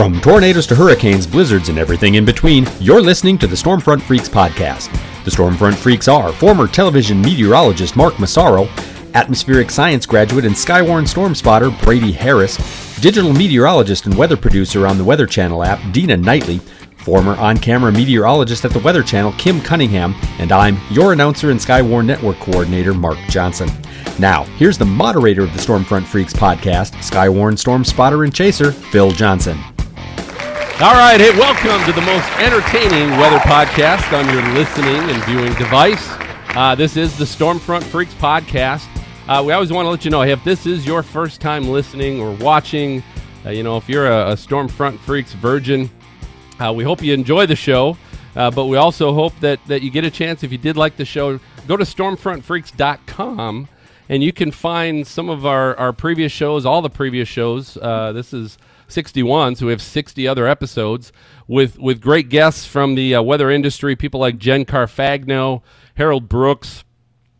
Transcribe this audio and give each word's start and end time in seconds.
From 0.00 0.18
tornadoes 0.18 0.66
to 0.68 0.74
hurricanes, 0.74 1.26
blizzards, 1.26 1.68
and 1.68 1.78
everything 1.78 2.14
in 2.14 2.24
between, 2.24 2.66
you're 2.80 3.02
listening 3.02 3.36
to 3.36 3.46
the 3.46 3.54
Stormfront 3.54 4.00
Freaks 4.00 4.30
podcast. 4.30 4.90
The 5.26 5.30
Stormfront 5.30 5.74
Freaks 5.74 6.08
are 6.08 6.32
former 6.32 6.66
television 6.66 7.20
meteorologist 7.20 7.96
Mark 7.96 8.18
Massaro, 8.18 8.66
atmospheric 9.12 9.70
science 9.70 10.06
graduate 10.06 10.46
and 10.46 10.54
Skywarn 10.54 11.06
storm 11.06 11.34
spotter 11.34 11.70
Brady 11.82 12.12
Harris, 12.12 12.56
digital 13.02 13.34
meteorologist 13.34 14.06
and 14.06 14.16
weather 14.16 14.38
producer 14.38 14.86
on 14.86 14.96
the 14.96 15.04
Weather 15.04 15.26
Channel 15.26 15.62
app 15.62 15.78
Dina 15.92 16.16
Knightley, 16.16 16.60
former 16.96 17.36
on 17.36 17.58
camera 17.58 17.92
meteorologist 17.92 18.64
at 18.64 18.70
the 18.70 18.78
Weather 18.78 19.02
Channel 19.02 19.32
Kim 19.32 19.60
Cunningham, 19.60 20.14
and 20.38 20.50
I'm 20.50 20.78
your 20.90 21.12
announcer 21.12 21.50
and 21.50 21.60
Skywarn 21.60 22.06
Network 22.06 22.38
coordinator 22.38 22.94
Mark 22.94 23.18
Johnson. 23.28 23.68
Now, 24.18 24.44
here's 24.56 24.78
the 24.78 24.86
moderator 24.86 25.42
of 25.42 25.52
the 25.52 25.58
Stormfront 25.58 26.06
Freaks 26.06 26.32
podcast, 26.32 26.92
Skywarn 27.02 27.58
storm 27.58 27.84
spotter 27.84 28.24
and 28.24 28.34
chaser, 28.34 28.72
Phil 28.72 29.10
Johnson. 29.10 29.58
All 30.82 30.94
right, 30.94 31.20
hey, 31.20 31.30
welcome 31.32 31.84
to 31.84 31.92
the 31.92 32.00
most 32.06 32.26
entertaining 32.38 33.10
weather 33.18 33.36
podcast 33.40 34.16
on 34.18 34.24
your 34.32 34.42
listening 34.54 35.10
and 35.10 35.22
viewing 35.24 35.52
device. 35.56 36.08
Uh, 36.56 36.74
this 36.74 36.96
is 36.96 37.18
the 37.18 37.26
Stormfront 37.26 37.82
Freaks 37.82 38.14
podcast. 38.14 38.88
Uh, 39.28 39.42
we 39.44 39.52
always 39.52 39.70
want 39.70 39.84
to 39.84 39.90
let 39.90 40.06
you 40.06 40.10
know 40.10 40.22
hey, 40.22 40.32
if 40.32 40.42
this 40.42 40.64
is 40.64 40.86
your 40.86 41.02
first 41.02 41.38
time 41.38 41.68
listening 41.68 42.18
or 42.18 42.32
watching, 42.36 43.02
uh, 43.44 43.50
you 43.50 43.62
know, 43.62 43.76
if 43.76 43.90
you're 43.90 44.06
a, 44.06 44.30
a 44.30 44.32
Stormfront 44.32 44.98
Freaks 45.00 45.34
virgin, 45.34 45.90
uh, 46.58 46.72
we 46.74 46.82
hope 46.82 47.02
you 47.02 47.12
enjoy 47.12 47.44
the 47.44 47.56
show. 47.56 47.98
Uh, 48.34 48.50
but 48.50 48.64
we 48.64 48.78
also 48.78 49.12
hope 49.12 49.38
that, 49.40 49.60
that 49.66 49.82
you 49.82 49.90
get 49.90 50.06
a 50.06 50.10
chance, 50.10 50.42
if 50.42 50.50
you 50.50 50.56
did 50.56 50.78
like 50.78 50.96
the 50.96 51.04
show, 51.04 51.38
go 51.66 51.76
to 51.76 51.84
stormfrontfreaks.com 51.84 53.68
and 54.08 54.22
you 54.22 54.32
can 54.32 54.50
find 54.50 55.06
some 55.06 55.28
of 55.28 55.44
our, 55.44 55.76
our 55.76 55.92
previous 55.92 56.32
shows, 56.32 56.64
all 56.64 56.80
the 56.80 56.88
previous 56.88 57.28
shows. 57.28 57.76
Uh, 57.76 58.12
this 58.12 58.32
is 58.32 58.56
61, 58.92 59.56
so 59.56 59.66
we 59.66 59.72
have 59.72 59.82
60 59.82 60.26
other 60.26 60.46
episodes 60.46 61.12
with, 61.46 61.78
with 61.78 62.00
great 62.00 62.28
guests 62.28 62.66
from 62.66 62.94
the 62.94 63.14
uh, 63.14 63.22
weather 63.22 63.50
industry, 63.50 63.96
people 63.96 64.20
like 64.20 64.38
Jen 64.38 64.64
Carfagno, 64.64 65.62
Harold 65.94 66.28
Brooks. 66.28 66.84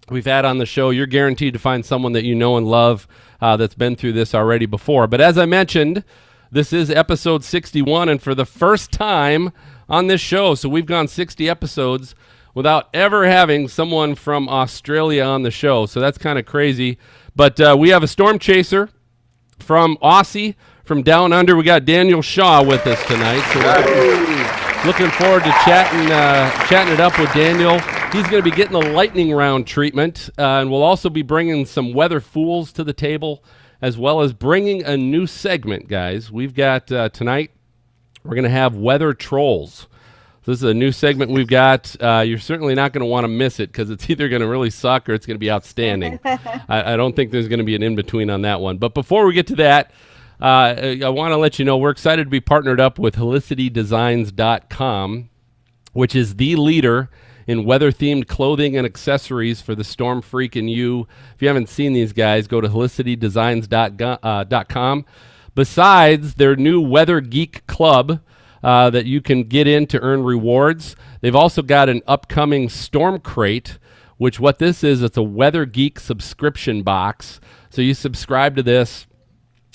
We've 0.08 0.26
had 0.26 0.44
on 0.44 0.58
the 0.58 0.66
show. 0.66 0.90
You're 0.90 1.06
guaranteed 1.06 1.52
to 1.52 1.58
find 1.58 1.84
someone 1.84 2.12
that 2.12 2.24
you 2.24 2.34
know 2.34 2.56
and 2.56 2.66
love 2.66 3.06
uh, 3.40 3.56
that's 3.56 3.74
been 3.74 3.96
through 3.96 4.12
this 4.12 4.34
already 4.34 4.66
before. 4.66 5.06
But 5.06 5.20
as 5.20 5.38
I 5.38 5.46
mentioned, 5.46 6.04
this 6.50 6.72
is 6.72 6.90
episode 6.90 7.44
61, 7.44 8.08
and 8.08 8.20
for 8.20 8.34
the 8.34 8.44
first 8.44 8.90
time 8.90 9.52
on 9.88 10.08
this 10.08 10.20
show, 10.20 10.54
so 10.56 10.68
we've 10.68 10.86
gone 10.86 11.06
60 11.06 11.48
episodes 11.48 12.14
without 12.54 12.88
ever 12.92 13.26
having 13.26 13.68
someone 13.68 14.14
from 14.14 14.48
Australia 14.48 15.22
on 15.22 15.42
the 15.42 15.50
show. 15.50 15.86
So 15.86 16.00
that's 16.00 16.18
kind 16.18 16.38
of 16.38 16.46
crazy. 16.46 16.98
But 17.36 17.60
uh, 17.60 17.76
we 17.78 17.90
have 17.90 18.02
a 18.02 18.08
storm 18.08 18.38
chaser 18.38 18.88
from 19.58 19.96
Aussie 19.98 20.56
from 20.90 21.02
down 21.04 21.32
under. 21.32 21.54
We 21.54 21.62
got 21.62 21.84
Daniel 21.84 22.20
Shaw 22.20 22.64
with 22.64 22.84
us 22.84 23.00
tonight. 23.06 23.38
So 23.52 23.60
we're 23.60 24.84
looking 24.84 25.08
forward 25.10 25.44
to 25.44 25.50
chatting 25.64 26.10
uh, 26.10 26.50
chatting 26.66 26.92
it 26.92 26.98
up 26.98 27.16
with 27.16 27.32
Daniel. 27.32 27.78
He's 28.10 28.28
going 28.28 28.42
to 28.42 28.50
be 28.50 28.50
getting 28.50 28.72
the 28.72 28.90
lightning 28.90 29.32
round 29.32 29.68
treatment, 29.68 30.30
uh, 30.36 30.42
and 30.42 30.68
we'll 30.68 30.82
also 30.82 31.08
be 31.08 31.22
bringing 31.22 31.64
some 31.64 31.92
weather 31.92 32.18
fools 32.18 32.72
to 32.72 32.82
the 32.82 32.92
table, 32.92 33.44
as 33.80 33.96
well 33.96 34.20
as 34.20 34.32
bringing 34.32 34.82
a 34.82 34.96
new 34.96 35.28
segment, 35.28 35.86
guys. 35.86 36.32
We've 36.32 36.56
got 36.56 36.90
uh, 36.90 37.10
tonight. 37.10 37.52
We're 38.24 38.34
going 38.34 38.42
to 38.42 38.50
have 38.50 38.74
weather 38.74 39.14
trolls. 39.14 39.86
So 40.42 40.50
this 40.50 40.58
is 40.58 40.64
a 40.64 40.74
new 40.74 40.90
segment 40.90 41.30
we've 41.30 41.46
got. 41.46 41.94
Uh, 42.02 42.24
you're 42.26 42.38
certainly 42.38 42.74
not 42.74 42.92
going 42.92 43.02
to 43.02 43.06
want 43.06 43.22
to 43.22 43.28
miss 43.28 43.60
it 43.60 43.70
because 43.70 43.90
it's 43.90 44.10
either 44.10 44.28
going 44.28 44.42
to 44.42 44.48
really 44.48 44.70
suck 44.70 45.08
or 45.08 45.14
it's 45.14 45.24
going 45.24 45.36
to 45.36 45.40
be 45.40 45.52
outstanding. 45.52 46.18
I, 46.24 46.94
I, 46.94 46.96
don't 46.96 47.14
think 47.14 47.30
there's 47.30 47.46
going 47.46 47.60
to 47.60 47.64
be 47.64 47.76
an 47.76 47.84
in 47.84 47.94
between 47.94 48.28
on 48.28 48.42
that 48.42 48.60
one. 48.60 48.78
But 48.78 48.92
before 48.92 49.24
we 49.24 49.34
get 49.34 49.46
to 49.46 49.56
that, 49.56 49.92
uh, 50.40 50.96
I 51.04 51.08
want 51.08 51.32
to 51.32 51.36
let 51.36 51.58
you 51.58 51.64
know 51.64 51.76
we're 51.76 51.90
excited 51.90 52.22
to 52.24 52.30
be 52.30 52.40
partnered 52.40 52.80
up 52.80 52.98
with 52.98 53.16
HelicityDesigns.com, 53.16 55.30
which 55.92 56.14
is 56.14 56.36
the 56.36 56.56
leader 56.56 57.10
in 57.46 57.64
weather 57.64 57.90
themed 57.90 58.28
clothing 58.28 58.76
and 58.76 58.86
accessories 58.86 59.60
for 59.60 59.74
the 59.74 59.84
storm 59.84 60.22
freak 60.22 60.56
and 60.56 60.70
you. 60.70 61.06
If 61.34 61.42
you 61.42 61.48
haven't 61.48 61.68
seen 61.68 61.92
these 61.92 62.12
guys, 62.12 62.46
go 62.46 62.60
to 62.60 62.68
HelicityDesigns.com. 62.68 64.18
Uh, 64.22 65.02
Besides 65.52 66.34
their 66.34 66.54
new 66.54 66.80
Weather 66.80 67.20
Geek 67.20 67.66
Club, 67.66 68.20
uh, 68.62 68.90
that 68.90 69.06
you 69.06 69.20
can 69.20 69.44
get 69.44 69.66
in 69.66 69.86
to 69.88 70.00
earn 70.00 70.22
rewards. 70.22 70.94
They've 71.20 71.34
also 71.34 71.62
got 71.62 71.88
an 71.88 72.02
upcoming 72.06 72.68
Storm 72.68 73.20
Crate, 73.20 73.78
which 74.16 74.38
what 74.38 74.58
this 74.58 74.84
is, 74.84 75.02
it's 75.02 75.16
a 75.16 75.22
Weather 75.22 75.66
Geek 75.66 75.98
subscription 75.98 76.82
box. 76.82 77.40
So 77.70 77.82
you 77.82 77.94
subscribe 77.94 78.56
to 78.56 78.62
this, 78.62 79.06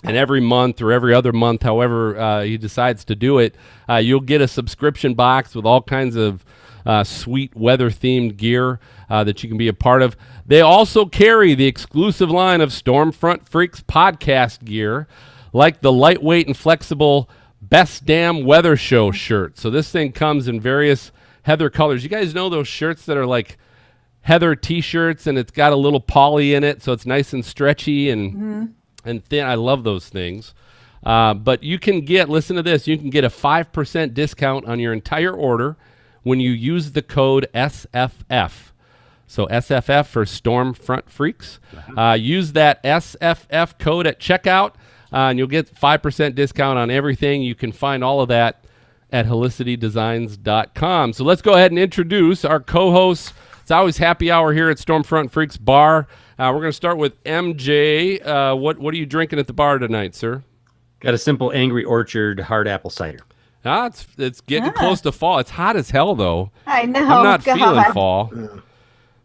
and 0.06 0.16
every 0.16 0.42
month 0.42 0.82
or 0.82 0.92
every 0.92 1.14
other 1.14 1.34
month, 1.34 1.64
however 1.64 2.18
uh, 2.18 2.42
he 2.44 2.58
decides 2.58 3.06
to 3.06 3.16
do 3.16 3.40
it, 3.40 3.56
uh, 3.90 3.96
you'll 3.96 4.20
get 4.20 4.42
a 4.42 4.48
subscription 4.48 5.14
box 5.14 5.56
with 5.56 5.66
all 5.66 5.82
kinds 5.82 6.16
of 6.16 6.46
uh, 6.86 7.04
sweet 7.04 7.56
weather 7.56 7.90
themed 7.90 8.38
gear 8.38 8.80
uh, 9.10 9.24
that 9.24 9.42
you 9.42 9.50
can 9.50 9.58
be 9.58 9.68
a 9.68 9.74
part 9.74 10.02
of. 10.02 10.16
They 10.46 10.62
also 10.62 11.06
carry 11.06 11.56
the 11.56 11.66
exclusive 11.66 12.30
line 12.30 12.62
of 12.62 12.70
Stormfront 12.70 13.48
Freaks 13.48 13.82
podcast 13.82 14.64
gear, 14.64 15.08
like 15.54 15.82
the 15.82 15.92
lightweight 15.92 16.48
and 16.48 16.56
flexible 16.56 17.30
Best 17.62 18.06
Damn 18.06 18.46
Weather 18.46 18.78
Show 18.78 19.12
shirt. 19.12 19.58
So 19.58 19.70
this 19.70 19.90
thing 19.90 20.12
comes 20.12 20.48
in 20.48 20.60
various 20.60 21.12
heather 21.42 21.70
colors. 21.70 22.04
You 22.04 22.10
guys 22.10 22.36
know 22.36 22.50
those 22.50 22.68
shirts 22.68 23.06
that 23.06 23.18
are 23.18 23.26
like 23.26 23.58
heather 24.26 24.56
t-shirts 24.56 25.28
and 25.28 25.38
it's 25.38 25.52
got 25.52 25.72
a 25.72 25.76
little 25.76 26.00
poly 26.00 26.56
in 26.56 26.64
it 26.64 26.82
so 26.82 26.92
it's 26.92 27.06
nice 27.06 27.32
and 27.32 27.46
stretchy 27.46 28.10
and 28.10 28.32
mm-hmm. 28.34 28.66
And 29.06 29.24
thin. 29.24 29.46
I 29.46 29.56
love 29.56 29.84
those 29.84 30.10
things. 30.10 30.54
Uh, 31.04 31.34
but 31.34 31.64
you 31.64 31.78
can 31.78 32.02
get 32.02 32.30
listen 32.30 32.56
to 32.56 32.64
this. 32.64 32.88
You 32.88 32.98
can 32.98 33.10
get 33.10 33.24
a 33.24 33.30
five 33.30 33.72
percent 33.72 34.14
discount 34.14 34.66
on 34.66 34.80
your 34.80 34.92
entire 34.92 35.34
order 35.34 35.78
when 36.24 36.40
you 36.40 36.52
use 36.52 36.92
the 36.92 37.02
code 37.02 37.48
SFF. 37.54 38.72
So 39.28 39.48
SFF 39.48 40.08
for 40.08 40.26
Storm 40.26 40.74
Front 40.74 41.10
Freaks. 41.10 41.60
Uh-huh. 41.76 42.02
Uh, 42.02 42.14
use 42.14 42.54
that 42.54 42.84
SFF 42.84 43.78
code 43.80 44.08
at 44.08 44.20
checkout 44.20 44.74
uh, 45.16 45.30
and 45.30 45.40
you'll 45.40 45.48
get 45.48 45.74
5% 45.74 46.36
discount 46.36 46.78
on 46.78 46.92
everything. 46.92 47.42
You 47.42 47.56
can 47.56 47.72
find 47.72 48.04
all 48.04 48.20
of 48.22 48.28
that 48.28 48.66
at 49.12 49.26
helicitydesigns.com. 49.26 51.14
So 51.14 51.24
let's 51.24 51.42
go 51.42 51.54
ahead 51.54 51.72
and 51.72 51.80
introduce 51.80 52.44
our 52.44 52.60
co 52.60 52.92
hosts. 52.92 53.34
It's 53.66 53.72
always 53.72 53.98
happy 53.98 54.30
hour 54.30 54.54
here 54.54 54.70
at 54.70 54.78
Stormfront 54.78 55.32
Freaks 55.32 55.58
Bar. 55.58 56.08
Uh, 56.38 56.52
we're 56.54 56.60
going 56.60 56.66
to 56.66 56.72
start 56.72 57.00
with 57.00 57.24
MJ. 57.24 58.24
Uh, 58.24 58.56
what, 58.56 58.78
what 58.78 58.94
are 58.94 58.98
you 58.98 59.08
drinking 59.08 59.40
at 59.40 59.48
the 59.48 59.54
bar 59.54 59.80
tonight, 59.80 60.14
sir? 60.14 60.44
Got 61.00 61.16
a 61.16 61.18
simple 61.18 61.52
Angry 61.52 61.84
Orchard 61.84 62.42
hard 62.42 62.68
apple 62.68 62.92
cider. 62.92 63.22
Ah, 63.66 63.88
it's, 63.88 64.06
it's 64.20 64.40
getting 64.40 64.70
ah. 64.70 64.74
close 64.74 65.02
to 65.02 65.12
fall. 65.12 65.40
It's 65.40 65.50
hot 65.50 65.76
as 65.76 65.90
hell, 65.90 66.14
though. 66.14 66.52
I 66.68 66.86
know. 66.86 67.00
I'm 67.00 67.24
not 67.24 67.44
God. 67.44 67.58
feeling 67.58 67.92
fall. 67.92 68.32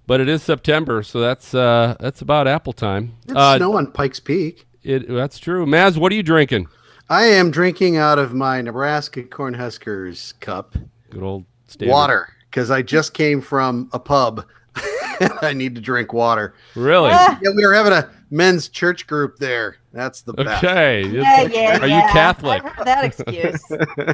But 0.07 0.23
it 0.23 0.29
is 0.31 0.43
September, 0.43 1.03
so 1.03 1.21
that's 1.21 1.53
uh, 1.53 1.97
that's 2.01 2.23
about 2.23 2.49
apple 2.49 2.73
time. 2.73 3.17
It's 3.25 3.35
uh, 3.37 3.59
snow 3.59 3.77
on 3.77 3.93
Pikes 3.93 4.21
Peak. 4.21 4.67
It, 4.83 5.07
that's 5.07 5.39
true. 5.39 5.67
Maz, 5.67 5.99
what 5.99 6.13
are 6.13 6.15
you 6.15 6.23
drinking? 6.23 6.67
I 7.11 7.25
am 7.25 7.51
drinking 7.51 7.99
out 7.99 8.19
of 8.19 8.33
my 8.33 8.63
Nebraska 8.63 9.23
Cornhuskers 9.23 10.33
cup. 10.41 10.77
Good 11.11 11.23
old 11.23 11.45
standard. 11.67 11.93
water 11.93 12.29
because 12.51 12.71
I 12.71 12.83
just 12.83 13.15
came 13.15 13.41
from 13.41 13.89
a 13.93 13.99
pub. 13.99 14.45
I 15.43 15.53
need 15.53 15.75
to 15.75 15.81
drink 15.81 16.13
water. 16.13 16.55
Really? 16.75 17.11
Yeah, 17.11 17.39
we 17.55 17.65
were 17.65 17.75
having 17.75 17.93
a 17.93 18.11
men's 18.31 18.69
church 18.69 19.07
group 19.07 19.39
there. 19.39 19.77
That's 19.93 20.23
the 20.23 20.33
best. 20.33 20.65
Okay. 20.65 21.07
Yeah, 21.07 21.43
yeah, 21.43 21.79
Are 21.79 21.87
yeah. 21.87 22.07
you 22.07 22.13
Catholic? 22.13 22.63
that 22.85 23.05
excuse. 23.05 23.63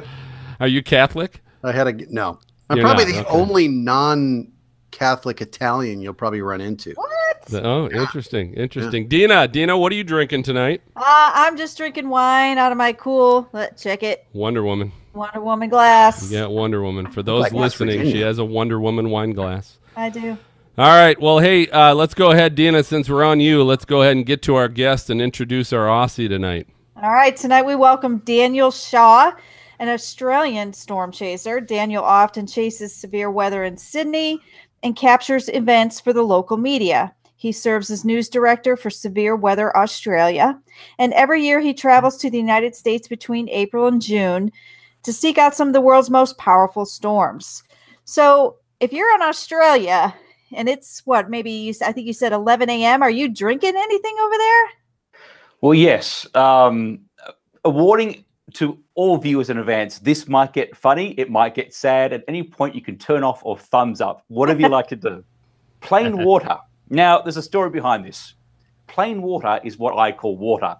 Are 0.59 0.67
you 0.67 0.83
Catholic? 0.83 1.41
I 1.63 1.71
had 1.71 1.87
a 1.87 1.93
no. 2.13 2.39
I'm 2.69 2.77
You're 2.77 2.85
probably 2.85 3.05
not, 3.05 3.13
the 3.13 3.19
okay. 3.21 3.29
only 3.29 3.67
non-Catholic 3.67 5.41
Italian 5.41 6.01
you'll 6.01 6.13
probably 6.13 6.41
run 6.41 6.59
into. 6.59 6.93
What? 6.95 7.53
Oh, 7.53 7.89
interesting, 7.89 8.53
interesting. 8.55 9.07
Dina, 9.07 9.47
Dina, 9.47 9.77
what 9.77 9.93
are 9.93 9.95
you 9.95 10.03
drinking 10.03 10.43
tonight? 10.43 10.81
Uh, 10.97 11.31
I'm 11.33 11.55
just 11.55 11.77
drinking 11.77 12.09
wine 12.09 12.57
out 12.57 12.73
of 12.73 12.77
my 12.77 12.91
cool. 12.91 13.47
Let's 13.53 13.81
check 13.81 14.03
it. 14.03 14.27
Wonder 14.33 14.63
Woman. 14.63 14.91
Wonder 15.17 15.41
Woman 15.41 15.69
glass. 15.69 16.31
You 16.31 16.39
got 16.39 16.51
Wonder 16.51 16.81
Woman. 16.81 17.07
For 17.07 17.23
those 17.23 17.43
Like 17.43 17.53
listening, 17.53 18.03
she 18.03 18.21
has 18.21 18.37
a 18.37 18.45
Wonder 18.45 18.79
Woman 18.79 19.09
wine 19.09 19.33
glass. 19.33 19.79
I 19.95 20.09
do. 20.09 20.37
All 20.77 20.85
right. 20.85 21.19
Well, 21.19 21.39
hey, 21.39 21.67
uh, 21.69 21.95
let's 21.95 22.13
go 22.13 22.31
ahead, 22.31 22.53
Dina. 22.53 22.83
Since 22.83 23.09
we're 23.09 23.23
on 23.23 23.39
you, 23.39 23.63
let's 23.63 23.83
go 23.83 24.03
ahead 24.03 24.15
and 24.15 24.25
get 24.25 24.43
to 24.43 24.55
our 24.55 24.67
guest 24.67 25.09
and 25.09 25.19
introduce 25.19 25.73
our 25.73 25.87
Aussie 25.87 26.29
tonight. 26.29 26.67
All 26.95 27.11
right. 27.11 27.35
Tonight 27.35 27.65
we 27.65 27.75
welcome 27.75 28.19
Daniel 28.19 28.69
Shaw, 28.69 29.31
an 29.79 29.89
Australian 29.89 30.73
storm 30.73 31.11
chaser. 31.11 31.59
Daniel 31.59 32.03
often 32.03 32.45
chases 32.45 32.95
severe 32.95 33.31
weather 33.31 33.63
in 33.63 33.75
Sydney 33.75 34.39
and 34.83 34.95
captures 34.95 35.49
events 35.49 35.99
for 35.99 36.13
the 36.13 36.21
local 36.21 36.57
media. 36.57 37.13
He 37.35 37.51
serves 37.51 37.89
as 37.91 38.05
news 38.05 38.29
director 38.29 38.75
for 38.75 38.89
Severe 38.89 39.35
Weather 39.35 39.75
Australia, 39.77 40.59
and 40.97 41.13
every 41.13 41.43
year 41.43 41.59
he 41.59 41.73
travels 41.73 42.17
to 42.17 42.31
the 42.31 42.39
United 42.39 42.75
States 42.75 43.07
between 43.07 43.47
April 43.49 43.87
and 43.87 44.01
June 44.01 44.51
to 45.07 45.13
seek 45.13 45.37
out 45.37 45.55
some 45.55 45.69
of 45.69 45.73
the 45.73 45.79
world's 45.79 46.09
most 46.09 46.37
powerful 46.37 46.85
storms. 46.85 47.63
So, 48.03 48.57
if 48.81 48.91
you're 48.91 49.15
in 49.15 49.21
Australia 49.21 50.13
and 50.53 50.67
it's 50.67 51.01
what 51.05 51.29
maybe 51.29 51.49
you, 51.49 51.73
I 51.81 51.93
think 51.93 52.07
you 52.07 52.11
said 52.11 52.33
11 52.33 52.69
a.m., 52.69 53.01
are 53.01 53.09
you 53.09 53.29
drinking 53.29 53.77
anything 53.77 54.17
over 54.21 54.35
there? 54.37 54.65
Well, 55.61 55.73
yes. 55.73 56.27
Um, 56.35 56.99
warning 57.63 58.25
to 58.55 58.77
all 58.95 59.15
viewers 59.17 59.49
in 59.49 59.59
advance, 59.59 59.99
this 59.99 60.27
might 60.27 60.51
get 60.51 60.75
funny, 60.75 61.11
it 61.17 61.31
might 61.31 61.55
get 61.55 61.73
sad. 61.73 62.11
At 62.11 62.25
any 62.27 62.43
point, 62.43 62.75
you 62.75 62.81
can 62.81 62.97
turn 62.97 63.23
off 63.23 63.39
or 63.45 63.57
thumbs 63.57 64.01
up, 64.01 64.25
whatever 64.27 64.59
you 64.59 64.67
like 64.67 64.87
to 64.89 64.97
do. 64.97 65.23
Plain 65.79 66.21
water. 66.25 66.57
Now, 66.89 67.21
there's 67.21 67.37
a 67.37 67.41
story 67.41 67.69
behind 67.69 68.03
this. 68.03 68.33
Plain 68.87 69.21
water 69.21 69.61
is 69.63 69.77
what 69.77 69.97
I 69.97 70.11
call 70.11 70.37
water. 70.37 70.75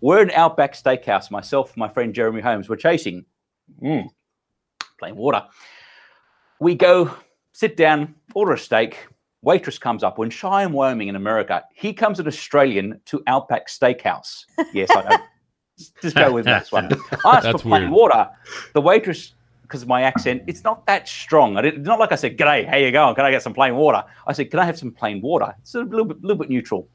We're 0.00 0.22
in 0.22 0.30
Outback 0.30 0.74
Steakhouse. 0.74 1.32
Myself, 1.32 1.76
my 1.76 1.88
friend 1.88 2.14
Jeremy 2.14 2.42
Holmes, 2.42 2.68
we're 2.68 2.76
chasing 2.76 3.24
mm, 3.82 4.08
plain 4.98 5.16
water. 5.16 5.44
We 6.60 6.74
go 6.74 7.14
sit 7.52 7.76
down, 7.76 8.14
order 8.34 8.52
a 8.52 8.58
steak. 8.58 9.06
Waitress 9.42 9.78
comes 9.78 10.02
up. 10.02 10.18
We're 10.18 10.26
in 10.26 10.72
Wyoming, 10.72 11.08
in 11.08 11.16
America. 11.16 11.62
he 11.74 11.92
comes 11.92 12.18
an 12.18 12.26
Australian 12.26 13.00
to 13.06 13.22
Outback 13.26 13.68
Steakhouse. 13.68 14.44
Yes, 14.72 14.90
I 14.94 15.02
know. 15.02 15.16
Just 16.02 16.16
go 16.16 16.32
with 16.32 16.46
this 16.46 16.72
one. 16.72 16.90
I 17.24 17.36
asked 17.38 17.50
for 17.50 17.58
plain 17.58 17.82
weird. 17.82 17.92
water. 17.92 18.30
The 18.72 18.80
waitress, 18.80 19.34
because 19.62 19.82
of 19.82 19.88
my 19.88 20.02
accent, 20.02 20.42
it's 20.46 20.64
not 20.64 20.86
that 20.86 21.06
strong. 21.06 21.56
I 21.56 21.62
didn't, 21.62 21.82
not 21.82 21.98
like 21.98 22.12
I 22.12 22.16
said, 22.16 22.38
"G'day, 22.38 22.66
how 22.66 22.76
you 22.76 22.90
going? 22.90 23.14
Can 23.14 23.24
I 23.24 23.30
get 23.30 23.42
some 23.42 23.52
plain 23.52 23.76
water?" 23.76 24.02
I 24.26 24.32
said, 24.32 24.50
"Can 24.50 24.58
I 24.58 24.64
have 24.64 24.78
some 24.78 24.90
plain 24.90 25.20
water?" 25.20 25.54
It's 25.60 25.74
a 25.74 25.80
little 25.80 26.06
bit, 26.06 26.22
little 26.22 26.38
bit 26.38 26.48
neutral. 26.48 26.88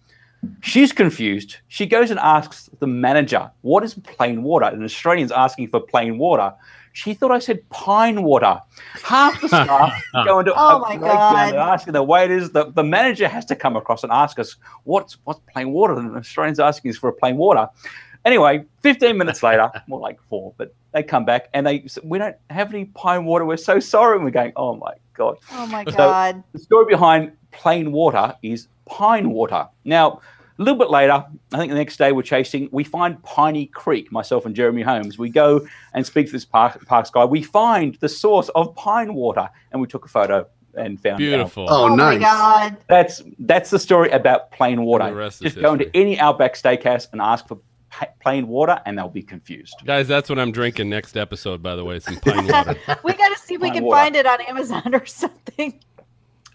She's 0.61 0.91
confused. 0.91 1.57
She 1.67 1.85
goes 1.85 2.09
and 2.11 2.19
asks 2.19 2.69
the 2.79 2.87
manager, 2.87 3.51
"What 3.61 3.83
is 3.83 3.93
plain 3.93 4.43
water?" 4.43 4.65
An 4.65 4.83
Australian's 4.83 5.31
asking 5.31 5.67
for 5.67 5.79
plain 5.79 6.17
water. 6.17 6.53
She 6.93 7.13
thought 7.13 7.31
I 7.31 7.39
said 7.39 7.67
pine 7.69 8.23
water. 8.23 8.59
Half 9.03 9.39
the 9.41 9.47
staff 9.47 10.03
go 10.25 10.39
into 10.39 10.53
Oh 10.55 10.77
a 10.77 10.79
my. 10.81 10.97
God. 10.97 11.53
They're 11.53 11.59
asking 11.59 11.93
the 11.93 12.03
waiters. 12.03 12.49
The, 12.49 12.71
the 12.71 12.83
manager 12.83 13.27
has 13.27 13.45
to 13.45 13.55
come 13.55 13.75
across 13.77 14.03
and 14.03 14.11
ask 14.11 14.39
us, 14.39 14.55
"What's 14.83 15.17
what's 15.25 15.39
plain 15.51 15.71
water?" 15.71 15.93
And 15.97 16.13
the 16.13 16.19
Australian's 16.19 16.59
asking 16.59 16.91
us 16.91 16.97
for 16.97 17.09
a 17.09 17.13
plain 17.13 17.37
water. 17.37 17.69
Anyway, 18.25 18.63
15 18.81 19.17
minutes 19.17 19.41
later, 19.41 19.71
more 19.87 19.99
like 19.99 20.19
four, 20.29 20.53
but 20.57 20.73
they 20.91 21.01
come 21.01 21.25
back 21.25 21.49
and 21.53 21.65
they 21.65 21.81
s- 21.81 21.97
we 22.03 22.17
don't 22.19 22.35
have 22.51 22.71
any 22.73 22.85
pine 22.85 23.25
water. 23.25 23.45
We're 23.45 23.57
so 23.57 23.79
sorry. 23.79 24.15
And 24.17 24.25
we're 24.25 24.29
going, 24.31 24.53
oh 24.55 24.75
my 24.75 24.93
god. 25.13 25.37
Oh 25.53 25.65
my 25.67 25.83
So- 25.85 25.91
god. 25.97 26.43
The 26.53 26.59
story 26.59 26.85
behind 26.85 27.31
plain 27.51 27.91
water 27.91 28.35
is 28.41 28.67
pine 28.85 29.31
water. 29.31 29.67
Now, 29.85 30.21
a 30.59 30.61
little 30.63 30.77
bit 30.77 30.89
later, 30.89 31.25
I 31.53 31.57
think 31.57 31.71
the 31.71 31.77
next 31.77 31.97
day 31.97 32.11
we're 32.11 32.21
chasing, 32.21 32.69
we 32.71 32.83
find 32.83 33.21
Piney 33.23 33.65
Creek, 33.67 34.11
myself 34.11 34.45
and 34.45 34.55
Jeremy 34.55 34.81
Holmes. 34.83 35.17
We 35.17 35.29
go 35.29 35.65
and 35.93 36.05
speak 36.05 36.27
to 36.27 36.31
this 36.31 36.45
park, 36.45 36.85
parks 36.85 37.09
guy. 37.09 37.25
We 37.25 37.41
find 37.41 37.95
the 37.95 38.09
source 38.09 38.49
of 38.49 38.75
pine 38.75 39.13
water 39.13 39.49
and 39.71 39.81
we 39.81 39.87
took 39.87 40.05
a 40.05 40.09
photo 40.09 40.45
and 40.75 41.01
found 41.01 41.15
out. 41.15 41.17
Beautiful. 41.17 41.65
Oh, 41.69 41.85
Oh, 41.85 41.95
my 41.95 42.15
nice. 42.15 42.21
god. 42.21 42.77
That's 42.87 43.23
that's 43.39 43.69
the 43.71 43.79
story 43.79 44.09
about 44.11 44.51
plain 44.51 44.77
The 44.77 44.81
water. 44.83 45.13
rest 45.15 45.43
is 45.43 45.53
Just 45.53 45.61
go 45.63 45.73
into 45.73 45.89
any 45.95 46.19
Outback 46.19 46.53
Steakhouse 46.53 47.07
and 47.11 47.21
ask 47.21 47.47
for 47.47 47.57
plain 48.21 48.47
water, 48.47 48.79
and 48.85 48.97
they'll 48.97 49.09
be 49.09 49.21
confused. 49.21 49.75
Guys, 49.83 50.07
that's 50.07 50.29
what 50.29 50.39
I'm 50.39 50.53
drinking 50.53 50.89
next 50.89 51.17
episode, 51.17 51.61
by 51.61 51.75
the 51.75 51.83
way. 51.83 51.99
Some 51.99 52.15
pine 52.21 52.47
water. 52.47 52.77
We 53.03 53.11
got 53.13 53.35
to 53.35 53.37
see 53.41 53.55
if 53.55 53.61
we 53.61 53.69
can 53.71 53.83
water. 53.83 53.99
find 54.01 54.15
it 54.15 54.25
on 54.25 54.39
Amazon 54.41 54.95
or 54.95 55.05
something. 55.05 55.77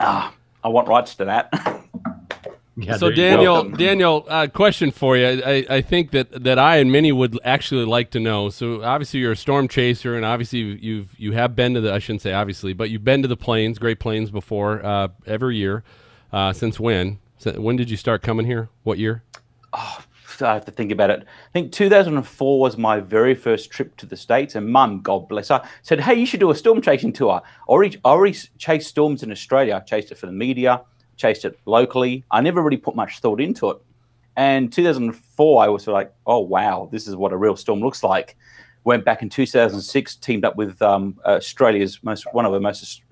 Ah, 0.00 0.32
I 0.66 0.68
want 0.68 0.88
rights 0.88 1.14
to 1.16 1.26
that. 1.26 1.50
Yeah, 2.78 2.98
so 2.98 3.08
there 3.08 3.10
you 3.10 3.14
go. 3.14 3.22
Daniel, 3.30 3.54
Welcome. 3.54 3.76
Daniel, 3.78 4.26
uh, 4.28 4.46
question 4.48 4.90
for 4.90 5.16
you. 5.16 5.42
I, 5.42 5.64
I 5.70 5.80
think 5.80 6.10
that, 6.10 6.44
that 6.44 6.58
I 6.58 6.76
and 6.76 6.92
many 6.92 7.10
would 7.10 7.40
actually 7.42 7.86
like 7.86 8.10
to 8.10 8.20
know. 8.20 8.50
So 8.50 8.82
obviously 8.82 9.20
you're 9.20 9.32
a 9.32 9.36
storm 9.36 9.66
chaser, 9.66 10.14
and 10.14 10.26
obviously 10.26 10.58
you've, 10.58 10.84
you've 10.84 11.08
you 11.18 11.32
have 11.32 11.56
been 11.56 11.72
to 11.72 11.80
the 11.80 11.94
I 11.94 12.00
shouldn't 12.00 12.20
say 12.20 12.34
obviously, 12.34 12.74
but 12.74 12.90
you've 12.90 13.02
been 13.02 13.22
to 13.22 13.28
the 13.28 13.36
plains, 13.36 13.78
Great 13.78 13.98
Plains 13.98 14.30
before 14.30 14.84
uh, 14.84 15.08
every 15.26 15.56
year. 15.56 15.84
Uh, 16.30 16.52
since 16.52 16.78
when? 16.78 17.18
So 17.38 17.52
when 17.52 17.76
did 17.76 17.88
you 17.88 17.96
start 17.96 18.20
coming 18.20 18.44
here? 18.44 18.68
What 18.82 18.98
year? 18.98 19.22
I 20.42 20.54
have 20.54 20.64
to 20.66 20.70
think 20.70 20.92
about 20.92 21.10
it. 21.10 21.20
I 21.22 21.52
think 21.52 21.72
2004 21.72 22.60
was 22.60 22.76
my 22.76 23.00
very 23.00 23.34
first 23.34 23.70
trip 23.70 23.96
to 23.96 24.06
the 24.06 24.16
States, 24.16 24.54
and 24.54 24.68
Mum, 24.68 25.00
God 25.00 25.28
bless 25.28 25.48
her, 25.48 25.62
said, 25.82 26.00
"Hey, 26.00 26.14
you 26.14 26.26
should 26.26 26.40
do 26.40 26.50
a 26.50 26.54
storm 26.54 26.80
chasing 26.82 27.12
tour." 27.12 27.42
I 27.44 27.70
already, 27.70 27.98
I 28.04 28.10
already 28.10 28.36
chased 28.58 28.88
storms 28.88 29.22
in 29.22 29.30
Australia. 29.30 29.76
I 29.76 29.80
chased 29.80 30.12
it 30.12 30.18
for 30.18 30.26
the 30.26 30.32
media, 30.32 30.82
chased 31.16 31.44
it 31.44 31.58
locally. 31.66 32.24
I 32.30 32.40
never 32.40 32.62
really 32.62 32.76
put 32.76 32.94
much 32.94 33.20
thought 33.20 33.40
into 33.40 33.70
it. 33.70 33.78
And 34.36 34.72
2004, 34.72 35.62
I 35.62 35.68
was 35.68 35.84
sort 35.84 35.92
of 35.92 35.94
like, 35.94 36.14
"Oh 36.26 36.40
wow, 36.40 36.88
this 36.92 37.08
is 37.08 37.16
what 37.16 37.32
a 37.32 37.36
real 37.36 37.56
storm 37.56 37.80
looks 37.80 38.02
like." 38.02 38.36
Went 38.84 39.04
back 39.04 39.22
in 39.22 39.28
2006, 39.28 40.16
teamed 40.16 40.44
up 40.44 40.56
with 40.56 40.80
um, 40.80 41.18
Australia's 41.24 41.98
most 42.04 42.26
one 42.32 42.44
of 42.44 42.52
the 42.52 42.60
most 42.60 43.02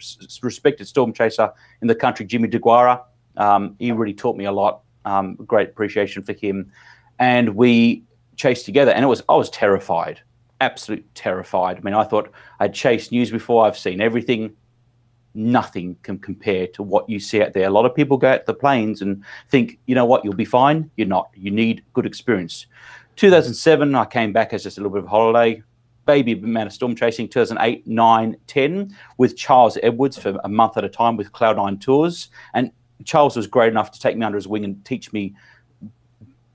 respected 0.43 0.87
storm 0.87 1.13
chaser 1.13 1.51
in 1.83 1.89
the 1.89 1.95
country, 1.95 2.25
Jimmy 2.27 2.49
DeGuara. 2.49 3.03
Um, 3.37 3.75
he 3.79 3.91
really 3.91 4.15
taught 4.15 4.37
me 4.37 4.45
a 4.45 4.53
lot. 4.53 4.83
Um, 5.05 5.35
great 5.35 5.71
appreciation 5.71 6.23
for 6.23 6.33
him 6.33 6.73
and 7.19 7.55
we 7.55 8.03
chased 8.37 8.65
together. 8.65 8.93
And 8.93 9.05
it 9.05 9.09
was 9.09 9.23
i 9.29 9.35
was 9.35 9.51
terrified 9.51 10.21
absolute 10.61 11.05
terrified. 11.15 11.77
I 11.77 11.81
mean 11.81 11.95
i 11.95 12.05
thought 12.05 12.31
i'd 12.61 12.75
chased 12.75 13.13
news 13.13 13.31
before. 13.31 13.65
I've 13.65 13.79
seen 13.79 14.01
everything. 14.01 14.57
Nothing 15.37 15.97
can 16.03 16.19
compare 16.19 16.69
to 16.69 16.83
what 16.83 17.09
you 17.09 17.19
see 17.19 17.43
out 17.43 17.55
there. 17.55 17.67
A 17.67 17.71
lot 17.71 17.85
of 17.85 17.95
people 17.95 18.17
go 18.17 18.29
out 18.29 18.39
to 18.39 18.47
the 18.47 18.55
plains 18.55 19.03
and 19.03 19.25
think 19.49 19.79
you 19.87 19.95
know 19.95 20.05
what? 20.05 20.25
You'll 20.25 20.35
be 20.35 20.45
fine. 20.45 20.91
You're 20.97 21.09
not. 21.09 21.29
You 21.35 21.51
need 21.51 21.85
good 21.93 22.07
experience. 22.07 22.67
2007 23.17 23.95
i 23.95 24.05
came 24.05 24.33
back 24.33 24.53
as 24.53 24.65
just 24.65 24.79
a 24.79 24.81
little 24.81 24.93
bit 24.93 25.05
of 25.05 25.09
holiday. 25.09 25.63
Baby 26.07 26.33
amount 26.33 26.67
of 26.69 26.73
storm 26.73 26.95
chasing. 26.95 27.29
2008 27.29 27.87
9 27.87 28.37
10 28.47 28.97
with 29.19 29.37
charles 29.37 29.79
edwards 29.83 30.19
for 30.19 30.39
a 30.45 30.49
month 30.49 30.77
at 30.77 30.85
a 30.85 30.89
time 30.89 31.17
with 31.17 31.33
cloud9 31.33 31.81
tours. 31.81 32.29
And 32.55 32.71
charles 33.05 33.37
was 33.37 33.47
great 33.47 33.73
enough 33.73 33.91
to 33.91 34.01
take 34.01 34.17
me 34.17 34.25
under 34.25 34.37
his 34.37 34.47
wing 34.47 34.65
and 34.65 34.85
teach 34.85 35.13
me 35.13 35.35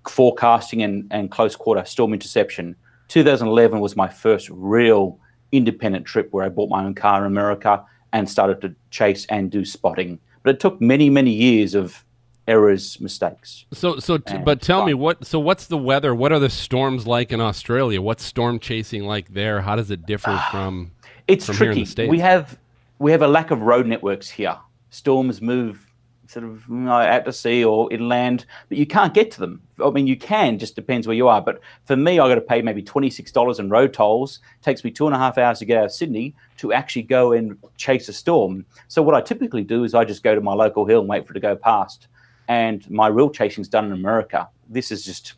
forecasting 0.09 0.81
and, 0.81 1.07
and 1.11 1.31
close 1.31 1.55
quarter 1.55 1.85
storm 1.85 2.13
interception. 2.13 2.75
2011 3.09 3.79
was 3.79 3.95
my 3.95 4.07
first 4.07 4.49
real 4.51 5.19
independent 5.51 6.05
trip 6.05 6.27
where 6.31 6.45
I 6.45 6.49
bought 6.49 6.69
my 6.69 6.83
own 6.83 6.95
car 6.95 7.19
in 7.19 7.25
America 7.25 7.83
and 8.13 8.29
started 8.29 8.61
to 8.61 8.75
chase 8.91 9.25
and 9.27 9.51
do 9.51 9.65
spotting. 9.65 10.19
But 10.43 10.55
it 10.55 10.59
took 10.59 10.79
many, 10.79 11.09
many 11.09 11.31
years 11.31 11.75
of 11.75 12.03
errors, 12.47 12.99
mistakes. 12.99 13.65
So 13.73 13.99
so, 13.99 14.17
t- 14.17 14.37
but 14.37 14.61
tell 14.61 14.85
me 14.85 14.93
what. 14.93 15.25
So 15.25 15.39
what's 15.39 15.67
the 15.67 15.77
weather? 15.77 16.15
What 16.15 16.31
are 16.31 16.39
the 16.39 16.49
storms 16.49 17.05
like 17.05 17.31
in 17.31 17.41
Australia? 17.41 18.01
What's 18.01 18.23
storm 18.23 18.59
chasing 18.59 19.03
like 19.03 19.33
there? 19.33 19.61
How 19.61 19.75
does 19.75 19.91
it 19.91 20.05
differ 20.05 20.31
ah, 20.31 20.49
from? 20.51 20.91
It's 21.27 21.45
From 21.45 21.57
here 21.57 21.71
in 21.71 21.79
the 21.79 21.85
tricky. 21.85 22.09
We 22.09 22.19
have 22.19 22.57
we 22.97 23.11
have 23.11 23.21
a 23.21 23.27
lack 23.27 23.51
of 23.51 23.61
road 23.61 23.85
networks 23.85 24.29
here. 24.29 24.57
Storms 24.89 25.41
move 25.41 25.88
sort 26.29 26.45
of 26.45 26.67
you 26.69 26.75
know, 26.75 26.91
out 26.91 27.25
to 27.25 27.33
sea 27.33 27.63
or 27.65 27.91
inland, 27.91 28.45
but 28.67 28.77
you 28.77 28.85
can't 28.85 29.13
get 29.13 29.31
to 29.31 29.39
them. 29.39 29.61
I 29.83 29.89
mean, 29.89 30.05
you 30.05 30.15
can, 30.15 30.59
just 30.59 30.75
depends 30.75 31.07
where 31.07 31.15
you 31.15 31.27
are. 31.27 31.41
But 31.41 31.59
for 31.85 31.95
me, 31.95 32.19
I 32.19 32.27
got 32.27 32.35
to 32.35 32.41
pay 32.41 32.61
maybe 32.61 32.83
twenty 32.83 33.09
six 33.09 33.31
dollars 33.31 33.57
in 33.59 33.69
road 33.69 33.93
tolls. 33.93 34.39
It 34.59 34.63
takes 34.63 34.83
me 34.83 34.91
two 34.91 35.07
and 35.07 35.15
a 35.15 35.19
half 35.19 35.37
hours 35.37 35.59
to 35.59 35.65
get 35.65 35.79
out 35.79 35.85
of 35.85 35.91
Sydney 35.91 36.35
to 36.57 36.71
actually 36.71 37.03
go 37.03 37.31
and 37.31 37.57
chase 37.77 38.07
a 38.09 38.13
storm. 38.13 38.65
So 38.87 39.01
what 39.01 39.15
I 39.15 39.21
typically 39.21 39.63
do 39.63 39.83
is 39.83 39.95
I 39.95 40.05
just 40.05 40.21
go 40.21 40.35
to 40.35 40.41
my 40.41 40.53
local 40.53 40.85
hill 40.85 40.99
and 40.99 41.09
wait 41.09 41.25
for 41.25 41.31
it 41.31 41.35
to 41.35 41.39
go 41.39 41.55
past. 41.55 42.07
And 42.47 42.87
my 42.91 43.07
real 43.07 43.29
chasing's 43.29 43.67
done 43.67 43.85
in 43.85 43.91
America. 43.91 44.47
This 44.69 44.91
is 44.91 45.03
just 45.05 45.33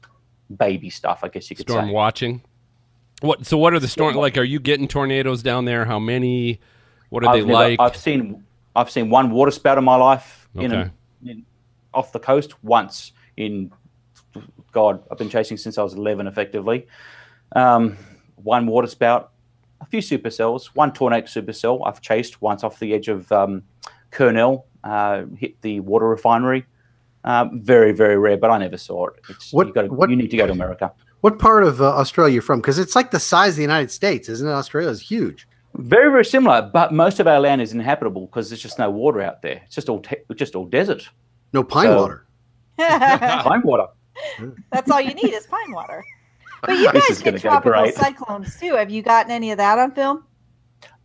baby 0.58 0.90
stuff, 0.90 1.22
I 1.24 1.30
guess 1.30 1.50
you 1.50 1.56
could 1.56 1.68
storm 1.68 1.78
say. 1.78 1.82
Storm 1.84 1.94
watching. 1.94 2.42
What? 3.22 3.46
So 3.46 3.58
what 3.58 3.74
are 3.74 3.80
the 3.80 3.88
storm 3.88 4.16
like? 4.16 4.38
Are 4.38 4.44
you 4.44 4.60
getting 4.60 4.88
tornadoes 4.88 5.42
down 5.42 5.66
there? 5.66 5.86
How 5.86 6.00
many? 6.00 6.60
What 7.10 7.24
are 7.24 7.30
I've, 7.30 7.36
they 7.36 7.46
never- 7.46 7.54
like? 7.54 7.80
I've 7.80 7.96
seen 7.96 8.44
I've 8.76 8.90
seen 8.90 9.10
one 9.10 9.32
water 9.32 9.52
spout 9.52 9.78
in 9.78 9.84
my 9.84 9.96
life 9.96 10.41
in, 10.56 10.72
a, 10.74 10.92
in 11.26 11.46
off 11.94 12.12
the 12.12 12.20
coast 12.20 12.64
once 12.64 13.12
in 13.38 13.72
God 14.72 15.04
I've 15.12 15.18
been 15.18 15.30
chasing 15.30 15.58
since 15.58 15.78
I 15.78 15.84
was 15.84 15.94
11 15.94 16.28
effectively. 16.28 16.88
Um, 17.56 17.98
one 18.36 18.66
water 18.68 18.88
spout, 18.88 19.32
a 19.82 19.86
few 19.86 20.00
supercells, 20.00 20.68
one 20.68 20.94
tornado 20.94 21.28
supercell 21.28 21.82
I've 21.86 22.02
chased 22.02 22.42
once 22.42 22.64
off 22.64 22.80
the 22.80 22.94
edge 22.94 23.08
of 23.10 23.32
um, 23.32 23.64
Kurnell, 24.12 24.66
uh, 24.84 25.26
hit 25.38 25.62
the 25.62 25.80
water 25.82 26.08
refinery. 26.08 26.66
Um, 27.24 27.62
very 27.62 27.92
very 27.92 28.18
rare, 28.18 28.38
but 28.38 28.50
I 28.50 28.58
never 28.58 28.78
saw 28.78 29.08
it. 29.08 29.14
It's, 29.30 29.54
What- 29.54 29.68
you, 29.68 29.74
gotta, 29.74 29.88
what- 29.90 30.10
you 30.10 30.16
need 30.16 30.32
to 30.32 30.38
go 30.38 30.48
to 30.48 30.52
America. 30.54 30.92
What 31.20 31.38
part 31.38 31.64
of 31.64 31.80
uh, 31.82 31.86
Australia 31.96 32.34
you 32.34 32.42
from? 32.42 32.62
Because 32.62 32.80
it's 32.80 32.96
like 32.96 33.12
the 33.12 33.20
size 33.20 33.52
of 33.52 33.56
the 33.58 33.62
United 33.62 33.92
States, 33.92 34.28
isn't 34.28 34.48
it? 34.48 34.52
Australia 34.52 34.90
is 34.90 35.02
huge. 35.02 35.48
Very, 35.76 36.12
very 36.12 36.26
similar, 36.26 36.62
but 36.74 36.92
most 36.94 37.20
of 37.20 37.28
our 37.28 37.40
land 37.40 37.62
is 37.62 37.74
inhabitable 37.74 38.26
because 38.28 38.50
there's 38.50 38.62
just 38.62 38.78
no 38.78 38.90
water 38.90 39.22
out 39.22 39.42
there. 39.42 39.62
It's 39.66 39.76
just 39.76 39.90
all 39.90 40.00
te- 40.02 40.18
just 40.36 40.56
all 40.56 40.66
desert, 40.66 41.10
No 41.54 41.64
pine 41.64 41.86
So- 41.88 41.98
water. 42.02 42.26
Pine 42.78 43.62
water. 43.64 43.88
That's 44.72 44.90
all 44.90 45.00
you 45.02 45.14
need 45.14 45.34
is 45.34 45.46
pine 45.48 45.72
water. 45.72 46.04
But 46.64 46.78
you 46.78 46.92
This 46.92 47.08
guys 47.08 47.22
get 47.24 47.42
tropical 47.42 47.72
great. 47.82 47.96
cyclones 47.96 48.60
too. 48.60 48.76
Have 48.76 48.90
you 48.92 49.02
gotten 49.02 49.32
any 49.32 49.50
of 49.52 49.58
that 49.58 49.80
on 49.80 49.92
film? 49.94 50.26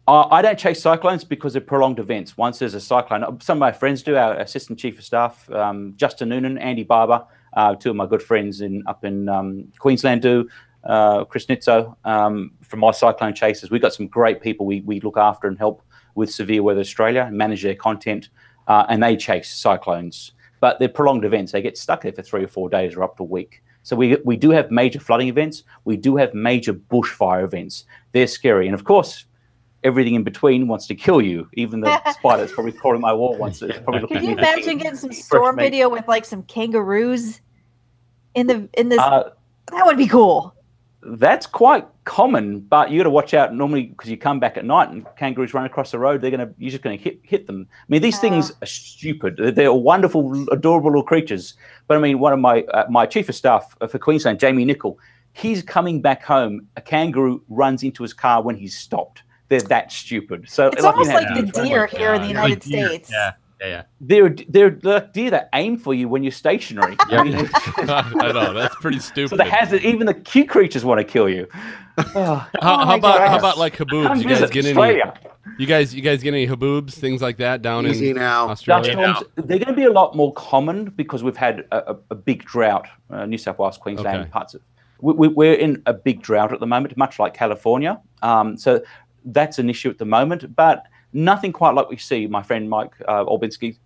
Uh, 0.07 0.27
I 0.31 0.43
don't 0.43 0.59
chase 0.59 0.83
cyclones 0.83 1.25
because 1.25 1.53
they're 1.55 1.63
prolonged 1.63 1.99
events. 1.99 2.37
Once 2.37 2.59
there's 2.59 2.75
a 2.75 2.81
cyclone, 2.81 3.25
uh, 3.25 3.33
some 3.41 3.57
of 3.57 3.61
my 3.61 3.73
friends 3.73 4.03
do. 4.03 4.17
Our 4.17 4.35
assistant 4.35 4.79
chief 4.79 4.99
of 4.99 5.05
staff, 5.05 5.51
um, 5.51 5.95
Justin 5.97 6.29
Noonan, 6.29 6.59
Andy 6.59 6.85
Barber, 6.85 7.25
uh, 7.55 7.75
two 7.75 7.91
of 7.91 7.97
my 7.97 8.05
good 8.07 8.23
friends 8.23 8.61
in 8.61 8.83
up 8.87 9.05
in 9.05 9.29
um, 9.31 9.73
Queensland 9.79 10.21
do. 10.23 10.49
Uh, 10.87 11.25
Chris 11.25 11.47
Nitzo 11.47 11.97
um, 12.05 12.52
from 12.62 12.81
my 12.81 12.93
cyclone 12.93 13.35
chasers. 13.35 13.71
We've 13.71 13.83
got 13.83 13.93
some 13.93 14.07
great 14.07 14.40
people 14.40 14.66
we, 14.66 14.83
we 14.83 15.00
look 15.00 15.16
after 15.16 15.49
and 15.49 15.59
help 15.59 15.83
with 16.14 16.31
Severe 16.31 16.62
Weather 16.62 16.81
Australia 16.81 17.25
and 17.26 17.37
manage 17.37 17.62
their 17.62 17.75
content, 17.75 18.28
uh, 18.69 18.87
and 18.88 19.02
they 19.02 19.16
chase 19.16 19.52
cyclones. 19.52 20.33
But 20.61 20.78
they're 20.78 20.88
prolonged 20.88 21.25
events. 21.25 21.52
They 21.52 21.61
get 21.61 21.76
stuck 21.76 22.02
there 22.02 22.12
for 22.12 22.23
three 22.23 22.45
or 22.45 22.49
four 22.49 22.69
days 22.69 22.95
or 22.95 23.02
up 23.02 23.16
to 23.19 23.25
a 23.25 23.26
week. 23.26 23.62
So 23.83 23.95
we 23.95 24.16
we 24.25 24.37
do 24.37 24.50
have 24.50 24.73
major 24.73 24.99
flooding 24.99 25.28
events. 25.28 25.62
We 25.85 25.97
do 25.97 26.16
have 26.16 26.35
major 26.35 26.75
bushfire 26.75 27.45
events. 27.45 27.85
They're 28.11 28.26
scary, 28.26 28.66
and 28.66 28.75
of 28.75 28.83
course, 28.83 29.26
everything 29.85 30.14
in 30.14 30.25
between 30.25 30.66
wants 30.66 30.88
to 30.88 30.97
kill 30.97 31.23
you. 31.23 31.49
Even 31.52 31.83
the 31.83 32.12
spider's 32.12 32.50
probably 32.50 32.73
crawling 32.73 33.00
my 33.00 33.12
wall 33.12 33.37
once. 33.37 33.61
to. 33.61 33.69
Probably 33.85 34.00
looking 34.00 34.16
Can 34.16 34.25
you 34.25 34.33
imagine 34.33 34.78
getting 34.78 34.97
some 34.97 35.12
storm 35.26 35.55
video 35.57 35.88
with 35.88 36.09
like 36.09 36.25
some 36.25 36.43
kangaroos 36.43 37.40
in 38.35 38.49
the 38.49 38.69
in 38.75 38.88
this? 38.88 38.99
Uh, 38.99 39.31
that 39.71 39.87
would 39.87 39.97
be 39.97 40.09
cool. 40.09 40.56
That's 41.09 41.47
quite 41.47 41.87
common, 42.05 42.61
but 42.61 42.91
you 42.91 42.99
got 42.99 43.05
to 43.05 43.11
watch 43.11 43.33
out 43.35 43.55
normally 43.55 43.85
because 43.85 44.11
you 44.11 44.17
come 44.17 44.41
back 44.41 44.57
at 44.57 44.65
night 44.65 44.91
and 44.91 45.07
kangaroos 45.17 45.55
run 45.55 45.65
across 45.65 45.91
the 45.93 45.99
road. 45.99 46.21
They're 46.21 46.31
gonna 46.31 46.51
you're 46.59 46.71
just 46.71 46.83
gonna 46.83 46.97
hit 46.97 47.21
hit 47.23 47.47
them. 47.47 47.69
I 47.71 47.85
mean, 47.89 48.03
these 48.03 48.19
things 48.19 48.53
are 48.63 48.67
stupid. 48.67 49.37
They're- 49.37 49.51
They're 49.53 49.73
wonderful, 49.73 50.47
adorable 50.51 50.91
little 50.91 51.03
creatures. 51.05 51.55
But 51.87 51.97
I 51.97 52.01
mean, 52.01 52.19
one 52.19 52.33
of 52.33 52.39
my 52.41 52.63
uh, 52.63 52.87
my 52.91 53.07
chief 53.07 53.29
of 53.29 53.35
staff 53.35 53.77
for 53.89 53.99
Queensland, 53.99 54.41
Jamie 54.41 54.65
Nicol, 54.65 54.99
he's 55.33 55.63
coming 55.63 56.01
back 56.03 56.23
home. 56.23 56.67
A 56.77 56.81
kangaroo 56.81 57.43
runs 57.49 57.83
into 57.83 58.03
his 58.03 58.13
car 58.13 58.43
when 58.43 58.57
he's 58.57 58.77
stopped. 58.77 59.23
They're 59.49 59.61
that 59.63 59.93
stupid. 59.93 60.49
So 60.49 60.69
It's 60.69 60.83
you 60.83 60.89
almost 60.89 61.09
know, 61.11 61.15
like 61.17 61.53
the 61.53 61.63
deer 61.63 61.87
here 61.87 62.15
in 62.15 62.21
uh, 62.21 62.25
the 62.25 62.29
United. 62.29 62.63
States. 62.65 63.11
Yeah, 63.13 63.33
yeah, 63.61 63.67
yeah. 63.67 63.83
they're 64.01 64.35
they're 64.49 64.79
like 64.83 65.13
deer 65.13 65.31
that 65.31 65.49
aim 65.55 65.77
for 65.79 65.95
you 65.95 66.09
when 66.09 66.23
you're 66.23 66.33
stationary. 66.33 66.97
I 67.11 67.23
mean, 67.23 67.35
I 67.79 68.33
know 68.33 68.53
that's 68.53 68.75
pretty 68.77 69.01
stupid. 69.01 69.31
so 69.31 69.37
the 69.37 69.45
hazard, 69.45 69.83
even 69.83 70.07
the 70.07 70.15
cute 70.15 70.49
creatures 70.49 70.85
want 70.85 70.99
to 70.99 71.05
kill 71.05 71.29
you. 71.29 71.47
Oh, 71.99 72.05
how, 72.15 72.49
Oh 72.61 72.61
how 72.61 72.85
my 72.85 72.97
about 72.97 73.29
how 73.29 73.39
about 73.39 73.59
like 73.59 73.77
haboobs? 73.77 74.19
You 74.23 74.29
guys 74.29 74.41
visit 74.41 74.53
get 74.53 74.67
any? 74.67 75.01
You 75.59 75.67
guys, 75.67 75.95
you 75.95 76.03
guys 76.03 76.23
get 76.23 76.35
any 76.35 76.47
haboobs, 76.47 76.93
things 76.93 77.23
like 77.23 77.39
that 77.39 77.63
down 77.63 77.87
Easy 77.87 78.11
in 78.11 78.17
now. 78.17 78.49
Dust 78.49 78.69
Australia? 78.69 79.15
storms, 79.15 79.31
they're 79.37 79.59
going 79.59 79.69
to 79.69 79.73
be 79.73 79.85
a 79.85 79.93
lot 79.93 80.15
more 80.15 80.33
common 80.35 80.87
because 80.97 81.23
we've 81.23 81.37
had 81.37 81.61
a, 81.71 81.93
a, 81.93 81.97
a 82.11 82.15
big 82.15 82.45
drought. 82.45 82.87
Uh, 83.09 83.25
New 83.25 83.39
South 83.39 83.59
Wales, 83.59 83.79
Queensland, 83.79 84.23
Okay. 84.23 84.31
parts 84.31 84.53
of 84.55 84.61
we, 85.01 85.15
we, 85.15 85.29
we're 85.29 85.55
in 85.55 85.83
a 85.87 85.95
big 85.95 86.21
drought 86.21 86.53
at 86.53 86.61
the 86.61 86.67
moment, 86.67 86.97
much 86.97 87.19
like 87.19 87.33
California. 87.33 88.01
Um, 88.23 88.57
so 88.59 88.83
that's 89.25 89.59
an 89.59 89.71
issue 89.71 89.89
at 89.89 89.99
the 89.99 90.05
moment, 90.05 90.55
but 90.57 90.85
nothing 91.13 91.53
quite 91.53 91.75
like 91.75 91.89
we 91.89 91.97
see. 91.97 92.27
My 92.27 92.43
friend 92.43 92.69
Mike 92.69 92.93
uh, 93.09 93.25
Olbinski, 93.25 93.79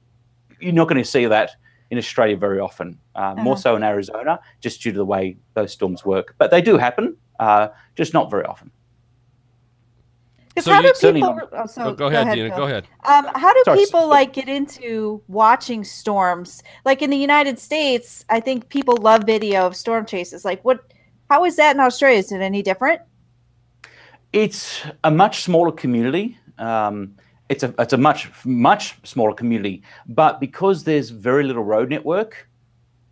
you're 0.61 0.73
not 0.73 0.89
going 0.89 1.03
to 1.03 1.09
see 1.09 1.27
that 1.27 1.50
in 1.91 1.99
Australia 1.99 2.37
very 2.37 2.61
often. 2.61 2.99
Uh, 3.15 3.35
More 3.37 3.55
Uh-huh. 3.55 3.62
so 3.62 3.77
in 3.77 3.83
Arizona, 3.83 4.41
just 4.61 4.81
due 4.83 4.93
to 4.93 4.99
the 4.99 5.05
way 5.05 5.37
those 5.55 5.73
storms 5.73 6.05
work. 6.05 6.35
But 6.39 6.50
they 6.50 6.62
do 6.62 6.77
happen, 6.79 7.17
uh, 7.41 7.69
just 7.97 8.15
not 8.15 8.31
very 8.31 8.45
often. 8.45 8.71
So 10.59 10.73
how 10.73 10.83
do 10.83 10.93
people? 10.93 11.21
not- 11.21 11.49
Oh, 11.53 11.67
so, 11.67 11.83
Oh, 11.85 11.95
go 11.95 12.09
ahead, 12.09 12.35
Dina. 12.35 12.49
Phil. 12.50 12.59
Go 12.59 12.65
ahead. 12.65 12.85
Um, 13.05 13.27
how 13.35 13.53
do 13.55 13.62
Sorry, 13.65 13.79
people 13.79 14.00
so- 14.03 14.09
like 14.09 14.33
get 14.35 14.49
into 14.49 15.23
watching 15.27 15.85
storms? 15.85 16.62
Like 16.85 17.00
in 17.03 17.09
the 17.11 17.17
United 17.17 17.59
States, 17.59 18.25
I 18.29 18.41
think 18.41 18.69
people 18.69 18.97
love 19.00 19.23
video 19.25 19.67
of 19.67 19.75
storm 19.75 20.05
chases. 20.07 20.45
Like, 20.45 20.62
what? 20.65 20.81
How 21.31 21.45
is 21.45 21.57
that 21.57 21.77
in 21.77 21.81
Australia? 21.81 22.19
Is 22.19 22.31
it 22.33 22.41
any 22.43 22.62
different? 22.62 23.00
It's 24.33 24.83
a 25.03 25.11
much 25.11 25.43
smaller 25.45 25.73
community. 25.73 26.37
Um, 26.61 27.17
it's 27.49 27.64
a 27.64 27.75
it's 27.79 27.93
a 27.93 27.97
much 27.99 28.31
much 28.45 28.97
smaller 29.05 29.35
community, 29.35 29.83
but 30.07 30.38
because 30.38 30.85
there's 30.85 31.11
very 31.11 31.43
little 31.43 31.64
road 31.64 31.90
network, 31.90 32.49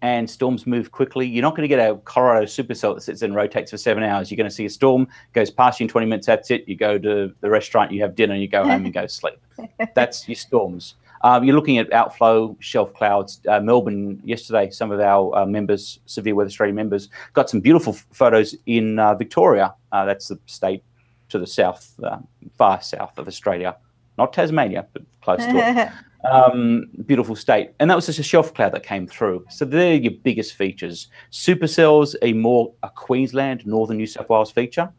and 0.02 0.28
storms 0.30 0.66
move 0.66 0.92
quickly, 0.92 1.26
you're 1.26 1.42
not 1.42 1.56
going 1.56 1.68
to 1.68 1.74
get 1.76 1.80
a 1.80 1.96
Colorado 1.98 2.46
supercell 2.46 2.94
that 2.94 3.00
sits 3.00 3.22
and 3.22 3.34
rotates 3.34 3.70
for 3.70 3.76
seven 3.76 4.02
hours. 4.02 4.30
You're 4.30 4.36
going 4.36 4.48
to 4.48 4.54
see 4.54 4.64
a 4.64 4.70
storm 4.70 5.08
goes 5.32 5.50
past 5.50 5.80
you 5.80 5.84
in 5.84 5.88
20 5.88 6.06
minutes. 6.06 6.26
That's 6.26 6.50
it. 6.50 6.68
You 6.68 6.76
go 6.76 6.98
to 6.98 7.34
the 7.40 7.50
restaurant, 7.50 7.90
you 7.90 8.00
have 8.02 8.14
dinner, 8.14 8.36
you 8.36 8.48
go 8.48 8.64
home 8.64 8.84
and 8.84 8.94
go 8.94 9.06
sleep. 9.06 9.40
That's 9.94 10.28
your 10.28 10.36
storms. 10.36 10.94
Um, 11.22 11.42
you're 11.42 11.56
looking 11.56 11.78
at 11.78 11.92
outflow 11.92 12.56
shelf 12.60 12.94
clouds. 12.94 13.40
Uh, 13.48 13.58
Melbourne 13.58 14.20
yesterday, 14.24 14.70
some 14.70 14.92
of 14.92 15.00
our 15.00 15.36
uh, 15.36 15.46
members, 15.46 15.98
Severe 16.06 16.36
Weather 16.36 16.46
Australia 16.46 16.74
members, 16.74 17.08
got 17.32 17.50
some 17.50 17.58
beautiful 17.60 17.94
photos 18.12 18.54
in 18.66 19.00
uh, 19.00 19.14
Victoria. 19.14 19.74
Uh, 19.90 20.04
that's 20.04 20.28
the 20.28 20.38
state 20.46 20.84
to 21.28 21.38
the 21.38 21.46
south, 21.46 21.98
uh, 22.02 22.18
far 22.56 22.80
south 22.80 23.18
of 23.18 23.28
Australia, 23.28 23.76
not 24.16 24.32
Tasmania, 24.32 24.86
but 24.92 25.02
close 25.20 25.44
to 25.44 25.56
it. 25.56 25.90
Um, 26.28 26.86
beautiful 27.06 27.36
state, 27.36 27.70
and 27.78 27.88
that 27.88 27.94
was 27.94 28.06
just 28.06 28.18
a 28.18 28.24
shelf 28.24 28.52
cloud 28.52 28.72
that 28.72 28.82
came 28.82 29.06
through. 29.06 29.46
So 29.50 29.64
they're 29.64 29.94
your 29.94 30.14
biggest 30.24 30.54
features. 30.54 31.06
Supercells, 31.30 32.16
a 32.22 32.32
more 32.32 32.74
a 32.82 32.90
Queensland, 32.90 33.64
northern 33.64 33.98
New 33.98 34.06
South 34.06 34.28
Wales 34.28 34.50
feature, 34.50 34.92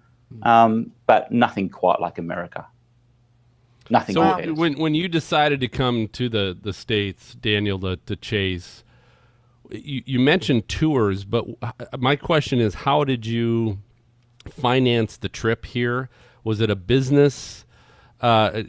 um, 0.43 0.93
but 1.07 1.29
nothing 1.29 1.67
quite 1.67 1.99
like 1.99 2.19
America. 2.19 2.65
Nothing. 3.89 4.15
So 4.15 4.21
compares. 4.21 4.57
when 4.57 4.79
when 4.79 4.95
you 4.95 5.09
decided 5.09 5.59
to 5.59 5.67
come 5.67 6.07
to 6.09 6.29
the 6.29 6.57
the 6.59 6.71
states, 6.71 7.35
Daniel, 7.35 7.79
to, 7.79 7.97
to 7.97 8.15
chase, 8.15 8.85
you, 9.69 10.01
you 10.05 10.19
mentioned 10.19 10.69
tours, 10.69 11.25
but 11.25 11.45
my 11.97 12.15
question 12.15 12.59
is, 12.59 12.73
how 12.73 13.03
did 13.03 13.25
you 13.25 13.79
finance 14.49 15.17
the 15.17 15.29
trip 15.29 15.65
here? 15.65 16.09
Was 16.43 16.61
it 16.61 16.69
a 16.69 16.75
business? 16.75 17.65
Uh, 18.21 18.63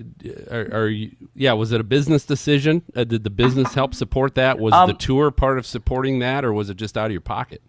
are, 0.51 0.69
are 0.73 0.89
you, 0.89 1.11
yeah, 1.35 1.53
was 1.55 1.73
it 1.73 1.81
a 1.81 1.85
business 1.85 2.25
decision? 2.25 2.83
Uh, 2.95 3.03
did 3.05 3.25
the 3.25 3.31
business 3.31 3.75
help 3.75 3.95
support 3.95 4.35
that? 4.37 4.59
Was 4.59 4.73
the 4.73 4.79
Um, 4.93 4.97
tour 4.97 5.31
part 5.33 5.59
of 5.59 5.67
supporting 5.67 6.21
that, 6.21 6.45
or 6.45 6.53
was 6.53 6.71
it 6.71 6.77
just 6.77 6.97
out 6.97 7.07
of 7.07 7.13
your 7.13 7.21
pocket? 7.21 7.61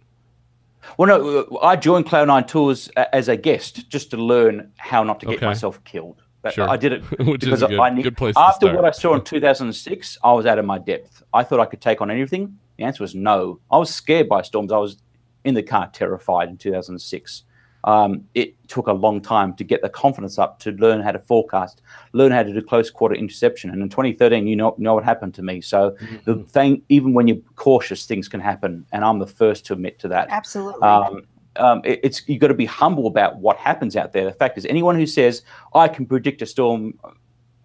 Well, 0.96 1.08
no, 1.08 1.38
uh, 1.40 1.64
I 1.64 1.76
joined 1.76 2.06
Cloud9 2.06 2.46
Tours 2.46 2.88
as 2.96 3.28
a 3.28 3.36
guest 3.36 3.88
just 3.88 4.10
to 4.12 4.16
learn 4.16 4.70
how 4.76 5.02
not 5.02 5.20
to 5.20 5.26
get 5.26 5.36
Okay. 5.36 5.46
myself 5.46 5.82
killed. 5.84 6.22
That- 6.42 6.54
Sure. 6.54 6.68
I 6.68 6.76
did 6.76 6.92
it 6.92 7.02
because 7.18 7.62
a 7.62 7.68
good- 7.68 7.78
I 7.80 7.90
need, 7.90 8.02
good 8.02 8.16
place 8.16 8.34
to 8.34 8.40
After 8.40 8.74
what 8.74 8.84
I 8.84 8.90
saw 8.90 9.14
in 9.14 9.22
2006, 9.22 10.18
I 10.24 10.32
was 10.32 10.44
out 10.46 10.58
of 10.58 10.64
my 10.64 10.78
depth. 10.78 11.22
I 11.32 11.44
thought 11.44 11.60
I 11.60 11.66
could 11.66 11.80
take 11.80 12.00
on 12.00 12.10
anything. 12.10 12.58
The 12.78 12.84
answer 12.84 13.02
was 13.04 13.14
no. 13.14 13.60
I 13.70 13.78
was 13.78 13.90
scared 13.94 14.28
by 14.28 14.42
storms. 14.42 14.72
I 14.72 14.78
was 14.78 14.96
in 15.44 15.54
the 15.54 15.62
car 15.62 15.88
terrified 15.92 16.48
in 16.48 16.56
2006. 16.56 17.44
Um, 17.84 18.24
it 18.34 18.54
took 18.68 18.86
a 18.86 18.92
long 18.92 19.20
time 19.20 19.54
to 19.54 19.64
get 19.64 19.82
the 19.82 19.88
confidence 19.88 20.38
up 20.38 20.58
to 20.60 20.70
learn 20.72 21.00
how 21.00 21.10
to 21.10 21.18
forecast, 21.18 21.82
learn 22.12 22.30
how 22.30 22.42
to 22.44 22.52
do 22.52 22.62
close 22.62 22.90
quarter 22.90 23.14
interception. 23.14 23.70
And 23.70 23.82
in 23.82 23.88
2013, 23.88 24.46
you 24.46 24.54
know, 24.56 24.74
know 24.78 24.94
what 24.94 25.04
happened 25.04 25.34
to 25.34 25.42
me. 25.42 25.60
So 25.60 25.96
the 26.24 26.36
thing, 26.36 26.82
even 26.88 27.12
when 27.12 27.26
you're 27.26 27.38
cautious, 27.56 28.06
things 28.06 28.28
can 28.28 28.40
happen, 28.40 28.86
and 28.92 29.04
I'm 29.04 29.18
the 29.18 29.26
first 29.26 29.66
to 29.66 29.72
admit 29.72 29.98
to 30.00 30.08
that. 30.08 30.28
Absolutely. 30.30 30.80
Um, 30.82 31.22
um, 31.56 31.82
it- 31.84 32.00
it's 32.02 32.22
you've 32.28 32.40
got 32.40 32.48
to 32.48 32.54
be 32.54 32.66
humble 32.66 33.06
about 33.08 33.36
what 33.38 33.56
happens 33.56 33.96
out 33.96 34.12
there. 34.12 34.24
The 34.24 34.32
fact 34.32 34.56
is, 34.58 34.64
anyone 34.66 34.94
who 34.96 35.06
says 35.06 35.42
I 35.74 35.88
can 35.88 36.06
predict 36.06 36.40
a 36.40 36.46
storm, 36.46 36.98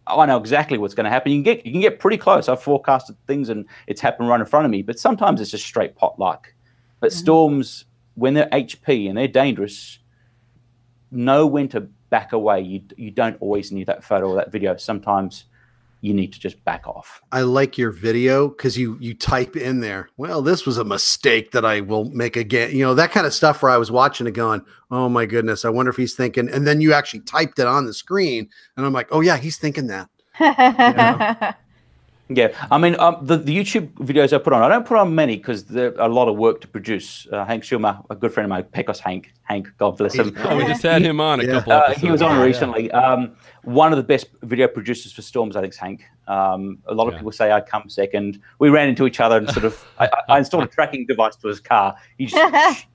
I 0.07 0.25
know 0.25 0.37
exactly 0.37 0.77
what's 0.77 0.93
going 0.93 1.03
to 1.05 1.09
happen. 1.09 1.31
You 1.31 1.37
can 1.37 1.43
get 1.43 1.65
you 1.65 1.71
can 1.71 1.81
get 1.81 1.99
pretty 1.99 2.17
close. 2.17 2.49
I've 2.49 2.61
forecasted 2.61 3.15
things 3.27 3.49
and 3.49 3.65
it's 3.87 4.01
happened 4.01 4.29
right 4.29 4.39
in 4.39 4.45
front 4.45 4.65
of 4.65 4.71
me. 4.71 4.81
But 4.81 4.99
sometimes 4.99 5.39
it's 5.41 5.51
just 5.51 5.65
straight 5.65 5.95
pot 5.95 6.17
luck. 6.19 6.53
But 7.01 7.13
storms, 7.13 7.85
when 8.15 8.33
they're 8.33 8.49
HP 8.49 9.07
and 9.09 9.17
they're 9.17 9.27
dangerous, 9.27 9.99
know 11.11 11.45
when 11.45 11.67
to 11.69 11.81
back 12.09 12.33
away. 12.33 12.61
You 12.61 12.81
you 12.95 13.11
don't 13.11 13.37
always 13.41 13.71
need 13.71 13.87
that 13.87 14.03
photo 14.03 14.29
or 14.29 14.35
that 14.35 14.51
video. 14.51 14.75
Sometimes 14.77 15.45
you 16.01 16.13
need 16.13 16.31
to 16.31 16.39
just 16.39 16.63
back 16.63 16.87
off. 16.87 17.21
I 17.31 17.41
like 17.41 17.77
your 17.77 17.91
video 17.91 18.49
because 18.49 18.77
you 18.77 18.97
you 18.99 19.13
type 19.13 19.55
in 19.55 19.79
there. 19.79 20.09
Well, 20.17 20.41
this 20.41 20.65
was 20.65 20.77
a 20.77 20.83
mistake 20.83 21.51
that 21.51 21.65
I 21.65 21.81
will 21.81 22.05
make 22.05 22.35
again. 22.35 22.71
You 22.71 22.83
know 22.83 22.95
that 22.95 23.11
kind 23.11 23.25
of 23.25 23.33
stuff 23.33 23.61
where 23.61 23.71
I 23.71 23.77
was 23.77 23.91
watching 23.91 24.27
it, 24.27 24.31
going, 24.31 24.61
"Oh 24.91 25.09
my 25.09 25.25
goodness, 25.25 25.65
I 25.65 25.69
wonder 25.69 25.89
if 25.89 25.97
he's 25.97 26.15
thinking." 26.15 26.49
And 26.49 26.67
then 26.67 26.81
you 26.81 26.93
actually 26.93 27.21
typed 27.21 27.59
it 27.59 27.67
on 27.67 27.85
the 27.85 27.93
screen, 27.93 28.49
and 28.75 28.85
I'm 28.85 28.93
like, 28.93 29.07
"Oh 29.11 29.21
yeah, 29.21 29.37
he's 29.37 29.57
thinking 29.57 29.87
that." 29.87 30.09
Yeah, 32.29 32.49
I 32.69 32.77
mean, 32.77 32.99
um, 32.99 33.17
the, 33.21 33.37
the 33.37 33.55
YouTube 33.55 33.89
videos 33.93 34.33
I 34.33 34.37
put 34.39 34.51
on, 34.51 34.61
I 34.61 34.67
don't 34.67 34.85
put 34.85 34.97
on 34.97 35.15
many 35.15 35.37
because 35.37 35.63
they're 35.63 35.93
a 35.97 36.09
lot 36.09 36.27
of 36.27 36.35
work 36.35 36.59
to 36.61 36.67
produce. 36.67 37.25
Uh, 37.31 37.45
Hank 37.45 37.63
Schyma, 37.63 38.03
a 38.09 38.15
good 38.15 38.33
friend 38.33 38.43
of 38.45 38.49
mine, 38.49 38.63
Pecos 38.65 38.99
Hank, 38.99 39.31
Hank, 39.43 39.69
God 39.77 39.97
bless 39.97 40.13
him. 40.15 40.33
Oh, 40.39 40.57
we 40.57 40.65
just 40.65 40.83
had 40.83 41.01
him 41.01 41.21
on 41.21 41.39
a 41.39 41.43
Yeah. 41.43 41.51
couple. 41.53 41.71
Uh, 41.73 41.77
episodes 41.83 42.01
he 42.01 42.11
was 42.11 42.21
on 42.21 42.35
ago. 42.35 42.43
recently. 42.45 42.91
Um, 42.91 43.37
one 43.63 43.93
of 43.93 43.97
the 43.97 44.03
best 44.03 44.27
video 44.41 44.67
producers 44.67 45.13
for 45.13 45.21
Storms, 45.21 45.55
I 45.55 45.61
think, 45.61 45.71
is 45.73 45.79
Hank. 45.79 46.03
Um, 46.27 46.79
a 46.87 46.93
lot 46.93 47.07
of 47.07 47.13
Yeah. 47.13 47.19
people 47.19 47.31
say 47.31 47.51
I 47.53 47.61
come 47.61 47.87
second. 47.87 48.41
We 48.59 48.67
ran 48.69 48.89
into 48.89 49.07
each 49.07 49.21
other 49.21 49.37
and 49.37 49.49
sort 49.49 49.63
of, 49.65 49.87
I, 49.97 50.07
I- 50.07 50.33
I 50.35 50.37
installed 50.39 50.65
a 50.65 50.67
tracking 50.67 51.05
device 51.05 51.37
to 51.37 51.47
his 51.47 51.61
car. 51.61 51.95
He 52.17 52.25
just 52.25 52.35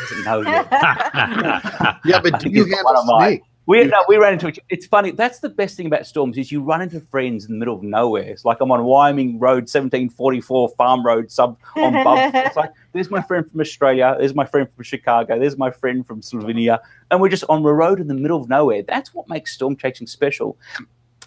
doesn't 0.00 0.24
know 0.24 0.42
yet. 0.42 0.66
Yeah, 2.04 2.20
but 2.22 2.40
do 2.40 2.50
you 2.50 2.64
He's 2.64 2.74
handle 2.74 2.92
one 3.06 3.20
snake? 3.22 3.42
We, 3.66 3.84
no, 3.84 3.96
we 4.06 4.16
ran 4.16 4.34
into 4.34 4.48
each 4.48 4.60
It's 4.68 4.86
funny. 4.86 5.10
That's 5.10 5.40
the 5.40 5.48
best 5.48 5.76
thing 5.76 5.86
about 5.86 6.06
storms 6.06 6.38
is 6.38 6.52
you 6.52 6.62
run 6.62 6.82
into 6.82 7.00
friends 7.00 7.46
in 7.46 7.52
the 7.52 7.58
middle 7.58 7.74
of 7.74 7.82
nowhere. 7.82 8.22
It's 8.22 8.44
like 8.44 8.58
I'm 8.60 8.70
on 8.70 8.84
Wyoming 8.84 9.40
Road, 9.40 9.64
1744 9.64 10.68
Farm 10.78 11.04
Road, 11.04 11.30
sub 11.32 11.58
on 11.76 11.92
Bub. 12.04 12.32
It's 12.46 12.56
like 12.56 12.70
there's 12.92 13.10
my 13.10 13.20
friend 13.20 13.48
from 13.50 13.60
Australia. 13.60 14.14
There's 14.18 14.34
my 14.34 14.44
friend 14.44 14.68
from 14.72 14.84
Chicago. 14.84 15.38
There's 15.38 15.58
my 15.58 15.72
friend 15.72 16.06
from 16.06 16.20
Slovenia, 16.20 16.78
and 17.10 17.20
we're 17.20 17.28
just 17.28 17.44
on 17.48 17.64
the 17.64 17.72
road 17.72 17.98
in 17.98 18.06
the 18.06 18.14
middle 18.14 18.40
of 18.40 18.48
nowhere. 18.48 18.82
That's 18.82 19.12
what 19.12 19.28
makes 19.28 19.52
storm 19.52 19.76
chasing 19.76 20.06
special. 20.06 20.56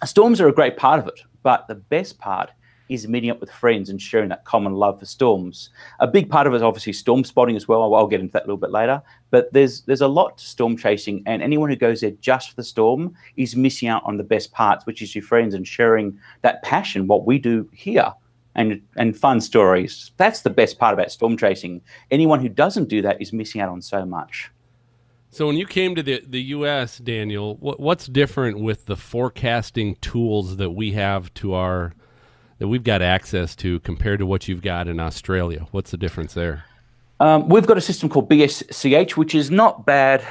Storms 0.04 0.40
are 0.40 0.48
a 0.48 0.52
great 0.52 0.78
part 0.78 0.98
of 0.98 1.08
it, 1.08 1.20
but 1.42 1.68
the 1.68 1.74
best 1.74 2.18
part 2.18 2.50
is 2.90 3.06
meeting 3.06 3.30
up 3.30 3.40
with 3.40 3.50
friends 3.50 3.88
and 3.88 4.02
sharing 4.02 4.28
that 4.28 4.44
common 4.44 4.74
love 4.74 4.98
for 4.98 5.06
storms. 5.06 5.70
A 6.00 6.06
big 6.06 6.28
part 6.28 6.46
of 6.46 6.52
it 6.52 6.56
is 6.56 6.62
obviously 6.62 6.92
storm 6.92 7.24
spotting 7.24 7.56
as 7.56 7.68
well. 7.68 7.94
I'll, 7.94 8.06
get 8.10 8.20
into 8.20 8.32
that 8.32 8.42
a 8.42 8.46
little 8.46 8.56
bit 8.56 8.72
later. 8.72 9.00
But 9.30 9.52
there's 9.52 9.82
there's 9.82 10.00
a 10.00 10.08
lot 10.08 10.36
to 10.38 10.44
storm 10.44 10.76
chasing, 10.76 11.22
and 11.26 11.40
anyone 11.42 11.70
who 11.70 11.76
goes 11.76 12.00
there 12.00 12.10
just 12.20 12.50
for 12.50 12.56
the 12.56 12.64
storm 12.64 13.14
is 13.36 13.54
missing 13.54 13.88
out 13.88 14.02
on 14.04 14.16
the 14.16 14.24
best 14.24 14.50
parts, 14.52 14.84
which 14.84 15.00
is 15.00 15.14
your 15.14 15.22
friends 15.22 15.54
and 15.54 15.66
sharing 15.66 16.18
that 16.42 16.62
passion. 16.64 17.06
What 17.06 17.24
we 17.24 17.38
do 17.38 17.70
here 17.72 18.12
and 18.56 18.82
and 18.96 19.16
fun 19.16 19.40
stories. 19.40 20.10
That's 20.16 20.42
the 20.42 20.50
best 20.50 20.78
part 20.78 20.94
about 20.94 21.12
storm 21.12 21.36
chasing. 21.36 21.80
Anyone 22.10 22.40
who 22.40 22.48
doesn't 22.48 22.88
do 22.88 23.00
that 23.02 23.22
is 23.22 23.32
missing 23.32 23.60
out 23.60 23.68
on 23.68 23.80
so 23.80 24.04
much. 24.04 24.50
So 25.30 25.46
when 25.46 25.56
you 25.56 25.66
came 25.66 25.94
to 25.94 26.02
the 26.02 26.22
the 26.26 26.42
U.S., 26.42 26.98
Daniel, 26.98 27.56
what, 27.56 27.78
what's 27.78 28.06
different 28.06 28.58
with 28.58 28.86
the 28.86 28.96
forecasting 28.96 29.94
tools 30.00 30.56
that 30.56 30.70
we 30.70 30.92
have 30.92 31.32
to 31.34 31.54
our 31.54 31.94
that 32.60 32.68
we've 32.68 32.84
got 32.84 33.02
access 33.02 33.56
to 33.56 33.80
compared 33.80 34.20
to 34.20 34.26
what 34.26 34.46
you've 34.46 34.62
got 34.62 34.86
in 34.86 35.00
Australia? 35.00 35.66
What's 35.72 35.90
the 35.90 35.96
difference 35.96 36.34
there? 36.34 36.64
Um, 37.18 37.48
we've 37.48 37.66
got 37.66 37.78
a 37.78 37.80
system 37.80 38.08
called 38.08 38.28
BSCH, 38.30 39.12
which 39.12 39.34
is 39.34 39.50
not 39.50 39.84
bad. 39.86 40.24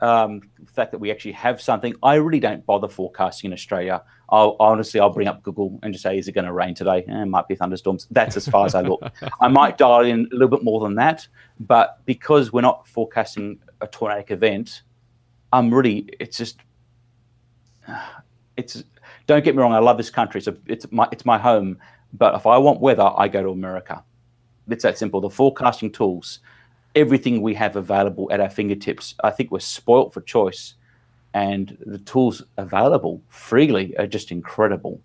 Um, 0.00 0.42
the 0.58 0.70
fact 0.70 0.90
that 0.92 0.98
we 0.98 1.10
actually 1.10 1.32
have 1.32 1.60
something, 1.60 1.94
I 2.02 2.16
really 2.16 2.40
don't 2.40 2.66
bother 2.66 2.88
forecasting 2.88 3.48
in 3.48 3.52
Australia. 3.54 4.02
I'll, 4.28 4.56
honestly, 4.60 5.00
I'll 5.00 5.12
bring 5.12 5.28
up 5.28 5.42
Google 5.42 5.78
and 5.82 5.92
just 5.92 6.02
say, 6.02 6.18
"Is 6.18 6.28
it 6.28 6.32
going 6.32 6.46
to 6.46 6.52
rain 6.52 6.74
today?" 6.74 7.04
Eh, 7.08 7.22
it 7.22 7.26
might 7.26 7.48
be 7.48 7.54
thunderstorms. 7.54 8.06
That's 8.10 8.36
as 8.36 8.46
far 8.46 8.66
as 8.66 8.74
I 8.74 8.82
look. 8.82 9.00
I 9.40 9.48
might 9.48 9.78
dial 9.78 10.04
in 10.04 10.28
a 10.32 10.34
little 10.34 10.48
bit 10.48 10.62
more 10.62 10.80
than 10.80 10.96
that, 10.96 11.26
but 11.58 12.04
because 12.04 12.52
we're 12.52 12.60
not 12.60 12.86
forecasting 12.86 13.60
a 13.80 13.86
tornadic 13.86 14.30
event, 14.30 14.82
I'm 15.52 15.72
really. 15.72 16.08
It's 16.20 16.36
just. 16.36 16.58
It's. 18.56 18.82
Don't 19.28 19.44
get 19.44 19.54
me 19.54 19.62
wrong. 19.62 19.74
I 19.74 19.78
love 19.78 19.98
this 19.98 20.10
country. 20.10 20.38
It's 20.38 20.48
a, 20.48 20.56
It's 20.66 20.90
my. 20.90 21.06
It's 21.12 21.24
my 21.24 21.38
home. 21.38 21.78
But 22.14 22.34
if 22.34 22.46
I 22.46 22.56
want 22.58 22.80
weather, 22.80 23.12
I 23.16 23.28
go 23.28 23.42
to 23.42 23.50
America. 23.50 24.02
It's 24.68 24.82
that 24.82 24.98
simple. 24.98 25.20
The 25.20 25.30
forecasting 25.30 25.92
tools, 25.92 26.40
everything 26.94 27.42
we 27.42 27.54
have 27.54 27.76
available 27.76 28.32
at 28.32 28.40
our 28.40 28.48
fingertips. 28.48 29.14
I 29.22 29.30
think 29.30 29.50
we're 29.50 29.60
spoilt 29.60 30.14
for 30.14 30.22
choice, 30.22 30.74
and 31.34 31.76
the 31.84 31.98
tools 31.98 32.42
available 32.56 33.20
freely 33.28 33.96
are 33.98 34.06
just 34.06 34.32
incredible. 34.32 35.00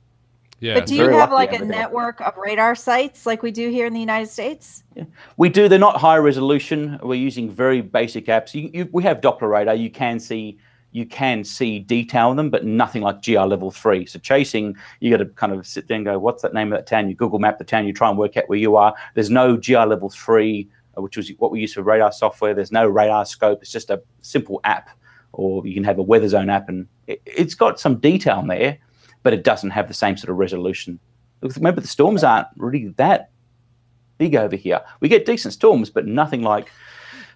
Yeah. 0.61 0.75
But 0.75 0.85
do 0.85 0.95
you 0.95 1.03
very 1.03 1.15
have 1.15 1.33
like 1.33 1.51
a 1.51 1.57
over 1.57 1.65
network 1.65 2.21
of 2.21 2.37
radar 2.37 2.73
sites 2.75 3.25
like 3.25 3.43
we 3.43 3.51
do 3.51 3.69
here 3.69 3.85
in 3.85 3.93
the 3.93 3.99
United 3.99 4.29
States? 4.29 4.85
Yeah. 4.95 5.03
We 5.35 5.49
do. 5.49 5.67
They're 5.67 5.77
not 5.77 5.97
high 5.97 6.15
resolution. 6.15 6.97
We're 7.03 7.15
using 7.15 7.51
very 7.51 7.81
basic 7.81 8.27
apps. 8.27 8.53
You, 8.53 8.69
you, 8.73 8.89
we 8.93 9.03
have 9.03 9.19
Doppler 9.19 9.49
radar. 9.49 9.75
You 9.75 9.91
can 9.91 10.21
see 10.21 10.57
you 10.93 11.07
can 11.07 11.43
see 11.43 11.79
detail 11.79 12.29
in 12.29 12.37
them, 12.37 12.51
but 12.51 12.65
nothing 12.65 13.01
like 13.01 13.23
GR 13.23 13.39
level 13.39 13.71
three. 13.71 14.05
So 14.05 14.19
chasing, 14.19 14.77
you 14.99 15.09
got 15.09 15.17
to 15.17 15.25
kind 15.25 15.51
of 15.51 15.65
sit 15.65 15.87
there 15.87 15.97
and 15.97 16.05
go, 16.05 16.19
"What's 16.19 16.43
that 16.43 16.53
name 16.53 16.71
of 16.71 16.77
that 16.77 16.87
town?" 16.87 17.09
You 17.09 17.15
Google 17.15 17.39
map 17.39 17.57
the 17.57 17.63
town. 17.63 17.87
You 17.87 17.93
try 17.93 18.09
and 18.09 18.17
work 18.17 18.37
out 18.37 18.47
where 18.47 18.59
you 18.59 18.75
are. 18.75 18.93
There's 19.15 19.31
no 19.31 19.57
GR 19.57 19.73
level 19.79 20.09
three, 20.09 20.69
uh, 20.95 21.01
which 21.01 21.17
was 21.17 21.29
what 21.39 21.51
we 21.51 21.59
use 21.59 21.73
for 21.73 21.81
radar 21.81 22.11
software. 22.11 22.53
There's 22.53 22.71
no 22.71 22.87
radar 22.87 23.25
scope. 23.25 23.63
It's 23.63 23.71
just 23.71 23.89
a 23.89 24.03
simple 24.21 24.61
app, 24.63 24.91
or 25.31 25.65
you 25.65 25.73
can 25.73 25.83
have 25.83 25.97
a 25.97 26.03
weather 26.03 26.29
zone 26.29 26.51
app, 26.51 26.69
and 26.69 26.87
it, 27.07 27.21
it's 27.25 27.55
got 27.55 27.79
some 27.79 27.95
detail 27.95 28.39
in 28.41 28.47
there, 28.47 28.77
but 29.23 29.33
it 29.33 29.43
doesn't 29.43 29.71
have 29.71 29.87
the 29.87 29.95
same 29.95 30.15
sort 30.15 30.29
of 30.29 30.37
resolution. 30.37 30.99
Because 31.41 31.57
Remember, 31.57 31.81
the 31.81 31.87
storms 31.87 32.23
aren't 32.23 32.47
really 32.55 32.89
that 32.97 33.31
big 34.19 34.35
over 34.35 34.55
here. 34.55 34.81
We 34.99 35.09
get 35.09 35.25
decent 35.25 35.55
storms, 35.55 35.89
but 35.89 36.05
nothing 36.05 36.43
like. 36.43 36.71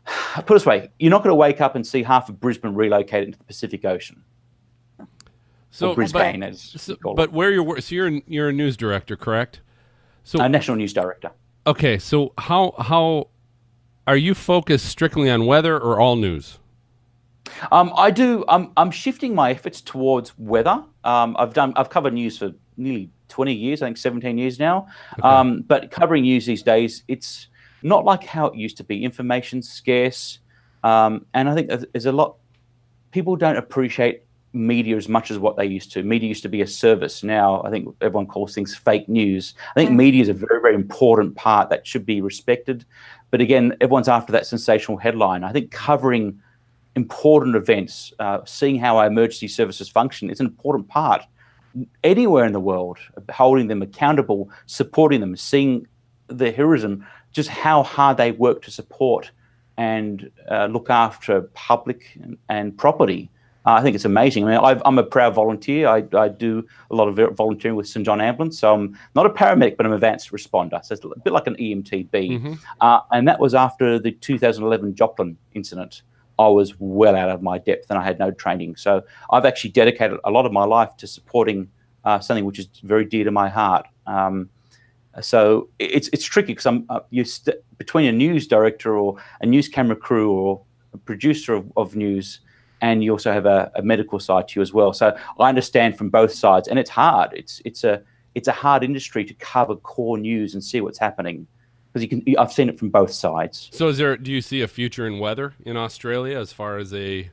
Put 0.35 0.49
it 0.49 0.53
this 0.55 0.65
way: 0.65 0.89
you're 0.99 1.11
not 1.11 1.19
going 1.23 1.31
to 1.31 1.35
wake 1.35 1.61
up 1.61 1.75
and 1.75 1.85
see 1.85 2.03
half 2.03 2.29
of 2.29 2.39
Brisbane 2.39 2.73
relocated 2.73 3.27
into 3.27 3.37
the 3.37 3.43
Pacific 3.43 3.85
Ocean. 3.85 4.23
So, 5.69 5.93
Brisbane, 5.93 6.39
but, 6.39 6.49
as 6.49 6.61
so, 6.61 6.93
you 6.93 6.97
call 6.97 7.13
it. 7.13 7.17
but 7.17 7.31
where 7.33 7.51
you're 7.51 7.79
so 7.81 7.93
you're 7.93 8.21
you're 8.27 8.49
a 8.49 8.53
news 8.53 8.77
director, 8.77 9.15
correct? 9.15 9.61
So 10.23 10.39
Uh, 10.41 10.47
national 10.47 10.77
news 10.77 10.93
director. 10.93 11.31
okay, 11.67 11.97
so 11.97 12.33
how 12.37 12.73
how 12.79 13.27
are 14.07 14.17
you 14.17 14.33
focused 14.33 14.85
strictly 14.85 15.29
on 15.29 15.45
weather 15.45 15.77
or 15.77 15.99
all 15.99 16.15
news? 16.15 16.59
Um, 17.71 17.91
I 17.95 18.11
do. 18.11 18.43
I'm, 18.47 18.71
I'm 18.75 18.91
shifting 18.91 19.33
my 19.35 19.51
efforts 19.51 19.81
towards 19.81 20.37
weather. 20.37 20.83
Um, 21.03 21.35
I've 21.39 21.53
done. 21.53 21.73
I've 21.75 21.89
covered 21.89 22.13
news 22.13 22.37
for 22.37 22.51
nearly 22.75 23.09
20 23.29 23.53
years. 23.53 23.81
I 23.81 23.87
think 23.87 23.97
17 23.97 24.37
years 24.37 24.59
now. 24.59 24.87
Um, 25.23 25.61
but 25.61 25.91
covering 25.91 26.23
news 26.23 26.45
these 26.45 26.63
days, 26.63 27.03
it's 27.07 27.47
not 27.83 28.05
like 28.05 28.23
how 28.23 28.47
it 28.47 28.55
used 28.55 28.77
to 28.77 28.83
be. 28.83 29.03
Information 29.03 29.61
scarce, 29.61 30.39
um, 30.83 31.25
and 31.33 31.49
I 31.49 31.55
think 31.55 31.67
there's- 31.67 32.05
a 32.05 32.11
lot. 32.11 32.35
People 33.11 33.35
don't 33.35 33.57
appreciate 33.57 34.23
media 34.53 34.95
as 34.95 35.07
much 35.07 35.29
as 35.29 35.37
what 35.37 35.55
they 35.57 35.65
used 35.65 35.91
to. 35.91 36.03
Media 36.03 36.27
used 36.27 36.43
to 36.43 36.49
be 36.49 36.61
a 36.61 36.67
service. 36.67 37.23
Now 37.23 37.61
I 37.63 37.69
think 37.69 37.93
everyone 38.01 38.27
calls 38.27 38.55
things 38.55 38.75
fake 38.75 39.07
news. 39.07 39.53
I 39.75 39.79
think 39.79 39.91
Mm. 39.91 39.95
media 39.95 40.21
is 40.21 40.29
a 40.29 40.33
very, 40.33 40.61
very 40.61 40.75
important 40.75 41.35
part 41.35 41.69
that 41.69 41.85
should 41.85 42.05
be 42.05 42.21
respected. 42.21 42.85
But 43.29 43.41
again, 43.41 43.75
everyone's 43.81 44.07
after 44.07 44.31
that 44.31 44.45
sensational 44.45 44.97
headline. 44.97 45.43
I 45.43 45.51
think 45.51 45.71
covering 45.71 46.39
important 46.95 47.55
events, 47.55 48.13
uh, 48.19 48.39
seeing 48.45 48.79
how 48.79 48.97
our 48.97 49.05
emergency 49.07 49.47
services 49.47 49.87
function 49.89 50.29
is 50.29 50.39
an 50.39 50.47
important 50.47 50.87
part. 50.87 51.23
Anywhere 52.03 52.45
in 52.45 52.53
the 52.53 52.59
world, 52.59 52.97
holding 53.31 53.67
them 53.67 53.83
accountable, 53.83 54.49
supporting 54.65 55.19
them, 55.19 55.35
seeing 55.35 55.85
the 56.27 56.51
heroism, 56.51 57.05
just 57.37 57.49
how 57.49 57.83
hard 57.83 58.17
they 58.17 58.31
work 58.31 58.63
to 58.63 58.71
support 58.71 59.31
and 59.77 60.31
uh, 60.49 60.65
look 60.65 60.89
after 60.89 61.41
public 61.53 62.17
and, 62.21 62.35
and 62.49 62.75
property. 62.75 63.29
Uh, 63.63 63.73
I 63.73 63.83
think 63.83 63.93
it's 63.95 64.05
amazing. 64.05 64.43
I 64.45 64.47
mean, 64.47 64.57
I've, 64.57 64.81
I'm 64.85 64.97
a 64.97 65.03
proud 65.03 65.35
volunteer. 65.35 65.87
I, 65.87 66.03
I 66.13 66.29
do 66.29 66.65
a 66.89 66.95
lot 66.95 67.07
of 67.07 67.35
volunteering 67.35 67.75
with 67.77 67.87
St 67.87 68.03
John 68.03 68.19
Ambulance. 68.19 68.57
So 68.59 68.73
I'm 68.73 68.97
not 69.13 69.27
a 69.27 69.29
paramedic, 69.29 69.77
but 69.77 69.85
I'm 69.85 69.91
an 69.91 69.97
advanced 69.97 70.31
responder. 70.31 70.83
So 70.83 70.93
it's 70.95 71.05
a 71.05 71.19
bit 71.23 71.31
like 71.31 71.45
an 71.45 71.55
EMTB. 71.57 72.11
Mhm. 72.11 72.59
Uh, 72.81 73.01
and 73.11 73.27
that 73.27 73.39
was 73.39 73.53
after 73.53 73.99
the 73.99 74.11
2011 74.11 74.95
Joplin 74.95 75.37
incident. 75.53 76.01
I 76.39 76.47
was 76.47 76.73
well 76.79 77.15
out 77.15 77.29
of 77.29 77.43
my 77.43 77.59
depth 77.59 77.85
and 77.91 77.99
I 77.99 78.03
had 78.03 78.17
no 78.17 78.31
training. 78.31 78.77
So 78.77 79.03
I've 79.29 79.45
actually 79.45 79.71
dedicated 79.71 80.17
a 80.23 80.31
lot 80.31 80.47
of 80.47 80.51
my 80.51 80.63
life 80.63 80.97
to 80.97 81.05
supporting 81.05 81.69
uh, 82.03 82.19
something 82.19 82.45
which 82.45 82.57
is 82.57 82.67
very 82.83 83.05
dear 83.05 83.25
to 83.25 83.31
my 83.31 83.49
heart. 83.49 83.85
Um, 84.07 84.49
so 85.21 85.69
it's 85.79 86.09
it's 86.09 86.25
tricky 86.25 86.53
because 86.53 86.65
I'm 86.65 86.85
uh, 86.89 86.99
st- 87.23 87.57
between 87.77 88.07
a 88.07 88.11
news 88.11 88.47
director 88.47 88.97
or 88.97 89.17
a 89.41 89.45
news 89.45 89.67
camera 89.67 89.95
crew 89.95 90.31
or 90.31 90.61
a 90.93 90.97
producer 90.97 91.53
of, 91.53 91.71
of 91.75 91.95
news, 91.95 92.39
and 92.81 93.03
you 93.03 93.11
also 93.11 93.31
have 93.31 93.45
a, 93.45 93.71
a 93.75 93.81
medical 93.81 94.19
side 94.19 94.47
to 94.49 94.59
you 94.59 94.61
as 94.61 94.73
well. 94.73 94.93
So 94.93 95.17
I 95.39 95.49
understand 95.49 95.97
from 95.97 96.09
both 96.09 96.33
sides, 96.33 96.67
and 96.67 96.77
it's 96.79 96.89
hard. 96.89 97.31
It's 97.33 97.61
it's 97.65 97.83
a 97.83 98.01
it's 98.35 98.47
a 98.47 98.51
hard 98.51 98.83
industry 98.83 99.25
to 99.25 99.33
cover 99.35 99.75
core 99.75 100.17
news 100.17 100.53
and 100.53 100.63
see 100.63 100.81
what's 100.81 100.99
happening 100.99 101.47
because 101.91 102.03
you 102.03 102.09
can. 102.09 102.37
I've 102.37 102.53
seen 102.53 102.69
it 102.69 102.77
from 102.77 102.89
both 102.89 103.11
sides. 103.11 103.69
So 103.73 103.87
is 103.87 103.97
there 103.97 104.17
do 104.17 104.31
you 104.31 104.41
see 104.41 104.61
a 104.61 104.67
future 104.67 105.07
in 105.07 105.19
weather 105.19 105.53
in 105.65 105.77
Australia 105.77 106.39
as 106.39 106.53
far 106.53 106.77
as 106.77 106.93
a 106.93 107.29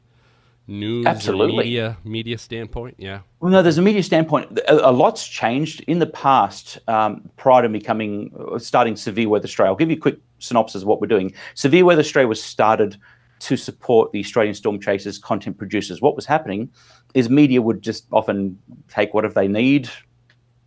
news 0.67 1.07
or 1.07 1.11
Absolutely. 1.11 1.57
media 1.59 1.99
media 2.05 2.39
standpoint? 2.39 2.97
Yeah. 2.99 3.21
Well, 3.41 3.51
no, 3.51 3.63
there's 3.63 3.79
a 3.79 3.83
media 3.83 4.03
standpoint. 4.03 4.59
A, 4.61 4.91
a 4.91 4.93
lot's 4.93 5.27
changed 5.27 5.85
in 5.87 5.99
the 5.99 6.07
past. 6.07 6.79
Um, 6.89 7.31
prior 7.37 7.63
to 7.63 7.69
becoming 7.69 8.33
uh, 8.39 8.59
starting 8.59 8.97
Severe 8.97 9.29
Weather 9.29 9.45
Australia, 9.45 9.71
I'll 9.71 9.77
give 9.77 9.91
you 9.91 9.97
a 9.97 10.01
quick 10.01 10.19
synopsis 10.39 10.83
of 10.83 10.89
what 10.89 11.01
we're 11.01 11.07
doing. 11.07 11.33
Severe 11.55 11.85
Weather 11.85 12.01
Australia 12.01 12.29
was 12.29 12.43
started 12.43 12.97
to 13.41 13.57
support 13.57 14.13
the 14.13 14.21
Australian 14.21 14.55
storm 14.55 14.81
chasers, 14.81 15.19
content 15.19 15.59
producers. 15.59 16.01
What 16.01 16.17
was 16.17 16.25
happening 16.25 16.71
is 17.15 17.29
media 17.29 17.61
would 17.61 17.83
just 17.83 18.07
often 18.13 18.59
take 18.89 19.13
whatever 19.13 19.35
they 19.35 19.49
need. 19.49 19.91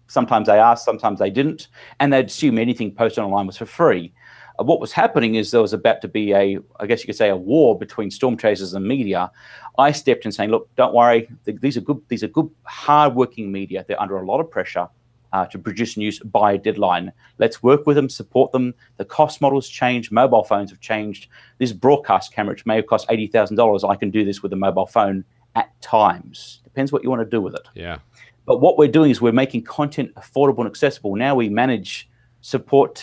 Sometimes 0.07 0.47
they 0.47 0.60
asked, 0.60 0.86
sometimes 0.86 1.19
they 1.19 1.29
didn't, 1.29 1.67
and 1.99 2.13
they'd 2.13 2.27
assume 2.27 2.57
anything 2.57 2.93
posted 2.93 3.23
online 3.23 3.47
was 3.47 3.57
for 3.57 3.65
free. 3.65 4.13
What 4.59 4.79
was 4.79 4.91
happening 4.91 5.35
is 5.35 5.51
there 5.51 5.61
was 5.61 5.73
about 5.73 6.01
to 6.01 6.07
be 6.07 6.33
a, 6.33 6.57
I 6.79 6.85
guess 6.87 7.01
you 7.01 7.05
could 7.07 7.15
say, 7.15 7.29
a 7.29 7.35
war 7.35 7.77
between 7.77 8.09
storm 8.09 8.37
chasers 8.37 8.73
and 8.73 8.87
media. 8.87 9.31
I 9.77 9.91
stepped 9.91 10.25
in 10.25 10.31
saying, 10.31 10.49
"Look, 10.49 10.73
don't 10.75 10.93
worry. 10.93 11.29
These 11.45 11.77
are 11.77 11.81
good. 11.81 12.01
These 12.07 12.23
are 12.23 12.27
good, 12.27 12.49
hard-working 12.63 13.51
media. 13.51 13.85
They're 13.87 14.01
under 14.01 14.17
a 14.17 14.25
lot 14.25 14.39
of 14.39 14.49
pressure 14.49 14.87
uh, 15.33 15.45
to 15.47 15.59
produce 15.59 15.95
news 15.97 16.19
by 16.19 16.53
a 16.53 16.57
deadline. 16.57 17.11
Let's 17.37 17.61
work 17.61 17.85
with 17.85 17.95
them, 17.97 18.09
support 18.09 18.51
them. 18.51 18.73
The 18.97 19.05
cost 19.05 19.41
models 19.41 19.69
changed. 19.69 20.11
Mobile 20.11 20.43
phones 20.43 20.71
have 20.71 20.79
changed. 20.79 21.27
This 21.59 21.71
broadcast 21.71 22.33
camera, 22.33 22.53
which 22.53 22.65
may 22.65 22.77
have 22.77 22.87
cost 22.87 23.05
eighty 23.11 23.27
thousand 23.27 23.57
dollars, 23.57 23.83
I 23.83 23.95
can 23.95 24.09
do 24.09 24.25
this 24.25 24.41
with 24.41 24.51
a 24.53 24.55
mobile 24.55 24.87
phone 24.87 25.23
at 25.55 25.79
times. 25.81 26.61
Depends 26.63 26.91
what 26.91 27.03
you 27.03 27.09
want 27.09 27.21
to 27.21 27.29
do 27.29 27.41
with 27.41 27.53
it. 27.53 27.67
Yeah. 27.75 27.99
But 28.45 28.61
what 28.61 28.77
we're 28.77 28.87
doing 28.87 29.11
is 29.11 29.21
we're 29.21 29.31
making 29.33 29.63
content 29.63 30.15
affordable 30.15 30.59
and 30.59 30.67
accessible. 30.67 31.15
Now 31.15 31.35
we 31.35 31.49
manage, 31.49 32.09
support 32.41 32.95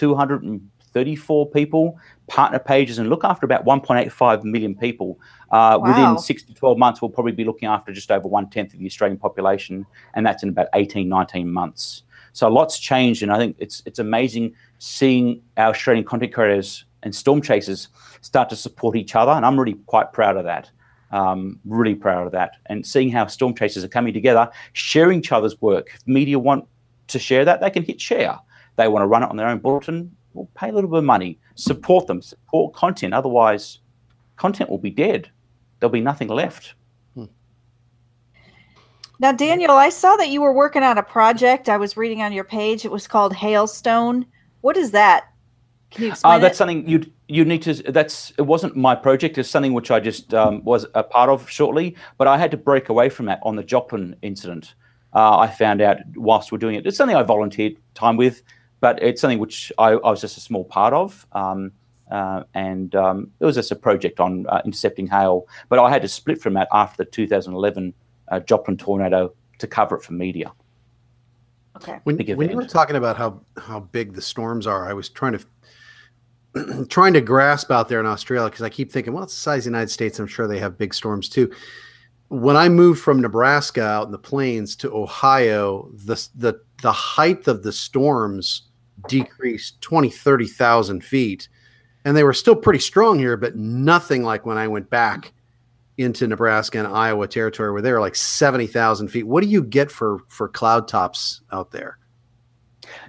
234 0.94 1.50
people, 1.50 1.98
partner 2.28 2.58
pages, 2.58 2.98
and 2.98 3.08
look 3.08 3.24
after 3.24 3.44
about 3.44 3.64
1.85 3.64 4.44
million 4.44 4.74
people. 4.74 5.18
Uh, 5.50 5.78
Wow. 5.80 5.88
Within 5.88 6.18
six 6.18 6.42
to 6.44 6.54
12 6.54 6.78
months, 6.78 7.02
we'll 7.02 7.10
probably 7.10 7.32
be 7.32 7.44
looking 7.44 7.68
after 7.68 7.92
just 7.92 8.10
over 8.10 8.28
one 8.28 8.48
tenth 8.48 8.72
of 8.72 8.78
the 8.78 8.86
Australian 8.86 9.18
population, 9.18 9.86
and 10.14 10.24
that's 10.24 10.42
in 10.42 10.48
about 10.50 10.68
18, 10.74 11.08
19 11.08 11.50
months. 11.52 12.02
So 12.32 12.48
lots 12.48 12.78
changed, 12.78 13.22
and 13.22 13.32
I 13.32 13.38
think 13.38 13.56
it's 13.58 13.82
it's 13.86 13.98
amazing 13.98 14.54
seeing 14.78 15.42
our 15.56 15.70
Australian 15.70 16.04
content 16.04 16.32
creators 16.32 16.84
and 17.02 17.14
storm 17.14 17.40
chasers 17.42 17.88
start 18.20 18.48
to 18.50 18.56
support 18.56 18.96
each 18.96 19.14
other, 19.14 19.32
and 19.32 19.44
I'm 19.46 19.58
really 19.58 19.76
quite 19.86 20.12
proud 20.12 20.36
of 20.36 20.44
that. 20.44 20.70
Um, 21.10 21.60
really 21.64 21.94
proud 21.94 22.26
of 22.26 22.32
that, 22.32 22.52
and 22.66 22.84
seeing 22.86 23.10
how 23.10 23.26
storm 23.26 23.54
chasers 23.54 23.84
are 23.84 23.88
coming 23.88 24.12
together, 24.12 24.50
sharing 24.72 25.18
each 25.20 25.32
other's 25.32 25.60
work. 25.60 25.90
If 25.94 26.06
media 26.06 26.38
want 26.38 26.66
to 27.08 27.18
share 27.18 27.44
that, 27.44 27.60
they 27.60 27.70
can 27.70 27.84
hit 27.84 28.00
share. 28.00 28.38
They 28.76 28.88
want 28.88 29.02
to 29.02 29.06
run 29.06 29.22
it 29.22 29.30
on 29.30 29.36
their 29.36 29.48
own 29.48 29.58
bulletin. 29.58 30.16
We'll 30.34 30.50
pay 30.54 30.68
a 30.68 30.72
little 30.72 30.90
bit 30.90 30.98
of 30.98 31.04
money, 31.04 31.38
support 31.54 32.06
them, 32.06 32.20
support 32.20 32.74
content. 32.74 33.14
Otherwise, 33.14 33.78
content 34.36 34.68
will 34.68 34.78
be 34.78 34.90
dead. 34.90 35.30
There'll 35.80 35.92
be 35.92 36.00
nothing 36.00 36.28
left. 36.28 36.74
Now, 39.20 39.30
Daniel, 39.30 39.70
I 39.70 39.90
saw 39.90 40.16
that 40.16 40.28
you 40.28 40.42
were 40.42 40.52
working 40.52 40.82
on 40.82 40.98
a 40.98 41.02
project. 41.02 41.68
I 41.68 41.76
was 41.76 41.96
reading 41.96 42.20
on 42.20 42.32
your 42.32 42.42
page. 42.44 42.84
It 42.84 42.90
was 42.90 43.06
called 43.06 43.32
Hailstone. 43.32 44.26
What 44.60 44.76
is 44.76 44.90
that? 44.90 45.26
Can 45.92 46.02
you 46.04 46.08
explain 46.10 46.34
Uh, 46.34 46.38
that's 46.40 46.56
it? 46.56 46.58
something 46.58 46.88
you 46.88 47.06
you 47.28 47.44
need 47.44 47.62
to. 47.62 47.74
That's 47.74 48.32
it 48.36 48.42
wasn't 48.42 48.76
my 48.76 48.96
project. 48.96 49.38
It's 49.38 49.48
something 49.48 49.72
which 49.72 49.92
I 49.92 50.00
just 50.00 50.34
um, 50.34 50.64
was 50.64 50.84
a 50.94 51.04
part 51.04 51.30
of 51.30 51.48
shortly, 51.48 51.94
but 52.18 52.26
I 52.26 52.36
had 52.36 52.50
to 52.50 52.56
break 52.56 52.88
away 52.88 53.08
from 53.08 53.26
that 53.26 53.38
on 53.44 53.54
the 53.54 53.62
Joplin 53.62 54.16
incident. 54.22 54.74
Uh, 55.14 55.38
I 55.38 55.46
found 55.46 55.80
out 55.80 55.98
whilst 56.16 56.50
we're 56.50 56.58
doing 56.58 56.74
it. 56.74 56.84
It's 56.84 56.96
something 56.96 57.16
I 57.16 57.22
volunteered 57.22 57.76
time 57.94 58.16
with, 58.16 58.42
but 58.84 59.02
it's 59.02 59.22
something 59.22 59.38
which 59.38 59.72
I, 59.78 59.92
I 59.92 60.10
was 60.10 60.20
just 60.20 60.36
a 60.36 60.40
small 60.40 60.62
part 60.62 60.92
of. 60.92 61.26
Um, 61.32 61.72
uh, 62.10 62.42
and 62.52 62.94
um, 62.94 63.30
it 63.40 63.46
was 63.46 63.54
just 63.54 63.70
a 63.70 63.76
project 63.76 64.20
on 64.20 64.46
uh, 64.48 64.60
intercepting 64.62 65.06
hail. 65.06 65.48
But 65.70 65.78
I 65.78 65.88
had 65.88 66.02
to 66.02 66.08
split 66.08 66.38
from 66.38 66.52
that 66.52 66.68
after 66.70 67.02
the 67.02 67.10
2011 67.10 67.94
uh, 68.28 68.40
Joplin 68.40 68.76
tornado 68.76 69.32
to 69.56 69.66
cover 69.66 69.96
it 69.96 70.02
for 70.02 70.12
media. 70.12 70.52
Okay. 71.76 71.98
When, 72.04 72.18
when 72.18 72.50
you 72.50 72.56
were 72.56 72.66
talking 72.66 72.96
about 72.96 73.16
how 73.16 73.40
how 73.56 73.80
big 73.80 74.12
the 74.12 74.20
storms 74.20 74.66
are, 74.66 74.86
I 74.86 74.92
was 74.92 75.08
trying 75.08 75.38
to 75.38 76.84
trying 76.90 77.14
to 77.14 77.22
grasp 77.22 77.70
out 77.70 77.88
there 77.88 78.00
in 78.00 78.06
Australia 78.06 78.50
because 78.50 78.64
I 78.64 78.68
keep 78.68 78.92
thinking, 78.92 79.14
well, 79.14 79.22
it's 79.22 79.32
the 79.32 79.40
size 79.40 79.60
of 79.60 79.64
the 79.64 79.78
United 79.78 79.92
States. 79.92 80.18
I'm 80.18 80.26
sure 80.26 80.46
they 80.46 80.58
have 80.58 80.76
big 80.76 80.92
storms 80.92 81.30
too. 81.30 81.50
When 82.28 82.54
I 82.54 82.68
moved 82.68 83.00
from 83.00 83.22
Nebraska 83.22 83.82
out 83.82 84.04
in 84.04 84.12
the 84.12 84.18
plains 84.18 84.76
to 84.76 84.94
Ohio, 84.94 85.90
the 85.94 86.16
the 86.34 86.60
the 86.82 86.92
height 86.92 87.48
of 87.48 87.62
the 87.62 87.72
storms 87.72 88.64
decreased 89.08 89.80
20, 89.80 90.10
30,000 90.10 91.04
feet. 91.04 91.48
And 92.04 92.16
they 92.16 92.24
were 92.24 92.34
still 92.34 92.56
pretty 92.56 92.80
strong 92.80 93.18
here, 93.18 93.36
but 93.36 93.56
nothing 93.56 94.22
like 94.22 94.44
when 94.44 94.58
I 94.58 94.68
went 94.68 94.90
back 94.90 95.32
into 95.96 96.26
Nebraska 96.26 96.78
and 96.78 96.88
Iowa 96.88 97.28
territory 97.28 97.72
where 97.72 97.82
they 97.82 97.92
were 97.92 98.00
like 98.00 98.16
70,000 98.16 99.08
feet. 99.08 99.26
What 99.26 99.42
do 99.42 99.48
you 99.48 99.62
get 99.62 99.90
for 99.90 100.20
for 100.28 100.48
cloud 100.48 100.88
tops 100.88 101.42
out 101.52 101.70
there? 101.70 101.98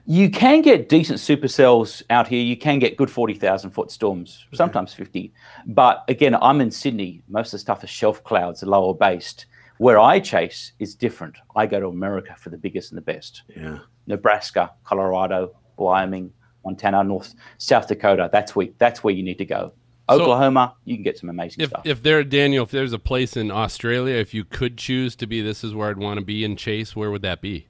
You 0.05 0.29
can 0.29 0.61
get 0.61 0.87
decent 0.87 1.19
supercells 1.19 2.03
out 2.09 2.27
here. 2.27 2.41
You 2.41 2.55
can 2.55 2.79
get 2.79 2.95
good 2.95 3.09
40,000 3.09 3.71
foot 3.71 3.91
storms, 3.91 4.45
sometimes 4.53 4.93
50. 4.93 5.33
But 5.67 6.03
again, 6.07 6.35
I'm 6.35 6.61
in 6.61 6.71
Sydney. 6.71 7.21
Most 7.27 7.47
of 7.47 7.51
the 7.53 7.59
stuff 7.59 7.83
is 7.83 7.89
shelf 7.89 8.23
clouds, 8.23 8.63
lower 8.63 8.93
based. 8.93 9.47
Where 9.77 9.99
I 9.99 10.21
chase 10.21 10.71
is 10.79 10.95
different. 10.95 11.35
I 11.55 11.65
go 11.65 11.81
to 11.81 11.87
America 11.87 12.33
for 12.37 12.49
the 12.49 12.57
biggest 12.57 12.91
and 12.91 12.97
the 12.97 13.01
best. 13.01 13.43
Yeah. 13.53 13.79
Nebraska, 14.07 14.71
Colorado, 14.85 15.53
Wyoming, 15.77 16.31
Montana, 16.63 17.03
North, 17.03 17.33
South 17.57 17.87
Dakota. 17.87 18.29
That's 18.31 18.55
where 18.55 18.67
that's 18.77 19.03
where 19.03 19.13
you 19.13 19.23
need 19.23 19.37
to 19.39 19.45
go. 19.45 19.73
So- 20.09 20.21
Oklahoma, 20.21 20.75
you 20.85 20.95
can 20.95 21.03
get 21.03 21.17
some 21.17 21.29
amazing 21.29 21.63
If 21.63 21.69
stuff. 21.69 21.81
if 21.85 22.03
there, 22.03 22.23
Daniel, 22.23 22.63
if 22.63 22.69
there's 22.71 22.93
a 22.93 22.99
place 22.99 23.35
in 23.35 23.49
Australia, 23.49 24.13
if 24.15 24.33
you 24.35 24.43
could 24.45 24.77
choose 24.77 25.15
to 25.15 25.25
be, 25.25 25.41
this 25.41 25.63
is 25.63 25.73
where 25.73 25.89
I'd 25.89 25.97
want 25.97 26.19
to 26.19 26.25
be 26.25 26.43
in 26.45 26.55
chase. 26.57 26.95
Where 26.95 27.09
would 27.09 27.23
that 27.23 27.41
be? 27.41 27.67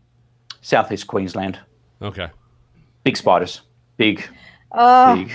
Southeast 0.62 1.08
Queensland, 1.08 1.60
Okay. 2.02 2.28
big 3.06 3.16
spiders, 3.16 3.62
big, 3.98 4.28
Oh, 4.74 5.16
big. 5.16 5.32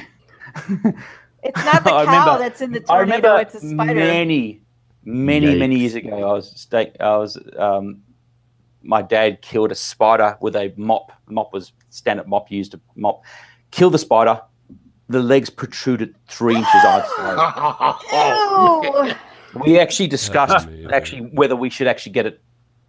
it's 1.43 1.65
not 1.65 1.85
the 1.85 1.91
cow 1.91 2.01
remember- 2.05 2.39
that's 2.39 2.61
in 2.61 2.73
the 2.73 2.81
I 2.89 2.97
tornado. 2.99 3.17
remember 3.29 3.41
It's 3.43 3.55
a 3.55 3.61
spider. 3.71 3.95
many, 3.95 4.61
many, 5.05 5.55
many 5.59 5.79
years 5.79 5.95
ago. 5.95 6.17
I 6.17 6.33
was 6.35 6.51
sta- 6.61 6.93
I 7.01 7.17
was 7.17 7.39
um, 7.57 8.03
my 8.83 9.01
dad 9.03 9.41
killed 9.41 9.73
a 9.73 9.75
spider 9.75 10.37
with 10.41 10.55
a 10.57 10.73
mop. 10.77 11.13
Mop 11.29 11.53
was 11.53 11.73
standard 11.90 12.26
mop 12.26 12.50
used 12.50 12.72
to 12.72 12.81
mop. 12.96 13.22
kill 13.70 13.90
the 13.90 13.98
spider. 13.98 14.40
The 15.09 15.22
legs 15.22 15.50
protruded 15.50 16.14
three 16.29 16.57
inches 16.57 16.70
either 16.74 17.07
side. 17.16 19.16
We 19.64 19.81
actually 19.81 20.07
discussed 20.07 20.68
actually 20.92 21.22
whether 21.22 21.57
we 21.57 21.70
should 21.70 21.88
actually 21.88 22.12
get 22.12 22.24
it 22.26 22.40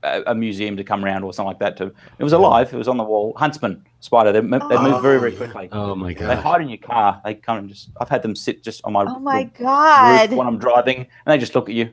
a, 0.03 0.21
a 0.27 0.35
museum 0.35 0.77
to 0.77 0.83
come 0.83 1.03
around 1.03 1.23
or 1.23 1.33
something 1.33 1.47
like 1.47 1.57
that. 1.59 1.77
To 1.77 1.91
it 2.19 2.23
was 2.23 2.33
alive. 2.33 2.71
It 2.73 2.77
was 2.77 2.87
on 2.87 2.97
the 2.97 3.03
wall. 3.03 3.33
Huntsman 3.35 3.83
spider. 3.99 4.31
They, 4.31 4.41
mo- 4.41 4.67
they 4.69 4.77
move 4.77 5.01
very 5.01 5.19
very 5.19 5.31
quickly. 5.31 5.69
Oh, 5.71 5.91
oh 5.91 5.95
my 5.95 6.13
god! 6.13 6.29
They 6.29 6.35
hide 6.41 6.61
in 6.61 6.69
your 6.69 6.77
car. 6.77 7.19
They 7.25 7.33
come 7.35 7.57
and 7.57 7.69
just. 7.69 7.89
I've 7.99 8.09
had 8.09 8.21
them 8.21 8.35
sit 8.35 8.63
just 8.63 8.81
on 8.83 8.93
my 8.93 9.05
Oh 9.07 9.17
my 9.19 9.41
roof 9.41 9.53
God. 9.59 10.31
when 10.33 10.45
I'm 10.47 10.59
driving, 10.59 10.97
and 10.97 11.07
they 11.25 11.37
just 11.39 11.55
look 11.55 11.67
at 11.69 11.75
you. 11.75 11.91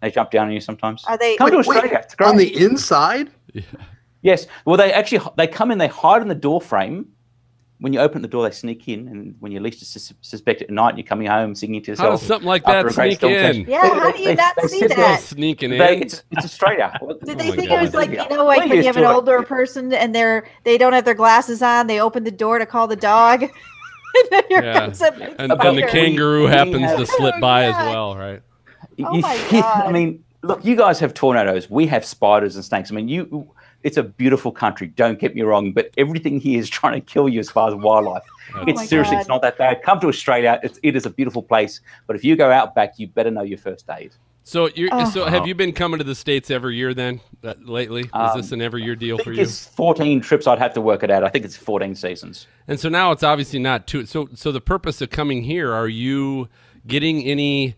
They 0.00 0.10
jump 0.10 0.30
down 0.30 0.46
on 0.46 0.52
you 0.52 0.60
sometimes. 0.60 1.04
Are 1.06 1.18
they? 1.18 1.36
Come 1.36 1.50
to 1.50 1.56
Wait, 1.58 1.66
wait, 1.66 1.76
Australia. 1.76 2.00
It's 2.02 2.14
great. 2.14 2.28
On 2.28 2.36
the 2.36 2.64
inside? 2.64 3.30
Yes. 4.28 4.46
Well, 4.64 4.76
they 4.76 4.92
actually 4.92 5.20
they 5.36 5.46
come 5.46 5.70
in. 5.72 5.78
They 5.78 5.88
hide 5.88 6.22
in 6.22 6.28
the 6.28 6.34
door 6.34 6.60
frame. 6.60 7.06
When 7.80 7.92
you 7.92 8.00
open 8.00 8.22
the 8.22 8.28
door, 8.28 8.42
they 8.42 8.50
sneak 8.52 8.88
in, 8.88 9.06
and 9.06 9.36
when 9.38 9.52
you 9.52 9.60
least 9.60 9.84
sus- 9.86 10.12
suspect 10.20 10.62
it 10.62 10.64
at 10.64 10.70
night, 10.74 10.88
and 10.90 10.98
you're 10.98 11.06
coming 11.06 11.28
home 11.28 11.54
singing 11.54 11.80
to 11.84 11.92
How 11.92 11.92
yourself. 11.92 12.20
does 12.20 12.26
something 12.26 12.48
like 12.48 12.64
that 12.64 12.84
a 12.84 12.90
sneak 12.90 13.22
in? 13.22 13.38
session. 13.38 13.66
Yeah, 13.68 13.82
how 13.94 14.10
do 14.10 14.18
you 14.18 14.24
They- 14.24 14.34
not 14.34 14.56
they 14.60 14.66
see 14.66 14.78
sit 14.80 14.88
Go 14.90 14.96
there. 14.96 15.06
that? 15.06 15.20
sneaking 15.22 15.72
in. 15.72 15.78
They, 15.78 15.98
it's, 15.98 16.24
it's 16.32 16.44
Australia. 16.44 16.92
Did 17.00 17.08
Oh 17.08 17.34
they 17.36 17.50
my 17.50 17.56
think 17.56 17.68
God. 17.68 17.78
it 17.78 17.82
was 17.82 17.94
like 17.94 18.10
you 18.10 18.16
know, 18.16 18.44
like 18.44 18.68
when 18.68 18.78
you 18.78 18.82
have 18.82 18.96
to 18.96 19.04
an 19.04 19.10
it. 19.10 19.14
older 19.14 19.42
person 19.44 19.92
and 19.92 20.12
they're 20.12 20.48
they 20.64 20.76
don't 20.76 20.92
have 20.92 21.04
their 21.04 21.14
glasses 21.14 21.62
on, 21.62 21.86
they 21.86 22.00
open 22.00 22.24
the 22.24 22.32
door 22.32 22.58
to 22.58 22.66
call 22.66 22.88
the 22.88 22.96
dog, 22.96 23.42
and 23.44 23.52
then 24.32 24.42
here 24.48 24.64
Yeah. 24.64 24.80
comes 24.80 25.00
a 25.00 25.12
And 25.40 25.52
then 25.52 25.76
the 25.76 25.86
kangaroo 25.88 26.46
happens 26.46 26.82
to 26.96 27.06
slip 27.06 27.36
Oh, 27.36 27.40
by 27.40 27.66
as 27.66 27.76
well, 27.76 28.16
right? 28.16 28.42
Oh 29.04 29.14
You- 29.14 29.20
my 29.22 29.38
I 29.86 29.92
mean, 29.92 30.24
look, 30.42 30.64
you 30.64 30.74
guys 30.74 30.98
have 30.98 31.14
tornadoes. 31.14 31.70
We 31.70 31.86
have 31.86 32.04
spiders 32.04 32.56
and 32.56 32.64
snakes. 32.64 32.90
I 32.90 32.96
mean, 32.96 33.06
you. 33.06 33.52
It's 33.88 33.96
a 33.96 34.02
beautiful 34.02 34.52
country. 34.52 34.88
Don't 34.88 35.18
get 35.18 35.34
me 35.34 35.40
wrong, 35.42 35.72
but 35.72 35.90
everything 35.96 36.38
here 36.40 36.58
is 36.60 36.68
trying 36.78 36.92
to 37.00 37.00
kill 37.00 37.26
you 37.28 37.40
as 37.40 37.48
far 37.50 37.68
as 37.68 37.74
wildlife. 37.74 38.22
Oh 38.54 38.64
it's 38.66 38.86
seriously, 38.86 39.14
God. 39.16 39.20
it's 39.20 39.28
not 39.28 39.40
that 39.42 39.56
bad. 39.56 39.82
Come 39.82 39.98
to 40.00 40.08
Australia. 40.08 40.60
It's, 40.62 40.78
it 40.82 40.94
is 40.94 41.06
a 41.06 41.10
beautiful 41.10 41.42
place. 41.42 41.80
But 42.06 42.16
if 42.16 42.22
you 42.24 42.36
go 42.36 42.50
out 42.50 42.74
back, 42.74 42.98
you 42.98 43.06
better 43.08 43.30
know 43.30 43.42
your 43.42 43.58
first 43.58 43.88
aid. 43.90 44.12
So 44.44 44.68
you're 44.74 44.88
Oh. 44.92 45.04
so 45.10 45.24
have 45.26 45.46
you 45.46 45.54
been 45.54 45.72
coming 45.72 45.98
to 45.98 46.04
the 46.04 46.14
states 46.14 46.50
every 46.50 46.76
year 46.76 46.92
then? 46.94 47.20
Uh, 47.44 47.54
lately, 47.64 48.02
is 48.02 48.08
Um, 48.12 48.36
this 48.36 48.52
an 48.52 48.62
every 48.62 48.82
year 48.82 48.96
deal 48.96 49.18
I 49.20 49.24
for 49.24 49.32
you? 49.32 49.42
it's 49.42 49.66
14 49.66 50.20
trips. 50.22 50.46
I'd 50.46 50.58
have 50.58 50.72
to 50.74 50.80
work 50.80 51.02
it 51.02 51.10
out. 51.10 51.22
I 51.24 51.28
think 51.28 51.44
it's 51.44 51.56
14 51.56 51.94
seasons. 51.94 52.46
And 52.66 52.78
so 52.80 52.88
now 52.88 53.12
it's 53.12 53.22
obviously 53.22 53.58
not 53.58 53.86
too. 53.86 54.06
So 54.06 54.28
so 54.34 54.50
the 54.52 54.60
purpose 54.62 55.00
of 55.02 55.10
coming 55.10 55.42
here, 55.44 55.72
are 55.72 55.88
you 55.88 56.48
getting 56.86 57.22
any 57.24 57.74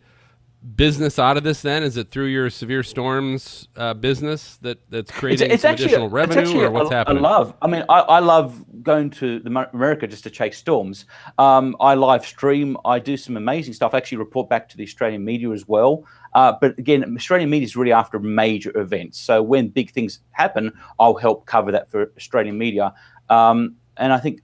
business 0.77 1.19
out 1.19 1.37
of 1.37 1.43
this? 1.43 1.63
Then 1.63 1.83
is 1.83 1.97
it 1.97 2.11
through 2.11 2.27
your 2.27 2.51
severe 2.51 2.83
storms 2.83 3.69
uh, 3.77 3.95
business 3.95 4.59
that 4.63 4.79
that's 4.91 5.11
creating 5.11 5.57
some 5.59 5.75
additional 5.75 6.07
it's 6.07 6.13
revenue, 6.13 6.41
actually 6.41 6.65
or 6.65 6.71
what's 6.71 6.91
a, 6.91 6.95
happening? 6.95 7.25
I 7.25 7.29
love. 7.29 7.55
I 7.63 7.67
mean, 7.67 7.85
I, 7.89 8.01
I 8.01 8.19
love 8.19 8.65
going 8.83 9.11
to 9.11 9.41
the, 9.41 9.69
America 9.73 10.07
just 10.07 10.25
to 10.25 10.31
chase 10.31 10.59
storms. 10.59 11.07
Um, 11.39 11.77
I 11.81 11.95
live 11.95 12.27
stream. 12.27 12.77
I 12.85 12.99
do 12.99 13.17
some 13.17 13.37
amazing 13.37 13.75
stuff. 13.75 13.95
I 13.95 13.99
actually 13.99 14.19
report 14.19 14.49
back 14.49 14.69
to 14.71 14.77
the 14.77 14.85
Australian 14.85 15.25
media 15.25 15.51
as 15.51 15.67
well. 15.67 16.05
Uh, 16.35 16.53
but 16.61 16.79
again, 16.79 17.05
Australian 17.17 17.51
media 17.51 17.65
is 17.67 17.77
really 17.77 17.93
after 17.93 18.19
major 18.19 18.77
events. 18.79 19.19
So 19.19 19.43
when 19.43 19.69
big 19.69 19.91
things 19.91 20.21
happen, 20.33 20.73
I'll 20.99 21.17
help 21.17 21.47
cover 21.47 21.73
that 21.73 21.91
for 21.91 22.13
Australian 22.17 22.59
media. 22.59 22.95
Um, 23.29 23.77
and 23.97 24.13
I 24.13 24.19
think 24.19 24.41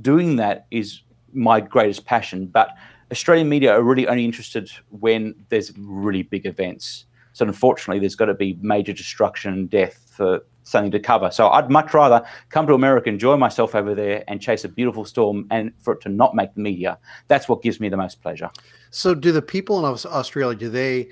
doing 0.00 0.36
that 0.36 0.66
is 0.70 1.02
my 1.32 1.60
greatest 1.60 2.04
passion. 2.06 2.46
But 2.46 2.70
Australian 3.10 3.48
media 3.48 3.72
are 3.72 3.82
really 3.82 4.08
only 4.08 4.24
interested 4.24 4.70
when 4.90 5.34
there's 5.48 5.72
really 5.78 6.22
big 6.22 6.46
events. 6.46 7.06
So 7.32 7.46
unfortunately, 7.46 8.00
there's 8.00 8.16
got 8.16 8.26
to 8.26 8.34
be 8.34 8.58
major 8.60 8.92
destruction 8.92 9.52
and 9.52 9.70
death 9.70 10.10
for 10.10 10.40
something 10.62 10.90
to 10.90 10.98
cover. 10.98 11.30
So 11.30 11.48
I'd 11.48 11.70
much 11.70 11.94
rather 11.94 12.26
come 12.48 12.66
to 12.66 12.74
America, 12.74 13.08
enjoy 13.08 13.36
myself 13.36 13.74
over 13.74 13.94
there, 13.94 14.24
and 14.26 14.40
chase 14.40 14.64
a 14.64 14.68
beautiful 14.68 15.04
storm, 15.04 15.46
and 15.50 15.72
for 15.78 15.94
it 15.94 16.00
to 16.00 16.08
not 16.08 16.34
make 16.34 16.54
the 16.54 16.60
media. 16.60 16.98
That's 17.28 17.48
what 17.48 17.62
gives 17.62 17.78
me 17.78 17.88
the 17.88 17.96
most 17.96 18.20
pleasure. 18.22 18.50
So 18.90 19.14
do 19.14 19.30
the 19.30 19.42
people 19.42 19.78
in 19.78 19.84
Australia, 19.84 20.58
do 20.58 20.68
they 20.68 21.08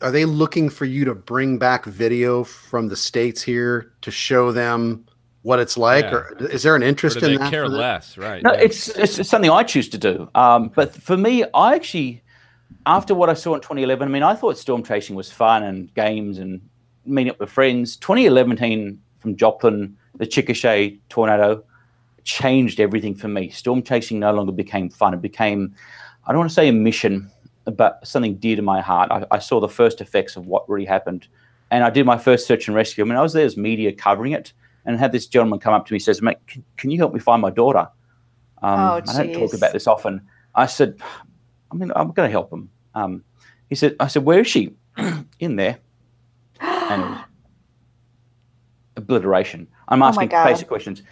are 0.00 0.10
they 0.10 0.24
looking 0.24 0.68
for 0.68 0.84
you 0.84 1.04
to 1.04 1.14
bring 1.14 1.56
back 1.56 1.84
video 1.84 2.42
from 2.42 2.88
the 2.88 2.96
states 2.96 3.40
here 3.40 3.92
to 4.00 4.10
show 4.10 4.50
them 4.50 5.06
what 5.42 5.58
it's 5.58 5.76
like 5.78 6.04
Yeah. 6.04 6.14
or 6.14 6.36
is 6.50 6.62
there 6.62 6.76
an 6.76 6.82
Or 6.82 6.86
interest 6.86 7.18
do 7.20 7.26
in 7.26 7.32
they 7.32 7.38
that? 7.38 7.50
care 7.50 7.64
for 7.64 7.70
less? 7.70 8.18
Right. 8.18 8.42
No, 8.42 8.52
yeah. 8.52 8.60
it's, 8.60 8.88
it's 8.88 9.18
it's 9.18 9.28
something 9.30 9.50
I 9.50 9.62
choose 9.62 9.88
to 9.90 9.98
do. 9.98 10.28
Um, 10.34 10.68
but 10.74 10.94
for 10.94 11.16
me, 11.16 11.44
I 11.54 11.74
actually, 11.74 12.22
after 12.86 13.14
what 13.14 13.30
I 13.30 13.34
saw 13.34 13.54
in 13.54 13.60
2011, 13.60 14.06
I 14.06 14.10
mean, 14.10 14.22
I 14.22 14.34
thought 14.34 14.58
storm 14.58 14.82
chasing 14.82 15.16
was 15.16 15.30
fun 15.32 15.62
and 15.62 15.92
games 15.94 16.38
and 16.38 16.60
meeting 17.06 17.30
up 17.30 17.40
with 17.40 17.50
friends. 17.50 17.96
2011 17.96 19.00
from 19.18 19.36
Joplin, 19.36 19.96
the 20.16 20.26
Chickasha 20.26 20.98
tornado 21.08 21.64
changed 22.24 22.80
everything 22.80 23.14
for 23.14 23.28
me. 23.28 23.48
Storm 23.48 23.82
chasing 23.82 24.18
no 24.20 24.32
longer 24.32 24.52
became 24.52 24.90
fun. 24.90 25.14
It 25.14 25.22
became, 25.22 25.74
I 26.26 26.32
don't 26.32 26.40
want 26.40 26.50
to 26.50 26.54
say 26.54 26.68
a 26.68 26.72
mission, 26.72 27.30
but 27.64 28.06
something 28.06 28.36
dear 28.36 28.56
to 28.56 28.62
my 28.62 28.80
heart. 28.82 29.10
I, 29.10 29.24
I 29.30 29.38
saw 29.38 29.58
the 29.60 29.68
first 29.68 30.00
effects 30.02 30.36
of 30.36 30.46
what 30.46 30.68
really 30.68 30.84
happened. 30.84 31.28
And 31.70 31.82
I 31.84 31.90
did 31.90 32.04
my 32.04 32.18
first 32.18 32.46
search 32.46 32.66
and 32.68 32.74
rescue. 32.76 33.04
I 33.04 33.08
mean, 33.08 33.16
I 33.16 33.22
was 33.22 33.32
there 33.32 33.46
as 33.46 33.56
media 33.56 33.92
covering 33.92 34.32
it 34.32 34.52
and 34.84 34.98
had 34.98 35.12
this 35.12 35.26
gentleman 35.26 35.58
come 35.60 35.74
up 35.74 35.86
to 35.86 35.92
me 35.92 35.96
and 35.96 36.02
says, 36.02 36.22
mate, 36.22 36.38
can, 36.46 36.64
can 36.76 36.90
you 36.90 36.98
help 36.98 37.12
me 37.14 37.20
find 37.20 37.40
my 37.42 37.50
daughter? 37.50 37.88
Um, 38.62 38.78
Oh, 38.80 38.94
I 38.94 39.00
don't 39.00 39.32
talk 39.32 39.54
about 39.54 39.72
this 39.72 39.86
often. 39.86 40.22
I 40.54 40.66
said, 40.66 41.00
I 41.70 41.74
mean, 41.74 41.92
I'm 41.94 42.10
going 42.12 42.26
to 42.28 42.30
help 42.30 42.52
him. 42.52 42.70
Um, 42.94 43.24
he 43.68 43.74
said, 43.74 43.96
I 44.00 44.08
said, 44.08 44.24
where 44.24 44.40
is 44.40 44.46
she? 44.48 44.74
In 45.38 45.56
there. 45.56 45.78
And 46.60 47.18
obliteration. 48.96 49.66
I'm 49.88 50.02
Oh 50.02 50.06
asking 50.06 50.28
God. 50.28 50.44
basic 50.44 50.68
questions. 50.68 51.02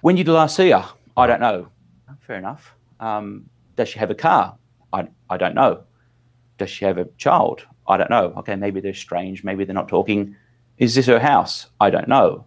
When 0.00 0.14
did 0.16 0.26
you 0.26 0.32
last 0.32 0.56
see 0.56 0.70
her? 0.70 0.84
I 1.16 1.26
don't 1.26 1.40
know. 1.40 1.68
Fair 2.20 2.36
enough. 2.38 2.74
Um, 3.00 3.46
does 3.76 3.88
she 3.88 3.98
have 3.98 4.10
a 4.10 4.14
car? 4.14 4.56
I, 4.92 5.08
I 5.28 5.36
don't 5.36 5.54
know. 5.54 5.84
Does 6.58 6.70
she 6.70 6.84
have 6.84 6.98
a 6.98 7.06
child? 7.18 7.66
I 7.86 7.96
don't 7.96 8.10
know. 8.10 8.32
Okay, 8.38 8.54
maybe 8.56 8.80
they're 8.80 8.94
strange. 8.94 9.42
Maybe 9.44 9.64
they're 9.64 9.74
not 9.74 9.88
talking. 9.88 10.36
Is 10.78 10.94
this 10.94 11.06
her 11.06 11.18
house? 11.18 11.66
I 11.80 11.90
don't 11.90 12.08
know. 12.08 12.44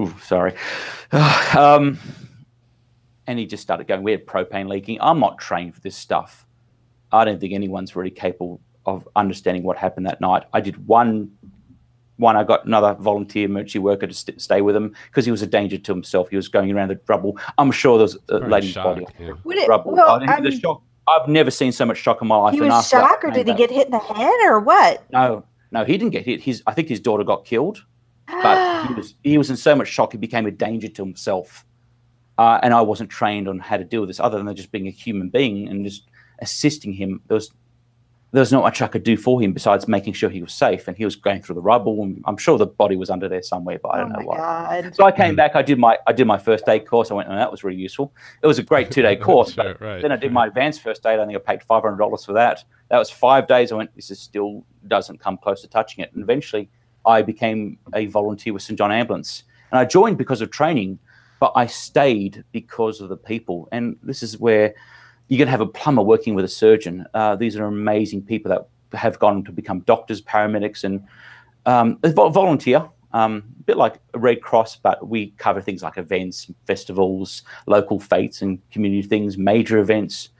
Ooh, 0.00 0.14
sorry. 0.22 0.54
um, 1.56 1.98
and 3.26 3.38
he 3.38 3.46
just 3.46 3.62
started 3.62 3.86
going, 3.86 4.02
We 4.02 4.10
had 4.10 4.26
propane 4.26 4.68
leaking. 4.68 4.98
I'm 5.00 5.20
not 5.20 5.38
trained 5.38 5.74
for 5.74 5.80
this 5.80 5.96
stuff. 5.96 6.46
I 7.12 7.24
don't 7.24 7.40
think 7.40 7.52
anyone's 7.52 7.94
really 7.96 8.10
capable 8.10 8.60
of 8.86 9.08
understanding 9.16 9.62
what 9.62 9.76
happened 9.76 10.06
that 10.06 10.20
night. 10.20 10.44
I 10.52 10.60
did 10.60 10.86
one 10.86 11.30
one, 12.16 12.36
I 12.36 12.44
got 12.44 12.64
another 12.64 12.94
volunteer 12.94 13.46
emergency 13.46 13.78
worker 13.80 14.06
to 14.06 14.14
st- 14.14 14.40
stay 14.40 14.60
with 14.60 14.76
him 14.76 14.94
because 15.06 15.24
he 15.24 15.30
was 15.30 15.42
a 15.42 15.46
danger 15.46 15.78
to 15.78 15.92
himself. 15.92 16.28
He 16.28 16.36
was 16.36 16.48
going 16.48 16.70
around 16.70 16.90
the 16.90 17.00
rubble. 17.08 17.38
I'm 17.58 17.72
sure 17.72 17.98
there 17.98 18.04
was 18.04 18.16
a 18.28 18.38
Very 18.38 18.50
lady's 18.50 18.70
shocked, 18.70 19.00
body. 19.00 19.14
yeah. 19.18 19.32
Would 19.42 19.56
it, 19.58 19.68
Rubble. 19.68 19.92
well, 19.92 20.22
I 20.22 20.40
mean, 20.40 20.44
the 20.44 20.52
shock. 20.52 20.82
I've 21.08 21.28
never 21.28 21.50
seen 21.50 21.72
so 21.72 21.84
much 21.84 21.98
shock 21.98 22.22
in 22.22 22.28
my 22.28 22.36
life. 22.36 22.52
he 22.52 22.60
and 22.60 22.68
was 22.68 22.88
shocked, 22.88 23.24
or 23.24 23.30
did 23.30 23.48
he 23.48 23.54
get 23.54 23.70
hit 23.70 23.86
in 23.86 23.90
the 23.90 23.98
head, 23.98 24.32
or 24.46 24.60
what? 24.60 25.02
No, 25.10 25.44
no, 25.70 25.84
he 25.84 25.98
didn't 25.98 26.12
get 26.12 26.24
hit. 26.24 26.40
His, 26.40 26.62
I 26.66 26.72
think 26.72 26.88
his 26.88 27.00
daughter 27.00 27.24
got 27.24 27.44
killed, 27.44 27.84
but 28.26 28.86
he 28.88 28.94
was 28.94 29.14
he 29.22 29.38
was 29.38 29.50
in 29.50 29.56
so 29.56 29.74
much 29.74 29.88
shock 29.88 30.12
he 30.12 30.18
became 30.18 30.46
a 30.46 30.50
danger 30.50 30.88
to 30.88 31.04
himself. 31.04 31.64
Uh, 32.36 32.58
and 32.62 32.74
I 32.74 32.80
wasn't 32.80 33.10
trained 33.10 33.46
on 33.46 33.60
how 33.60 33.76
to 33.76 33.84
deal 33.84 34.00
with 34.00 34.10
this, 34.10 34.18
other 34.18 34.42
than 34.42 34.56
just 34.56 34.72
being 34.72 34.88
a 34.88 34.90
human 34.90 35.28
being 35.28 35.68
and 35.68 35.84
just 35.84 36.08
assisting 36.40 36.92
him. 36.92 37.20
There 37.28 37.36
was 37.36 37.52
there 38.34 38.40
was 38.40 38.50
not 38.50 38.64
much 38.64 38.82
I 38.82 38.88
could 38.88 39.04
do 39.04 39.16
for 39.16 39.40
him 39.40 39.52
besides 39.52 39.86
making 39.86 40.14
sure 40.14 40.28
he 40.28 40.42
was 40.42 40.52
safe. 40.52 40.88
And 40.88 40.96
he 40.96 41.04
was 41.04 41.14
going 41.14 41.40
through 41.40 41.54
the 41.54 41.60
rubble, 41.60 42.02
and 42.02 42.20
I'm 42.24 42.36
sure 42.36 42.58
the 42.58 42.66
body 42.66 42.96
was 42.96 43.08
under 43.08 43.28
there 43.28 43.42
somewhere, 43.42 43.78
but 43.80 43.90
I 43.90 43.98
oh 43.98 44.00
don't 44.00 44.08
know 44.08 44.18
my 44.18 44.24
what. 44.24 44.38
god! 44.38 44.96
So 44.96 45.04
I 45.04 45.12
came 45.12 45.36
back. 45.36 45.54
I 45.54 45.62
did 45.62 45.78
my 45.78 45.96
I 46.08 46.12
did 46.12 46.26
my 46.26 46.36
first 46.38 46.68
aid 46.68 46.84
course. 46.84 47.12
I 47.12 47.14
went, 47.14 47.28
and 47.28 47.38
that 47.38 47.52
was 47.52 47.62
really 47.62 47.78
useful. 47.78 48.12
It 48.42 48.48
was 48.48 48.58
a 48.58 48.64
great 48.64 48.90
two 48.90 49.02
day 49.02 49.14
course. 49.28 49.52
Sure, 49.52 49.62
but 49.62 49.80
right, 49.80 50.02
then 50.02 50.10
I 50.10 50.16
did 50.16 50.26
right. 50.26 50.32
my 50.32 50.46
advanced 50.48 50.82
first 50.82 51.06
aid. 51.06 51.20
I 51.20 51.26
think 51.26 51.36
I 51.36 51.52
paid 51.52 51.62
five 51.62 51.84
hundred 51.84 51.98
dollars 51.98 52.24
for 52.24 52.32
that. 52.32 52.64
That 52.88 52.98
was 52.98 53.08
five 53.08 53.46
days. 53.46 53.70
I 53.70 53.76
went. 53.76 53.94
This 53.94 54.10
is 54.10 54.18
still 54.18 54.64
doesn't 54.88 55.20
come 55.20 55.38
close 55.38 55.60
to 55.60 55.68
touching 55.68 56.02
it. 56.02 56.12
And 56.12 56.20
eventually, 56.20 56.68
I 57.06 57.22
became 57.22 57.78
a 57.94 58.06
volunteer 58.06 58.52
with 58.52 58.62
St 58.62 58.78
John 58.78 58.92
Ambulance, 58.92 59.44
and 59.70 59.78
I 59.78 59.84
joined 59.84 60.18
because 60.18 60.40
of 60.40 60.50
training, 60.50 60.98
but 61.40 61.52
I 61.56 61.66
stayed 61.66 62.44
because 62.52 63.00
of 63.00 63.08
the 63.08 63.16
people. 63.16 63.68
And 63.72 63.96
this 64.02 64.22
is 64.22 64.38
where 64.38 64.74
you're 65.28 65.38
going 65.38 65.46
to 65.46 65.52
have 65.52 65.60
a 65.60 65.66
plumber 65.66 66.02
working 66.02 66.34
with 66.34 66.44
a 66.44 66.48
surgeon. 66.48 67.06
Uh, 67.14 67.36
these 67.36 67.56
are 67.56 67.66
amazing 67.66 68.22
people 68.22 68.50
that 68.50 68.68
have 68.96 69.18
gone 69.18 69.44
to 69.44 69.52
become 69.52 69.80
doctors, 69.80 70.22
paramedics, 70.22 70.84
and 70.84 71.02
um, 71.66 71.98
volunteer. 72.02 72.88
Um, 73.12 73.44
a 73.60 73.62
bit 73.62 73.76
like 73.76 74.00
Red 74.14 74.42
Cross, 74.42 74.76
but 74.76 75.08
we 75.08 75.30
cover 75.38 75.60
things 75.60 75.84
like 75.84 75.98
events, 75.98 76.50
festivals, 76.66 77.42
local 77.66 78.00
fetes, 78.00 78.42
and 78.42 78.58
community 78.72 79.06
things, 79.06 79.38
major 79.38 79.78
events, 79.78 80.30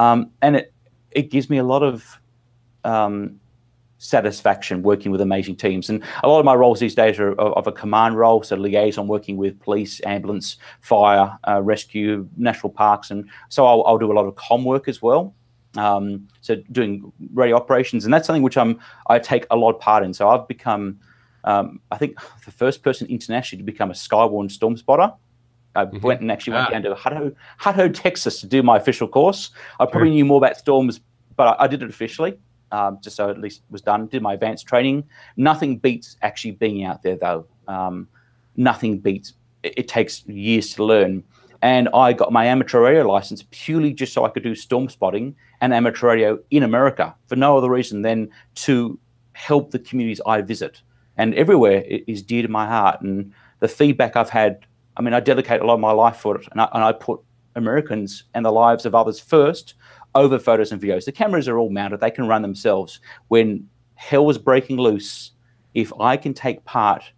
um, 0.00 0.30
and 0.42 0.56
it 0.56 0.72
it 1.12 1.30
gives 1.30 1.48
me 1.48 1.58
a 1.58 1.64
lot 1.64 1.84
of 1.84 2.20
um, 2.82 3.38
satisfaction 4.04 4.82
working 4.82 5.10
with 5.10 5.20
amazing 5.22 5.56
teams. 5.56 5.88
And 5.88 6.02
a 6.22 6.28
lot 6.28 6.38
of 6.38 6.44
my 6.44 6.54
roles 6.54 6.78
these 6.78 6.94
days 6.94 7.18
are 7.18 7.32
of, 7.32 7.66
a 7.66 7.72
command 7.72 8.18
role, 8.18 8.42
so 8.42 8.54
liaison 8.54 9.08
working 9.08 9.38
with 9.38 9.58
police, 9.60 10.00
ambulance, 10.04 10.58
fire, 10.80 11.38
uh, 11.48 11.62
rescue, 11.62 12.28
national 12.36 12.70
parks, 12.70 13.10
and 13.10 13.28
so 13.48 13.64
I'll, 13.66 13.82
I'll 13.86 13.98
do 13.98 14.12
a 14.12 14.16
lot 14.18 14.26
of 14.26 14.36
com 14.36 14.64
work 14.64 14.88
as 14.88 15.00
well. 15.00 15.34
Um, 15.76 16.28
so 16.42 16.56
doing 16.70 17.12
radio 17.32 17.56
operations, 17.56 18.04
and 18.04 18.12
that's 18.12 18.26
something 18.26 18.42
which 18.42 18.58
I'm 18.58 18.78
I 19.08 19.18
take 19.18 19.46
a 19.50 19.56
lot 19.56 19.70
of 19.74 19.80
part 19.80 20.04
in. 20.04 20.12
So 20.14 20.28
I've 20.28 20.46
become, 20.46 21.00
um, 21.44 21.80
I 21.90 21.96
think, 21.96 22.18
the 22.44 22.52
first 22.52 22.82
person 22.82 23.08
internationally 23.08 23.62
to 23.62 23.66
become 23.72 23.90
a 23.90 23.94
Skywarn 23.94 24.50
storm 24.50 24.76
spotter. 24.76 25.12
I 25.74 25.84
went 25.84 26.20
and 26.20 26.30
actually 26.30 26.52
went 26.52 26.68
Ah. 26.68 26.72
down 26.72 26.82
to 26.82 26.94
Hutto, 26.94 27.34
Hutto, 27.60 27.92
Texas 27.92 28.40
to 28.40 28.46
do 28.46 28.62
my 28.62 28.76
official 28.76 29.08
course. 29.08 29.50
I 29.80 29.86
probably 29.86 30.10
knew 30.10 30.24
more 30.24 30.36
about 30.38 30.56
storms, 30.56 31.00
but 31.36 31.46
I, 31.48 31.64
I 31.64 31.66
did 31.66 31.82
it 31.82 31.90
officially, 31.90 32.38
um, 32.74 32.98
just 33.00 33.16
so 33.16 33.30
at 33.30 33.38
least 33.38 33.62
was 33.70 33.82
done. 33.82 34.08
Did 34.08 34.22
my 34.22 34.34
advanced 34.34 34.66
training. 34.66 35.04
Nothing 35.36 35.78
beats 35.78 36.16
actually 36.22 36.52
being 36.52 36.84
out 36.84 37.02
there, 37.02 37.16
though. 37.16 37.46
Um, 37.68 38.08
nothing 38.56 38.98
beats. 38.98 39.34
It, 39.62 39.74
it 39.76 39.88
takes 39.88 40.26
years 40.26 40.74
to 40.74 40.84
learn. 40.84 41.22
And 41.62 41.88
I 41.94 42.12
got 42.12 42.32
my 42.32 42.44
amateur 42.46 42.80
radio 42.80 43.06
license 43.08 43.44
purely 43.50 43.92
just 43.92 44.12
so 44.12 44.24
I 44.24 44.28
could 44.28 44.42
do 44.42 44.54
storm 44.54 44.88
spotting 44.88 45.36
and 45.60 45.72
amateur 45.72 46.08
radio 46.08 46.38
in 46.50 46.62
America 46.64 47.14
for 47.28 47.36
no 47.36 47.56
other 47.56 47.70
reason 47.70 48.02
than 48.02 48.28
to 48.66 48.98
help 49.32 49.70
the 49.70 49.78
communities 49.78 50.20
I 50.26 50.42
visit. 50.42 50.82
And 51.16 51.32
everywhere 51.34 51.84
is 51.86 52.22
dear 52.22 52.42
to 52.42 52.48
my 52.48 52.66
heart. 52.66 53.00
And 53.02 53.32
the 53.60 53.68
feedback 53.68 54.16
I've 54.16 54.30
had, 54.30 54.66
I 54.96 55.02
mean, 55.02 55.14
I 55.14 55.20
dedicate 55.20 55.60
a 55.60 55.64
lot 55.64 55.74
of 55.74 55.80
my 55.80 55.92
life 55.92 56.16
for 56.16 56.36
it, 56.36 56.46
and 56.50 56.60
I, 56.60 56.68
and 56.74 56.82
I 56.84 56.92
put 56.92 57.20
Americans 57.54 58.24
and 58.34 58.44
the 58.44 58.52
lives 58.52 58.84
of 58.84 58.94
others 58.94 59.20
first 59.20 59.74
over 60.14 60.38
photos 60.38 60.72
and 60.72 60.80
videos. 60.80 61.04
The 61.04 61.12
cameras 61.12 61.48
are 61.48 61.58
all 61.58 61.70
mounted, 61.70 62.00
they 62.00 62.10
can 62.10 62.28
run 62.28 62.42
themselves. 62.42 63.00
When 63.28 63.68
hell 63.94 64.28
is 64.30 64.38
breaking 64.38 64.78
loose, 64.78 65.32
if 65.74 65.92
I 66.00 66.16
can 66.16 66.34
take 66.34 66.64
part 66.64 67.12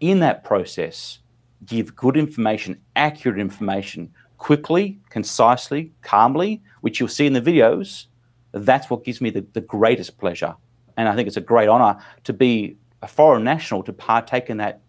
in 0.00 0.20
that 0.20 0.44
process, 0.44 1.18
give 1.64 1.94
good 1.94 2.16
information, 2.16 2.80
accurate 2.96 3.38
information, 3.38 4.12
quickly, 4.38 5.00
concisely, 5.10 5.92
calmly, 6.02 6.62
which 6.80 7.00
you'll 7.00 7.08
see 7.08 7.26
in 7.26 7.32
the 7.32 7.40
videos, 7.40 8.06
that's 8.52 8.88
what 8.88 9.04
gives 9.04 9.20
me 9.20 9.30
the, 9.30 9.44
the 9.52 9.60
greatest 9.60 10.18
pleasure. 10.18 10.54
And 10.96 11.08
I 11.08 11.14
think 11.14 11.28
it's 11.28 11.36
a 11.36 11.42
great 11.42 11.68
honor 11.68 11.98
to 12.24 12.32
be 12.32 12.76
a 13.02 13.06
foreign 13.06 13.44
national 13.44 13.82
to 13.84 13.92
partake 13.92 14.48
in 14.48 14.56
that 14.58 14.80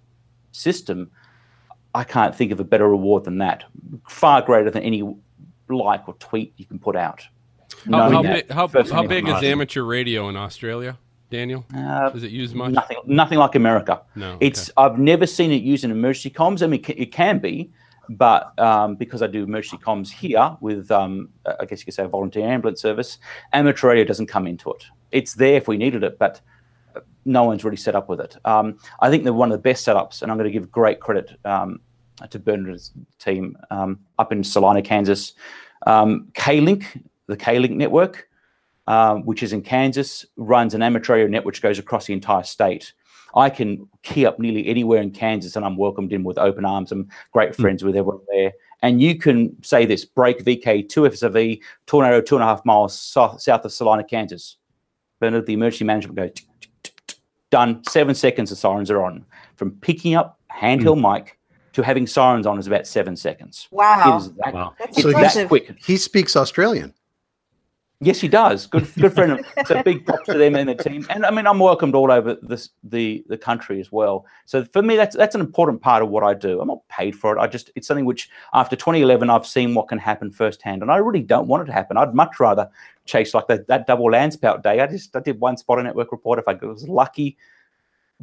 system. 0.51 1.11
I 1.93 2.03
can't 2.03 2.35
think 2.35 2.51
of 2.51 2.59
a 2.59 2.63
better 2.63 2.87
reward 2.87 3.25
than 3.25 3.39
that. 3.39 3.65
Far 4.07 4.41
greater 4.41 4.71
than 4.71 4.83
any 4.83 5.03
like 5.67 6.07
or 6.07 6.13
tweet 6.15 6.53
you 6.57 6.65
can 6.65 6.79
put 6.79 6.95
out. 6.95 7.27
How, 7.89 8.09
how, 8.09 8.21
that 8.21 8.47
big, 8.47 8.55
how, 8.55 8.67
how 8.67 9.07
big 9.07 9.27
is 9.27 9.43
amateur 9.43 9.83
radio 9.83 10.29
in 10.29 10.35
Australia, 10.35 10.97
Daniel? 11.29 11.65
Uh, 11.75 12.11
Is 12.13 12.23
it 12.23 12.31
used 12.31 12.55
much? 12.55 12.71
Nothing, 12.71 12.97
nothing 13.05 13.37
like 13.37 13.55
America. 13.55 14.01
No, 14.15 14.33
okay. 14.33 14.47
It's 14.47 14.71
I've 14.77 14.97
never 14.97 15.25
seen 15.25 15.51
it 15.51 15.61
used 15.61 15.83
in 15.83 15.91
emergency 15.91 16.29
comms. 16.29 16.61
I 16.61 16.67
mean, 16.67 16.83
it 16.87 16.99
it 16.99 17.11
can 17.11 17.39
be, 17.39 17.71
but 18.09 18.57
um, 18.59 18.95
because 18.95 19.21
I 19.21 19.27
do 19.27 19.43
emergency 19.43 19.77
comms 19.83 20.09
here 20.09 20.57
with, 20.61 20.91
um, 20.91 21.29
I 21.45 21.65
guess 21.65 21.79
you 21.79 21.85
could 21.85 21.93
say, 21.93 22.03
a 22.03 22.07
volunteer 22.07 22.47
ambulance 22.47 22.81
service, 22.81 23.17
amateur 23.53 23.89
radio 23.89 24.03
doesn't 24.03 24.27
come 24.27 24.47
into 24.47 24.71
it. 24.71 24.85
It's 25.11 25.33
there 25.33 25.55
if 25.55 25.67
we 25.67 25.77
needed 25.77 26.03
it, 26.03 26.19
but 26.19 26.41
no 27.25 27.43
one's 27.43 27.63
really 27.63 27.77
set 27.77 27.95
up 27.95 28.09
with 28.09 28.19
it. 28.19 28.35
Um, 28.45 28.77
I 28.99 29.09
think 29.09 29.23
they're 29.23 29.33
one 29.33 29.51
of 29.51 29.57
the 29.57 29.61
best 29.61 29.85
setups, 29.85 30.21
and 30.21 30.31
I'm 30.31 30.37
going 30.37 30.51
to 30.51 30.59
give 30.59 30.71
great 30.71 30.99
credit 30.99 31.37
um, 31.45 31.79
to 32.29 32.39
Bernard's 32.39 32.91
team 33.19 33.57
um, 33.69 33.99
up 34.17 34.31
in 34.31 34.43
Salina, 34.43 34.81
Kansas. 34.81 35.33
Um, 35.87 36.29
K-Link, 36.33 36.99
the 37.29 37.37
K-Link 37.37 37.73
network, 37.75 38.27
um, 38.87 39.23
which 39.25 39.43
is 39.43 39.53
in 39.53 39.61
Kansas, 39.61 40.25
runs 40.35 40.73
an 40.73 40.81
amateur 40.81 41.13
radio 41.13 41.27
network 41.27 41.45
which 41.53 41.61
goes 41.61 41.79
across 41.79 42.05
the 42.05 42.13
entire 42.13 42.43
state. 42.43 42.93
I 43.35 43.49
can 43.51 43.87
key 44.01 44.25
up 44.25 44.39
nearly 44.39 44.67
anywhere 44.67 45.01
in 45.01 45.11
Kansas, 45.11 45.55
and 45.55 45.63
I'm 45.63 45.77
welcomed 45.77 46.11
in 46.11 46.23
with 46.23 46.39
open 46.39 46.65
arms. 46.65 46.91
I'm 46.91 47.07
great 47.31 47.55
friends 47.55 47.83
with 47.83 47.95
everyone 47.95 48.21
there. 48.33 48.51
And 48.81 49.01
you 49.01 49.17
can 49.19 49.55
say 49.63 49.85
this: 49.85 50.03
break 50.05 50.43
VK 50.43 50.89
two 50.89 51.01
FSV 51.01 51.59
tornado 51.85 52.21
two 52.21 52.35
and 52.35 52.43
a 52.43 52.47
half 52.47 52.65
miles 52.65 52.97
south, 52.97 53.39
south 53.41 53.65
of 53.65 53.71
Salina, 53.71 54.03
Kansas. 54.03 54.57
Bernard, 55.19 55.45
the 55.45 55.53
emergency 55.53 55.83
management 55.85 56.15
go 56.17 56.27
tick, 56.29 56.45
tick, 56.61 56.71
tick, 56.81 57.01
tick, 57.05 57.17
done. 57.51 57.83
Seven 57.83 58.15
seconds, 58.15 58.49
the 58.49 58.55
sirens 58.55 58.89
are 58.89 59.03
on. 59.03 59.25
From 59.57 59.71
picking 59.81 60.15
up 60.15 60.39
handheld 60.51 60.99
mic 60.99 61.37
to 61.73 61.83
having 61.83 62.07
sirens 62.07 62.47
on 62.47 62.57
is 62.57 62.65
about 62.67 62.87
seven 62.87 63.15
seconds. 63.15 63.67
Wow, 63.69 64.17
is 64.17 64.31
that, 64.35 64.53
Wow. 64.53 64.73
that's 64.79 64.97
it's 64.97 65.01
So 65.03 65.09
that 65.09 65.17
impressive. 65.17 65.47
quick. 65.49 65.75
He 65.77 65.97
speaks 65.97 66.35
Australian. 66.35 66.93
Yes, 68.01 68.21
he 68.21 68.29
does. 68.29 68.65
Good, 68.65 68.88
good 68.97 69.13
friend. 69.13 69.45
So 69.65 69.83
big 69.83 70.05
props 70.05 70.27
to 70.27 70.38
them 70.38 70.55
and 70.55 70.69
the 70.69 70.75
team. 70.75 71.05
And 71.09 71.25
I 71.25 71.31
mean, 71.31 71.45
I'm 71.45 71.59
welcomed 71.59 71.95
all 71.95 72.12
over 72.12 72.38
this 72.41 72.69
the 72.83 73.25
the 73.27 73.38
country 73.38 73.81
as 73.81 73.91
well. 73.91 74.25
So 74.45 74.63
for 74.63 74.81
me, 74.81 74.95
that's 74.95 75.17
that's 75.17 75.35
an 75.35 75.41
important 75.41 75.81
part 75.81 76.01
of 76.01 76.09
what 76.09 76.23
I 76.23 76.33
do. 76.33 76.62
I'm 76.62 76.69
not 76.69 76.88
paid 76.88 77.13
for 77.13 77.35
it. 77.35 77.41
I 77.41 77.47
just 77.47 77.71
it's 77.75 77.88
something 77.88 78.05
which 78.05 78.29
after 78.53 78.77
2011, 78.77 79.29
I've 79.29 79.45
seen 79.45 79.73
what 79.75 79.89
can 79.89 79.99
happen 79.99 80.31
firsthand, 80.31 80.81
and 80.81 80.89
I 80.89 80.97
really 80.97 81.21
don't 81.21 81.47
want 81.47 81.63
it 81.63 81.65
to 81.65 81.73
happen. 81.73 81.97
I'd 81.97 82.15
much 82.15 82.39
rather 82.39 82.69
chase 83.03 83.33
like 83.33 83.47
that 83.47 83.67
that 83.67 83.85
double 83.85 84.09
landspout 84.09 84.63
day. 84.63 84.79
I 84.79 84.88
just 84.88 85.13
I 85.13 85.19
did 85.19 85.41
one 85.41 85.57
spot 85.57 85.83
network 85.83 86.13
report 86.13 86.39
if 86.39 86.47
I 86.47 86.53
was 86.65 86.88
lucky, 86.88 87.38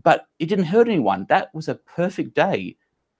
but 0.03 0.27
it 0.39 0.47
didn't 0.47 0.67
hurt 0.67 0.89
anyone. 0.89 1.27
That 1.29 1.55
was 1.55 1.69
a 1.69 1.75
perfect 1.75 2.35
day. 2.35 2.77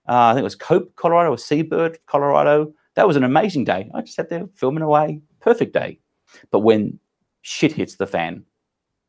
Uh, 0.09 0.29
I 0.29 0.33
think 0.33 0.41
it 0.41 0.43
was 0.43 0.55
Cope, 0.55 0.95
Colorado, 0.95 1.33
or 1.33 1.35
Seibert, 1.35 1.97
Colorado. 2.07 2.73
That 2.95 3.05
was 3.05 3.15
an 3.15 3.25
amazing 3.25 3.65
day. 3.65 3.91
I 3.93 4.01
just 4.01 4.15
sat 4.15 4.29
there 4.29 4.47
filming 4.55 4.81
away. 4.81 5.21
Perfect 5.39 5.73
day. 5.73 5.99
But 6.51 6.59
when 6.59 6.99
shit 7.41 7.71
hits 7.71 7.95
the 7.95 8.07
fan, 8.07 8.45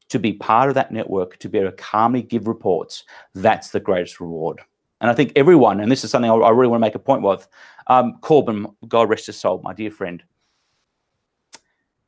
to 0.09 0.19
be 0.19 0.33
part 0.33 0.69
of 0.69 0.75
that 0.75 0.93
network, 0.93 1.39
to 1.39 1.49
be 1.49 1.59
able 1.59 1.71
to 1.71 1.77
calmly 1.77 2.23
give 2.23 2.49
reports, 2.49 3.05
that's 3.35 3.71
the 3.71 3.81
greatest 3.81 4.21
reward. 4.21 4.61
And 5.01 5.11
I 5.11 5.15
think 5.15 5.33
everyone, 5.37 5.81
and 5.81 5.93
this 5.93 6.03
is 6.03 6.11
something 6.11 6.31
I, 6.31 6.35
really 6.35 6.69
want 6.69 6.81
to 6.81 6.87
make 6.87 6.95
a 6.95 6.99
point 6.99 7.23
with, 7.23 7.47
um, 7.87 8.19
Corbin, 8.21 8.67
God 8.89 9.09
rest 9.09 9.27
his 9.27 9.39
soul, 9.39 9.61
my 9.63 9.73
dear 9.73 9.91
friend. 9.91 10.23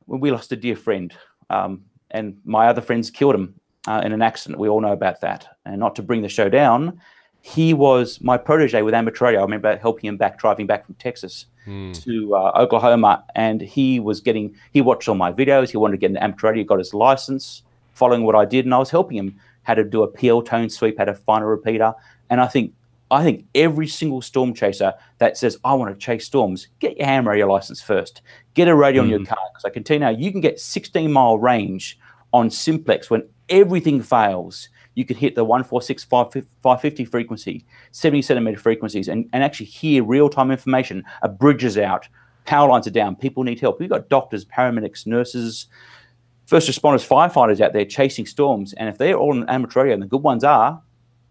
When 0.05 0.19
we 0.19 0.31
lost 0.31 0.51
a 0.51 0.55
dear 0.55 0.75
friend, 0.75 1.13
um, 1.49 1.85
and 2.09 2.37
my 2.43 2.67
other 2.67 2.81
friends 2.81 3.09
killed 3.09 3.35
him 3.35 3.55
uh, 3.87 4.01
in 4.03 4.11
an 4.11 4.21
accident. 4.21 4.59
We 4.59 4.67
all 4.67 4.81
know 4.81 4.91
about 4.91 5.21
that. 5.21 5.47
And 5.65 5.79
not 5.79 5.95
to 5.95 6.03
bring 6.03 6.21
the 6.21 6.29
show 6.29 6.49
down, 6.49 6.99
he 7.41 7.73
was 7.73 8.21
my 8.21 8.37
protege 8.37 8.81
with 8.81 8.93
amateur 8.93 9.25
radio. 9.25 9.39
I 9.39 9.43
remember 9.43 9.77
helping 9.77 10.07
him 10.07 10.17
back, 10.17 10.39
driving 10.39 10.67
back 10.67 10.85
from 10.85 10.95
Texas 10.95 11.47
Hmm. 11.65 11.91
to 11.91 12.35
uh, 12.35 12.51
Oklahoma, 12.55 13.23
and 13.35 13.61
he 13.61 13.99
was 13.99 14.19
getting 14.19 14.55
he 14.73 14.81
watched 14.81 15.07
all 15.07 15.13
my 15.13 15.31
videos. 15.31 15.69
He 15.69 15.77
wanted 15.77 15.91
to 15.93 15.97
get 15.99 16.09
an 16.09 16.17
amateur 16.17 16.49
radio, 16.49 16.63
got 16.63 16.79
his 16.79 16.91
license, 16.91 17.61
following 17.93 18.23
what 18.23 18.35
I 18.35 18.45
did, 18.45 18.65
and 18.65 18.73
I 18.73 18.79
was 18.79 18.89
helping 18.89 19.17
him 19.17 19.39
how 19.61 19.75
to 19.75 19.83
do 19.83 20.01
a 20.01 20.07
PL 20.07 20.41
tone 20.41 20.71
sweep, 20.71 20.97
how 20.97 21.05
to 21.05 21.13
find 21.13 21.43
a 21.43 21.47
repeater. 21.47 21.93
And 22.31 22.41
I 22.41 22.47
think 22.47 22.73
I 23.11 23.23
think 23.23 23.45
every 23.53 23.87
single 23.87 24.23
storm 24.23 24.55
chaser 24.55 24.95
that 25.19 25.37
says 25.37 25.59
I 25.63 25.75
want 25.75 25.93
to 25.93 26.03
chase 26.03 26.25
storms, 26.25 26.67
get 26.79 26.97
your 26.97 27.05
ham 27.05 27.27
radio 27.27 27.45
license 27.45 27.79
first. 27.79 28.23
Get 28.55 28.67
a 28.67 28.75
radio 28.75 29.03
mm. 29.03 29.05
on 29.05 29.09
your 29.11 29.25
car 29.25 29.37
because 29.53 29.65
I 29.65 29.69
can 29.69 29.83
tell 29.83 29.95
you 29.95 29.99
now 29.99 30.09
you 30.09 30.31
can 30.31 30.41
get 30.41 30.59
16 30.59 31.11
mile 31.11 31.37
range 31.37 31.99
on 32.33 32.49
simplex 32.49 33.11
when 33.11 33.29
everything 33.49 34.01
fails. 34.01 34.69
You 34.95 35.05
could 35.05 35.17
hit 35.17 35.35
the 35.35 35.43
146 35.43 36.03
550 36.03 37.05
frequency, 37.05 37.65
70 37.91 38.21
centimeter 38.21 38.57
frequencies, 38.57 39.07
and, 39.07 39.29
and 39.33 39.43
actually 39.43 39.67
hear 39.67 40.03
real 40.03 40.29
time 40.29 40.51
information. 40.51 41.03
A 41.21 41.29
bridge 41.29 41.63
is 41.63 41.77
out, 41.77 42.07
power 42.45 42.69
lines 42.69 42.87
are 42.87 42.91
down, 42.91 43.15
people 43.15 43.43
need 43.43 43.59
help. 43.59 43.79
We've 43.79 43.89
got 43.89 44.09
doctors, 44.09 44.45
paramedics, 44.45 45.07
nurses, 45.07 45.67
first 46.45 46.69
responders, 46.69 47.07
firefighters 47.07 47.61
out 47.61 47.73
there 47.73 47.85
chasing 47.85 48.25
storms. 48.25 48.73
And 48.73 48.89
if 48.89 48.97
they're 48.97 49.15
all 49.15 49.31
on 49.31 49.47
amateur 49.49 49.81
radio, 49.81 49.93
and 49.93 50.03
the 50.03 50.07
good 50.07 50.23
ones 50.23 50.43
are, 50.43 50.81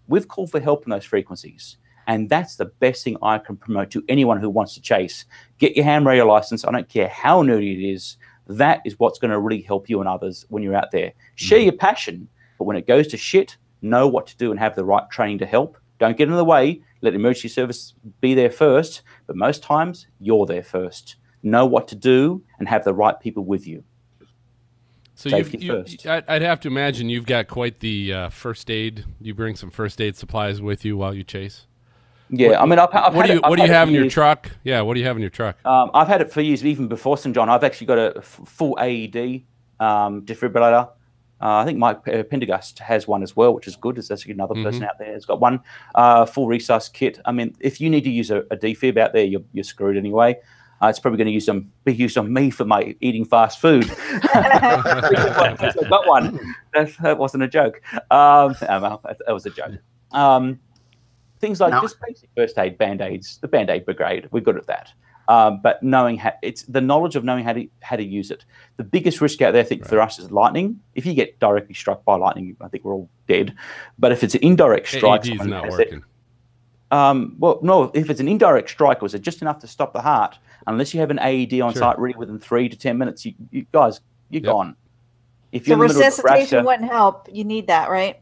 we've 0.09 0.27
called 0.27 0.51
for 0.51 0.61
help 0.61 0.85
on 0.87 0.91
those 0.91 1.05
frequencies. 1.05 1.77
And 2.07 2.29
that's 2.29 2.57
the 2.57 2.65
best 2.65 3.05
thing 3.05 3.17
I 3.23 3.39
can 3.39 3.57
promote 3.57 3.91
to 3.93 4.03
anyone 4.09 4.41
who 4.41 4.51
wants 4.51 4.75
to 4.75 4.81
chase. 4.81 5.27
Get 5.59 5.77
your 5.77 5.85
ham 5.85 6.07
radio 6.07 6.27
license. 6.27 6.65
I 6.65 6.73
don't 6.73 6.89
care 6.89 7.09
how 7.09 7.43
nerdy 7.43 7.77
it 7.77 7.93
is. 7.93 8.17
That 8.49 8.81
is 8.85 8.99
what's 8.99 9.19
going 9.19 9.31
to 9.31 9.39
really 9.39 9.63
help 9.63 9.89
you 9.89 10.01
and 10.01 10.09
others 10.09 10.45
when 10.49 10.63
you're 10.63 10.75
out 10.75 10.91
there. 10.91 11.13
Share 11.37 11.59
mm-hmm. 11.59 11.65
your 11.67 11.75
passion, 11.75 12.29
but 12.61 12.67
when 12.67 12.77
it 12.77 12.87
goes 12.87 13.07
to 13.07 13.17
shit, 13.17 13.57
know 13.81 14.07
what 14.07 14.27
to 14.27 14.37
do 14.37 14.51
and 14.51 14.61
have 14.61 14.77
the 14.77 14.85
right 14.85 15.11
training 15.11 15.39
to 15.39 15.47
help. 15.47 15.79
Don't 15.99 16.19
get 16.19 16.29
in 16.29 16.35
the 16.35 16.45
way. 16.45 16.83
Let 17.01 17.15
emergency 17.15 17.49
service 17.49 17.95
be 18.21 18.35
there 18.35 18.51
first. 18.51 19.01
But 19.27 19.35
most 19.35 19.63
times, 19.63 20.07
you're 20.19 20.45
there 20.45 20.63
first. 20.63 21.17
Know 21.43 21.65
what 21.65 21.89
to 21.89 21.97
do 21.97 22.45
and 22.59 22.69
have 22.69 22.85
the 22.85 22.93
right 22.93 23.19
people 23.19 23.47
with 23.47 23.67
you. 23.67 23.83
So 25.15 25.35
you, 25.35 25.85
I'd 26.07 26.43
have 26.43 26.61
to 26.61 26.69
imagine 26.69 27.09
you've 27.09 27.25
got 27.25 27.49
quite 27.49 27.81
the 27.81 28.13
uh, 28.13 28.29
first 28.29 28.71
aid. 28.71 29.07
You 29.23 29.33
bring 29.33 29.57
some 29.57 29.71
first 29.71 29.99
aid 30.03 30.17
supplies 30.17 30.61
with 30.61 30.85
you 30.85 30.99
while 30.99 31.15
you 31.15 31.25
chase. 31.25 31.67
Yeah, 32.29 32.49
what, 32.49 32.61
I 32.61 32.67
mean, 32.67 32.79
I've, 32.79 32.89
I've 32.93 33.15
what 33.15 33.27
do 33.27 33.33
you 33.33 33.39
it, 33.39 33.49
what 33.49 33.57
do 33.57 33.63
you 33.63 33.73
have 33.73 33.89
in 33.89 33.95
your 33.95 34.11
truck? 34.11 34.51
Yeah, 34.65 34.83
what 34.83 34.93
do 34.95 35.01
you 35.01 35.07
have 35.07 35.17
in 35.17 35.23
your 35.23 35.31
truck? 35.31 35.57
Um, 35.65 35.91
I've 35.95 36.09
had 36.09 36.21
it 36.21 36.31
for 36.31 36.43
years, 36.43 36.63
even 36.63 36.89
before 36.89 37.17
St 37.17 37.35
John. 37.35 37.49
I've 37.49 37.65
actually 37.65 37.87
got 37.87 37.99
a 37.99 38.19
f- 38.19 38.41
full 38.45 38.79
AED 38.79 39.45
um, 39.81 40.27
defibrillator. 40.27 40.91
Uh, 41.41 41.57
I 41.57 41.65
think 41.65 41.79
Mike 41.79 42.05
Pendergast 42.05 42.81
has 42.81 43.09
one 43.09 43.23
as 43.23 43.35
well, 43.35 43.55
which 43.55 43.67
is 43.67 43.77
good. 43.77 43.97
There's 43.97 44.11
actually 44.11 44.33
another 44.33 44.55
mm-hmm. 44.55 44.65
person 44.65 44.85
out 44.85 44.99
there 44.99 45.13
has 45.15 45.25
got 45.25 45.41
one 45.41 45.61
uh, 45.95 46.27
full 46.27 46.47
resus 46.47 46.93
kit. 46.93 47.19
I 47.25 47.33
mean, 47.33 47.57
if 47.61 47.81
you 47.81 47.89
need 47.89 48.05
to 48.05 48.11
use 48.11 48.31
a, 48.31 48.41
a 48.51 48.57
defib 48.57 48.99
out 48.99 49.13
there, 49.13 49.25
you're, 49.25 49.43
you're 49.53 49.65
screwed 49.65 49.97
anyway. 49.97 50.39
Uh, 50.83 50.89
it's 50.89 50.99
probably 50.99 51.19
going 51.19 51.27
to 51.27 51.33
use 51.33 51.45
some 51.45 51.71
be 51.85 51.95
used 51.95 52.17
on 52.17 52.33
me 52.33 52.51
for 52.51 52.65
my 52.65 52.95
eating 53.01 53.25
fast 53.25 53.61
food. 53.61 53.85
I 54.01 55.73
got 55.89 56.07
one. 56.07 56.39
That, 56.73 56.91
that, 57.03 57.19
wasn't 57.19 57.43
a 57.43 57.49
joke. 57.49 57.83
Um, 58.11 58.55
that 58.61 59.19
was 59.29 59.45
a 59.45 59.51
joke. 59.51 59.75
Um, 60.13 60.59
things 61.39 61.61
like 61.61 61.73
no. 61.73 61.83
just 61.83 61.97
basic 62.07 62.31
first 62.35 62.59
aid, 62.59 62.79
band 62.79 63.03
aids, 63.03 63.39
the 63.43 63.49
band 63.49 63.69
aid 63.69 63.85
brigade. 63.85 64.29
We're 64.31 64.41
good 64.41 64.57
at 64.57 64.67
that. 64.69 64.93
Um, 65.31 65.61
but 65.63 65.81
knowing 65.81 66.17
how 66.17 66.33
it's 66.43 66.63
the 66.65 66.81
knowledge 66.81 67.15
of 67.15 67.23
knowing 67.23 67.45
how 67.45 67.53
to 67.53 67.69
how 67.83 67.95
to 67.95 68.03
use 68.03 68.33
it. 68.33 68.45
The 68.79 68.83
biggest 68.83 69.21
risk 69.21 69.41
out 69.41 69.53
there, 69.53 69.63
I 69.63 69.65
think, 69.65 69.83
right. 69.83 69.89
for 69.89 70.01
us 70.01 70.19
is 70.19 70.33
lightning. 70.33 70.81
If 70.97 71.07
you 71.07 71.15
get 71.15 71.39
directly 71.39 71.73
struck 71.73 72.05
by 72.05 72.17
lightning, 72.17 72.57
I 72.61 72.67
think 72.67 72.85
we're 72.85 72.95
all 72.95 73.09
dead. 73.29 73.55
But 73.97 74.11
if 74.11 74.25
it's 74.25 74.35
an 74.35 74.43
indirect 74.43 74.89
strike, 74.89 75.25
AED's 75.25 75.47
not 75.47 75.69
working. 75.69 75.99
It, 75.99 76.97
um, 76.97 77.37
well, 77.39 77.61
no, 77.63 77.93
if 77.95 78.11
it's 78.11 78.19
an 78.19 78.27
indirect 78.27 78.71
strike, 78.71 79.03
was 79.03 79.15
it 79.15 79.23
just 79.23 79.41
enough 79.41 79.61
to 79.61 79.69
stop 79.69 79.93
the 79.93 80.01
heart? 80.01 80.37
Unless 80.67 80.95
you 80.95 80.99
have 80.99 81.13
an 81.13 81.21
AED 81.21 81.61
on 81.61 81.75
sure. 81.75 81.81
site 81.81 81.99
really 82.01 82.17
within 82.17 82.41
three 82.41 82.69
to 82.69 82.77
10 82.77 82.99
minutes, 82.99 83.25
you, 83.25 83.35
you 83.53 83.67
guys, 83.71 84.01
you're 84.31 84.43
yep. 84.43 84.51
gone. 84.51 84.77
If 85.53 85.69
you're 85.69 85.79
so 85.79 85.83
resuscitation 85.83 86.65
wouldn't 86.65 86.91
help. 86.91 87.29
You 87.33 87.45
need 87.45 87.69
that, 87.69 87.89
right? 87.89 88.21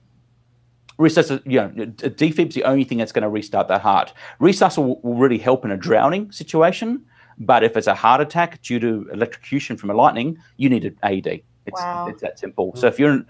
Resuscitation, 0.98 1.50
you 1.50 1.60
know, 1.60 1.86
defib's 1.86 2.54
the 2.54 2.64
only 2.64 2.84
thing 2.84 2.98
that's 2.98 3.12
going 3.12 3.22
to 3.22 3.28
restart 3.28 3.68
that 3.68 3.82
heart. 3.82 4.12
Resus 4.40 4.76
will, 4.76 5.00
will 5.02 5.14
really 5.14 5.38
help 5.38 5.64
in 5.64 5.70
a 5.70 5.76
drowning 5.76 6.30
situation, 6.32 7.04
but 7.38 7.62
if 7.62 7.76
it's 7.76 7.86
a 7.86 7.94
heart 7.94 8.20
attack 8.20 8.60
due 8.62 8.80
to 8.80 9.08
electrocution 9.12 9.76
from 9.76 9.90
a 9.90 9.94
lightning, 9.94 10.38
you 10.56 10.68
need 10.68 10.84
an 10.84 10.98
AED. 11.04 11.42
It's, 11.66 11.80
wow. 11.80 12.08
it's 12.08 12.22
that 12.22 12.38
simple. 12.38 12.74
So 12.74 12.88
mm. 12.88 12.92
if 12.92 12.98
you're 12.98 13.12
in 13.12 13.26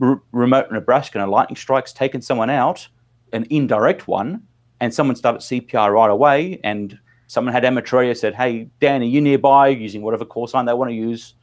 r- 0.00 0.20
remote 0.32 0.70
Nebraska 0.72 1.18
and 1.18 1.26
a 1.26 1.30
lightning 1.30 1.56
strike's 1.56 1.92
taken 1.92 2.20
someone 2.20 2.50
out, 2.50 2.88
an 3.32 3.46
indirect 3.48 4.08
one, 4.08 4.42
and 4.80 4.92
someone 4.92 5.16
started 5.16 5.40
CPR 5.40 5.92
right 5.92 6.10
away, 6.10 6.60
and 6.64 6.98
someone 7.26 7.52
had 7.52 7.64
amateur 7.64 8.12
said, 8.14 8.34
"Hey, 8.34 8.68
Dan, 8.80 9.02
are 9.02 9.04
you 9.04 9.20
nearby?" 9.20 9.68
Using 9.68 10.02
whatever 10.02 10.24
call 10.24 10.46
sign 10.46 10.64
they 10.64 10.72
want 10.72 10.90
to 10.90 10.94
use, 10.94 11.34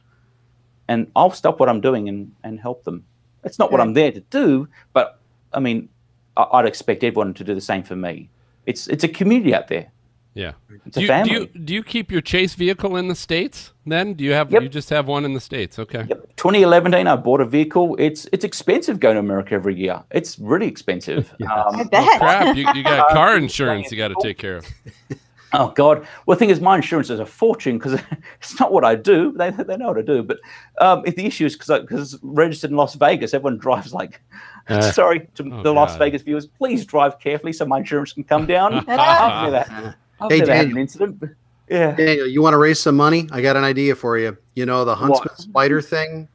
and 0.88 1.10
I'll 1.16 1.30
stop 1.30 1.60
what 1.60 1.68
I'm 1.68 1.80
doing 1.80 2.08
and 2.08 2.32
and 2.42 2.60
help 2.60 2.84
them. 2.84 3.04
It's 3.44 3.58
not 3.58 3.70
what 3.70 3.80
I'm 3.80 3.94
there 3.94 4.12
to 4.12 4.20
do, 4.20 4.68
but 4.92 5.17
I 5.52 5.60
mean, 5.60 5.88
I'd 6.36 6.66
expect 6.66 7.04
everyone 7.04 7.34
to 7.34 7.44
do 7.44 7.54
the 7.54 7.60
same 7.60 7.82
for 7.82 7.96
me. 7.96 8.30
It's 8.66 8.86
it's 8.88 9.04
a 9.04 9.08
community 9.08 9.54
out 9.54 9.68
there. 9.68 9.90
Yeah. 10.34 10.52
It's 10.86 10.94
do 10.94 11.00
a 11.00 11.02
you, 11.02 11.08
family. 11.08 11.28
Do 11.30 11.34
you, 11.34 11.46
do 11.46 11.74
you 11.74 11.82
keep 11.82 12.12
your 12.12 12.20
chase 12.20 12.54
vehicle 12.54 12.96
in 12.96 13.08
the 13.08 13.16
states? 13.16 13.72
Then 13.84 14.14
do 14.14 14.22
you 14.22 14.32
have 14.34 14.52
yep. 14.52 14.62
you 14.62 14.68
just 14.68 14.88
have 14.90 15.08
one 15.08 15.24
in 15.24 15.32
the 15.32 15.40
states? 15.40 15.80
Okay. 15.80 16.06
Yep. 16.08 16.36
2011, 16.36 16.94
I 16.94 17.16
bought 17.16 17.40
a 17.40 17.44
vehicle. 17.44 17.96
It's 17.98 18.28
it's 18.32 18.44
expensive 18.44 19.00
going 19.00 19.14
to 19.14 19.20
America 19.20 19.54
every 19.54 19.74
year. 19.74 20.04
It's 20.12 20.38
really 20.38 20.68
expensive. 20.68 21.34
yeah. 21.40 21.52
um, 21.52 21.76
I 21.76 21.84
bet. 21.84 22.08
Oh, 22.08 22.18
crap! 22.18 22.56
You, 22.56 22.68
you 22.72 22.84
got 22.84 23.08
car 23.12 23.36
insurance 23.36 23.90
you 23.90 23.98
got 23.98 24.08
to 24.08 24.16
take 24.22 24.38
care 24.38 24.58
of. 24.58 24.66
Oh 25.54 25.70
God! 25.70 26.06
Well, 26.26 26.34
the 26.34 26.38
thing 26.38 26.50
is, 26.50 26.60
my 26.60 26.76
insurance 26.76 27.08
is 27.08 27.20
a 27.20 27.24
fortune 27.24 27.78
because 27.78 27.98
it's 28.38 28.60
not 28.60 28.70
what 28.70 28.84
I 28.84 28.94
do. 28.94 29.32
They, 29.32 29.48
they 29.48 29.78
know 29.78 29.86
what 29.86 29.96
I 29.96 30.02
do. 30.02 30.22
But 30.22 30.40
um, 30.78 31.02
if 31.06 31.16
the 31.16 31.24
issue 31.24 31.46
is 31.46 31.56
because 31.56 31.80
because 31.80 32.18
registered 32.22 32.70
in 32.70 32.76
Las 32.76 32.94
Vegas, 32.96 33.32
everyone 33.32 33.56
drives 33.56 33.94
like. 33.94 34.20
Uh, 34.68 34.92
sorry 34.92 35.28
to 35.34 35.50
oh 35.52 35.62
the 35.62 35.72
Las 35.72 35.96
Vegas 35.96 36.22
viewers. 36.22 36.46
Please 36.46 36.84
drive 36.84 37.18
carefully 37.18 37.52
so 37.52 37.64
my 37.64 37.78
insurance 37.78 38.12
can 38.12 38.24
come 38.24 38.46
down. 38.46 38.74
I've 38.74 38.86
never, 38.86 39.96
I've 40.20 40.30
hey, 40.30 40.38
never 40.40 40.54
had 40.54 40.66
an 40.68 40.78
incident. 40.78 41.22
Yeah, 41.68 41.94
Daniel, 41.94 42.26
you 42.26 42.42
want 42.42 42.54
to 42.54 42.58
raise 42.58 42.80
some 42.80 42.96
money? 42.96 43.28
I 43.30 43.40
got 43.40 43.56
an 43.56 43.64
idea 43.64 43.94
for 43.94 44.18
you. 44.18 44.36
You 44.54 44.66
know 44.66 44.84
the 44.84 44.94
huntsman 44.94 45.28
what? 45.28 45.38
spider 45.38 45.82
thing. 45.82 46.28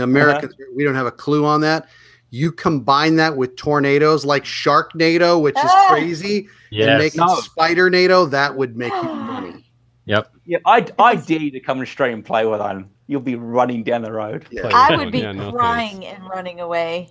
Americans, 0.00 0.54
uh-huh. 0.54 0.72
we 0.74 0.84
don't 0.84 0.94
have 0.94 1.06
a 1.06 1.12
clue 1.12 1.44
on 1.44 1.60
that. 1.60 1.88
You 2.30 2.50
combine 2.50 3.16
that 3.16 3.36
with 3.36 3.56
tornadoes 3.56 4.24
like 4.24 4.44
Sharknado, 4.44 5.40
which 5.40 5.56
is 5.56 5.70
crazy, 5.88 6.48
yes. 6.70 6.88
and 6.88 6.98
make 6.98 7.16
no. 7.16 7.24
it 7.24 7.44
Spidernado, 7.44 8.28
that 8.30 8.56
would 8.56 8.76
make 8.76 8.92
you 8.92 9.02
money. 9.02 9.64
Yep. 10.06 10.32
Yeah, 10.44 10.58
I, 10.64 10.86
I 10.98 11.16
dare 11.16 11.40
you 11.40 11.50
to 11.50 11.60
come 11.60 11.78
and 11.78 11.88
straight 11.88 12.12
and 12.12 12.24
play 12.24 12.46
with 12.46 12.60
them. 12.60 12.90
You'll 13.08 13.20
be 13.20 13.36
running 13.36 13.84
down 13.84 14.02
the 14.02 14.12
road. 14.12 14.46
Yeah. 14.50 14.70
I 14.72 14.96
would 14.96 15.12
be 15.12 15.20
yeah, 15.20 15.32
no 15.32 15.52
crying 15.52 16.02
thanks. 16.02 16.18
and 16.20 16.28
running 16.28 16.60
away. 16.60 17.10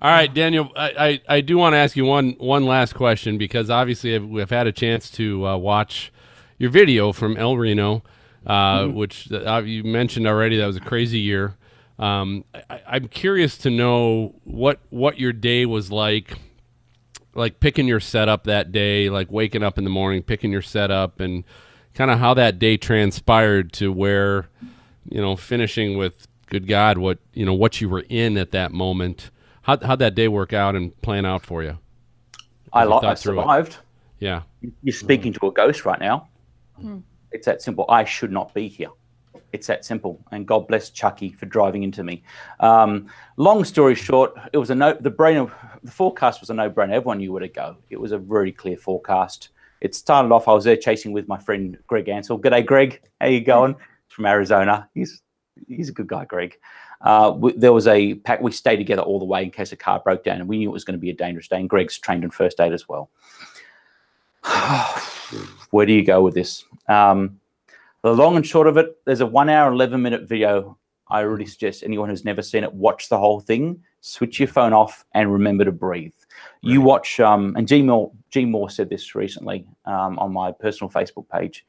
All 0.00 0.12
right, 0.12 0.32
Daniel, 0.32 0.70
I, 0.76 1.20
I, 1.28 1.36
I, 1.36 1.40
do 1.40 1.58
want 1.58 1.72
to 1.72 1.76
ask 1.78 1.96
you 1.96 2.04
one 2.04 2.36
one 2.38 2.66
last 2.66 2.94
question 2.94 3.36
because 3.36 3.68
obviously 3.68 4.16
we've 4.16 4.48
had 4.48 4.68
a 4.68 4.72
chance 4.72 5.10
to 5.12 5.44
uh, 5.44 5.56
watch 5.56 6.12
your 6.56 6.70
video 6.70 7.12
from 7.12 7.36
El 7.36 7.56
Reno, 7.56 8.04
uh, 8.46 8.82
mm-hmm. 8.82 8.96
which 8.96 9.32
uh, 9.32 9.60
you 9.64 9.82
mentioned 9.82 10.28
already. 10.28 10.56
That 10.56 10.68
was 10.68 10.76
a 10.76 10.80
crazy 10.80 11.18
year. 11.18 11.56
Um, 11.98 12.44
I, 12.70 12.80
am 12.86 13.08
curious 13.08 13.58
to 13.58 13.70
know 13.70 14.36
what 14.44 14.78
what 14.90 15.18
your 15.18 15.32
day 15.32 15.66
was 15.66 15.90
like, 15.90 16.38
like 17.34 17.58
picking 17.58 17.88
your 17.88 17.98
setup 17.98 18.44
that 18.44 18.70
day, 18.70 19.10
like 19.10 19.32
waking 19.32 19.64
up 19.64 19.78
in 19.78 19.84
the 19.84 19.90
morning, 19.90 20.22
picking 20.22 20.52
your 20.52 20.62
setup, 20.62 21.18
and 21.18 21.42
kind 21.94 22.12
of 22.12 22.20
how 22.20 22.34
that 22.34 22.60
day 22.60 22.76
transpired 22.76 23.72
to 23.72 23.92
where, 23.92 24.48
you 25.08 25.20
know, 25.20 25.34
finishing 25.34 25.98
with 25.98 26.28
good 26.46 26.68
God, 26.68 26.98
what 26.98 27.18
you 27.34 27.44
know, 27.44 27.54
what 27.54 27.80
you 27.80 27.88
were 27.88 28.04
in 28.08 28.38
at 28.38 28.52
that 28.52 28.70
moment. 28.70 29.32
How 29.68 29.76
how'd 29.82 29.98
that 29.98 30.14
day 30.14 30.28
work 30.28 30.54
out 30.54 30.76
and 30.76 30.98
plan 31.02 31.26
out 31.26 31.44
for 31.44 31.62
you? 31.62 31.76
I, 32.72 32.84
lo- 32.84 33.00
I 33.02 33.12
survived. 33.12 33.72
It? 33.72 33.78
Yeah, 34.20 34.42
you're 34.82 34.94
speaking 34.94 35.30
to 35.34 35.46
a 35.46 35.52
ghost 35.52 35.84
right 35.84 36.00
now. 36.00 36.28
Mm. 36.82 37.02
It's 37.32 37.44
that 37.44 37.60
simple. 37.60 37.84
I 37.90 38.04
should 38.04 38.32
not 38.32 38.54
be 38.54 38.66
here. 38.66 38.88
It's 39.52 39.66
that 39.66 39.84
simple. 39.84 40.24
And 40.32 40.46
God 40.46 40.66
bless 40.68 40.88
Chucky 40.88 41.32
for 41.32 41.44
driving 41.44 41.82
into 41.82 42.02
me. 42.02 42.22
Um, 42.60 43.08
long 43.36 43.62
story 43.62 43.94
short, 43.94 44.32
it 44.54 44.56
was 44.56 44.70
a 44.70 44.74
no. 44.74 44.94
The 44.98 45.10
brain, 45.10 45.36
of 45.36 45.52
the 45.82 45.90
forecast 45.90 46.40
was 46.40 46.48
a 46.48 46.54
no-brainer. 46.54 46.94
Everyone 46.94 47.18
knew 47.18 47.32
where 47.32 47.40
to 47.40 47.48
go. 47.48 47.76
It 47.90 48.00
was 48.00 48.12
a 48.12 48.18
very 48.18 48.52
clear 48.52 48.78
forecast. 48.78 49.50
It 49.82 49.94
started 49.94 50.32
off. 50.32 50.48
I 50.48 50.54
was 50.54 50.64
there 50.64 50.78
chasing 50.78 51.12
with 51.12 51.28
my 51.28 51.36
friend 51.38 51.76
Greg 51.86 52.08
Ansell. 52.08 52.38
G'day, 52.38 52.64
Greg. 52.64 53.02
How 53.20 53.26
you 53.26 53.42
going? 53.42 53.76
From 54.08 54.24
Arizona. 54.24 54.88
He's 54.94 55.20
he's 55.68 55.90
a 55.90 55.92
good 55.92 56.06
guy, 56.06 56.24
Greg. 56.24 56.56
Uh, 57.00 57.32
we, 57.36 57.52
there 57.52 57.72
was 57.72 57.86
a 57.86 58.14
pack. 58.14 58.40
We 58.40 58.50
stayed 58.50 58.76
together 58.76 59.02
all 59.02 59.18
the 59.18 59.24
way 59.24 59.44
in 59.44 59.50
case 59.50 59.72
a 59.72 59.76
car 59.76 60.00
broke 60.00 60.24
down, 60.24 60.40
and 60.40 60.48
we 60.48 60.58
knew 60.58 60.68
it 60.68 60.72
was 60.72 60.84
going 60.84 60.98
to 60.98 61.00
be 61.00 61.10
a 61.10 61.14
dangerous 61.14 61.48
day. 61.48 61.60
And 61.60 61.68
Greg's 61.68 61.98
trained 61.98 62.24
in 62.24 62.30
first 62.30 62.60
aid 62.60 62.72
as 62.72 62.88
well. 62.88 63.10
Where 65.70 65.86
do 65.86 65.92
you 65.92 66.04
go 66.04 66.22
with 66.22 66.34
this? 66.34 66.64
Um, 66.88 67.40
the 68.02 68.14
long 68.14 68.36
and 68.36 68.46
short 68.46 68.66
of 68.66 68.76
it, 68.76 68.96
there's 69.04 69.20
a 69.20 69.26
one 69.26 69.48
hour, 69.48 69.72
11 69.72 70.00
minute 70.00 70.28
video. 70.28 70.76
I 71.10 71.20
really 71.20 71.46
suggest 71.46 71.82
anyone 71.82 72.08
who's 72.08 72.24
never 72.24 72.42
seen 72.42 72.64
it, 72.64 72.72
watch 72.72 73.08
the 73.08 73.18
whole 73.18 73.40
thing, 73.40 73.82
switch 74.00 74.38
your 74.38 74.48
phone 74.48 74.72
off, 74.72 75.04
and 75.14 75.32
remember 75.32 75.64
to 75.64 75.72
breathe. 75.72 76.12
Right. 76.62 76.72
You 76.72 76.80
watch, 76.80 77.18
um, 77.20 77.54
and 77.56 77.66
G 77.66 77.82
Moore, 77.82 78.12
G 78.30 78.44
Moore 78.44 78.70
said 78.70 78.90
this 78.90 79.14
recently 79.14 79.66
um, 79.86 80.18
on 80.18 80.32
my 80.32 80.52
personal 80.52 80.90
Facebook 80.90 81.28
page, 81.28 81.64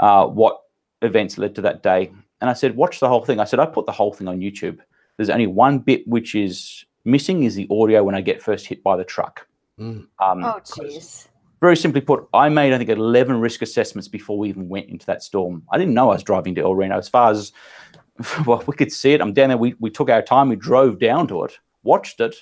uh, 0.00 0.26
what 0.26 0.62
events 1.02 1.38
led 1.38 1.54
to 1.54 1.60
that 1.62 1.82
day. 1.82 2.10
And 2.40 2.48
I 2.48 2.54
said, 2.54 2.76
watch 2.76 3.00
the 3.00 3.08
whole 3.08 3.24
thing. 3.24 3.38
I 3.40 3.44
said, 3.44 3.60
I 3.60 3.66
put 3.66 3.86
the 3.86 3.92
whole 3.92 4.12
thing 4.12 4.28
on 4.28 4.40
YouTube. 4.40 4.78
There's 5.16 5.30
only 5.30 5.46
one 5.46 5.78
bit 5.80 6.06
which 6.08 6.34
is 6.34 6.84
Missing 7.04 7.44
is 7.44 7.54
the 7.54 7.66
audio 7.70 8.04
when 8.04 8.14
I 8.14 8.20
get 8.20 8.42
first 8.42 8.66
hit 8.66 8.82
by 8.82 8.96
the 8.96 9.04
truck. 9.04 9.46
Mm. 9.78 10.06
Um, 10.18 10.44
Oh, 10.44 10.60
jeez. 10.62 11.28
very 11.60 11.74
simply 11.76 12.02
put, 12.02 12.28
I 12.34 12.50
made 12.50 12.74
I 12.74 12.78
think 12.78 12.90
11 12.90 13.40
risk 13.40 13.62
assessments 13.62 14.06
before 14.06 14.36
we 14.38 14.50
even 14.50 14.68
went 14.68 14.90
into 14.90 15.06
that 15.06 15.22
storm. 15.22 15.62
I 15.72 15.78
didn't 15.78 15.94
know 15.94 16.10
I 16.10 16.14
was 16.14 16.22
driving 16.22 16.54
to 16.56 16.60
El 16.62 16.74
Reno. 16.74 16.98
As 16.98 17.08
far 17.08 17.30
as 17.30 17.52
well, 18.46 18.62
we 18.66 18.74
could 18.76 18.92
see 18.92 19.12
it. 19.14 19.22
I'm 19.22 19.32
down 19.32 19.48
there. 19.48 19.56
We, 19.58 19.74
we 19.80 19.88
took 19.90 20.10
our 20.10 20.20
time. 20.20 20.50
We 20.50 20.56
drove 20.56 20.98
down 20.98 21.26
to 21.28 21.44
it, 21.44 21.58
watched 21.82 22.20
it, 22.20 22.36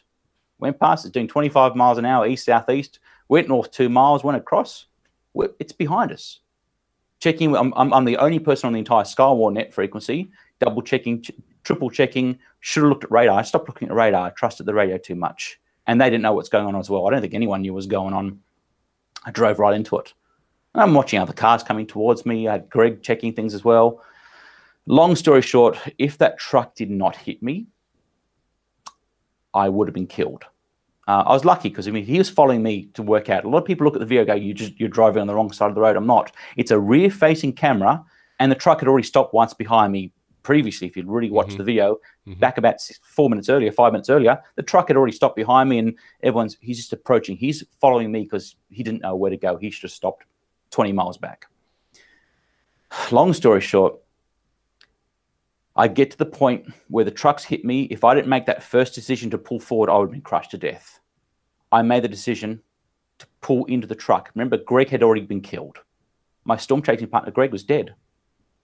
went 0.59 0.80
past 0.80 1.07
it, 1.07 1.12
doing 1.12 1.28
25 1.28 1.76
miles 1.76 1.99
an 1.99 2.05
hour 2.05 2.26
east 2.26 2.44
southeast. 2.46 2.99
Went 3.28 3.46
north 3.49 3.70
two 3.70 3.88
miles, 3.88 4.24
went 4.24 4.38
across. 4.38 4.86
We're- 5.34 5.53
It's 5.61 5.72
behind 5.72 6.11
us. 6.11 6.40
Checking. 7.21 7.57
I'm, 7.57 7.73
I'm, 7.77 7.93
I'm 7.93 8.05
the 8.05 8.16
only 8.19 8.39
person 8.39 8.69
on 8.69 8.73
the 8.73 8.79
entire 8.79 9.05
Skywarn 9.05 9.55
net 9.55 9.73
frequency. 9.75 10.31
Double 10.61 10.83
checking, 10.83 11.23
ch- 11.23 11.33
triple 11.64 11.91
checking. 11.91 12.39
Should 12.61 12.83
have 12.83 12.91
looked 12.91 13.05
at 13.05 13.11
radar. 13.11 13.39
I 13.39 13.43
stopped 13.43 13.69
looking 13.69 13.89
at 13.89 13.95
radar. 13.95 14.27
I 14.27 14.31
trusted 14.31 14.66
the 14.66 14.75
radio 14.75 14.99
too 14.99 15.14
much, 15.14 15.61
and 15.87 16.01
they 16.01 16.11
didn't 16.11 16.23
know 16.23 16.33
what's 16.33 16.49
going 16.49 16.66
on 16.66 16.77
as 16.77 16.91
well. 16.91 17.07
I 17.07 17.11
don't 17.11 17.21
think 17.21 17.35
anyone 17.35 17.62
knew 17.62 17.73
what 17.73 17.79
was 17.79 17.87
going 17.87 18.14
on. 18.14 18.41
I 19.25 19.31
drove 19.31 19.59
right 19.59 19.75
into 19.75 19.99
it. 19.99 20.14
And 20.75 20.83
I'm 20.83 20.95
watching 20.95 21.19
other 21.19 21.33
cars 21.33 21.62
coming 21.62 21.87
towards 21.87 22.25
me. 22.25 22.47
I 22.47 22.53
had 22.53 22.71
Greg 22.71 23.03
checking 23.03 23.33
things 23.33 23.55
as 23.55 23.64
well. 23.64 24.03
Long 24.87 25.16
story 25.16 25.43
short, 25.43 25.77
if 25.99 26.19
that 26.19 26.39
truck 26.39 26.75
did 26.75 26.91
not 26.91 27.16
hit 27.16 27.43
me, 27.43 27.66
I 29.53 29.69
would 29.69 29.89
have 29.89 29.95
been 29.95 30.07
killed. 30.07 30.45
Uh, 31.09 31.24
I 31.26 31.32
was 31.32 31.44
lucky 31.46 31.70
because 31.70 31.88
I 31.88 31.90
mean 31.90 32.04
he 32.04 32.18
was 32.18 32.28
following 32.28 32.62
me 32.62 32.90
to 32.92 33.02
work 33.02 33.30
out. 33.30 33.44
A 33.44 33.48
lot 33.48 33.59
of 33.59 33.64
people 33.64 33.84
look 33.86 33.94
at 33.94 34.00
the 34.00 34.06
video, 34.06 34.26
go, 34.26 34.34
"You 34.34 34.52
just 34.52 34.78
you're 34.78 34.90
driving 34.90 35.22
on 35.22 35.26
the 35.26 35.34
wrong 35.34 35.50
side 35.50 35.70
of 35.70 35.74
the 35.74 35.80
road." 35.80 35.96
I'm 35.96 36.06
not. 36.06 36.30
It's 36.56 36.70
a 36.70 36.78
rear-facing 36.78 37.54
camera, 37.54 38.04
and 38.38 38.52
the 38.52 38.56
truck 38.56 38.80
had 38.80 38.88
already 38.88 39.06
stopped 39.06 39.32
once 39.32 39.54
behind 39.54 39.90
me 39.90 40.12
previously. 40.42 40.86
If 40.86 40.96
you'd 40.98 41.09
really 41.09 41.30
watched 41.30 41.54
Mhm. 41.54 41.59
the 41.59 41.64
video, 41.64 41.96
Mhm. 42.26 42.38
back 42.38 42.59
about 42.59 42.80
six, 42.82 43.00
four 43.02 43.30
minutes 43.30 43.48
earlier, 43.48 43.72
five 43.72 43.92
minutes 43.92 44.11
earlier, 44.11 44.38
the 44.56 44.62
truck 44.62 44.88
had 44.88 44.98
already 44.98 45.12
stopped 45.14 45.34
behind 45.36 45.70
me, 45.70 45.78
and 45.78 45.94
everyone's 46.22 46.59
he's 46.61 46.76
just 46.76 46.92
approaching. 46.92 47.38
He's 47.38 47.64
following 47.80 48.12
me 48.12 48.24
because 48.24 48.56
he 48.70 48.82
didn't 48.82 49.00
know 49.00 49.16
where 49.16 49.30
to 49.30 49.36
go. 49.38 49.56
He 49.56 49.70
should 49.70 49.84
have 49.84 49.92
stopped 49.92 50.24
20 50.70 50.92
miles 50.92 51.16
back. 51.16 51.46
Long 53.11 53.32
story 53.32 53.62
short, 53.62 53.96
I 55.79 55.87
get 55.87 56.11
to 56.11 56.18
the 56.18 56.26
point 56.26 56.66
where 56.89 57.05
the 57.05 57.12
trucks 57.12 57.45
hit 57.45 57.64
me. 57.64 57.83
If 57.85 58.03
I 58.03 58.12
didn't 58.12 58.29
make 58.29 58.47
that 58.47 58.64
first 58.64 58.97
decision 58.97 59.31
to 59.31 59.39
pull 59.39 59.61
forward, 59.61 59.89
I 59.89 59.97
would 59.97 60.07
have 60.07 60.12
been 60.12 60.20
crushed 60.22 60.51
to 60.51 60.59
death. 60.59 60.99
I 61.70 61.83
made 61.83 62.03
the 62.03 62.09
decision 62.09 62.62
to 63.18 63.26
pull 63.41 63.64
into 63.66 63.87
the 63.87 63.95
truck. 63.95 64.33
Remember, 64.35 64.57
Greg 64.57 64.89
had 64.89 65.05
already 65.05 65.20
been 65.20 65.41
killed. 65.41 65.79
My 66.45 66.57
storm 66.57 66.83
chasing 66.83 67.07
partner, 67.07 67.31
Greg, 67.31 67.53
was 67.53 67.62
dead. 67.62 67.95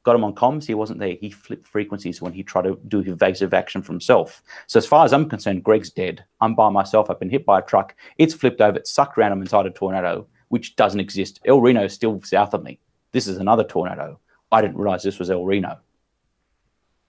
Got 0.02 0.16
him 0.16 0.24
on 0.24 0.34
comms. 0.34 0.66
He 0.66 0.74
wasn't 0.74 0.98
there. 0.98 1.16
He 1.20 1.30
flipped 1.30 1.68
frequencies 1.68 2.20
when 2.20 2.32
he 2.32 2.42
tried 2.42 2.62
to 2.62 2.80
do 2.88 2.98
evasive 2.98 3.54
action 3.54 3.80
for 3.80 3.92
himself. 3.92 4.42
So, 4.66 4.78
as 4.78 4.86
far 4.86 5.04
as 5.04 5.12
I'm 5.12 5.28
concerned, 5.28 5.62
Greg's 5.62 5.90
dead. 5.90 6.24
I'm 6.40 6.56
by 6.56 6.68
myself. 6.68 7.10
I've 7.10 7.20
been 7.20 7.30
hit 7.30 7.46
by 7.46 7.60
a 7.60 7.62
truck. 7.62 7.94
It's 8.18 8.34
flipped 8.34 8.60
over. 8.60 8.78
It's 8.78 8.90
sucked 8.90 9.16
around. 9.16 9.30
I'm 9.30 9.40
inside 9.40 9.66
a 9.66 9.70
tornado, 9.70 10.26
which 10.48 10.74
doesn't 10.74 11.00
exist. 11.00 11.40
El 11.46 11.60
Reno 11.60 11.84
is 11.84 11.92
still 11.92 12.20
south 12.22 12.54
of 12.54 12.64
me. 12.64 12.80
This 13.12 13.28
is 13.28 13.38
another 13.38 13.62
tornado. 13.62 14.18
I 14.50 14.60
didn't 14.60 14.78
realize 14.78 15.04
this 15.04 15.20
was 15.20 15.30
El 15.30 15.44
Reno. 15.44 15.78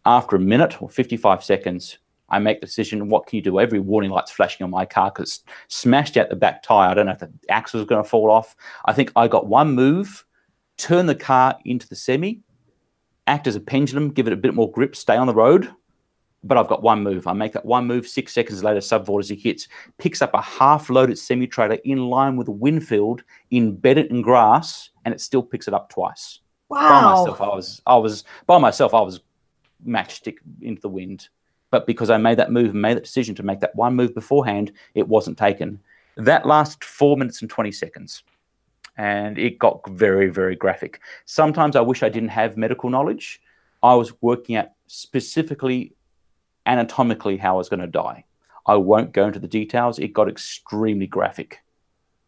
After 0.05 0.35
a 0.35 0.39
minute 0.39 0.81
or 0.81 0.89
55 0.89 1.43
seconds, 1.43 1.97
I 2.29 2.39
make 2.39 2.59
the 2.59 2.65
decision 2.65 3.09
what 3.09 3.27
can 3.27 3.37
you 3.37 3.41
do? 3.41 3.59
Every 3.59 3.79
warning 3.79 4.11
light's 4.11 4.31
flashing 4.31 4.63
on 4.63 4.71
my 4.71 4.85
car 4.85 5.11
because 5.11 5.43
smashed 5.67 6.17
out 6.17 6.29
the 6.29 6.35
back 6.35 6.63
tire. 6.63 6.89
I 6.89 6.93
don't 6.93 7.05
know 7.05 7.11
if 7.11 7.19
the 7.19 7.31
axle 7.49 7.79
was 7.79 7.87
going 7.87 8.03
to 8.03 8.09
fall 8.09 8.31
off. 8.31 8.55
I 8.85 8.93
think 8.93 9.11
I 9.15 9.27
got 9.27 9.47
one 9.47 9.71
move, 9.73 10.25
turn 10.77 11.05
the 11.05 11.15
car 11.15 11.57
into 11.65 11.87
the 11.87 11.95
semi, 11.95 12.41
act 13.27 13.47
as 13.47 13.55
a 13.55 13.59
pendulum, 13.59 14.09
give 14.11 14.27
it 14.27 14.33
a 14.33 14.37
bit 14.37 14.53
more 14.55 14.71
grip, 14.71 14.95
stay 14.95 15.15
on 15.17 15.27
the 15.27 15.33
road. 15.35 15.69
But 16.43 16.59
I've 16.59 16.67
got 16.67 16.83
one 16.83 17.01
move. 17.01 17.25
I 17.25 17.33
make 17.33 17.53
that 17.53 17.65
one 17.65 17.87
move. 17.87 18.07
Six 18.07 18.31
seconds 18.31 18.63
later, 18.63 18.79
subvortice 18.79 19.41
hits, 19.41 19.67
picks 19.97 20.21
up 20.21 20.31
a 20.35 20.41
half-loaded 20.41 21.17
semi-trailer 21.17 21.79
in 21.85 22.07
line 22.07 22.37
with 22.37 22.47
a 22.47 22.51
windfield, 22.51 23.23
embedded 23.51 24.07
in 24.11 24.21
grass, 24.21 24.91
and 25.05 25.13
it 25.13 25.21
still 25.21 25.41
picks 25.41 25.67
it 25.67 25.73
up 25.73 25.89
twice 25.89 26.39
Wow. 26.69 26.89
by 26.89 27.01
myself 27.19 27.41
i 27.41 27.47
was 27.47 27.81
i 27.85 27.95
was 27.95 28.23
by 28.47 28.57
myself 28.57 28.93
i 28.95 29.01
was 29.01 29.19
matchstick 29.85 30.37
into 30.61 30.81
the 30.81 30.89
wind. 30.89 31.29
But 31.71 31.87
because 31.87 32.09
i 32.09 32.17
made 32.17 32.37
that 32.37 32.51
move 32.51 32.71
and 32.71 32.81
made 32.81 32.97
that 32.97 33.03
decision 33.03 33.35
to 33.35 33.43
make 33.43 33.59
that 33.59 33.75
one 33.75 33.95
move 33.95 34.13
beforehand 34.13 34.71
it 34.93 35.07
wasn't 35.07 35.37
taken. 35.37 35.79
That 36.17 36.45
lasted 36.45 36.83
four 36.83 37.17
minutes 37.17 37.41
and 37.41 37.49
20 37.49 37.71
seconds. 37.71 38.23
And 38.97 39.37
it 39.37 39.59
got 39.59 39.87
very 39.89 40.29
very 40.29 40.55
graphic. 40.55 41.01
Sometimes 41.25 41.75
i 41.75 41.81
wish 41.81 42.03
i 42.03 42.09
didn't 42.09 42.29
have 42.29 42.57
medical 42.57 42.89
knowledge. 42.89 43.41
I 43.83 43.95
was 43.95 44.13
working 44.21 44.55
out 44.55 44.69
specifically 44.87 45.93
anatomically 46.65 47.37
how 47.37 47.55
i 47.55 47.57
was 47.57 47.69
going 47.69 47.81
to 47.81 47.87
die. 47.87 48.25
I 48.65 48.75
won't 48.75 49.11
go 49.11 49.27
into 49.27 49.39
the 49.39 49.47
details. 49.47 49.99
It 49.99 50.13
got 50.13 50.27
extremely 50.27 51.05
graphic. 51.05 51.59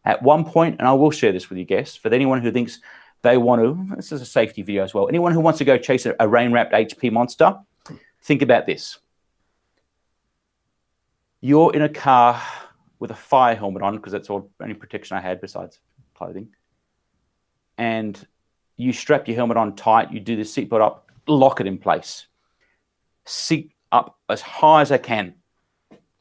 At 0.05 0.21
one 0.23 0.45
point 0.45 0.77
and 0.79 0.87
i 0.87 0.93
will 0.93 1.11
share 1.11 1.31
this 1.31 1.49
with 1.49 1.57
you 1.57 1.65
guests 1.65 1.95
for 1.95 2.13
anyone 2.13 2.41
who 2.41 2.51
thinks 2.51 2.79
they 3.21 3.37
want 3.37 3.61
to 3.61 3.95
this 3.95 4.11
is 4.11 4.21
a 4.21 4.25
safety 4.25 4.61
video 4.61 4.83
as 4.83 4.93
well. 4.93 5.07
Anyone 5.07 5.31
who 5.31 5.39
wants 5.39 5.57
to 5.59 5.65
go 5.65 5.77
chase 5.77 6.05
a, 6.05 6.15
a 6.19 6.27
rain 6.27 6.51
wrapped 6.51 6.73
hp 6.73 7.11
monster 7.11 7.57
think 8.21 8.41
about 8.41 8.65
this. 8.65 8.99
You're 11.41 11.73
in 11.73 11.81
a 11.81 11.89
car 11.89 12.41
with 12.99 13.11
a 13.11 13.15
fire 13.15 13.55
helmet 13.55 13.83
on 13.83 13.95
because 13.95 14.11
that's 14.11 14.29
all 14.29 14.49
only 14.59 14.73
protection 14.73 15.17
i 15.17 15.21
had 15.21 15.39
besides 15.39 15.79
clothing 16.15 16.49
and 17.77 18.27
you 18.75 18.91
strap 18.91 19.27
your 19.27 19.35
helmet 19.35 19.55
on 19.55 19.75
tight 19.75 20.11
you 20.11 20.19
do 20.19 20.35
the 20.35 20.41
seatbelt 20.41 20.81
up 20.81 21.11
lock 21.27 21.59
it 21.59 21.67
in 21.67 21.77
place. 21.77 22.27
Seat 23.25 23.73
up 23.91 24.17
as 24.29 24.41
high 24.41 24.81
as 24.81 24.91
i 24.91 24.97
can. 24.97 25.35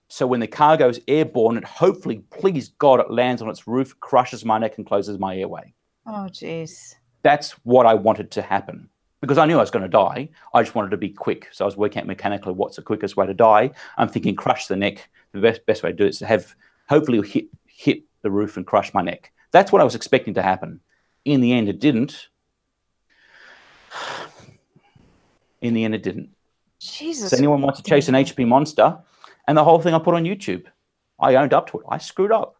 So 0.08 0.26
when 0.26 0.40
the 0.40 0.46
car 0.46 0.76
goes 0.76 1.00
airborne 1.08 1.56
it 1.56 1.64
hopefully 1.64 2.22
please 2.30 2.68
god 2.68 3.00
it 3.00 3.10
lands 3.10 3.42
on 3.42 3.48
its 3.48 3.66
roof 3.66 3.98
crushes 4.00 4.44
my 4.44 4.58
neck 4.58 4.76
and 4.76 4.86
closes 4.86 5.18
my 5.18 5.36
airway 5.36 5.72
Oh, 6.06 6.28
jeez. 6.30 6.94
that's 7.22 7.52
what 7.64 7.86
I 7.86 7.94
wanted 7.94 8.30
to 8.32 8.42
happen 8.42 8.88
because 9.20 9.38
I 9.38 9.46
knew 9.46 9.56
I 9.56 9.60
was 9.60 9.70
going 9.70 9.82
to 9.82 9.88
die. 9.88 10.28
I 10.54 10.62
just 10.62 10.74
wanted 10.74 10.90
to 10.90 10.96
be 10.96 11.08
quick. 11.08 11.48
So 11.52 11.64
I 11.64 11.66
was 11.66 11.76
working 11.76 12.00
out 12.00 12.06
mechanically 12.06 12.52
what's 12.52 12.76
the 12.76 12.82
quickest 12.82 13.16
way 13.16 13.26
to 13.26 13.34
die. 13.34 13.70
I'm 13.96 14.08
thinking 14.08 14.36
crush 14.36 14.66
the 14.66 14.76
neck. 14.76 15.08
The 15.32 15.40
best 15.40 15.66
best 15.66 15.82
way 15.82 15.90
to 15.90 15.96
do 15.96 16.04
it 16.04 16.10
is 16.10 16.18
to 16.20 16.26
have 16.26 16.54
hopefully 16.88 17.26
hit 17.26 17.46
hit 17.66 18.02
the 18.22 18.30
roof 18.30 18.56
and 18.56 18.66
crush 18.66 18.94
my 18.94 19.02
neck. 19.02 19.32
That's 19.50 19.72
what 19.72 19.80
I 19.80 19.84
was 19.84 19.94
expecting 19.94 20.34
to 20.34 20.42
happen. 20.42 20.80
In 21.24 21.40
the 21.40 21.52
end, 21.52 21.68
it 21.68 21.80
didn't. 21.80 22.28
In 25.60 25.74
the 25.74 25.84
end, 25.84 25.94
it 25.94 26.02
didn't. 26.02 26.30
Jesus. 26.78 27.30
So 27.30 27.36
anyone 27.36 27.62
wants 27.62 27.80
to 27.80 27.88
chase 27.88 28.08
an 28.08 28.14
HP 28.14 28.46
monster, 28.46 28.98
and 29.48 29.56
the 29.56 29.64
whole 29.64 29.80
thing 29.80 29.94
I 29.94 29.98
put 29.98 30.14
on 30.14 30.24
YouTube, 30.24 30.66
I 31.18 31.34
owned 31.36 31.54
up 31.54 31.70
to 31.70 31.78
it. 31.78 31.86
I 31.88 31.98
screwed 31.98 32.30
up. 32.30 32.56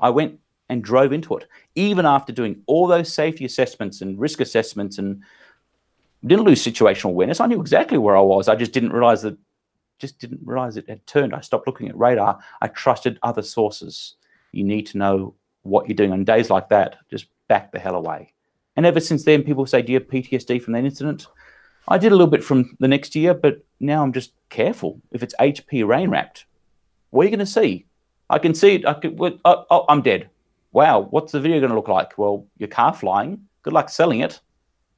I 0.00 0.10
went 0.10 0.40
and 0.68 0.84
drove 0.84 1.12
into 1.12 1.36
it, 1.36 1.46
even 1.74 2.06
after 2.06 2.32
doing 2.32 2.62
all 2.66 2.86
those 2.86 3.12
safety 3.12 3.44
assessments 3.44 4.00
and 4.00 4.18
risk 4.18 4.40
assessments, 4.40 4.98
and 4.98 5.22
didn't 6.26 6.44
lose 6.44 6.64
situational 6.64 7.10
awareness. 7.10 7.40
I 7.40 7.46
knew 7.46 7.60
exactly 7.60 7.98
where 7.98 8.16
I 8.16 8.20
was. 8.20 8.48
I 8.48 8.56
just 8.56 8.72
didn't 8.72 8.92
realize 8.92 9.22
that. 9.22 9.38
Just 9.98 10.20
didn't 10.20 10.40
realize 10.44 10.76
it 10.76 10.88
had 10.88 11.04
turned. 11.08 11.34
I 11.34 11.40
stopped 11.40 11.66
looking 11.66 11.88
at 11.88 11.98
radar. 11.98 12.38
I 12.60 12.68
trusted 12.68 13.18
other 13.22 13.42
sources. 13.42 14.14
You 14.52 14.62
need 14.62 14.86
to 14.88 14.98
know 14.98 15.34
what 15.62 15.88
you're 15.88 15.96
doing 15.96 16.12
on 16.12 16.24
days 16.24 16.50
like 16.50 16.68
that. 16.68 16.96
Just 17.10 17.26
back 17.48 17.72
the 17.72 17.80
hell 17.80 17.96
away. 17.96 18.32
And 18.76 18.86
ever 18.86 19.00
since 19.00 19.24
then, 19.24 19.42
people 19.42 19.66
say, 19.66 19.82
"Do 19.82 19.92
you 19.92 19.98
have 19.98 20.08
PTSD 20.08 20.60
from 20.60 20.74
that 20.74 20.84
incident?" 20.84 21.26
I 21.88 21.98
did 21.98 22.12
a 22.12 22.14
little 22.14 22.30
bit 22.30 22.44
from 22.44 22.76
the 22.78 22.86
next 22.86 23.16
year, 23.16 23.34
but 23.34 23.64
now 23.80 24.02
I'm 24.02 24.12
just 24.12 24.32
careful. 24.50 25.00
If 25.10 25.22
it's 25.22 25.34
HP 25.40 25.86
rain 25.86 26.10
wrapped, 26.10 26.44
what 27.10 27.22
are 27.22 27.24
you 27.24 27.30
going 27.30 27.46
to 27.46 27.46
see? 27.46 27.86
I 28.30 28.38
can 28.38 28.54
see 28.54 28.74
it. 28.76 28.86
I 28.86 28.94
could, 28.94 29.18
oh, 29.44 29.64
oh, 29.70 29.84
I'm 29.88 30.02
dead. 30.02 30.28
Wow, 30.78 31.08
what's 31.10 31.32
the 31.32 31.40
video 31.40 31.58
going 31.58 31.70
to 31.70 31.74
look 31.74 31.88
like? 31.88 32.16
Well, 32.16 32.46
your 32.56 32.68
car 32.68 32.94
flying. 32.94 33.48
Good 33.64 33.72
luck 33.72 33.88
selling 33.88 34.20
it. 34.20 34.38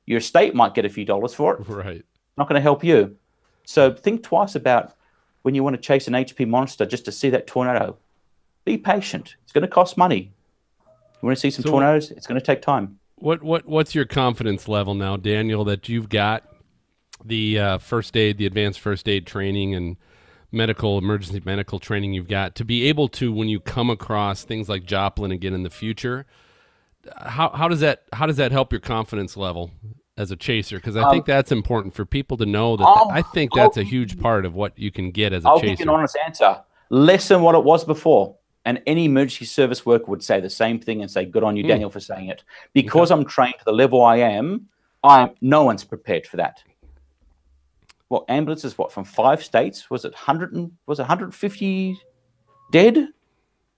Your 0.05 0.19
estate 0.19 0.55
might 0.55 0.75
get 0.75 0.85
a 0.85 0.91
few 0.91 1.07
dollars 1.07 1.33
for 1.33 1.55
it. 1.55 1.67
Right. 1.69 2.05
Not 2.37 2.51
going 2.51 2.57
to 2.57 2.61
help 2.61 2.85
you. 2.85 3.17
So 3.65 3.91
think 3.91 4.23
twice 4.23 4.55
about 4.55 4.93
when 5.41 5.55
you 5.55 5.65
want 5.65 5.77
to 5.77 5.81
chase 5.81 6.07
an 6.07 6.13
HP 6.13 6.47
monster 6.47 6.85
just 6.85 7.07
to 7.07 7.13
see 7.13 7.31
that 7.31 7.47
tornado. 7.47 7.97
Be 8.67 8.77
patient. 8.77 9.37
It's 9.43 9.53
going 9.53 9.63
to 9.63 9.69
cost 9.69 9.97
money. 9.97 10.35
You 10.87 11.27
want 11.27 11.39
to 11.39 11.41
see 11.41 11.51
some 11.51 11.63
So- 11.63 11.71
tornadoes? 11.71 12.11
It's 12.11 12.27
going 12.27 12.39
to 12.39 12.45
take 12.45 12.61
time. 12.61 12.99
What 13.15 13.43
what 13.43 13.65
what's 13.67 13.95
your 13.95 14.05
confidence 14.05 14.69
level 14.69 14.95
now, 14.95 15.17
Daniel, 15.17 15.65
that 15.65 15.89
you've 15.89 16.11
got 16.11 16.43
the 17.25 17.59
uh, 17.59 17.79
first 17.79 18.19
aid, 18.19 18.37
the 18.37 18.45
advanced 18.45 18.81
first 18.81 19.09
aid 19.09 19.27
training, 19.27 19.75
and 19.75 19.97
medical 20.53 20.99
emergency 20.99 21.41
medical 21.45 21.79
training 21.79 22.13
you've 22.13 22.29
got 22.29 22.55
to 22.57 22.65
be 22.65 22.87
able 22.89 23.09
to 23.09 23.33
when 23.33 23.49
you 23.49 23.61
come 23.61 23.91
across 23.91 24.43
things 24.45 24.69
like 24.69 24.85
Joplin 24.85 25.31
again 25.31 25.55
in 25.55 25.63
the 25.63 25.71
future? 25.71 26.27
How 27.19 27.51
how 27.51 27.69
does 27.69 27.81
that 27.81 28.03
how 28.13 28.27
does 28.27 28.37
that 28.37 28.53
help 28.53 28.73
your 28.73 28.81
confidence 28.81 29.37
level 29.37 29.71
as 30.19 30.31
a 30.31 30.37
chaser? 30.37 30.77
Because 30.77 30.97
I 30.97 31.11
think 31.11 31.25
that's 31.25 31.51
important 31.53 31.95
for 31.95 32.05
people 32.05 32.37
to 32.37 32.47
know 32.47 32.77
that. 32.77 32.85
Um, 32.85 33.09
I 33.11 33.23
think 33.23 33.53
I'll- 33.57 33.65
that's 33.65 33.77
a 33.79 33.83
huge 33.85 34.21
part 34.21 34.45
of 34.45 34.55
what 34.55 34.79
you 34.79 34.91
can 34.91 35.11
get 35.11 35.33
as 35.33 35.45
a 35.45 35.49
I'll 35.49 35.61
give 35.61 35.71
chaser. 35.71 35.85
you 35.85 35.91
an 35.91 35.97
honest 35.97 36.19
answer. 36.25 36.61
Less 36.91 37.29
than 37.29 37.41
what 37.43 37.55
it 37.55 37.65
was 37.65 37.85
before. 37.85 38.37
And 38.67 38.83
any 38.87 39.07
emergency 39.07 39.47
service 39.47 39.87
worker 39.87 40.05
would 40.09 40.23
say 40.23 40.39
the 40.41 40.51
same 40.51 40.79
thing 40.79 41.01
and 41.01 41.11
say, 41.11 41.25
"Good 41.25 41.43
on 41.43 41.57
you, 41.57 41.63
Hmm. 41.63 41.69
Daniel, 41.69 41.89
for 41.91 42.01
saying 42.01 42.29
it." 42.29 42.45
Because 42.75 43.11
I'm 43.11 43.25
trained 43.25 43.55
to 43.59 43.65
the 43.65 43.73
level 43.73 44.03
I 44.03 44.17
am, 44.19 44.67
I'm 45.03 45.31
no 45.41 45.65
one's 45.65 45.83
prepared 45.85 46.27
for 46.27 46.37
that. 46.37 46.63
Well, 48.11 48.25
ambulances, 48.29 48.77
what 48.77 48.93
from 48.93 49.05
five 49.05 49.43
states? 49.43 49.89
Was 49.89 50.05
it 50.05 50.15
hundred 50.15 50.53
and 50.53 50.73
was 50.87 50.99
it 50.99 51.03
150 51.03 51.97
dead, 52.73 53.09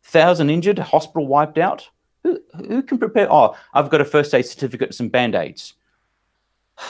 thousand 0.02 0.50
injured, 0.50 0.78
hospital 0.78 1.26
wiped 1.26 1.58
out. 1.58 1.88
Who, 2.22 2.38
who 2.56 2.82
can 2.82 2.98
prepare? 2.98 3.30
Oh, 3.32 3.54
I've 3.74 3.90
got 3.90 4.00
a 4.00 4.04
first 4.04 4.34
aid 4.34 4.46
certificate 4.46 4.88
and 4.88 4.94
some 4.94 5.08
band 5.08 5.34
aids. 5.34 5.74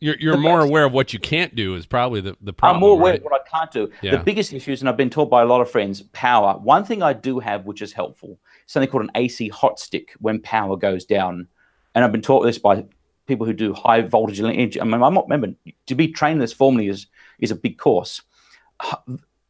You're, 0.00 0.14
you're 0.20 0.36
The 0.36 0.38
more 0.38 0.60
best- 0.60 0.68
aware 0.68 0.84
of 0.84 0.92
what 0.92 1.12
you 1.12 1.18
can't 1.18 1.56
do 1.56 1.74
is 1.74 1.84
probably 1.84 2.20
the, 2.20 2.36
the 2.40 2.52
problem. 2.52 2.76
I'm 2.76 2.80
more 2.80 2.92
aware 2.92 3.14
right? 3.14 3.18
of 3.18 3.24
what 3.24 3.32
I 3.32 3.58
can't 3.58 3.68
do. 3.72 3.90
Yeah. 4.00 4.12
The 4.12 4.18
biggest 4.22 4.52
issues, 4.52 4.80
and 4.80 4.88
I've 4.88 4.96
been 4.96 5.10
told 5.10 5.28
by 5.28 5.42
a 5.42 5.44
lot 5.44 5.60
of 5.60 5.68
friends, 5.68 6.02
power. 6.12 6.56
One 6.56 6.84
thing 6.84 7.02
I 7.02 7.12
do 7.12 7.40
have, 7.40 7.66
which 7.66 7.82
is 7.82 7.92
helpful, 7.92 8.38
something 8.66 8.88
called 8.88 9.02
an 9.02 9.10
AC 9.16 9.48
hot 9.48 9.80
stick 9.80 10.12
when 10.20 10.40
power 10.40 10.76
goes 10.76 11.04
down. 11.04 11.48
And 11.96 12.04
I've 12.04 12.12
been 12.12 12.22
taught 12.22 12.42
this 12.42 12.58
by 12.58 12.84
people 13.28 13.46
who 13.46 13.52
do 13.52 13.72
high 13.72 14.00
voltage. 14.00 14.40
I 14.40 14.84
mean, 14.84 15.02
I'm 15.02 15.14
not 15.14 15.28
remember 15.28 15.54
to 15.86 15.94
be 15.94 16.08
trained 16.08 16.40
this 16.40 16.52
formally 16.52 16.88
is 16.88 17.06
is 17.38 17.52
a 17.52 17.56
big 17.56 17.78
course. 17.78 18.22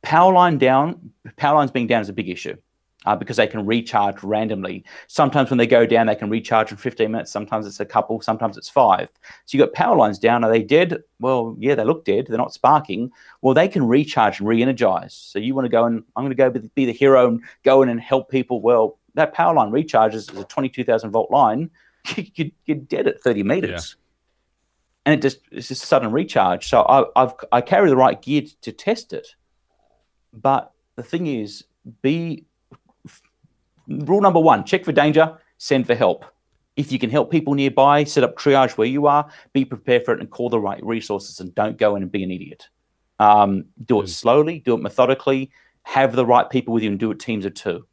Power 0.02 0.32
line 0.32 0.58
down, 0.58 1.12
power 1.36 1.56
lines 1.56 1.70
being 1.70 1.86
down 1.86 2.02
is 2.02 2.08
a 2.08 2.12
big 2.12 2.28
issue. 2.28 2.56
Uh, 3.06 3.14
because 3.14 3.36
they 3.36 3.46
can 3.46 3.64
recharge 3.64 4.22
randomly. 4.24 4.84
Sometimes 5.06 5.48
when 5.50 5.56
they 5.56 5.68
go 5.68 5.86
down, 5.86 6.08
they 6.08 6.16
can 6.16 6.28
recharge 6.28 6.72
in 6.72 6.76
15 6.76 7.10
minutes. 7.10 7.30
Sometimes 7.30 7.64
it's 7.64 7.78
a 7.78 7.86
couple. 7.86 8.20
Sometimes 8.20 8.58
it's 8.58 8.68
five. 8.68 9.08
So 9.46 9.56
you've 9.56 9.66
got 9.66 9.72
power 9.72 9.96
lines 9.96 10.18
down. 10.18 10.42
Are 10.42 10.50
they 10.50 10.64
dead? 10.64 11.04
Well, 11.20 11.56
yeah, 11.58 11.76
they 11.76 11.84
look 11.84 12.04
dead. 12.04 12.26
They're 12.26 12.36
not 12.36 12.52
sparking. 12.52 13.10
Well, 13.40 13.54
they 13.54 13.68
can 13.68 13.86
recharge 13.86 14.40
and 14.40 14.48
re-energize. 14.48 15.14
So 15.14 15.38
you 15.38 15.54
want 15.54 15.64
to 15.64 15.70
go 15.70 15.84
and 15.84 16.02
I'm 16.16 16.24
going 16.24 16.30
to 16.30 16.34
go 16.34 16.50
be, 16.50 16.70
be 16.74 16.86
the 16.86 16.92
hero 16.92 17.28
and 17.28 17.42
go 17.62 17.82
in 17.82 17.88
and 17.88 18.00
help 18.00 18.30
people. 18.30 18.60
Well, 18.60 18.98
that 19.14 19.32
power 19.32 19.54
line 19.54 19.70
recharges 19.70 20.14
is 20.14 20.36
a 20.36 20.44
22,000 20.44 21.10
volt 21.10 21.30
line. 21.30 21.70
You- 22.34 22.52
You're 22.64 22.76
dead 22.78 23.06
at 23.08 23.20
30 23.20 23.42
meters. 23.42 23.96
And 25.06 25.14
it 25.14 25.22
just 25.22 25.40
it's 25.50 25.68
just 25.68 25.84
a 25.84 25.86
sudden 25.86 26.12
recharge. 26.12 26.68
So 26.68 26.82
I, 26.82 27.04
I've 27.16 27.32
I 27.50 27.60
carry 27.62 27.88
the 27.88 27.96
right 27.96 28.20
gear 28.20 28.42
to, 28.42 28.60
to 28.60 28.72
test 28.72 29.12
it. 29.14 29.28
But 30.34 30.70
the 30.96 31.02
thing 31.02 31.26
is, 31.26 31.64
be 32.02 32.44
rule 33.86 34.20
number 34.20 34.40
one: 34.40 34.64
check 34.64 34.84
for 34.84 34.92
danger, 34.92 35.38
send 35.56 35.86
for 35.86 35.94
help. 35.94 36.26
If 36.76 36.92
you 36.92 36.98
can 36.98 37.08
help 37.10 37.30
people 37.30 37.54
nearby, 37.54 38.04
set 38.04 38.22
up 38.22 38.36
triage 38.36 38.76
where 38.76 38.86
you 38.86 39.06
are, 39.06 39.28
be 39.54 39.64
prepared 39.64 40.04
for 40.04 40.12
it, 40.12 40.20
and 40.20 40.30
call 40.30 40.50
the 40.50 40.60
right 40.60 40.84
resources, 40.84 41.40
and 41.40 41.54
don't 41.54 41.78
go 41.78 41.96
in 41.96 42.02
and 42.02 42.12
be 42.12 42.22
an 42.22 42.30
idiot. 42.30 42.68
Um, 43.18 43.64
do 43.84 44.00
it 44.00 44.02
Good. 44.02 44.10
slowly, 44.10 44.58
do 44.60 44.74
it 44.74 44.82
methodically, 44.82 45.50
have 45.84 46.14
the 46.14 46.26
right 46.26 46.48
people 46.50 46.74
with 46.74 46.82
you, 46.82 46.90
and 46.90 47.00
do 47.00 47.10
it 47.10 47.18
teams 47.18 47.46
of 47.46 47.54
two. 47.54 47.86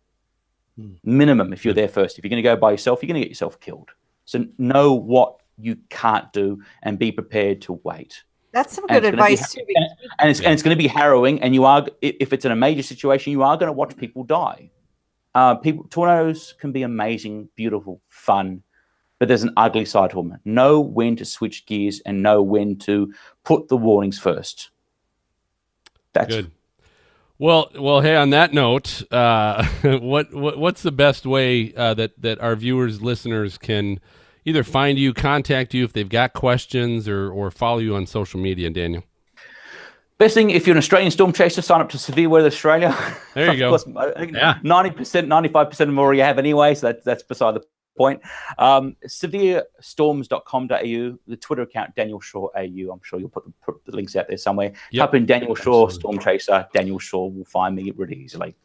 Minimum 1.03 1.53
if 1.53 1.63
you're 1.63 1.73
there 1.73 1.87
first. 1.87 2.17
If 2.19 2.25
you're 2.25 2.29
going 2.29 2.43
to 2.43 2.49
go 2.49 2.57
by 2.57 2.71
yourself, 2.71 3.01
you're 3.01 3.07
going 3.07 3.21
to 3.21 3.25
get 3.25 3.29
yourself 3.31 3.59
killed. 3.61 3.91
So 4.25 4.45
know 4.57 4.93
what 4.93 5.41
you 5.57 5.77
can't 5.89 6.31
do 6.33 6.61
and 6.83 6.99
be 6.99 7.11
prepared 7.11 7.61
to 7.63 7.73
wait. 7.83 8.23
That's 8.51 8.73
some 8.73 8.87
good 8.87 9.03
it's 9.03 9.05
be 9.05 9.09
advice 9.09 9.53
too. 9.53 9.61
because 9.67 9.89
and 10.19 10.29
it's 10.29 10.39
and 10.39 10.53
it's 10.53 10.63
going 10.63 10.75
to 10.75 10.81
be 10.81 10.87
harrowing. 10.87 11.41
And 11.41 11.53
you 11.53 11.65
are, 11.65 11.85
if 12.01 12.33
it's 12.33 12.45
in 12.45 12.51
a 12.51 12.55
major 12.55 12.83
situation, 12.83 13.31
you 13.31 13.43
are 13.43 13.57
going 13.57 13.67
to 13.67 13.73
watch 13.73 13.95
people 13.97 14.23
die. 14.23 14.71
Uh, 15.33 15.55
people 15.55 15.85
tornadoes 15.89 16.53
can 16.59 16.71
be 16.71 16.83
amazing, 16.83 17.49
beautiful, 17.55 18.01
fun, 18.07 18.63
but 19.19 19.27
there's 19.27 19.43
an 19.43 19.51
ugly 19.57 19.83
side 19.83 20.11
to 20.11 20.15
them. 20.15 20.37
Know 20.45 20.79
when 20.79 21.17
to 21.17 21.25
switch 21.25 21.65
gears 21.65 22.01
and 22.05 22.23
know 22.23 22.41
when 22.41 22.77
to 22.79 23.13
put 23.43 23.67
the 23.67 23.75
warnings 23.75 24.17
first. 24.17 24.69
That's 26.13 26.33
Good. 26.33 26.51
Well, 27.37 27.69
well. 27.77 28.01
Hey, 28.01 28.15
on 28.15 28.29
that 28.29 28.53
note, 28.53 29.03
uh, 29.11 29.65
what, 29.83 30.33
what 30.33 30.57
what's 30.57 30.81
the 30.83 30.91
best 30.91 31.25
way 31.25 31.73
uh, 31.75 31.93
that 31.95 32.21
that 32.21 32.39
our 32.39 32.55
viewers, 32.55 33.01
listeners 33.01 33.57
can 33.57 33.99
either 34.45 34.63
find 34.63 34.97
you, 34.97 35.13
contact 35.13 35.73
you 35.73 35.83
if 35.83 35.91
they've 35.93 36.07
got 36.07 36.33
questions, 36.33 37.09
or 37.09 37.29
or 37.31 37.51
follow 37.51 37.79
you 37.79 37.95
on 37.95 38.05
social 38.05 38.39
media, 38.39 38.69
Daniel? 38.69 39.03
Best 40.17 40.33
thing, 40.33 40.49
if 40.49 40.65
you're 40.65 40.73
an 40.73 40.77
Australian 40.77 41.11
storm 41.11 41.33
chaser, 41.33 41.61
sign 41.61 41.81
up 41.81 41.89
to 41.89 41.97
Severe 41.97 42.29
Weather 42.29 42.47
Australia. 42.47 42.95
There 43.33 43.51
you 43.51 43.59
go. 43.59 43.69
Course, 43.77 43.85
Yeah. 43.85 44.59
90%, 44.63 45.27
95% 45.27 45.71
of 45.71 45.77
them 45.77 45.99
already 45.99 46.21
have 46.21 46.39
anyway, 46.39 46.73
so 46.73 46.87
that's, 46.87 47.03
that's 47.03 47.23
beside 47.23 47.55
the 47.55 47.63
point. 47.95 48.21
Um, 48.57 48.95
severestorms.com.au, 49.05 51.17
the 51.27 51.37
Twitter 51.37 51.63
account, 51.63 51.95
Daniel 51.95 52.19
Shaw 52.19 52.47
AU. 52.55 52.91
I'm 52.91 53.01
sure 53.03 53.19
you'll 53.19 53.29
put 53.29 53.45
the, 53.45 53.53
put 53.63 53.83
the 53.85 53.95
links 53.95 54.15
out 54.15 54.27
there 54.27 54.37
somewhere. 54.37 54.73
Yep. 54.91 55.07
Type 55.07 55.15
in 55.15 55.25
Daniel 55.25 55.55
Shaw, 55.55 55.85
Absolutely. 55.85 55.99
Storm 55.99 56.19
Chaser. 56.19 56.67
Daniel 56.73 56.99
Shaw 56.99 57.27
will 57.27 57.45
find 57.45 57.75
me 57.75 57.91
really 57.95 58.15
easily. 58.15 58.55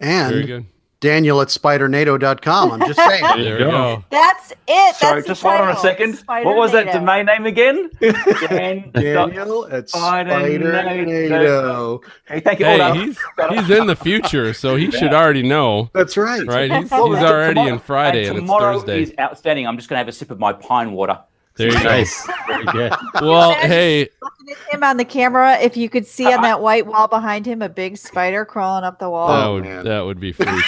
Very 0.00 0.40
And 0.40 0.46
good. 0.46 0.66
Daniel 1.00 1.40
at 1.40 1.48
spidernado.com. 1.48 2.72
I'm 2.72 2.80
just 2.80 2.98
saying. 2.98 3.22
There 3.42 3.54
we 3.58 3.64
go. 3.64 4.04
That's 4.10 4.52
it. 4.68 4.96
Sorry, 4.96 5.16
That's 5.16 5.26
just 5.28 5.42
hold 5.42 5.54
on 5.54 5.70
a 5.70 5.76
second. 5.76 6.16
Spider 6.18 6.46
what 6.46 6.56
was 6.56 6.72
that 6.72 6.92
domain 6.92 7.26
name 7.26 7.46
again? 7.46 7.90
Dan, 8.00 8.90
Daniel 8.94 9.66
at 9.66 9.88
Spider-nado. 9.88 12.00
Hey, 12.28 12.40
thank 12.40 12.58
you. 12.60 12.66
Hey, 12.66 12.78
Hold 12.82 12.96
he's 12.98 13.18
he's 13.50 13.70
in 13.70 13.86
the 13.86 13.96
future, 13.96 14.52
so 14.52 14.76
he 14.76 14.90
should 14.90 15.14
already 15.14 15.42
know, 15.42 15.90
That's 15.94 16.16
right. 16.18 16.46
right? 16.46 16.70
He's, 16.70 16.82
he's 16.90 16.92
already 16.92 17.54
tomorrow- 17.54 17.72
in 17.72 17.78
Friday, 17.78 18.20
and, 18.26 18.28
and 18.28 18.38
it's 18.38 18.46
tomorrow 18.46 18.78
Thursday. 18.80 19.02
is 19.02 19.14
outstanding. 19.18 19.66
I'm 19.66 19.76
just 19.76 19.88
going 19.88 19.96
to 19.96 20.00
have 20.00 20.08
a 20.08 20.12
sip 20.12 20.30
of 20.30 20.38
my 20.38 20.52
pine 20.52 20.92
water. 20.92 21.18
There 21.60 21.68
you 21.72 21.78
go. 21.78 21.84
Nice. 21.84 22.26
Very 22.46 22.64
good. 22.66 22.92
Well, 23.22 23.52
hey, 23.54 24.08
Looking 24.22 24.50
at 24.50 24.74
him 24.74 24.82
on 24.82 24.96
the 24.96 25.04
camera, 25.04 25.58
if 25.60 25.76
you 25.76 25.88
could 25.90 26.06
see 26.06 26.24
on 26.32 26.42
that 26.42 26.60
white 26.62 26.86
wall 26.86 27.06
behind 27.06 27.44
him 27.46 27.60
a 27.62 27.68
big 27.68 27.96
spider 27.98 28.44
crawling 28.44 28.82
up 28.84 28.98
the 28.98 29.10
wall. 29.10 29.30
Oh, 29.30 29.54
would 29.54 29.64
man. 29.64 29.84
that 29.84 30.00
would 30.00 30.18
be 30.20 30.32
freaky. 30.32 30.52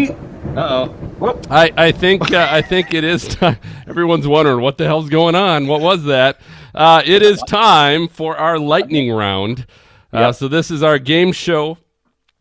Uh 0.55 0.87
oh. 1.21 1.41
I, 1.49 1.71
I 1.75 1.91
think 1.91 2.31
uh, 2.31 2.47
I 2.51 2.61
think 2.61 2.93
it 2.93 3.03
is 3.03 3.27
time. 3.35 3.57
Everyone's 3.87 4.27
wondering 4.27 4.61
what 4.61 4.77
the 4.77 4.85
hell's 4.85 5.09
going 5.09 5.35
on. 5.35 5.67
What 5.67 5.81
was 5.81 6.03
that? 6.05 6.39
Uh, 6.75 7.01
it 7.05 7.21
is 7.21 7.41
time 7.47 8.07
for 8.07 8.37
our 8.37 8.59
lightning 8.59 9.11
round. 9.11 9.65
Uh, 10.11 10.31
So 10.31 10.47
this 10.47 10.69
is 10.69 10.83
our 10.83 10.99
game 10.99 11.31
show 11.31 11.77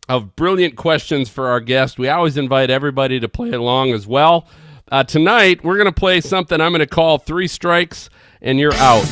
of 0.09 0.35
brilliant 0.35 0.75
questions 0.75 1.29
for 1.29 1.47
our 1.47 1.59
guest. 1.59 1.97
We 1.97 2.07
always 2.09 2.37
invite 2.37 2.69
everybody 2.69 3.19
to 3.19 3.27
play 3.29 3.51
along 3.51 3.93
as 3.93 4.05
well. 4.05 4.47
Uh, 4.91 5.03
tonight 5.03 5.63
we're 5.63 5.77
going 5.77 5.85
to 5.85 5.91
play 5.91 6.19
something 6.21 6.59
I'm 6.59 6.71
going 6.71 6.81
to 6.81 6.87
call 6.87 7.17
three 7.17 7.47
strikes 7.47 8.09
and 8.41 8.59
you're 8.59 8.73
out. 8.75 9.05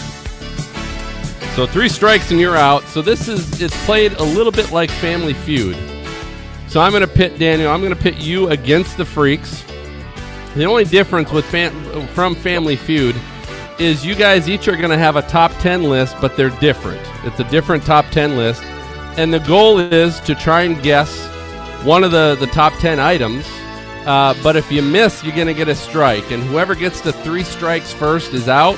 So 1.56 1.66
three 1.66 1.90
strikes 1.90 2.32
and 2.32 2.40
you're 2.40 2.58
out. 2.58 2.84
So 2.84 3.02
this 3.02 3.28
is 3.28 3.62
it's 3.62 3.86
played 3.86 4.14
a 4.14 4.24
little 4.24 4.52
bit 4.52 4.72
like 4.72 4.90
Family 4.90 5.34
Feud. 5.34 5.78
So 6.68 6.80
I'm 6.80 6.92
going 6.92 7.02
to 7.02 7.08
pit 7.08 7.40
Daniel. 7.40 7.72
I'm 7.72 7.82
going 7.82 7.96
to 7.96 8.02
pit 8.02 8.16
you 8.16 8.50
against 8.50 8.98
the 8.98 9.06
freaks. 9.06 9.64
The 10.56 10.66
only 10.66 10.86
difference 10.86 11.32
with 11.32 11.46
fam- 11.46 12.08
from 12.10 12.36
Family 12.36 12.76
Feud 12.76 13.16
is 13.80 14.06
you 14.06 14.16
guys 14.16 14.50
each 14.50 14.68
are 14.68 14.76
going 14.76 14.92
to 14.92 14.98
have 14.98 15.16
a 15.16 15.22
top 15.24 15.52
10 15.60 15.84
list, 15.84 16.16
but 16.22 16.36
they're 16.38 16.50
different. 16.60 17.02
It's 17.26 17.40
a 17.40 17.50
different 17.50 17.84
top 17.84 18.06
10 18.12 18.38
list. 18.38 18.62
And 19.18 19.34
the 19.34 19.40
goal 19.40 19.80
is 19.80 20.20
to 20.22 20.36
try 20.36 20.62
and 20.62 20.82
guess 20.84 21.28
one 21.84 22.04
of 22.04 22.12
the, 22.12 22.38
the 22.40 22.48
top 22.48 22.74
10 22.80 23.00
items. 23.00 23.46
Uh, 24.06 24.34
but 24.42 24.56
if 24.56 24.72
you 24.72 24.82
miss, 24.82 25.24
you're 25.24 25.36
going 25.36 25.48
to 25.48 25.54
get 25.54 25.68
a 25.68 25.76
strike. 25.76 26.32
And 26.32 26.42
whoever 26.44 26.74
gets 26.76 27.02
to 27.02 27.12
three 27.12 27.44
strikes 27.44 27.94
first 27.94 28.34
is 28.34 28.48
out, 28.50 28.78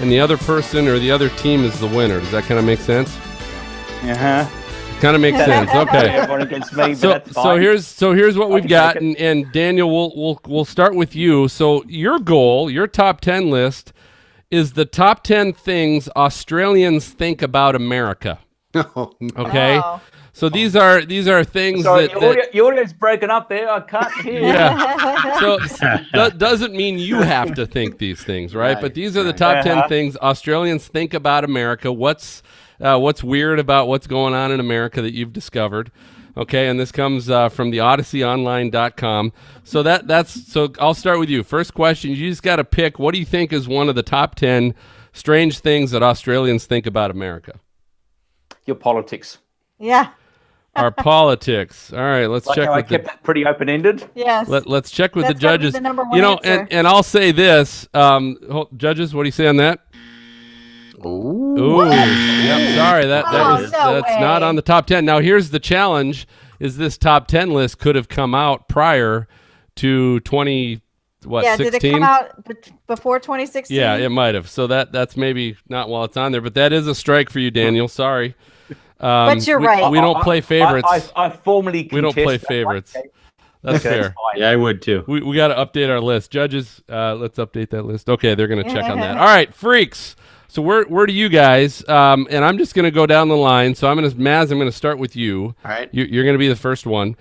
and 0.00 0.10
the 0.10 0.18
other 0.18 0.38
person 0.38 0.88
or 0.88 0.98
the 0.98 1.10
other 1.10 1.28
team 1.30 1.64
is 1.64 1.78
the 1.78 1.86
winner. 1.86 2.20
Does 2.20 2.30
that 2.32 2.44
kind 2.44 2.58
of 2.58 2.64
make 2.64 2.80
sense? 2.80 3.14
Uh-huh. 4.02 4.48
Kind 5.00 5.16
of 5.16 5.20
makes 5.20 5.38
sense. 5.38 5.70
Okay. 5.74 6.26
Me, 6.88 6.94
so, 6.94 7.20
so 7.32 7.56
here's 7.56 7.86
so 7.86 8.12
here's 8.14 8.36
what 8.38 8.50
we've 8.50 8.68
got, 8.68 8.96
and, 8.96 9.16
and 9.16 9.50
Daniel, 9.52 9.90
we'll 9.90 10.12
we'll 10.14 10.40
we'll 10.46 10.64
start 10.64 10.94
with 10.94 11.16
you. 11.16 11.48
So 11.48 11.82
your 11.88 12.20
goal, 12.20 12.70
your 12.70 12.86
top 12.86 13.20
ten 13.20 13.50
list, 13.50 13.92
is 14.52 14.74
the 14.74 14.84
top 14.84 15.24
ten 15.24 15.52
things 15.52 16.08
Australians 16.14 17.08
think 17.08 17.42
about 17.42 17.74
America. 17.74 18.38
Oh, 18.74 19.12
Okay, 19.36 19.80
Oh. 19.82 20.00
So 20.32 20.48
these 20.48 20.74
are 20.74 21.04
these 21.04 21.28
are 21.28 21.44
things 21.44 21.84
Sorry, 21.84 22.06
that, 22.06 22.12
your, 22.12 22.20
that 22.20 22.30
audio, 22.30 22.44
your 22.52 22.66
audio's 22.72 22.92
broken 22.92 23.30
up 23.30 23.48
there. 23.48 23.70
I 23.70 23.80
can't 23.80 24.12
hear. 24.22 24.40
yeah. 24.42 25.38
So 25.40 25.58
that 26.14 26.38
doesn't 26.38 26.72
mean 26.74 26.98
you 26.98 27.20
have 27.22 27.54
to 27.54 27.66
think 27.66 27.98
these 27.98 28.22
things, 28.22 28.54
right? 28.54 28.80
But 28.80 28.94
these 28.94 29.16
are 29.16 29.22
the 29.22 29.30
right. 29.30 29.36
top 29.38 29.64
ten 29.64 29.78
Uh-huh. 29.78 29.88
things 29.88 30.16
Australians 30.16 30.86
think 30.88 31.12
about 31.14 31.44
America. 31.44 31.92
What's 31.92 32.42
uh, 32.80 32.98
what's 32.98 33.22
weird 33.22 33.58
about 33.58 33.88
what's 33.88 34.06
going 34.06 34.34
on 34.34 34.50
in 34.50 34.58
America 34.58 35.02
that 35.02 35.12
you've 35.12 35.32
discovered? 35.32 35.90
Okay, 36.34 36.66
and 36.68 36.80
this 36.80 36.90
comes 36.90 37.28
uh, 37.28 37.50
from 37.50 37.70
the 37.70 37.78
OdysseyOnline.com. 37.78 39.32
So 39.64 39.82
that 39.82 40.06
that's 40.08 40.50
so. 40.50 40.72
I'll 40.80 40.94
start 40.94 41.18
with 41.18 41.28
you. 41.28 41.42
First 41.42 41.74
question: 41.74 42.10
You 42.10 42.30
just 42.30 42.42
got 42.42 42.56
to 42.56 42.64
pick. 42.64 42.98
What 42.98 43.12
do 43.12 43.18
you 43.20 43.26
think 43.26 43.52
is 43.52 43.68
one 43.68 43.88
of 43.90 43.94
the 43.94 44.02
top 44.02 44.34
ten 44.34 44.74
strange 45.12 45.58
things 45.58 45.90
that 45.90 46.02
Australians 46.02 46.64
think 46.64 46.86
about 46.86 47.10
America? 47.10 47.60
Your 48.64 48.76
politics. 48.76 49.38
yeah. 49.78 50.10
Our 50.74 50.90
politics. 50.90 51.92
All 51.92 51.98
right, 51.98 52.26
let's 52.26 52.46
Like 52.46 52.56
check 52.56 52.66
how 52.66 52.72
I 52.72 52.76
with 52.78 52.88
the 52.88 52.94
kept 52.98 53.04
that 53.06 53.22
pretty 53.22 53.44
open 53.46 53.68
ended. 53.68 54.08
Yes. 54.14 54.48
Let, 54.48 54.66
let's 54.66 54.90
check 54.90 55.14
with 55.14 55.26
That's 55.26 55.34
the 55.34 55.40
judges. 55.40 55.72
the 55.74 55.80
number 55.80 56.02
one 56.02 56.14
you 56.16 56.22
know, 56.22 56.36
answer. 56.38 56.60
and, 56.62 56.72
and 56.72 56.88
I'll 56.88 57.02
say 57.02 57.30
this, 57.32 57.86
um, 57.94 58.38
hol- 58.50 58.70
judges, 58.76 59.14
what 59.14 59.22
do 59.24 59.28
you 59.28 59.32
say 59.32 59.46
on 59.46 59.56
that? 59.58 59.80
Ooh. 61.04 61.58
Ooh, 61.58 61.84
yep, 61.90 62.76
sorry, 62.76 63.06
that, 63.06 63.24
that 63.24 63.34
Oh, 63.34 63.62
was 63.62 63.72
no 63.72 64.00
that's 64.00 64.20
not 64.20 64.42
on 64.42 64.54
the 64.56 64.62
top 64.62 64.86
ten. 64.86 65.04
Now 65.04 65.18
here's 65.18 65.50
the 65.50 65.58
challenge: 65.58 66.26
is 66.60 66.76
this 66.76 66.96
top 66.96 67.26
ten 67.26 67.50
list 67.52 67.78
could 67.78 67.96
have 67.96 68.08
come 68.08 68.34
out 68.34 68.68
prior 68.68 69.26
to 69.76 70.20
twenty 70.20 70.80
what 71.24 71.44
yeah. 71.44 71.56
Did 71.56 71.74
it 71.74 71.82
come 71.92 72.02
out 72.02 72.44
be- 72.46 72.54
before 72.86 73.18
2016? 73.20 73.76
Yeah, 73.76 73.96
it 73.96 74.08
might 74.10 74.34
have. 74.34 74.48
So 74.48 74.66
that 74.68 74.92
that's 74.92 75.16
maybe 75.16 75.56
not 75.68 75.88
while 75.88 76.04
it's 76.04 76.16
on 76.16 76.30
there, 76.32 76.40
but 76.40 76.54
that 76.54 76.72
is 76.72 76.86
a 76.86 76.94
strike 76.94 77.30
for 77.30 77.38
you, 77.40 77.50
Daniel. 77.50 77.88
Sorry. 77.88 78.34
Um, 79.02 79.36
But 79.36 79.46
you're 79.46 79.58
we- 79.60 79.66
right. 79.66 79.90
We 79.90 79.98
don't 80.00 80.22
play 80.22 80.40
favorites. 80.40 80.88
I, 80.88 81.26
I, 81.26 81.30
formally 81.30 81.88
we 81.92 82.00
don't 82.00 82.14
play 82.14 82.36
that 82.36 82.46
favorites. 82.46 82.94
Okay, 82.94 83.08
That's 83.62 83.84
okay, 83.84 84.00
fair. 84.02 84.14
Yeah, 84.36 84.50
I 84.50 84.56
would 84.56 84.80
too. 84.80 85.04
We, 85.06 85.20
we 85.22 85.36
got 85.36 85.48
to 85.48 85.54
update 85.54 85.88
our 85.90 86.00
list. 86.00 86.30
Judges, 86.30 86.82
uh, 86.88 87.16
let's 87.16 87.38
update 87.38 87.70
that 87.70 87.84
list. 87.84 88.08
Okay, 88.08 88.34
they're 88.34 88.48
going 88.48 88.64
to 88.64 88.70
check 88.70 88.84
on 88.84 89.00
that. 89.00 89.18
All 89.18 89.26
right, 89.26 89.52
freaks. 89.52 90.14
So 90.48 90.60
where 90.60 90.84
where 90.84 91.06
do 91.06 91.14
you 91.14 91.28
guys? 91.28 91.86
Um, 91.88 92.28
and 92.30 92.44
I'm 92.44 92.58
just 92.58 92.74
going 92.74 92.84
to 92.84 92.90
go 92.90 93.06
down 93.06 93.28
the 93.28 93.36
line. 93.36 93.74
So 93.74 93.88
I'm 93.88 93.96
going 93.96 94.08
to 94.10 94.16
Maz. 94.16 94.50
I'm 94.52 94.58
going 94.58 94.70
to 94.70 94.76
start 94.76 94.98
with 94.98 95.16
you. 95.16 95.54
All 95.64 95.70
right. 95.70 95.88
You, 95.92 96.04
you're 96.04 96.24
going 96.24 96.34
to 96.34 96.38
be 96.38 96.48
the 96.48 96.56
first 96.56 96.86
one. 96.86 97.16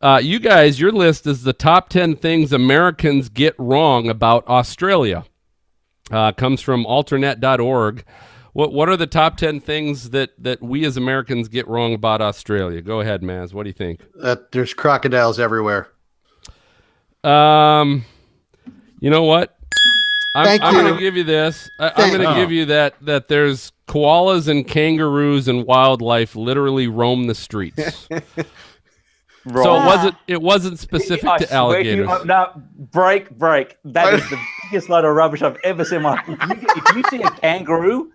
Uh, 0.00 0.20
you 0.20 0.40
guys, 0.40 0.80
your 0.80 0.90
list 0.90 1.26
is 1.28 1.44
the 1.44 1.52
top 1.52 1.88
ten 1.88 2.16
things 2.16 2.52
Americans 2.52 3.28
get 3.28 3.54
wrong 3.56 4.08
about 4.08 4.46
Australia. 4.48 5.24
Uh, 6.10 6.32
comes 6.32 6.60
from 6.60 6.84
Alternet.org. 6.84 8.04
What 8.52 8.72
what 8.72 8.88
are 8.88 8.96
the 8.96 9.06
top 9.06 9.36
ten 9.36 9.60
things 9.60 10.10
that 10.10 10.30
that 10.38 10.62
we 10.62 10.84
as 10.84 10.96
Americans 10.96 11.48
get 11.48 11.66
wrong 11.68 11.94
about 11.94 12.20
Australia? 12.20 12.82
Go 12.82 13.00
ahead, 13.00 13.22
Maz. 13.22 13.54
What 13.54 13.62
do 13.62 13.70
you 13.70 13.74
think? 13.74 14.00
That 14.16 14.52
there's 14.52 14.74
crocodiles 14.74 15.40
everywhere. 15.40 15.88
Um, 17.24 18.04
you 19.00 19.10
know 19.10 19.22
what? 19.22 19.56
I'm, 20.34 20.44
Thank 20.44 20.62
I'm 20.62 20.74
you. 20.74 20.82
going 20.82 20.94
to 20.94 21.00
give 21.00 21.16
you 21.16 21.24
this. 21.24 21.68
I, 21.78 21.92
I'm 21.96 22.08
going 22.10 22.22
to 22.22 22.30
you. 22.30 22.34
give 22.34 22.52
you 22.52 22.64
that 22.66 22.94
that 23.02 23.28
there's 23.28 23.72
koalas 23.86 24.48
and 24.48 24.66
kangaroos 24.66 25.48
and 25.48 25.66
wildlife 25.66 26.34
literally 26.34 26.88
roam 26.88 27.26
the 27.26 27.34
streets. 27.34 28.08
Right. 28.10 28.24
So 29.44 29.74
it 29.74 29.86
wasn't 29.86 30.14
it 30.28 30.40
wasn't 30.40 30.78
specific 30.78 31.28
I 31.28 31.38
to 31.38 31.52
alligators. 31.52 32.06
You, 32.06 32.08
uh, 32.08 32.22
no, 32.22 32.62
break, 32.78 33.28
break. 33.30 33.76
That 33.84 34.14
is 34.14 34.30
the 34.30 34.38
biggest 34.70 34.88
load 34.88 35.04
of 35.04 35.16
rubbish 35.16 35.42
I've 35.42 35.56
ever 35.64 35.84
seen. 35.84 35.96
in 35.96 36.02
My, 36.04 36.22
if, 36.28 36.62
you, 36.62 36.68
if 36.76 36.96
you 36.96 37.02
see 37.10 37.22
a 37.22 37.30
kangaroo, 37.30 38.12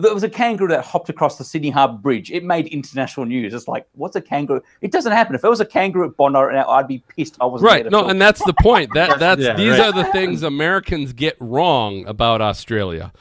there 0.00 0.12
was 0.14 0.22
a 0.22 0.28
kangaroo 0.28 0.68
that 0.68 0.84
hopped 0.84 1.08
across 1.08 1.38
the 1.38 1.44
Sydney 1.44 1.70
Harbour 1.70 1.98
Bridge. 1.98 2.30
It 2.30 2.44
made 2.44 2.66
international 2.68 3.26
news. 3.26 3.54
It's 3.54 3.68
like, 3.68 3.86
what's 3.94 4.16
a 4.16 4.20
kangaroo? 4.20 4.62
It 4.80 4.92
doesn't 4.92 5.12
happen. 5.12 5.34
If 5.34 5.42
there 5.42 5.50
was 5.50 5.60
a 5.60 5.66
kangaroo 5.66 6.08
at 6.08 6.16
Bondi 6.16 6.38
right 6.38 6.54
now, 6.54 6.68
I'd 6.68 6.88
be 6.88 7.02
pissed. 7.16 7.36
I 7.40 7.46
wasn't 7.46 7.70
Right. 7.70 7.90
No, 7.90 8.06
and 8.08 8.20
that's 8.20 8.44
the 8.44 8.54
point. 8.62 8.90
That 8.94 9.18
that's 9.20 9.40
Yeah, 9.42 9.54
these 9.54 9.78
right. 9.78 9.80
are 9.80 9.92
the 9.92 10.04
things 10.12 10.42
Americans 10.42 11.12
get 11.12 11.36
wrong 11.40 12.06
about 12.06 12.40
Australia. 12.40 13.12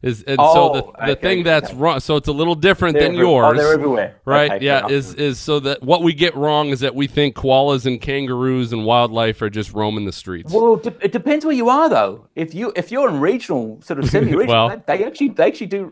Is 0.00 0.22
and 0.28 0.36
so 0.38 0.44
Oh, 0.46 0.72
the 0.74 0.82
the 1.06 1.12
okay, 1.12 1.20
thing 1.20 1.42
that's 1.42 1.70
okay. 1.70 1.76
wrong. 1.76 1.98
So 1.98 2.14
it's 2.14 2.28
a 2.28 2.32
little 2.32 2.54
different 2.54 2.94
They're 2.94 3.02
than 3.08 3.14
every- 3.16 3.26
yours. 3.26 3.52
Oh, 3.52 3.60
they're 3.60 3.74
everywhere. 3.74 4.14
Right. 4.24 4.52
Okay, 4.52 4.64
yeah. 4.64 4.86
Is 4.86 5.12
is 5.14 5.40
so 5.40 5.58
that 5.58 5.82
what 5.82 6.04
we 6.04 6.12
get 6.14 6.36
wrong 6.36 6.68
is 6.68 6.78
that 6.80 6.94
we 6.94 7.08
think 7.08 7.34
koalas 7.34 7.84
and 7.84 8.00
kangaroos 8.00 8.72
and 8.72 8.84
wildlife 8.84 9.42
are 9.42 9.50
just 9.50 9.72
roaming 9.72 10.04
the 10.04 10.12
streets. 10.12 10.52
Well, 10.52 10.76
de- 10.76 10.94
it 11.04 11.10
depends 11.10 11.44
where 11.44 11.52
you 11.56 11.68
are, 11.68 11.88
though. 11.88 12.26
If 12.36 12.54
you 12.54 12.72
if 12.76 12.92
you're 12.92 13.08
in 13.08 13.18
regional, 13.18 13.80
sort 13.82 13.98
of 13.98 14.08
semi-regional, 14.08 14.46
Well- 14.68 14.82
they, 14.86 14.98
they 14.98 15.04
actually 15.04 15.30
they 15.30 15.46
actually 15.48 15.66
do. 15.66 15.90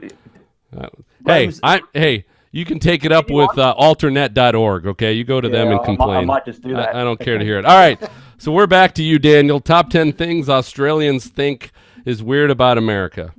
Hey, 0.73 1.45
roams- 1.47 1.61
I 1.63 1.81
hey, 1.95 2.25
you 2.53 2.65
can 2.65 2.79
take 2.79 3.05
it 3.05 3.13
up 3.13 3.27
with 3.31 3.49
want- 3.57 3.59
uh, 3.59 3.75
Alternet.org. 3.79 4.87
Okay, 4.87 5.13
you 5.13 5.25
go 5.25 5.41
to 5.41 5.49
them 5.49 5.67
Yeah, 5.69 5.73
and 5.73 5.75
I 5.75 5.77
might- 5.77 5.85
complain. 5.85 6.17
I 6.19 6.25
might 6.25 6.45
just 6.45 6.63
do 6.63 6.75
that. 6.75 6.95
I, 6.95 7.01
I 7.01 7.05
don't 7.05 7.21
care 7.21 7.39
to 7.39 7.45
hear 7.45 7.59
it. 7.59 7.65
All 7.67 7.77
right. 7.77 7.99
So 8.39 8.53
we're 8.53 8.67
back 8.67 8.95
to 8.97 9.03
you, 9.03 9.19
Daniel. 9.19 9.61
Top 9.61 9.91
ten 9.91 10.13
things 10.13 10.49
Australians 10.49 11.27
think 11.29 11.73
is 12.05 12.23
weird 12.23 12.51
about 12.51 12.79
America, 12.79 13.33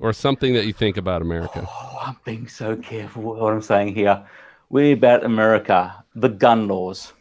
or 0.00 0.12
something 0.12 0.54
that 0.54 0.66
you 0.66 0.72
think 0.72 0.96
about 0.96 1.22
America. 1.22 1.66
Oh, 1.68 1.98
I'm 2.02 2.16
being 2.24 2.48
so 2.48 2.76
careful 2.76 3.22
with 3.22 3.38
what 3.40 3.52
I'm 3.52 3.62
saying 3.62 3.94
here. 3.94 4.24
We're 4.68 4.94
about 4.94 5.22
America, 5.24 6.04
the 6.14 6.28
gun 6.28 6.66
laws. 6.66 7.12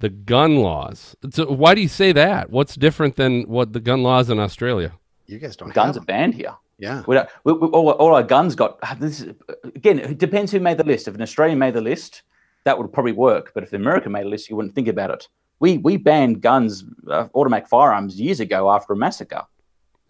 The 0.00 0.08
gun 0.08 0.56
laws. 0.56 1.14
So 1.30 1.50
why 1.52 1.74
do 1.74 1.80
you 1.80 1.88
say 1.88 2.12
that? 2.12 2.50
What's 2.50 2.74
different 2.74 3.16
than 3.16 3.42
what 3.42 3.72
the 3.72 3.80
gun 3.80 4.02
laws 4.02 4.30
in 4.30 4.38
Australia? 4.38 4.92
You 5.26 5.38
guys 5.38 5.56
don't 5.56 5.72
Guns 5.74 5.96
are 5.96 6.00
have 6.00 6.06
them. 6.06 6.16
banned 6.16 6.34
here. 6.34 6.54
Yeah. 6.80 7.02
We 7.06 7.14
don't, 7.14 7.28
we, 7.44 7.52
we, 7.52 7.68
all, 7.68 7.90
all 7.90 8.14
our 8.14 8.22
guns 8.22 8.54
got. 8.54 8.78
This 8.98 9.20
is, 9.20 9.34
again, 9.64 9.98
it 9.98 10.18
depends 10.18 10.50
who 10.50 10.60
made 10.60 10.78
the 10.78 10.84
list. 10.84 11.06
If 11.08 11.14
an 11.14 11.22
Australian 11.22 11.58
made 11.58 11.74
the 11.74 11.80
list, 11.80 12.22
that 12.64 12.78
would 12.78 12.92
probably 12.92 13.12
work. 13.12 13.52
But 13.54 13.62
if 13.62 13.70
the 13.70 13.76
American 13.76 14.12
made 14.12 14.26
a 14.26 14.28
list, 14.28 14.48
you 14.48 14.56
wouldn't 14.56 14.74
think 14.74 14.88
about 14.88 15.10
it. 15.10 15.28
We 15.60 15.76
we 15.78 15.98
banned 15.98 16.40
guns, 16.40 16.84
uh, 17.08 17.28
automatic 17.34 17.68
firearms, 17.68 18.18
years 18.18 18.40
ago 18.40 18.70
after 18.70 18.94
a 18.94 18.96
massacre. 18.96 19.42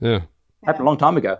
Yeah. 0.00 0.20
Happened 0.64 0.82
a 0.82 0.86
long 0.86 0.96
time 0.96 1.16
ago. 1.16 1.38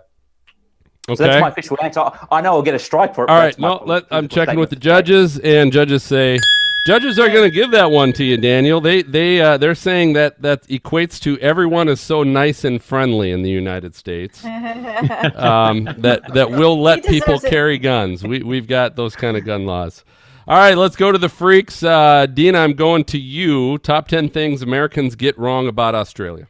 Okay. 1.09 1.15
So 1.15 1.23
that's 1.23 1.41
my 1.41 1.49
official 1.49 1.77
answer. 1.81 2.01
I- 2.01 2.27
I 2.31 2.41
know 2.41 2.51
I'll 2.51 2.61
get 2.61 2.75
a 2.75 2.79
strike 2.79 3.15
for 3.15 3.23
it. 3.23 3.29
All 3.29 3.35
but 3.37 3.39
right. 3.39 3.45
that's 3.47 3.59
my 3.59 3.69
No, 3.69 3.83
let, 3.85 4.03
I'm 4.11 4.27
checking 4.27 4.59
with 4.59 4.69
the 4.69 4.75
judges, 4.75 5.39
and 5.39 5.71
judges 5.71 6.03
say 6.03 6.39
judges 6.83 7.19
are 7.19 7.29
going 7.29 7.43
to 7.43 7.53
give 7.53 7.71
that 7.71 7.91
one 7.91 8.13
to 8.13 8.23
you, 8.23 8.37
Daniel. 8.37 8.81
They 8.81 9.01
they 9.03 9.41
uh, 9.41 9.57
they're 9.57 9.75
saying 9.75 10.13
that 10.13 10.41
that 10.41 10.63
equates 10.63 11.19
to 11.21 11.37
everyone 11.39 11.87
is 11.89 12.01
so 12.01 12.23
nice 12.23 12.63
and 12.63 12.81
friendly 12.81 13.31
in 13.31 13.43
the 13.43 13.49
United 13.49 13.95
States 13.95 14.43
um, 14.45 15.85
that 15.97 16.21
that 16.33 16.51
will 16.51 16.81
let 16.81 17.05
people 17.05 17.35
deserves 17.35 17.45
it. 17.45 17.49
carry 17.49 17.77
guns. 17.77 18.23
We 18.23 18.43
we've 18.43 18.67
got 18.67 18.95
those 18.95 19.15
kind 19.15 19.37
of 19.37 19.45
gun 19.45 19.65
laws. 19.65 20.03
All 20.47 20.57
right, 20.57 20.75
let's 20.75 20.95
go 20.95 21.11
to 21.11 21.17
the 21.17 21.29
freaks. 21.29 21.83
Uh, 21.83 22.25
Dina, 22.25 22.59
I'm 22.59 22.73
going 22.73 23.03
to 23.05 23.19
you. 23.19 23.77
Top 23.77 24.07
ten 24.07 24.29
things 24.29 24.61
Americans 24.61 25.15
get 25.15 25.37
wrong 25.37 25.67
about 25.67 25.95
Australia. 25.95 26.47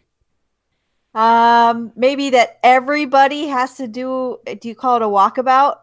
Um, 1.14 1.92
maybe 1.98 2.30
that 2.30 2.58
everybody 2.64 3.48
has 3.48 3.76
to 3.76 3.88
do. 3.88 4.40
Do 4.46 4.70
you 4.70 4.76
call 4.76 4.96
it 4.96 5.02
a 5.02 5.06
walkabout? 5.06 5.80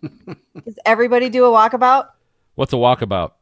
Does 0.64 0.78
everybody 0.86 1.28
do 1.28 1.44
a 1.44 1.50
walkabout? 1.50 2.08
What's 2.54 2.72
a 2.72 2.76
walkabout? 2.76 3.32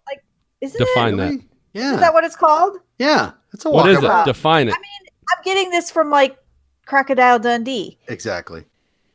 Isn't 0.61 0.79
Define 0.79 1.15
it? 1.15 1.17
that. 1.19 1.25
Really? 1.31 1.49
Yeah. 1.75 1.95
Is 1.95 2.01
that 2.01 2.13
what 2.15 2.25
it's 2.25 2.37
called? 2.37 2.79
yeah. 2.99 3.33
It's 3.55 3.65
a 3.65 3.71
What 3.71 3.89
is 3.89 3.99
it? 4.03 4.25
Define 4.27 4.69
it. 4.69 4.75
I 4.75 4.79
mean, 4.79 5.09
I'm 5.35 5.43
getting 5.45 5.71
this 5.71 5.91
from 5.91 6.11
like 6.11 6.37
Crocodile 6.87 7.39
Dundee, 7.39 7.99
Exactly. 8.09 8.65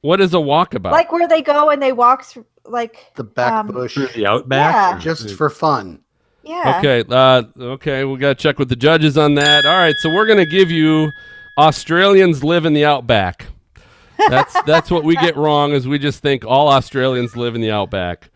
What 0.01 0.19
is 0.21 0.33
a 0.33 0.37
walkabout? 0.37 0.91
like 0.91 1.11
where 1.11 1.27
they 1.27 1.41
go 1.41 1.69
and 1.69 1.81
they 1.81 1.91
walk 1.93 2.23
through, 2.23 2.45
like 2.65 3.11
The 3.15 3.23
back 3.23 3.53
Um, 3.53 3.67
bush. 3.67 3.95
The 4.15 4.25
outback. 4.25 4.95
Yeah. 4.95 4.99
Just 4.99 5.35
for 5.35 5.49
fun. 5.49 5.99
yeah. 6.43 6.75
Okay, 6.79 7.03
uh, 7.09 7.43
okay, 7.59 8.03
we 8.05 8.17
got 8.17 8.29
to 8.29 8.35
check 8.35 8.57
with 8.59 8.69
the 8.69 8.75
judges 8.75 9.17
on 9.17 9.35
that. 9.35 9.65
All 9.65 9.77
right, 9.77 9.95
so 10.01 10.09
we're 10.09 10.25
going 10.25 10.39
to 10.43 10.45
give 10.49 10.69
you 10.71 11.09
Australians 11.57 12.43
live 12.43 12.65
in 12.65 12.73
the 12.73 12.85
outback. 12.85 13.45
That's 14.29 14.59
that's 14.63 14.89
what 14.91 15.03
we 15.03 15.15
get 15.15 15.35
wrong 15.43 15.71
is 15.73 15.87
we 15.87 15.99
just 15.99 16.21
think 16.21 16.43
all 16.45 16.69
Australians 16.69 17.35
live 17.37 17.55
in 17.55 17.61
the 17.61 17.71
outback. 17.71 18.29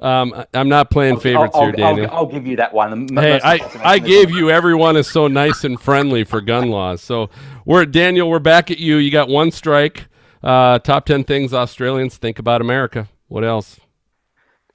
Um, 0.00 0.32
I- 0.34 0.46
I'm 0.54 0.68
not 0.68 0.90
playing 0.90 1.20
favorites 1.20 1.54
I'll, 1.54 1.62
here, 1.62 1.70
I'll- 1.70 1.94
Daniel. 1.94 2.10
I'll, 2.10 2.16
I'll 2.18 2.26
give 2.26 2.46
you 2.46 2.56
that 2.56 2.72
one. 2.72 3.06
The 3.06 3.20
Hey, 3.20 3.40
I, 3.42 3.60
I 3.82 3.98
gave 3.98 4.30
you 4.30 4.50
everyone 4.50 4.96
is 4.96 5.08
so 5.10 5.28
nice 5.28 5.64
and 5.64 5.78
friendly 5.80 6.24
for 6.24 6.40
gun 6.40 6.70
laws. 6.70 7.02
So 7.02 7.28
we're 7.64 7.84
Daniel, 7.84 8.28
we're 8.30 8.38
back 8.38 8.70
at 8.70 8.78
you. 8.78 8.96
You 8.96 9.10
got 9.10 9.28
one 9.28 9.50
strike. 9.50 10.06
Uh, 10.42 10.78
top 10.78 11.04
ten 11.04 11.22
things 11.24 11.52
Australians 11.52 12.16
think 12.16 12.38
about 12.38 12.60
America. 12.62 13.08
What 13.28 13.44
else? 13.44 13.78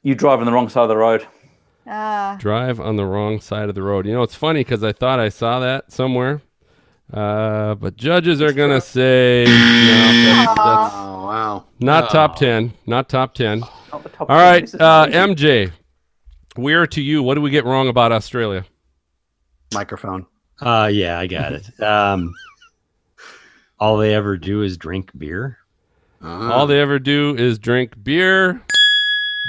You 0.03 0.13
drive 0.13 0.39
on 0.39 0.45
the 0.45 0.51
wrong 0.51 0.69
side 0.69 0.83
of 0.83 0.89
the 0.89 0.97
road. 0.97 1.25
Ah, 1.87 2.35
Drive 2.39 2.79
on 2.79 2.95
the 2.95 3.05
wrong 3.05 3.39
side 3.39 3.69
of 3.69 3.75
the 3.75 3.81
road. 3.83 4.05
You 4.07 4.13
know, 4.13 4.23
it's 4.23 4.35
funny 4.35 4.61
because 4.61 4.83
I 4.83 4.91
thought 4.91 5.19
I 5.19 5.29
saw 5.29 5.59
that 5.59 5.91
somewhere. 5.91 6.41
Uh, 7.13 7.75
but 7.75 7.95
judges 7.95 8.41
are 8.41 8.51
going 8.51 8.71
to 8.71 8.81
say 8.81 9.45
no, 9.47 9.53
that's, 9.53 10.47
that's 10.47 10.57
Oh 10.57 11.25
wow. 11.27 11.63
not 11.79 12.09
top 12.09 12.35
10. 12.37 12.73
Not 12.87 13.07
top 13.09 13.33
10. 13.35 13.59
Not 13.59 13.69
top 14.13 14.21
All 14.21 14.27
ten. 14.27 14.37
right, 14.37 14.75
uh. 14.81 15.05
MJ, 15.07 15.71
we're 16.57 16.87
to 16.87 17.01
you. 17.01 17.21
What 17.23 17.35
do 17.35 17.41
we 17.41 17.51
get 17.51 17.63
wrong 17.65 17.87
about 17.89 18.11
Australia? 18.11 18.65
Microphone. 19.73 20.25
Uh, 20.61 20.89
yeah, 20.91 21.19
I 21.19 21.27
got 21.27 21.53
it. 21.53 21.79
Um, 21.83 22.33
all 23.79 23.97
they 23.97 24.15
ever 24.15 24.37
do 24.37 24.61
is 24.63 24.77
drink 24.77 25.11
beer. 25.17 25.57
Uh, 26.23 26.51
All 26.51 26.65
they 26.65 26.79
ever 26.79 26.97
do 26.97 27.35
is 27.37 27.59
drink 27.59 28.01
beer. 28.03 28.61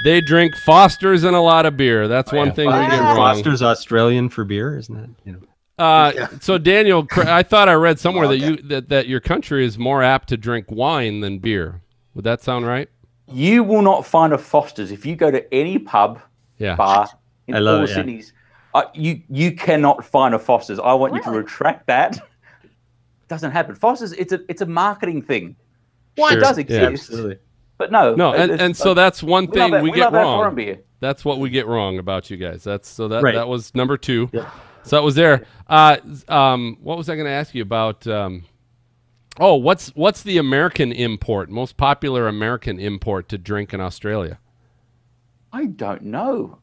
They 0.03 0.21
drink 0.21 0.53
Foster's 0.57 1.23
and 1.23 1.35
a 1.35 1.39
lot 1.39 1.65
of 1.65 1.75
beer. 1.77 2.07
That's 2.07 2.31
one 2.31 2.47
Yeah, 2.49 2.53
thing 2.53 2.67
we 2.67 2.73
get 2.73 2.99
wrong. 2.99 3.15
Foster's 3.15 3.63
Australian 3.63 4.29
for 4.29 4.43
beer, 4.43 4.77
isn't 4.77 4.93
that? 4.95 5.09
You 5.25 5.31
know. 5.33 5.39
Uh, 5.77 6.11
Yeah. 6.15 6.27
So 6.41 6.57
Daniel, 6.57 7.05
I 7.17 7.43
thought 7.43 7.69
I 7.69 7.73
read 7.73 7.99
somewhere 7.99 8.27
that 8.27 8.35
Okay. 8.35 8.45
you 8.47 8.55
that, 8.69 8.89
that 8.89 9.07
your 9.07 9.19
country 9.19 9.65
is 9.65 9.77
more 9.77 10.01
apt 10.03 10.29
to 10.29 10.37
drink 10.37 10.65
wine 10.69 11.19
than 11.21 11.39
beer. 11.39 11.81
Would 12.15 12.23
that 12.25 12.41
sound 12.41 12.65
right? 12.65 12.89
You 13.31 13.63
will 13.63 13.81
not 13.81 14.05
find 14.05 14.33
a 14.33 14.37
Foster's 14.37 14.91
if 14.91 15.05
you 15.05 15.15
go 15.15 15.29
to 15.29 15.53
any 15.53 15.77
pub, 15.77 16.19
Yeah. 16.57 16.75
bar 16.75 17.07
in 17.47 17.55
I 17.55 17.59
love 17.59 17.79
all 17.79 17.83
it, 17.85 17.89
yeah. 17.89 17.95
cities. 17.95 18.33
Uh, 18.73 18.83
you 18.93 19.21
you 19.29 19.51
cannot 19.51 20.03
find 20.05 20.33
a 20.33 20.39
Foster's. 20.39 20.79
I 20.79 20.93
want 20.93 21.13
you 21.13 21.21
to 21.23 21.31
retract 21.31 21.87
that. 21.87 22.17
Doesn't 23.27 23.51
happen. 23.51 23.75
Foster's 23.75 24.13
it's 24.13 24.31
a 24.33 24.39
it's 24.49 24.61
a 24.61 24.65
marketing 24.65 25.21
thing. 25.21 25.55
Why 26.15 26.29
Sure, 26.29 26.37
it 26.39 26.41
does 26.41 26.57
yeah, 26.57 26.61
exist, 26.61 27.09
Absolutely. 27.11 27.37
but 27.77 27.91
no. 27.91 28.15
No, 28.15 28.33
and, 28.33 28.59
and 28.59 28.75
so 28.75 28.93
that's 28.95 29.21
one 29.21 29.43
we 29.45 29.47
love 29.47 29.53
thing 29.53 29.71
that- 29.73 29.83
we 29.83 29.91
we 29.91 29.95
get 29.97 30.11
that 30.11 30.17
wrong. 30.23 30.55
beer. 30.55 30.79
That's 30.99 31.23
what 31.23 31.37
we 31.39 31.49
get 31.51 31.67
wrong 31.67 31.99
about 31.99 32.31
you 32.31 32.37
guys. 32.37 32.63
That's 32.63 32.89
so 32.89 33.07
that 33.09 33.21
Right. 33.21 33.35
that 33.35 33.47
was 33.47 33.75
number 33.75 33.97
two. 33.97 34.29
Yep. 34.33 34.47
So 34.87 34.95
that 34.95 35.03
was 35.03 35.15
there. 35.15 35.45
Uh, 35.67 35.97
um, 36.29 36.77
what 36.81 36.97
was 36.97 37.09
I 37.09 37.15
going 37.15 37.25
to 37.25 37.31
ask 37.31 37.53
you 37.53 37.61
about? 37.61 38.07
Um, 38.07 38.45
oh, 39.37 39.55
what's 39.55 39.89
what's 39.95 40.23
the 40.23 40.37
American 40.37 40.93
import, 40.93 41.49
most 41.49 41.75
popular 41.75 42.27
American 42.27 42.79
import 42.79 43.27
to 43.29 43.37
drink 43.37 43.73
in 43.73 43.81
Australia? 43.81 44.39
I 45.51 45.65
don't 45.65 46.03
know. 46.03 46.59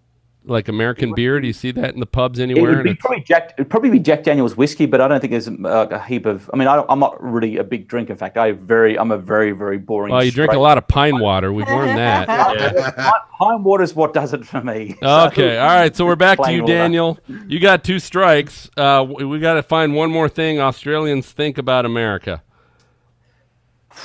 Like 0.46 0.68
American 0.68 1.14
beer? 1.14 1.40
Do 1.40 1.46
you 1.46 1.52
see 1.52 1.70
that 1.72 1.94
in 1.94 2.00
the 2.00 2.06
pubs 2.06 2.38
It 2.38 2.44
anywhere? 2.44 2.76
would 2.76 2.84
be 2.84 2.94
probably 2.94 3.20
Jack. 3.22 3.54
It'd 3.56 3.70
probably 3.70 3.90
be 3.90 3.98
Jack 3.98 4.24
Daniel's 4.24 4.56
whiskey, 4.56 4.86
but 4.86 5.00
I 5.00 5.08
don't 5.08 5.20
think 5.20 5.30
there's 5.30 5.48
uh, 5.48 5.88
a 5.90 6.04
heap 6.04 6.26
of. 6.26 6.50
I 6.52 6.56
mean, 6.56 6.68
I 6.68 6.76
don't, 6.76 6.86
I'm 6.90 6.98
not 7.00 7.22
really 7.22 7.56
a 7.56 7.64
big 7.64 7.88
drinker. 7.88 8.12
In 8.12 8.18
fact, 8.18 8.36
I 8.36 8.52
very. 8.52 8.98
I'm 8.98 9.10
a 9.10 9.18
very 9.18 9.52
very 9.52 9.78
boring. 9.78 10.12
well, 10.12 10.22
you 10.24 10.30
drink 10.30 10.52
a 10.52 10.58
lot 10.58 10.78
of 10.78 10.86
pine 10.86 11.18
water. 11.18 11.52
We've 11.52 11.66
learned 11.68 11.98
that. 11.98 12.26
Pine- 12.96 13.12
Pine 13.62 13.80
is 13.82 13.94
what 13.94 14.14
does 14.14 14.32
it 14.32 14.46
for 14.46 14.60
me. 14.62 14.96
Okay, 15.02 15.58
all 15.58 15.66
right. 15.66 15.94
So 15.94 16.06
we're 16.06 16.16
back 16.16 16.38
to 16.42 16.52
you, 16.52 16.60
water. 16.62 16.72
Daniel. 16.72 17.18
You 17.48 17.58
got 17.60 17.82
two 17.84 17.98
strikes. 17.98 18.70
Uh, 18.76 19.04
we 19.08 19.38
got 19.38 19.54
to 19.54 19.62
find 19.62 19.94
one 19.94 20.10
more 20.10 20.28
thing 20.28 20.60
Australians 20.60 21.30
think 21.32 21.58
about 21.58 21.84
America. 21.86 22.42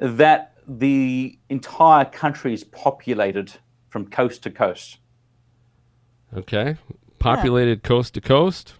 That 0.00 0.52
the 0.68 1.36
entire 1.48 2.04
country 2.04 2.54
is 2.54 2.62
populated 2.62 3.54
from 3.88 4.06
coast 4.06 4.42
to 4.44 4.50
coast. 4.50 4.98
Okay, 6.36 6.76
populated 7.18 7.82
coast 7.82 8.14
to 8.14 8.20
coast. 8.20 8.74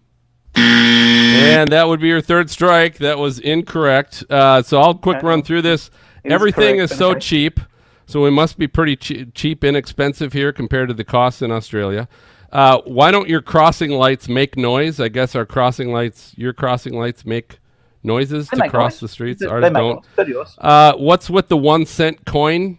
And 0.54 1.70
that 1.70 1.86
would 1.88 2.00
be 2.00 2.08
your 2.08 2.20
third 2.20 2.50
strike. 2.50 2.98
That 2.98 3.18
was 3.18 3.38
incorrect. 3.38 4.24
Uh, 4.28 4.62
so 4.62 4.80
I'll 4.80 4.94
quick 4.94 5.22
run 5.22 5.42
through 5.42 5.62
this. 5.62 5.88
It 6.24 6.28
is 6.28 6.32
Everything 6.32 6.76
correct, 6.76 6.92
is 6.92 6.98
so 6.98 7.14
cheap, 7.14 7.60
so 8.06 8.22
we 8.22 8.30
must 8.30 8.58
be 8.58 8.66
pretty 8.66 8.96
che- 8.96 9.26
cheap, 9.34 9.62
inexpensive 9.64 10.32
here 10.32 10.52
compared 10.52 10.88
to 10.88 10.94
the 10.94 11.04
costs 11.04 11.42
in 11.42 11.50
Australia. 11.52 12.08
Uh, 12.52 12.80
why 12.86 13.10
don't 13.10 13.28
your 13.28 13.42
crossing 13.42 13.90
lights 13.92 14.28
make 14.28 14.56
noise? 14.56 15.00
I 15.00 15.08
guess 15.08 15.34
our 15.34 15.46
crossing 15.46 15.92
lights, 15.92 16.32
your 16.36 16.52
crossing 16.52 16.98
lights, 16.98 17.24
make 17.24 17.58
noises 18.02 18.48
They 18.48 18.58
to 18.58 18.68
cross 18.70 18.94
noise. 18.94 19.00
the 19.00 19.08
streets. 19.08 19.40
They- 19.40 19.46
Ours 19.46 19.62
they 19.62 19.70
don't. 19.70 19.96
noise. 19.96 20.04
So 20.16 20.24
do 20.24 20.30
yours. 20.32 20.54
Uh, 20.58 20.94
what's 20.94 21.30
with 21.30 21.48
the 21.48 21.56
one 21.58 21.86
cent 21.86 22.24
coin? 22.24 22.78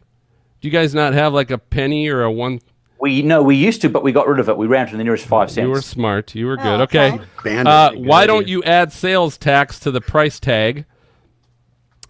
Do 0.61 0.67
you 0.67 0.71
guys 0.71 0.93
not 0.93 1.13
have 1.13 1.33
like 1.33 1.51
a 1.51 1.57
penny 1.57 2.07
or 2.09 2.23
a 2.23 2.31
one? 2.31 2.59
We 2.99 3.21
no, 3.21 3.41
we 3.41 3.55
used 3.55 3.81
to, 3.83 3.89
but 3.89 4.03
we 4.03 4.11
got 4.11 4.27
rid 4.27 4.39
of 4.41 4.49
it. 4.49 4.57
We 4.57 4.67
ran 4.67 4.87
to 4.89 4.97
the 4.97 5.03
nearest 5.03 5.25
five 5.25 5.49
cents. 5.49 5.63
You 5.65 5.71
were 5.71 5.81
smart. 5.81 6.35
You 6.35 6.47
were 6.47 6.57
Oh, 6.59 6.63
good. 6.63 6.81
okay. 6.81 7.19
okay. 7.39 7.57
Uh, 7.59 7.91
why 7.93 8.25
don't 8.25 8.47
you 8.47 8.61
add 8.63 8.91
sales 8.91 9.37
tax 9.37 9.79
to 9.81 9.91
the 9.91 10.01
price 10.01 10.37
tag? 10.39 10.85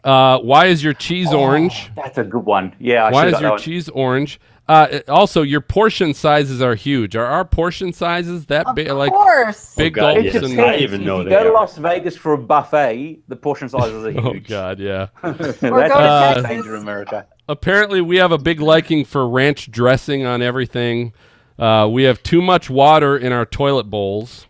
Uh, 0.03 0.39
why 0.39 0.65
is 0.67 0.83
your 0.83 0.93
cheese 0.93 1.31
orange? 1.33 1.91
That's 1.95 2.17
a 2.17 2.23
good 2.23 2.45
one. 2.45 2.73
Yeah. 2.79 3.03
I 3.05 3.11
Why 3.11 3.27
is 3.27 3.33
got 3.33 3.41
your 3.41 3.51
that 3.51 3.59
cheese 3.59 3.89
orange? 3.89 4.39
Uh, 4.67 4.99
also, 5.07 5.41
your 5.41 5.61
portion 5.61 6.13
sizes 6.13 6.61
are 6.61 6.75
huge. 6.75 7.15
Are 7.15 7.25
our 7.25 7.43
portion 7.43 7.91
sizes 7.91 8.45
that 8.47 8.67
Of 8.67 8.75
big? 8.75 8.87
Like 8.91 9.11
course. 9.11 9.75
big 9.75 9.95
God, 9.95 10.13
gulps 10.15 10.19
It 10.19 10.25
yes. 10.25 10.35
and 10.43 10.51
depends. 10.51 10.59
I 10.79 10.83
even 10.83 11.03
know 11.03 11.17
you 11.19 11.23
they 11.25 11.29
go 11.31 11.43
to. 11.43 11.51
Las 11.51 11.77
Vegas 11.77 12.15
for 12.15 12.33
a 12.33 12.37
buffet, 12.37 13.19
the 13.27 13.35
portion 13.35 13.67
sizes 13.69 14.05
are 14.05 14.11
huge. 14.11 14.23
oh 14.25 14.33
huge. 14.33 14.47
god, 14.47 14.79
yeah. 14.79 15.07
That's 15.23 15.37
Or 15.63 15.69
go 15.71 15.79
to 15.79 15.87
the 15.89 16.31
Texas. 16.33 16.43
danger 16.45 16.75
America. 16.75 17.27
Apparently, 17.49 17.99
we 17.99 18.17
have 18.17 18.31
a 18.31 18.37
big 18.37 18.61
liking 18.61 19.03
for 19.03 19.27
ranch 19.27 19.71
dressing 19.71 20.23
on 20.23 20.43
everything. 20.43 21.13
Uh, 21.57 21.89
we 21.91 22.03
have 22.03 22.21
too 22.21 22.43
much 22.43 22.69
water 22.69 23.17
in 23.17 23.31
our 23.33 23.43
toilet 23.45 23.85
bowls, 23.85 24.45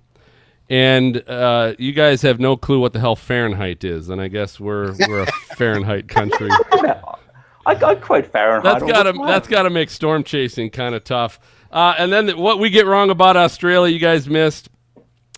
and 0.69 1.23
uh, 1.27 1.73
you 1.79 1.93
guys 1.93 2.21
have 2.23 2.41
no 2.41 2.57
clue 2.57 2.79
what 2.81 2.91
the 2.91 2.99
hell 2.99 3.15
Fahrenheit 3.15 3.85
is. 3.85 4.09
And 4.09 4.19
I 4.21 4.27
guess 4.27 4.59
we're 4.59 4.93
we're 5.07 5.21
a 5.21 5.31
Fahrenheit 5.55 6.09
country. 6.09 6.49
I, 7.65 7.75
I 7.75 7.95
quote 7.95 8.27
Fahrenheit. 8.27 8.63
That's 8.63 8.83
all 8.83 8.89
got 8.89 9.03
to 9.03 9.13
that's 9.25 9.47
got 9.47 9.63
to 9.63 9.69
make 9.69 9.89
storm 9.89 10.23
chasing 10.23 10.69
kind 10.69 10.93
of 10.93 11.05
tough. 11.05 11.39
Uh, 11.71 11.95
and 11.97 12.11
then 12.11 12.37
what 12.37 12.59
we 12.59 12.69
get 12.69 12.85
wrong 12.85 13.09
about 13.11 13.37
Australia, 13.37 13.93
you 13.93 13.99
guys 13.99 14.27
missed. 14.27 14.69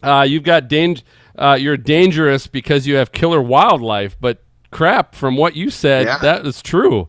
Uh, 0.01 0.25
you've 0.27 0.43
got 0.43 0.67
dang- 0.67 0.97
uh, 1.37 1.57
you're 1.59 1.77
dangerous 1.77 2.47
because 2.47 2.87
you 2.87 2.95
have 2.95 3.11
killer 3.11 3.39
wildlife, 3.41 4.17
but 4.19 4.43
crap, 4.71 5.13
from 5.13 5.37
what 5.37 5.55
you 5.55 5.69
said, 5.69 6.07
Yeah. 6.07 6.17
that 6.19 6.45
is 6.47 6.61
true. 6.63 7.07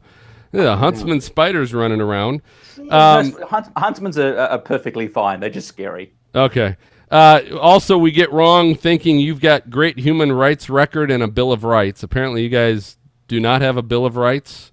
Yeah, 0.52 0.76
huntsman 0.78 1.20
spiders 1.20 1.72
running 1.74 2.00
around. 2.00 2.42
Um, 2.90 3.30
No, 3.30 3.46
hunt, 3.46 3.68
huntsmen's 3.76 4.18
are, 4.18 4.36
are 4.36 4.58
perfectly 4.58 5.08
fine. 5.08 5.40
They're 5.40 5.50
just 5.50 5.68
scary. 5.68 6.12
Okay. 6.34 6.76
Uh, 7.10 7.40
also, 7.60 7.98
we 7.98 8.10
get 8.10 8.32
wrong 8.32 8.74
thinking 8.74 9.18
you've 9.18 9.40
got 9.40 9.68
great 9.68 9.98
human 9.98 10.32
rights 10.32 10.70
record 10.70 11.10
and 11.10 11.22
a 11.22 11.28
Bill 11.28 11.52
of 11.52 11.62
Rights. 11.64 12.02
Apparently, 12.02 12.42
you 12.42 12.48
guys 12.48 12.96
do 13.28 13.38
not 13.38 13.60
have 13.60 13.76
a 13.76 13.82
Bill 13.82 14.06
of 14.06 14.16
Rights. 14.16 14.72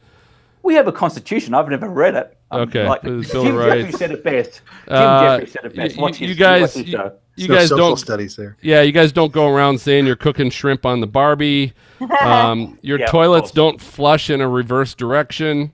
We 0.63 0.75
have 0.75 0.87
a 0.87 0.91
constitution. 0.91 1.53
I've 1.53 1.67
never 1.69 1.89
read 1.89 2.15
it. 2.15 2.37
I'm 2.51 2.61
Okay, 2.61 2.87
like- 2.87 3.03
Jim 3.03 3.21
Jefferies 3.23 3.97
said 3.97 4.11
it 4.11 4.23
best. 4.23 4.61
Jim 4.87 4.95
Uh, 4.97 5.21
Jefferies 5.37 5.51
said 5.51 5.65
it 5.65 5.75
best. 5.75 6.19
you 6.21 6.27
his, 6.27 6.37
guys, 6.37 6.75
you. 6.77 7.11
You 7.41 7.47
no 7.47 7.55
guys 7.55 7.69
social 7.69 7.87
don't. 7.89 7.97
studies 7.97 8.35
there. 8.35 8.57
Yeah, 8.61 8.81
you 8.81 8.91
guys 8.91 9.11
don't 9.11 9.31
go 9.31 9.47
around 9.47 9.79
saying 9.81 10.05
you're 10.05 10.15
cooking 10.15 10.49
shrimp 10.49 10.85
on 10.85 10.99
the 11.01 11.07
Barbie. 11.07 11.73
Um, 12.21 12.79
your 12.81 12.97
Yeah, 12.99 13.07
toilets 13.07 13.47
course. 13.47 13.51
don't 13.51 13.81
flush 13.81 14.29
in 14.29 14.39
a 14.39 14.47
reverse 14.47 14.93
direction 14.95 15.73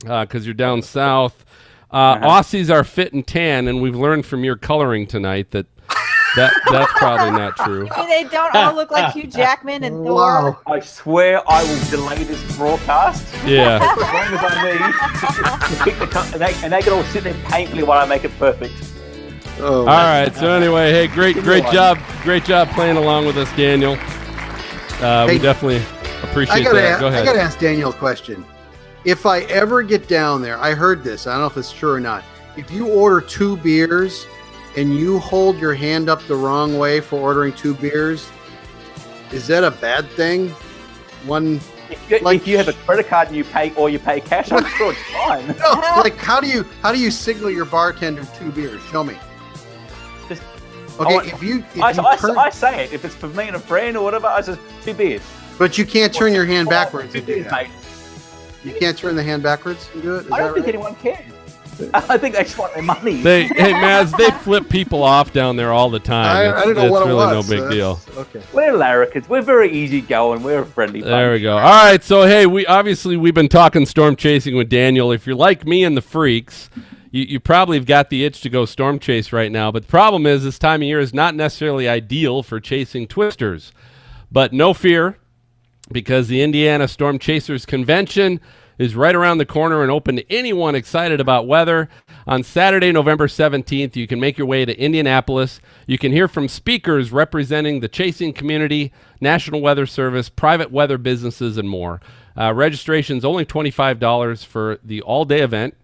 because 0.00 0.44
you're 0.44 0.54
down 0.54 0.82
south. 0.82 1.44
Uh, 1.92 1.96
Uh-huh. 1.96 2.26
Aussies 2.42 2.68
are 2.68 2.82
fit 2.82 3.12
and 3.12 3.24
tan, 3.24 3.68
and 3.68 3.80
we've 3.80 3.94
learned 3.94 4.26
from 4.26 4.42
your 4.42 4.56
coloring 4.56 5.06
tonight 5.06 5.52
that 5.52 5.66
that 6.34 6.52
that's 6.72 6.92
probably 6.94 7.30
not 7.30 7.56
true. 7.58 7.88
I 7.92 8.00
mean, 8.00 8.08
they 8.08 8.24
don't 8.28 8.54
all 8.56 8.74
look 8.74 8.90
like 8.90 9.12
Hugh 9.14 9.28
Jackman 9.28 9.84
and 9.84 10.04
Thor. 10.04 10.16
Wow. 10.50 10.60
I 10.66 10.80
swear 10.80 11.40
I 11.48 11.62
will 11.62 11.90
delay 11.90 12.24
this 12.24 12.56
broadcast 12.56 13.24
Yeah. 13.46 13.76
as 13.76 13.96
long 13.98 14.34
as 14.34 14.40
I 14.42 15.68
need. 15.70 15.76
to 15.76 15.84
pick 15.84 15.98
the 16.10 16.20
and, 16.32 16.40
they, 16.42 16.54
and 16.64 16.72
they 16.72 16.82
can 16.82 16.92
all 16.92 17.04
sit 17.04 17.22
there 17.24 17.34
painfully 17.44 17.84
while 17.84 18.04
I 18.04 18.06
make 18.08 18.24
it 18.24 18.36
perfect. 18.38 18.74
Oh, 19.58 19.80
All 19.80 19.84
right. 19.86 20.34
So 20.34 20.50
anyway, 20.50 20.90
hey, 20.92 21.06
great, 21.06 21.36
great 21.36 21.64
job, 21.72 21.98
great 22.22 22.44
job 22.44 22.68
playing 22.70 22.96
along 22.96 23.26
with 23.26 23.36
us, 23.38 23.50
Daniel. 23.56 23.94
Uh, 25.00 25.24
we 25.26 25.34
Hey, 25.34 25.38
definitely 25.38 25.78
I 25.78 26.30
appreciate 26.30 26.64
gotta, 26.64 26.76
that. 26.76 26.96
a- 26.98 27.00
Go 27.00 27.08
I 27.08 27.24
gotta 27.24 27.40
ask 27.40 27.58
Daniel 27.58 27.90
a 27.90 27.94
question. 27.94 28.44
If 29.04 29.24
I 29.24 29.40
ever 29.42 29.82
get 29.82 30.08
down 30.08 30.42
there, 30.42 30.58
I 30.58 30.74
heard 30.74 31.02
this. 31.04 31.26
I 31.26 31.32
don't 31.32 31.40
know 31.40 31.46
if 31.46 31.56
it's 31.56 31.72
true 31.72 31.92
or 31.92 32.00
not. 32.00 32.22
If 32.56 32.70
you 32.70 32.88
order 32.88 33.20
two 33.20 33.56
beers 33.58 34.26
and 34.76 34.94
you 34.94 35.18
hold 35.18 35.58
your 35.58 35.74
hand 35.74 36.08
up 36.10 36.22
the 36.26 36.34
wrong 36.36 36.76
way 36.78 37.00
for 37.00 37.18
ordering 37.20 37.52
two 37.52 37.74
beers, 37.74 38.28
is 39.32 39.46
that 39.46 39.64
a 39.64 39.70
bad 39.70 40.08
thing? 40.10 40.50
One, 41.24 41.60
If 41.88 42.10
you, 42.10 42.18
Like- 42.18 42.40
if 42.42 42.46
you 42.48 42.56
have 42.58 42.68
a 42.68 42.72
credit 42.72 43.08
card 43.08 43.28
and 43.28 43.36
you 43.36 43.44
pay 43.44 43.72
or 43.74 43.88
you 43.88 43.98
pay 44.00 44.20
cash, 44.20 44.50
I'm 44.52 44.66
sure 44.76 44.90
it's 44.92 45.00
fine. 45.12 45.46
no, 45.58 45.70
like 46.02 46.16
how 46.16 46.40
do 46.40 46.48
you 46.48 46.64
how 46.82 46.90
do 46.92 46.98
you 46.98 47.10
signal 47.10 47.48
your 47.50 47.64
bartender 47.64 48.26
two 48.38 48.50
beers? 48.50 48.82
Show 48.90 49.04
me. 49.04 49.16
Just- 50.96 51.00
Okay, 51.00 51.14
want- 51.14 51.26
if 51.32 51.42
you 51.42 51.58
if 51.74 51.82
I, 51.82 51.90
you 51.90 52.02
I, 52.06 52.16
turn, 52.16 52.38
I 52.38 52.50
say 52.50 52.84
it. 52.84 52.92
If 52.92 53.04
it's 53.04 53.14
for 53.14 53.28
me 53.28 53.46
and 53.48 53.56
a 53.56 53.60
friend 53.60 53.96
or 53.96 54.04
whatever, 54.04 54.26
I 54.28 54.40
just 54.40 54.58
two 54.82 54.94
beers. 54.94 55.22
but 55.58 55.76
you 55.76 55.84
can't 55.84 56.12
turn 56.12 56.32
your 56.32 56.46
hand 56.46 56.68
backwards 56.68 57.12
Two 57.12 57.18
and 57.18 57.26
do 57.26 57.42
that. 57.44 57.68
You 58.64 58.72
can't 58.74 58.96
turn 58.96 59.14
the 59.14 59.22
hand 59.22 59.42
backwards 59.42 59.88
and 59.94 60.02
do 60.02 60.16
it. 60.16 60.26
Is 60.26 60.32
I 60.32 60.38
don't 60.38 60.54
think 60.54 60.66
right? 60.66 60.74
anyone 60.74 60.94
cares. 60.96 61.20
I 61.94 62.16
think 62.16 62.34
they 62.34 62.42
just 62.42 62.56
want 62.56 62.72
their 62.72 62.82
money. 62.82 63.20
They, 63.20 63.44
hey, 63.48 63.74
Maz, 63.74 64.16
they 64.16 64.30
flip 64.42 64.66
people 64.70 65.02
off 65.02 65.34
down 65.34 65.56
there 65.56 65.72
all 65.74 65.90
the 65.90 65.98
time. 66.00 66.24
I, 66.24 66.44
it's 66.48 66.56
I 66.56 66.64
don't 66.64 66.74
know 66.74 66.82
it's 66.84 66.90
what 66.90 67.02
it 67.02 67.06
really 67.10 67.36
was. 67.36 67.48
no 67.50 67.56
big 67.56 67.64
so 67.64 67.70
deal. 67.70 68.00
Okay. 68.16 68.42
We're 68.54 68.72
larrikins. 68.72 69.28
We're 69.28 69.42
very 69.42 69.70
easygoing. 69.70 70.42
We're 70.42 70.62
a 70.62 70.66
friendly 70.66 71.00
bunch. 71.00 71.10
There 71.10 71.32
we 71.32 71.40
go. 71.42 71.58
All 71.58 71.84
right, 71.84 72.02
so 72.02 72.22
hey, 72.26 72.46
we 72.46 72.64
obviously 72.64 73.18
we've 73.18 73.34
been 73.34 73.50
talking 73.50 73.84
storm 73.84 74.16
chasing 74.16 74.56
with 74.56 74.70
Daniel. 74.70 75.12
If 75.12 75.26
you're 75.26 75.36
like 75.36 75.66
me 75.66 75.84
and 75.84 75.94
the 75.94 76.00
freaks, 76.02 76.70
you, 77.10 77.24
you 77.24 77.40
probably 77.40 77.76
have 77.76 77.86
got 77.86 78.10
the 78.10 78.24
itch 78.24 78.40
to 78.42 78.50
go 78.50 78.64
storm 78.64 78.98
chase 78.98 79.32
right 79.32 79.50
now. 79.50 79.70
But 79.70 79.82
the 79.82 79.88
problem 79.88 80.26
is 80.26 80.44
this 80.44 80.58
time 80.58 80.82
of 80.82 80.88
year 80.88 81.00
is 81.00 81.14
not 81.14 81.34
necessarily 81.34 81.88
ideal 81.88 82.42
for 82.42 82.60
chasing 82.60 83.06
twisters. 83.06 83.72
But 84.30 84.52
no 84.52 84.74
fear, 84.74 85.18
because 85.92 86.28
the 86.28 86.42
Indiana 86.42 86.88
Storm 86.88 87.18
Chasers 87.18 87.64
Convention 87.64 88.40
is 88.78 88.94
right 88.94 89.14
around 89.14 89.38
the 89.38 89.46
corner 89.46 89.82
and 89.82 89.90
open 89.90 90.16
to 90.16 90.32
anyone 90.32 90.74
excited 90.74 91.20
about 91.20 91.46
weather. 91.46 91.88
On 92.26 92.42
Saturday, 92.42 92.92
November 92.92 93.26
17th, 93.26 93.96
you 93.96 94.06
can 94.06 94.20
make 94.20 94.36
your 94.36 94.46
way 94.46 94.64
to 94.64 94.78
Indianapolis. 94.78 95.60
You 95.86 95.96
can 95.96 96.12
hear 96.12 96.28
from 96.28 96.48
speakers 96.48 97.12
representing 97.12 97.80
the 97.80 97.88
chasing 97.88 98.32
community, 98.32 98.92
National 99.20 99.60
Weather 99.60 99.86
Service, 99.86 100.28
private 100.28 100.70
weather 100.70 100.98
businesses, 100.98 101.56
and 101.56 101.68
more. 101.68 102.00
Uh, 102.36 102.52
Registration 102.52 103.16
is 103.16 103.24
only 103.24 103.46
$25 103.46 104.44
for 104.44 104.78
the 104.84 105.00
all 105.02 105.24
day 105.24 105.40
event. 105.40 105.74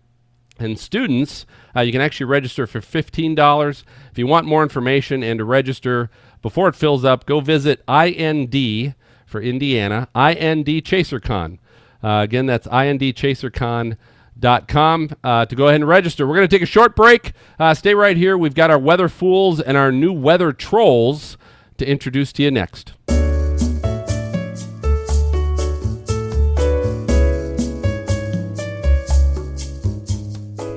And 0.62 0.78
students, 0.78 1.44
uh, 1.76 1.80
you 1.80 1.92
can 1.92 2.00
actually 2.00 2.26
register 2.26 2.66
for 2.66 2.80
$15. 2.80 3.84
If 4.10 4.18
you 4.18 4.26
want 4.26 4.46
more 4.46 4.62
information 4.62 5.22
and 5.22 5.38
to 5.38 5.44
register 5.44 6.10
before 6.40 6.68
it 6.68 6.74
fills 6.74 7.04
up, 7.04 7.26
go 7.26 7.40
visit 7.40 7.82
IND 7.88 8.94
for 9.26 9.40
Indiana, 9.40 10.08
IND 10.14 10.66
ChaserCon. 10.66 11.58
Uh, 12.02 12.20
again, 12.22 12.46
that's 12.46 12.66
indchasercon.com 12.66 15.10
uh, 15.22 15.46
to 15.46 15.54
go 15.54 15.68
ahead 15.68 15.80
and 15.80 15.88
register. 15.88 16.26
We're 16.26 16.36
going 16.36 16.48
to 16.48 16.54
take 16.54 16.62
a 16.62 16.66
short 16.66 16.96
break. 16.96 17.32
Uh, 17.58 17.74
stay 17.74 17.94
right 17.94 18.16
here. 18.16 18.36
We've 18.36 18.54
got 18.54 18.70
our 18.70 18.78
weather 18.78 19.08
fools 19.08 19.60
and 19.60 19.76
our 19.76 19.92
new 19.92 20.12
weather 20.12 20.52
trolls 20.52 21.36
to 21.78 21.88
introduce 21.88 22.32
to 22.34 22.42
you 22.42 22.50
next. 22.50 22.92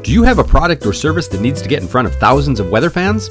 Do 0.06 0.12
you 0.12 0.22
have 0.22 0.38
a 0.38 0.44
product 0.44 0.86
or 0.86 0.94
service 0.94 1.28
that 1.30 1.42
needs 1.42 1.64
to 1.64 1.68
get 1.68 1.82
in 1.82 1.88
front 1.88 2.08
of 2.08 2.14
thousands 2.18 2.60
of 2.60 2.70
weather 2.70 2.92
fans? 2.92 3.28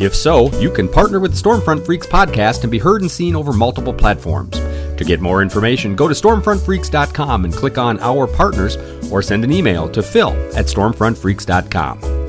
If 0.00 0.12
so, 0.12 0.50
you 0.58 0.72
can 0.72 0.88
partner 0.88 1.20
with 1.20 1.40
Stormfront 1.40 1.86
Freaks 1.86 2.08
podcast 2.08 2.62
and 2.62 2.72
be 2.72 2.80
heard 2.80 3.00
and 3.00 3.08
seen 3.08 3.36
over 3.36 3.52
multiple 3.52 3.94
platforms. 3.94 4.58
To 4.58 5.04
get 5.06 5.20
more 5.20 5.40
information, 5.40 5.94
go 5.94 6.08
to 6.08 6.14
stormfrontfreaks.com 6.14 7.44
and 7.44 7.54
click 7.54 7.78
on 7.78 8.00
Our 8.00 8.26
Partners 8.26 8.74
or 9.12 9.22
send 9.22 9.44
an 9.44 9.52
email 9.52 9.88
to 9.90 10.02
phil 10.02 10.30
at 10.56 10.64
stormfrontfreaks.com. 10.64 12.25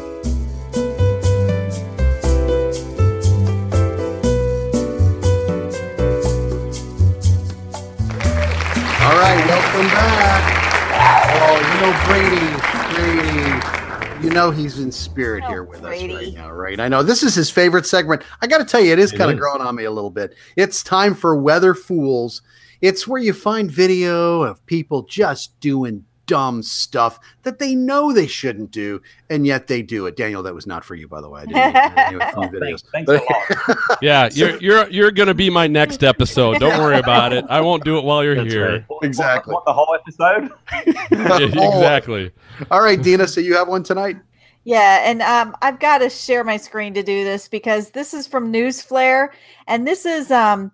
know 14.38 14.52
he's 14.52 14.80
in 14.80 14.92
spirit 14.92 15.44
Oh, 15.46 15.50
here 15.50 15.64
with 15.64 15.80
us 15.84 16.04
right 16.04 16.34
now, 16.34 16.52
right? 16.52 16.80
I 16.80 16.88
know 16.88 17.02
this 17.02 17.24
is 17.24 17.34
his 17.34 17.50
favorite 17.50 17.86
segment. 17.88 18.22
I 18.42 18.48
got 18.48 18.60
to 18.60 18.66
tell 18.66 18.82
you, 18.82 18.94
it 18.94 19.00
is 19.00 19.12
It 19.12 19.18
kind 19.18 19.32
of 19.32 19.40
growing 19.40 19.62
on 19.62 19.76
me 19.76 19.86
a 19.86 19.92
little 19.92 20.12
bit. 20.12 20.36
It's 20.56 20.84
time 20.84 21.16
for 21.16 21.36
Weather 21.36 21.74
Fools. 21.74 22.44
It's 22.80 23.08
where 23.08 23.20
you 23.20 23.34
find 23.34 23.72
video 23.72 24.44
of 24.44 24.64
people 24.68 25.04
just 25.04 25.60
doing 25.60 26.06
dumb 26.28 26.62
stuff 26.62 27.20
that 27.44 27.58
they 27.58 27.74
know 27.74 28.14
they 28.14 28.28
shouldn't 28.28 28.70
do, 28.70 29.02
and 29.30 29.48
yet 29.48 29.66
they 29.68 29.82
do 29.82 30.06
it. 30.06 30.16
Daniel, 30.16 30.44
that 30.44 30.54
was 30.54 30.68
not 30.68 30.86
for 30.86 30.94
you, 30.94 31.08
by 31.08 31.22
the 31.22 31.30
way. 31.30 31.42
I 31.42 31.46
didn't 31.46 32.20
mean 32.20 32.22
to 32.22 32.50
do 32.52 32.58
a 32.58 32.60
Thanks, 32.60 32.84
thanks 32.92 33.12
a 33.12 33.14
lot. 33.14 33.78
Yeah, 34.02 34.30
you're 34.32 34.58
you're 34.62 34.90
you're 34.90 35.12
gonna 35.12 35.34
be 35.34 35.50
my 35.50 35.66
next 35.66 36.04
episode. 36.04 36.60
Don't 36.60 36.78
worry 36.80 37.00
about 37.00 37.34
it. 37.34 37.46
I 37.50 37.62
won't 37.62 37.84
do 37.84 37.98
it 37.98 38.04
while 38.04 38.24
you're 38.24 38.36
That's 38.36 38.54
here. 38.54 38.72
right. 38.74 38.84
What- 38.88 39.04
Exactly. 39.04 39.54
What, 39.54 39.66
the 39.66 39.74
whole 39.74 39.96
episode? 39.96 40.52
exactly. 41.42 42.32
All 42.70 42.82
right, 42.82 43.02
Dina. 43.02 43.28
So 43.28 43.42
you 43.42 43.56
have 43.56 43.68
one 43.68 43.84
tonight? 43.84 44.18
Yeah, 44.64 45.10
and 45.10 45.22
um, 45.22 45.56
I've 45.62 45.80
got 45.80 46.00
to 46.00 46.10
share 46.10 46.44
my 46.44 46.58
screen 46.58 46.94
to 46.96 47.02
do 47.02 47.24
this 47.24 47.48
because 47.48 47.92
this 47.92 48.14
is 48.14 48.28
from 48.28 48.52
Newsflare, 48.52 49.30
and 49.66 49.88
this 49.88 50.06
is 50.06 50.30
um, 50.30 50.74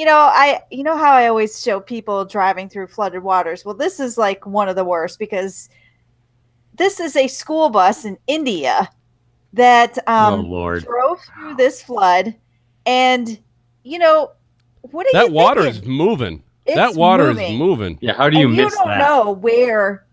you 0.00 0.06
know, 0.06 0.16
I 0.16 0.62
you 0.70 0.82
know 0.82 0.96
how 0.96 1.12
I 1.12 1.26
always 1.26 1.62
show 1.62 1.78
people 1.78 2.24
driving 2.24 2.70
through 2.70 2.86
flooded 2.86 3.22
waters. 3.22 3.66
Well, 3.66 3.74
this 3.74 4.00
is 4.00 4.16
like 4.16 4.46
one 4.46 4.66
of 4.66 4.74
the 4.74 4.82
worst 4.82 5.18
because 5.18 5.68
this 6.72 7.00
is 7.00 7.16
a 7.16 7.28
school 7.28 7.68
bus 7.68 8.06
in 8.06 8.16
India 8.26 8.88
that 9.52 9.98
oh, 10.06 10.14
um 10.14 10.48
Lord. 10.48 10.84
drove 10.84 11.20
through 11.20 11.56
this 11.56 11.82
flood, 11.82 12.34
and 12.86 13.38
you 13.82 13.98
know, 13.98 14.30
what 14.90 15.06
are 15.06 15.12
That 15.12 15.28
you 15.28 15.34
water 15.34 15.66
is 15.66 15.84
moving. 15.84 16.42
It's 16.64 16.76
that 16.76 16.94
water 16.94 17.26
moving. 17.34 17.52
is 17.52 17.58
moving. 17.58 17.98
Yeah, 18.00 18.14
how 18.14 18.30
do 18.30 18.38
you 18.38 18.46
and 18.46 18.56
miss 18.56 18.72
you 18.72 18.78
don't 18.78 18.88
that? 18.88 18.98
know 19.06 19.32
where 19.32 20.06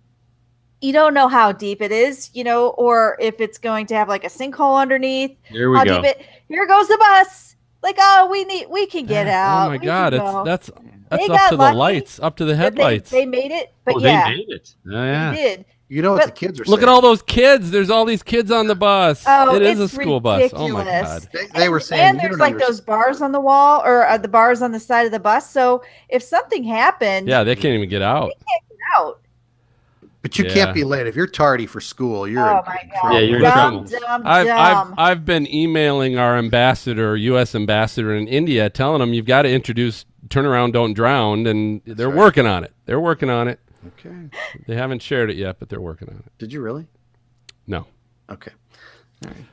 you 0.82 0.92
don't 0.92 1.14
know 1.14 1.30
how 1.30 1.54
deep 1.54 1.82
it 1.82 1.94
is 1.94 2.30
you 2.34 2.44
know 2.44 2.72
or 2.72 3.18
if 3.22 3.40
it's 3.40 3.58
going 3.58 3.88
to 3.88 3.96
have 3.96 4.10
like 4.10 4.26
a 4.26 4.30
sinkhole 4.30 4.80
underneath 4.80 5.36
Here 5.50 5.72
we 5.72 5.78
how 5.78 5.86
go. 5.86 6.02
deep 6.02 6.12
it 6.18 6.26
here 6.50 6.68
goes 6.68 6.88
the 6.88 6.98
bus 6.98 7.56
like 7.84 7.96
oh 8.00 8.28
we 8.32 8.44
need 8.46 8.68
we 8.70 8.86
can 8.88 9.06
get 9.06 9.28
out 9.28 9.66
Oh 9.68 9.70
my 9.70 9.78
we 9.78 9.86
god, 9.86 10.14
it's 10.14 10.22
go. 10.22 10.44
that's 10.44 10.70
that's 11.10 11.26
They 11.28 11.34
up 11.34 11.40
got 11.40 11.50
to 11.52 11.58
the 11.58 11.74
lights, 11.74 12.20
up 12.20 12.36
to 12.38 12.46
the 12.46 12.56
headlights. 12.56 13.10
they, 13.10 13.20
they 13.22 13.26
made 13.26 13.52
it 13.52 13.74
but 13.86 13.96
oh, 13.96 14.00
yeah 14.00 14.26
they 14.30 14.36
made 14.38 14.50
it. 14.50 14.76
Oh, 14.88 14.92
yeah. 14.92 15.32
they 15.32 15.38
did 15.38 15.66
You 15.88 16.02
know 16.02 16.12
what 16.12 16.20
But- 16.26 16.36
the 16.36 16.40
kids 16.48 16.60
are 16.60 16.66
Look 16.66 16.82
at 16.82 16.90
all 16.90 17.00
those 17.02 17.22
kids. 17.22 17.72
There's 17.72 17.90
all 17.90 18.04
these 18.04 18.22
kids 18.24 18.52
on 18.52 18.68
the 18.68 18.76
bus. 18.76 19.24
Oh, 19.26 19.56
it 19.56 19.62
is 19.62 19.80
a 19.80 19.84
it's 19.84 19.94
school 19.94 20.20
bus. 20.20 20.52
Oh 20.54 20.68
my 20.68 20.80
ridiculous. 20.84 21.26
god. 21.26 21.30
They, 21.54 21.60
they 21.62 21.70
were 21.70 21.78
And- 21.78 21.86
saying 21.86 22.02
and 22.10 22.16
you 22.18 22.28
there's 22.28 22.40
like 22.40 22.54
understand. 22.56 22.74
those 22.74 22.82
bars 22.82 23.22
on 23.22 23.32
the 23.32 23.40
wall 23.40 23.82
or 23.86 24.06
uh, 24.06 24.18
the 24.18 24.28
bars 24.28 24.62
on 24.62 24.74
the 24.74 24.80
side 24.82 25.06
of 25.06 25.14
the 25.14 25.20
bus 25.20 25.50
so 25.50 25.82
if 26.10 26.22
something 26.24 26.64
happened 26.66 27.30
Yeah, 27.30 27.44
they 27.46 27.56
can't 27.56 27.74
even 27.76 27.88
get 27.90 28.02
out. 28.02 28.30
Get 28.30 28.78
out 28.98 29.22
But 30.28 30.38
you 30.38 30.46
Yeah. 30.46 30.54
can't 30.54 30.74
be 30.74 30.84
late 30.84 31.08
if 31.08 31.16
you're 31.16 31.26
tardy 31.26 31.66
for 31.66 31.80
school. 31.80 32.28
You're 32.28 32.46
oh 32.46 32.60
in 32.60 32.66
my 32.66 32.76
trouble. 32.76 32.90
god 33.02 33.14
Yeah, 33.14 33.20
you're 33.20 33.38
in 33.38 33.42
trouble. 33.52 33.84
dumb, 33.86 34.22
I've, 34.26 34.48
I've. 34.50 34.94
I've 34.98 35.26
been 35.26 35.48
emailing 35.54 36.18
our 36.18 36.38
ambassador, 36.38 37.16
U.S. 37.16 37.56
ambassador 37.56 38.14
in 38.14 38.28
India, 38.28 38.70
telling 38.70 39.00
them 39.00 39.14
you've 39.14 39.26
got 39.26 39.44
to 39.44 39.50
introduce 39.50 40.04
"Turn 40.30 40.46
Around, 40.46 40.74
Don't 40.74 40.92
Drown," 40.94 41.48
and 41.48 41.82
they're 41.86 42.10
right. 42.10 42.18
working 42.18 42.46
on 42.46 42.66
it. 42.66 42.74
They're 42.86 43.00
working 43.00 43.30
on 43.30 43.48
it. 43.48 43.62
Okay. 43.88 44.16
They 44.68 44.76
haven't 44.76 45.02
shared 45.02 45.30
it 45.30 45.38
yet, 45.38 45.60
but 45.60 45.70
they're 45.70 45.80
working 45.80 46.10
on 46.10 46.16
it. 46.18 46.32
Did 46.38 46.52
you 46.52 46.60
really? 46.62 46.88
No, 47.68 47.86
Okay. 48.30 48.52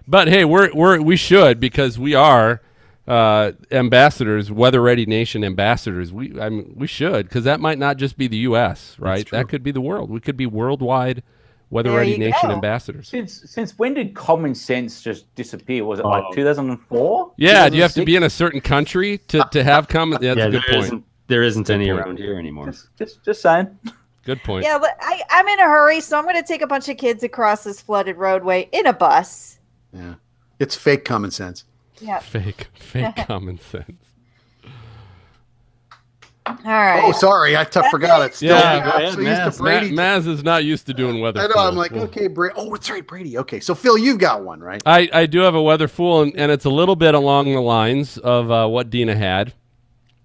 but 0.09 0.27
hey, 0.27 0.45
we're 0.45 0.73
we're 0.75 1.01
we 1.01 1.15
should 1.17 1.61
because 1.61 2.01
we 2.01 2.17
are 2.17 2.61
uh, 3.07 3.53
ambassadors, 3.71 4.51
Weather 4.51 4.81
Ready 4.81 5.07
Nation 5.07 5.45
ambassadors. 5.45 6.13
We 6.13 6.41
I 6.41 6.49
mean, 6.49 6.73
we 6.77 6.87
should 6.87 7.29
because 7.29 7.45
that 7.45 7.61
might 7.61 7.79
not 7.79 7.97
just 7.97 8.17
be 8.17 8.27
the 8.29 8.39
U.S. 8.39 8.97
Right? 8.99 9.29
That 9.31 9.49
could 9.49 9.63
be 9.63 9.71
the 9.73 9.81
world. 9.81 10.11
We 10.11 10.21
could 10.21 10.37
be 10.37 10.47
worldwide 10.47 11.23
Weather 11.71 11.91
There 11.91 11.99
Ready 11.99 12.13
you 12.13 12.19
Nation 12.19 12.49
go. 12.51 12.55
ambassadors. 12.55 13.09
Since 13.09 13.51
since 13.51 13.79
when 13.79 13.95
did 13.95 14.15
common 14.15 14.55
sense 14.55 15.03
just 15.03 15.33
disappear? 15.35 15.85
Was 15.85 15.99
it 16.01 16.05
like 16.07 16.25
Oh. 16.29 16.35
2004? 16.35 17.33
Yeah, 17.37 17.69
do 17.69 17.77
you 17.77 17.83
have 17.83 17.95
to 17.95 18.05
be 18.05 18.17
in 18.17 18.23
a 18.23 18.31
certain 18.31 18.61
country 18.61 19.19
to, 19.29 19.47
to 19.51 19.65
have 19.65 19.89
common? 19.89 20.21
That's 20.21 20.37
yeah, 20.39 20.47
a 20.47 20.51
good 20.51 20.63
there 20.63 20.73
point. 20.75 20.85
isn't, 20.85 21.05
there 21.27 21.43
isn't 21.43 21.71
any 21.71 21.89
point. 21.89 22.01
around 22.01 22.19
here 22.19 22.39
anymore. 22.39 22.67
Just, 22.67 22.89
just 22.97 23.25
just 23.25 23.43
saying. 23.43 23.77
Good 24.25 24.43
point. 24.43 24.65
Yeah, 24.65 24.79
but 24.79 24.97
I, 25.03 25.21
I'm 25.29 25.47
in 25.49 25.61
a 25.61 25.65
hurry, 25.65 26.01
so 26.01 26.17
I'm 26.17 26.25
going 26.25 26.37
to 26.37 26.43
take 26.43 26.63
a 26.63 26.67
bunch 26.67 26.89
of 26.89 26.97
kids 26.97 27.23
across 27.23 27.63
this 27.65 27.83
flooded 27.83 28.17
roadway 28.17 28.71
in 28.73 28.87
a 28.87 28.93
bus. 28.95 29.59
Yeah. 29.93 30.15
It's 30.59 30.75
fake 30.75 31.05
common 31.05 31.31
sense. 31.31 31.65
Yeah. 32.01 32.19
Fake, 32.19 32.69
fake 32.75 33.15
common 33.27 33.59
sense. 33.59 33.93
All 36.47 36.57
right. 36.63 37.03
Oh, 37.03 37.13
sorry, 37.13 37.57
I 37.57 37.65
t- 37.65 37.81
forgot 37.91 38.21
it. 38.27 38.35
Still, 38.35 38.51
Yeah, 38.59 38.73
I'm 38.73 38.85
go 38.85 38.91
ahead, 38.91 39.15
so 39.15 39.21
used 39.21 39.37
to 39.37 39.43
Maz. 39.49 39.59
Ma- 39.61 39.65
Brady. 39.65 39.97
Maz 39.97 40.27
is 40.29 40.45
not 40.45 40.63
used 40.65 40.87
to 40.87 40.93
doing 40.95 41.21
weather. 41.21 41.41
I 41.41 41.47
know. 41.47 41.55
I'm 41.57 41.75
like, 41.75 41.93
Well, 41.93 42.05
okay, 42.05 42.27
Brady. 42.27 42.55
Oh, 42.59 42.75
it's 42.75 42.91
right, 42.91 43.07
Brady. 43.07 43.39
Okay, 43.39 43.61
so 43.61 43.75
Phil, 43.75 43.97
you've 43.97 44.19
got 44.19 44.45
one, 44.45 44.61
right? 44.61 44.83
I, 44.85 45.09
I 45.11 45.25
do 45.27 45.39
have 45.41 45.55
a 45.55 45.63
weather 45.63 45.89
fool, 45.89 46.21
and, 46.21 46.37
and 46.37 46.53
it's 46.53 46.67
a 46.67 46.71
little 46.71 46.97
bit 46.97 47.15
along 47.15 47.55
the 47.55 47.63
lines 47.63 48.19
of 48.19 48.51
uh, 48.51 48.67
what 48.67 48.91
Dina 48.91 49.17
had. 49.17 49.55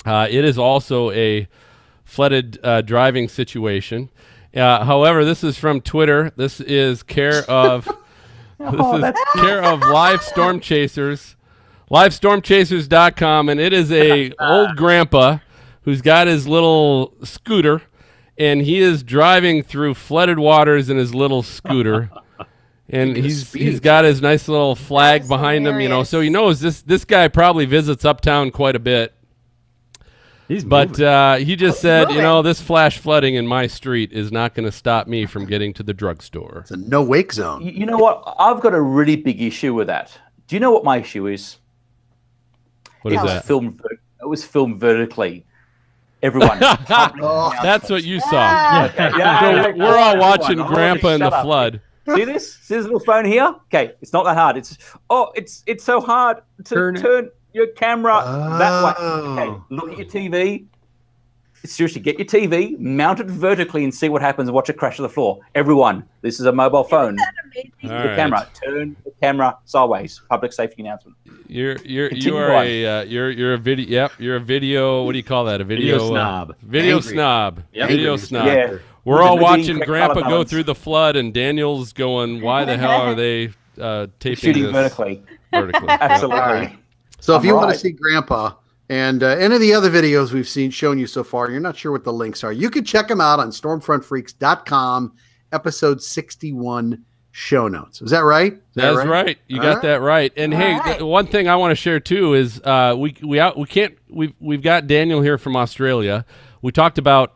Uh, 0.06 0.28
it 0.30 0.44
is 0.44 0.58
also 0.58 1.10
a 1.12 1.48
flooded 2.04 2.60
uh, 2.66 2.82
driving 2.82 3.30
situation. 3.30 4.10
Uh, 4.54 4.84
however, 4.84 5.24
this 5.24 5.42
is 5.42 5.58
from 5.58 5.80
Twitter. 5.80 6.34
This 6.36 6.60
is 6.60 7.02
care 7.02 7.50
of 7.50 7.86
this 8.60 8.74
is 9.04 9.14
care 9.36 9.64
of 9.64 9.80
live 9.82 10.22
storm 10.22 10.60
chasers, 10.60 11.38
livestormchasers.com, 11.92 13.50
and 13.50 13.60
it 13.60 13.74
is 13.74 13.92
a 13.92 14.32
old 14.40 14.76
grandpa 14.76 15.40
who's 15.84 16.02
got 16.02 16.28
his 16.28 16.48
little 16.48 17.14
scooter, 17.24 17.82
and 18.38 18.62
he 18.62 18.80
is 18.80 19.04
driving 19.04 19.64
through 19.64 19.94
flooded 19.96 20.40
waters 20.40 20.90
in 20.90 20.98
his 20.98 21.14
little 21.16 21.44
scooter. 21.44 22.10
And 22.92 23.10
Look 23.10 23.18
at 23.20 23.24
his 23.24 23.42
he's 23.42 23.48
speed. 23.50 23.62
he's 23.68 23.80
got 23.80 24.04
his 24.04 24.20
nice 24.20 24.48
little 24.48 24.74
flag 24.76 25.22
That's 25.22 25.30
behind 25.30 25.68
him, 25.68 25.80
you 25.80 25.88
know, 25.90 26.04
so 26.04 26.22
he 26.22 26.26
hilarious. 26.26 26.34
knows 26.34 26.60
this 26.60 26.82
this 26.82 27.06
guy 27.06 27.28
probably 27.28 27.68
visits 27.68 28.04
uptown 28.04 28.50
quite 28.50 28.76
a 28.76 28.80
bit. 28.80 29.14
He's 30.48 30.64
But 30.64 31.00
uh, 31.00 31.36
he 31.36 31.56
just 31.56 31.82
said, 31.82 32.10
you 32.10 32.20
know, 32.20 32.42
this 32.42 32.60
flash 32.60 32.98
flooding 32.98 33.36
in 33.36 33.46
my 33.46 33.68
street 33.68 34.12
is 34.12 34.32
not 34.32 34.56
going 34.56 34.66
to 34.66 34.72
stop 34.72 35.06
me 35.06 35.28
from 35.28 35.46
getting 35.46 35.72
to 35.76 35.84
the 35.84 35.94
drugstore. 35.94 36.62
It's 36.62 36.72
a 36.72 36.78
no 36.78 37.04
wake 37.04 37.32
zone. 37.32 37.62
You, 37.62 37.72
you 37.74 37.86
know 37.86 38.00
what? 38.00 38.24
I've 38.40 38.60
got 38.60 38.74
a 38.74 38.82
really 38.82 39.16
big 39.18 39.40
issue 39.40 39.76
with 39.76 39.86
that. 39.86 40.18
Do 40.48 40.56
you 40.56 40.60
know 40.60 40.72
what 40.72 40.84
my 40.84 40.98
issue 40.98 41.28
is? 41.28 41.58
What 43.02 43.14
it 43.14 43.18
is 43.18 43.22
was 43.24 43.32
that? 43.34 43.46
filmed. 43.46 43.82
It 44.22 44.26
was 44.28 44.44
filmed 44.46 44.80
vertically. 44.80 45.46
Everyone. 46.22 46.60
Oh, 47.22 47.54
That's 47.64 47.90
what 47.90 48.04
you 48.04 48.20
saw. 48.20 48.30
Ah, 48.34 48.86
Okay, 48.90 49.10
yeah, 49.18 49.68
we're 49.68 49.76
we're 49.78 49.98
all 49.98 50.18
watching 50.18 50.60
I'm 50.60 50.68
Grandpa 50.68 51.10
in 51.10 51.20
the 51.22 51.28
up. 51.32 51.44
flood. 51.46 51.82
See 52.16 52.26
this? 52.26 52.56
See 52.56 52.76
this 52.76 52.84
little 52.86 53.00
phone 53.00 53.24
here? 53.26 53.54
Okay, 53.68 53.94
it's 54.02 54.12
not 54.14 54.24
that 54.26 54.36
hard. 54.36 54.58
It's 54.58 54.78
oh, 55.10 55.32
it's 55.36 55.64
it's 55.68 55.84
so 55.84 56.02
hard 56.02 56.38
to 56.58 56.64
Turn 56.76 56.96
turn, 56.96 57.30
your 57.54 57.68
camera 57.68 58.22
that 58.58 58.84
way. 58.84 58.94
Oh. 58.98 59.38
Okay, 59.40 59.62
look 59.70 59.92
at 59.92 59.98
your 59.98 60.08
TV. 60.08 60.66
Seriously, 61.66 62.00
get 62.02 62.18
your 62.18 62.26
TV, 62.26 62.80
mount 62.80 63.20
it 63.20 63.28
vertically, 63.28 63.84
and 63.84 63.94
see 63.94 64.08
what 64.08 64.22
happens. 64.22 64.48
And 64.48 64.56
watch 64.56 64.70
it 64.70 64.78
crash 64.78 64.96
to 64.96 65.02
the 65.02 65.10
floor. 65.10 65.40
Everyone, 65.56 66.06
this 66.22 66.40
is 66.40 66.46
a 66.46 66.52
mobile 66.54 66.86
phone. 66.86 67.18
amazing. 67.44 67.72
The 67.84 67.90
right. 67.90 68.16
camera, 68.16 68.48
turn 68.66 68.96
the 69.04 69.12
camera 69.22 69.58
sideways. 69.66 70.22
Public 70.30 70.54
safety 70.54 70.82
announcement. 70.82 71.18
You're 71.50 71.78
you're 71.78 72.12
you 72.12 72.38
are 72.38 72.52
a 72.52 72.86
uh, 72.86 73.02
you're 73.06 73.32
you're 73.32 73.56
a 73.56 73.58
video. 73.58 73.90
Yep, 73.90 74.12
you're 74.20 74.36
a 74.36 74.40
video. 74.40 75.04
What 75.04 75.14
do 75.14 75.18
you 75.18 75.24
call 75.24 75.46
that? 75.46 75.60
A 75.62 75.64
video, 75.64 75.98
Video 75.98 76.06
uh, 76.06 76.10
snob. 76.10 76.56
video 76.62 76.96
Angry. 76.98 77.12
snob. 77.12 77.64
Yep. 77.74 77.90
Video 77.90 78.12
Angry. 78.12 78.28
snob. 78.28 78.46
Yeah. 78.48 78.78
We're 79.04 79.16
With 79.16 79.24
all 79.24 79.40
watching 79.40 79.80
Grandpa 79.80 80.22
color 80.22 80.30
go 80.30 80.44
through 80.44 80.64
the 80.64 80.76
flood, 80.76 81.16
and 81.16 81.34
Daniel's 81.34 81.92
going, 81.92 82.42
"Why 82.42 82.66
the 82.66 82.78
hell 82.78 83.02
are 83.02 83.16
they 83.16 83.50
uh, 83.82 84.08
taping 84.20 84.36
Shooting 84.36 84.64
this 84.66 84.72
vertically. 84.74 85.24
vertically?" 85.52 85.88
Absolutely. 85.90 86.40
All 86.40 86.54
right. 86.54 86.78
So 87.20 87.34
if 87.36 87.40
I'm 87.42 87.48
you 87.48 87.56
want 87.56 87.72
to 87.74 87.80
see 87.80 87.92
Grandpa 87.94 88.54
and 88.90 89.24
uh, 89.24 89.30
any 89.30 89.56
of 89.56 89.62
the 89.62 89.74
other 89.74 89.90
videos 89.90 90.32
we've 90.32 90.48
seen 90.48 90.70
shown 90.70 91.00
you 91.00 91.08
so 91.08 91.24
far, 91.24 91.50
you're 91.50 91.60
not 91.60 91.76
sure 91.76 91.92
what 91.92 92.04
the 92.04 92.14
links 92.14 92.44
are. 92.44 92.52
You 92.54 92.70
can 92.70 92.86
check 92.86 93.08
them 93.08 93.22
out 93.22 93.40
on 93.40 93.50
stormfrontfreaks.com, 93.50 95.14
episode 95.52 96.04
61 96.04 97.04
show 97.32 97.68
notes. 97.68 98.02
Is 98.02 98.12
that 98.12 98.24
right? 98.24 98.54
Is 98.54 98.60
that 98.76 98.94
That's 98.94 99.08
right. 99.08 99.38
You 99.48 99.58
All 99.58 99.64
got 99.64 99.74
right. 99.76 99.82
that 99.84 100.02
right. 100.02 100.34
And 100.36 100.54
hey, 100.54 100.74
All 100.74 100.80
right. 100.80 100.86
th- 100.98 101.02
one 101.02 101.28
thing 101.28 101.48
I 101.48 101.56
want 101.56 101.72
to 101.72 101.76
share 101.76 102.00
too 102.00 102.34
is 102.34 102.60
uh, 102.64 102.96
we 102.98 103.16
we 103.24 103.40
out 103.40 103.58
we 103.58 103.66
can't 103.66 103.98
we've 104.10 104.34
we've 104.40 104.62
got 104.62 104.88
Daniel 104.88 105.22
here 105.22 105.38
from 105.38 105.56
Australia. 105.56 106.26
We 106.62 106.72
talked 106.72 106.98
about 106.98 107.36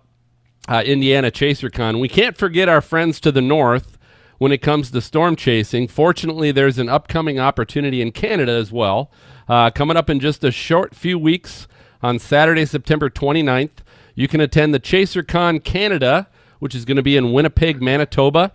uh, 0.68 0.84
Indiana 0.86 1.32
ChaserCon. 1.32 2.00
We 2.00 2.10
can't 2.10 2.36
forget 2.38 2.70
our 2.70 2.82
friends 2.82 3.20
to 3.22 3.32
the 3.32 3.42
north 3.42 3.98
when 4.38 4.52
it 4.52 4.62
comes 4.62 4.92
to 4.92 5.02
storm 5.02 5.36
chasing. 5.36 5.88
Fortunately, 5.88 6.52
there's 6.52 6.80
an 6.80 6.90
upcoming 6.90 7.40
opportunity 7.40 8.02
in 8.02 8.12
Canada 8.12 8.52
as 8.52 8.72
well, 8.72 9.12
uh, 9.48 9.70
coming 9.72 9.96
up 9.96 10.10
in 10.10 10.20
just 10.20 10.44
a 10.44 10.52
short 10.52 10.96
few 10.96 11.18
weeks 11.20 11.68
on 12.02 12.20
Saturday, 12.20 12.66
September 12.66 13.10
29th. 13.10 13.78
You 14.16 14.28
can 14.28 14.42
attend 14.42 14.74
the 14.74 14.80
ChaserCon 14.80 15.64
Canada, 15.64 16.28
which 16.60 16.76
is 16.76 16.84
going 16.86 16.98
to 16.98 17.04
be 17.04 17.16
in 17.16 17.32
Winnipeg, 17.32 17.82
Manitoba. 17.82 18.52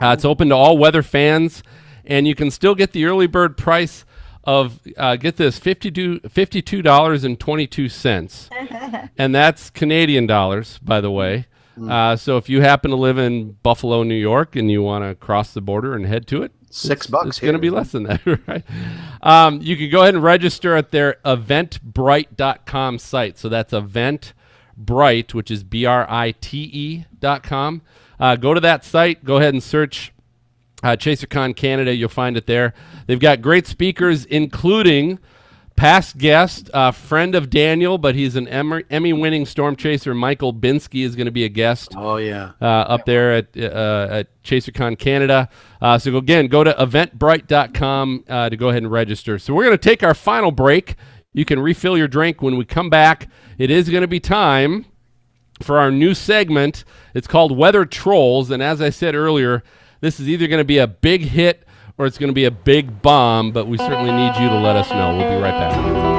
Uh, 0.00 0.12
it's 0.16 0.24
open 0.24 0.48
to 0.50 0.54
all 0.54 0.76
weather 0.76 1.02
fans, 1.02 1.62
and 2.04 2.26
you 2.26 2.34
can 2.34 2.50
still 2.50 2.74
get 2.74 2.92
the 2.92 3.04
early 3.04 3.26
bird 3.26 3.56
price 3.56 4.04
of 4.44 4.80
uh, 4.96 5.16
get 5.16 5.36
this 5.36 5.58
52 5.58 6.82
dollars 6.82 7.24
and 7.24 7.40
twenty 7.40 7.66
two 7.66 7.88
cents, 7.88 8.48
and 9.18 9.34
that's 9.34 9.70
Canadian 9.70 10.26
dollars, 10.26 10.78
by 10.78 11.00
the 11.00 11.10
way. 11.10 11.46
Uh, 11.90 12.16
so 12.16 12.38
if 12.38 12.48
you 12.48 12.62
happen 12.62 12.90
to 12.90 12.96
live 12.96 13.18
in 13.18 13.52
Buffalo, 13.62 14.02
New 14.02 14.14
York, 14.14 14.56
and 14.56 14.70
you 14.70 14.82
want 14.82 15.04
to 15.04 15.14
cross 15.14 15.52
the 15.52 15.60
border 15.60 15.94
and 15.94 16.06
head 16.06 16.26
to 16.28 16.42
it, 16.42 16.52
Six 16.76 17.06
it's, 17.06 17.10
bucks 17.10 17.28
It's 17.28 17.40
going 17.40 17.54
to 17.54 17.58
be 17.58 17.70
less 17.70 17.92
than 17.92 18.04
that, 18.04 18.20
right? 18.46 18.62
Um, 19.22 19.60
you 19.62 19.76
can 19.76 19.88
go 19.88 20.02
ahead 20.02 20.14
and 20.14 20.22
register 20.22 20.74
at 20.74 20.90
their 20.90 21.16
eventbrite.com 21.24 22.98
site. 22.98 23.38
So 23.38 23.48
that's 23.48 23.72
eventbrite, 23.72 25.32
which 25.32 25.50
is 25.50 25.64
B 25.64 25.86
R 25.86 26.06
I 26.08 26.32
T 26.32 26.70
E 26.72 27.04
dot 27.18 27.42
com. 27.42 27.82
Uh, 28.18 28.36
go 28.36 28.54
to 28.54 28.60
that 28.60 28.84
site. 28.84 29.24
Go 29.24 29.36
ahead 29.36 29.54
and 29.54 29.62
search 29.62 30.12
uh, 30.82 30.96
ChaserCon 30.96 31.54
Canada. 31.56 31.94
You'll 31.94 32.08
find 32.08 32.36
it 32.36 32.46
there. 32.46 32.74
They've 33.06 33.20
got 33.20 33.40
great 33.42 33.66
speakers, 33.66 34.24
including 34.26 35.18
past 35.76 36.16
guest, 36.16 36.70
uh, 36.72 36.90
friend 36.90 37.34
of 37.34 37.50
Daniel, 37.50 37.98
but 37.98 38.14
he's 38.14 38.34
an 38.34 38.48
Emmy 38.48 39.12
winning 39.12 39.44
storm 39.44 39.76
chaser. 39.76 40.14
Mike 40.14 40.38
Olbinski 40.40 41.04
is 41.04 41.14
going 41.14 41.26
to 41.26 41.30
be 41.32 41.44
a 41.44 41.50
guest 41.50 41.92
Oh 41.94 42.16
yeah. 42.16 42.52
uh, 42.62 42.64
up 42.64 43.04
there 43.04 43.34
at, 43.34 43.48
uh, 43.56 44.08
at 44.10 44.42
ChaserCon 44.42 44.98
Canada. 44.98 45.50
Uh, 45.82 45.98
so 45.98 46.16
again, 46.16 46.46
go 46.48 46.64
to 46.64 46.72
eventbrite.com 46.72 48.24
uh, 48.28 48.48
to 48.48 48.56
go 48.56 48.70
ahead 48.70 48.82
and 48.82 48.90
register. 48.90 49.38
So 49.38 49.52
we're 49.54 49.64
going 49.64 49.76
to 49.76 49.88
take 49.88 50.02
our 50.02 50.14
final 50.14 50.50
break. 50.50 50.96
You 51.34 51.44
can 51.44 51.60
refill 51.60 51.98
your 51.98 52.08
drink 52.08 52.40
when 52.40 52.56
we 52.56 52.64
come 52.64 52.88
back. 52.88 53.28
It 53.58 53.70
is 53.70 53.90
going 53.90 54.00
to 54.02 54.08
be 54.08 54.20
time 54.20 54.86
for 55.62 55.78
our 55.78 55.90
new 55.90 56.14
segment. 56.14 56.84
It's 57.14 57.26
called 57.26 57.56
Weather 57.56 57.84
Trolls. 57.84 58.50
And 58.50 58.62
as 58.62 58.80
I 58.80 58.90
said 58.90 59.14
earlier, 59.14 59.62
this 60.00 60.20
is 60.20 60.28
either 60.28 60.46
going 60.46 60.60
to 60.60 60.64
be 60.64 60.78
a 60.78 60.86
big 60.86 61.22
hit 61.22 61.66
or 61.98 62.06
it's 62.06 62.18
going 62.18 62.28
to 62.28 62.34
be 62.34 62.44
a 62.44 62.50
big 62.50 63.00
bomb, 63.02 63.52
but 63.52 63.66
we 63.66 63.78
certainly 63.78 64.12
need 64.12 64.36
you 64.36 64.48
to 64.48 64.58
let 64.58 64.76
us 64.76 64.90
know. 64.90 65.16
We'll 65.16 65.30
be 65.30 65.42
right 65.42 65.52
back. 65.52 66.16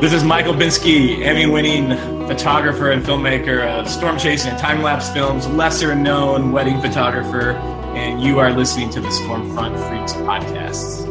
This 0.00 0.12
is 0.12 0.24
Mike 0.24 0.44
Olbinski, 0.44 1.24
Emmy 1.24 1.46
winning 1.46 1.96
photographer 2.28 2.90
and 2.90 3.02
filmmaker 3.02 3.66
of 3.66 3.88
storm 3.88 4.18
chasing 4.18 4.50
and 4.50 4.58
time 4.58 4.82
lapse 4.82 5.08
films, 5.08 5.46
lesser 5.48 5.94
known 5.94 6.52
wedding 6.52 6.82
photographer, 6.82 7.52
and 7.96 8.20
you 8.20 8.38
are 8.38 8.52
listening 8.52 8.90
to 8.90 9.00
the 9.00 9.08
Stormfront 9.08 9.88
Freaks 9.88 10.12
podcast. 10.12 11.06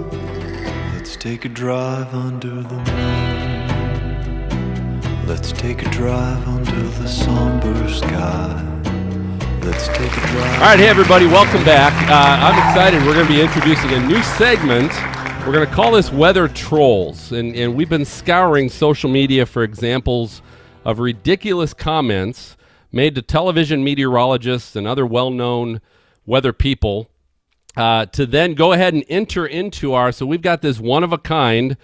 Let's 0.93 1.15
take 1.15 1.45
a 1.45 1.49
drive 1.49 2.13
under 2.13 2.61
the 2.61 2.75
moon. 2.75 3.24
Let's 5.27 5.51
take 5.53 5.81
a 5.81 5.89
drive 5.89 6.47
under 6.47 6.81
the 6.99 7.07
somber 7.07 7.89
sky. 7.89 8.61
Let's 9.63 9.87
take 9.87 10.11
a 10.11 10.27
drive. 10.27 10.53
All 10.61 10.67
right, 10.67 10.77
hey 10.77 10.87
everybody, 10.87 11.25
welcome 11.25 11.65
back. 11.65 11.93
Uh, 12.07 12.45
I'm 12.45 12.69
excited. 12.69 13.03
We're 13.03 13.15
going 13.15 13.25
to 13.25 13.33
be 13.33 13.41
introducing 13.41 13.89
a 13.89 14.07
new 14.07 14.21
segment. 14.21 14.91
We're 15.43 15.51
going 15.51 15.67
to 15.67 15.73
call 15.73 15.93
this 15.93 16.11
Weather 16.11 16.47
Trolls, 16.47 17.31
and, 17.31 17.55
and 17.55 17.73
we've 17.73 17.89
been 17.89 18.05
scouring 18.05 18.69
social 18.69 19.09
media 19.09 19.47
for 19.47 19.63
examples 19.63 20.43
of 20.83 20.99
ridiculous 20.99 21.73
comments 21.73 22.55
made 22.91 23.15
to 23.15 23.23
television 23.23 23.83
meteorologists 23.83 24.75
and 24.75 24.85
other 24.87 25.07
well-known 25.07 25.81
weather 26.27 26.53
people 26.53 27.09
uh, 27.75 28.05
to 28.05 28.27
then 28.27 28.53
go 28.53 28.73
ahead 28.73 28.93
and 28.93 29.03
enter 29.09 29.47
into 29.47 29.93
our. 29.93 30.11
So 30.11 30.27
we've 30.27 30.43
got 30.43 30.61
this 30.61 30.79
one 30.79 31.03
of 31.03 31.11
a 31.11 31.17
kind 31.17 31.77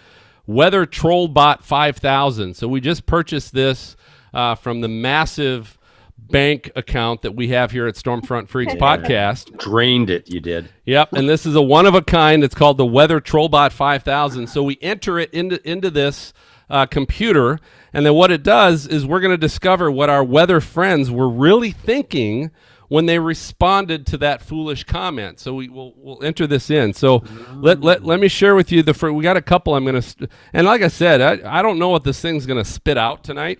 Weather 0.46 0.86
Troll 0.86 1.28
Bot 1.28 1.64
5000. 1.64 2.56
So 2.56 2.68
we 2.68 2.82
just 2.82 3.06
purchased 3.06 3.54
this 3.54 3.96
uh, 4.34 4.56
from 4.56 4.82
the 4.82 4.88
massive 4.88 5.78
bank 6.18 6.72
account 6.76 7.22
that 7.24 7.36
we 7.36 7.50
have 7.50 7.72
here 7.72 7.88
at 7.88 7.96
Stormfront 7.96 8.48
Freaks 8.48 8.74
podcast. 8.74 9.58
Drained 9.58 10.10
it, 10.10 10.30
you 10.30 10.40
did. 10.40 10.70
Yep, 10.86 11.14
and 11.14 11.28
this 11.28 11.46
is 11.46 11.56
a 11.56 11.62
one 11.62 11.86
of 11.86 11.96
a 11.96 12.02
kind. 12.02 12.44
It's 12.44 12.56
called 12.56 12.78
the 12.78 12.86
Weather 12.86 13.20
Trollbot 13.20 13.72
5000. 13.72 14.48
So 14.48 14.64
we 14.64 14.78
enter 14.82 15.20
it 15.20 15.34
into 15.34 15.68
into 15.70 15.90
this 15.90 16.34
uh, 16.70 16.86
computer, 16.86 17.60
and 17.94 18.06
then 18.06 18.14
what 18.14 18.32
it 18.32 18.44
does 18.44 18.88
is 18.88 19.06
we're 19.06 19.20
going 19.20 19.32
to 19.32 19.38
discover 19.38 19.92
what 19.92 20.10
our 20.10 20.24
weather 20.24 20.62
friends 20.62 21.12
were 21.12 21.30
really 21.30 21.72
thinking 21.72 22.52
when 22.92 23.06
they 23.06 23.20
responded 23.20 24.06
to 24.06 24.18
that 24.18 24.42
foolish 24.42 24.84
comment. 24.84 25.40
So 25.40 25.54
we 25.54 25.70
will 25.70 25.94
we'll 25.96 26.22
enter 26.26 26.46
this 26.46 26.70
in. 26.70 26.92
So 26.92 27.24
let, 27.54 27.80
let 27.80 28.04
let 28.04 28.20
me 28.20 28.28
share 28.28 28.54
with 28.54 28.70
you 28.70 28.84
the 28.84 28.94
fir- 28.94 29.14
we 29.14 29.24
got 29.24 29.38
a 29.38 29.42
couple. 29.42 29.76
I'm 29.76 29.86
going 29.86 30.02
to 30.02 30.28
and 30.52 30.68
like 30.68 30.82
I 30.82 30.90
said, 30.90 31.22
I, 31.22 31.60
I 31.60 31.62
don't 31.62 31.80
know 31.80 31.88
what 31.88 32.04
this 32.04 32.20
thing's 32.20 32.46
going 32.46 32.62
to 32.62 32.70
spit 32.70 32.98
out 32.98 33.24
tonight. 33.24 33.60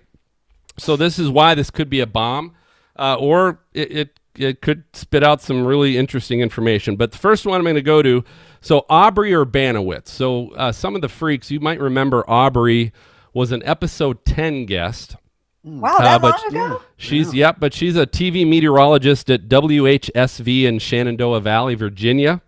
So 0.78 0.96
this 0.96 1.18
is 1.18 1.30
why 1.30 1.54
this 1.54 1.70
could 1.70 1.88
be 1.88 2.00
a 2.00 2.06
bomb, 2.06 2.54
uh, 2.98 3.16
or 3.18 3.60
it, 3.72 3.96
it 3.96 4.20
it 4.36 4.60
could 4.60 4.84
spit 4.92 5.24
out 5.24 5.40
some 5.40 5.64
really 5.64 5.96
interesting 5.96 6.40
information. 6.40 6.96
But 6.96 7.12
the 7.12 7.18
first 7.18 7.46
one 7.46 7.56
I'm 7.56 7.64
going 7.64 7.74
to 7.76 7.80
go 7.80 8.02
to, 8.02 8.22
so 8.60 8.84
Aubrey 8.90 9.32
or 9.32 9.46
Urbanowicz. 9.46 10.08
So 10.08 10.50
uh, 10.56 10.72
some 10.72 10.94
of 10.94 11.00
the 11.00 11.08
freaks 11.08 11.50
you 11.50 11.58
might 11.58 11.80
remember 11.80 12.22
Aubrey 12.28 12.92
was 13.32 13.50
an 13.50 13.62
episode 13.64 14.26
10 14.26 14.66
guest. 14.66 15.16
Wow, 15.64 15.96
Uh, 15.96 16.02
that 16.02 16.20
but- 16.22 16.40
long 16.52 16.66
ago? 16.70 16.82
She's 16.96 17.32
yep, 17.34 17.56
but 17.60 17.72
she's 17.72 17.96
a 17.96 18.06
TV 18.06 18.44
meteorologist 18.46 19.30
at 19.30 19.48
WHSV 19.48 20.64
in 20.64 20.78
Shenandoah 20.80 21.40
Valley, 21.40 21.74
Virginia, 21.74 22.40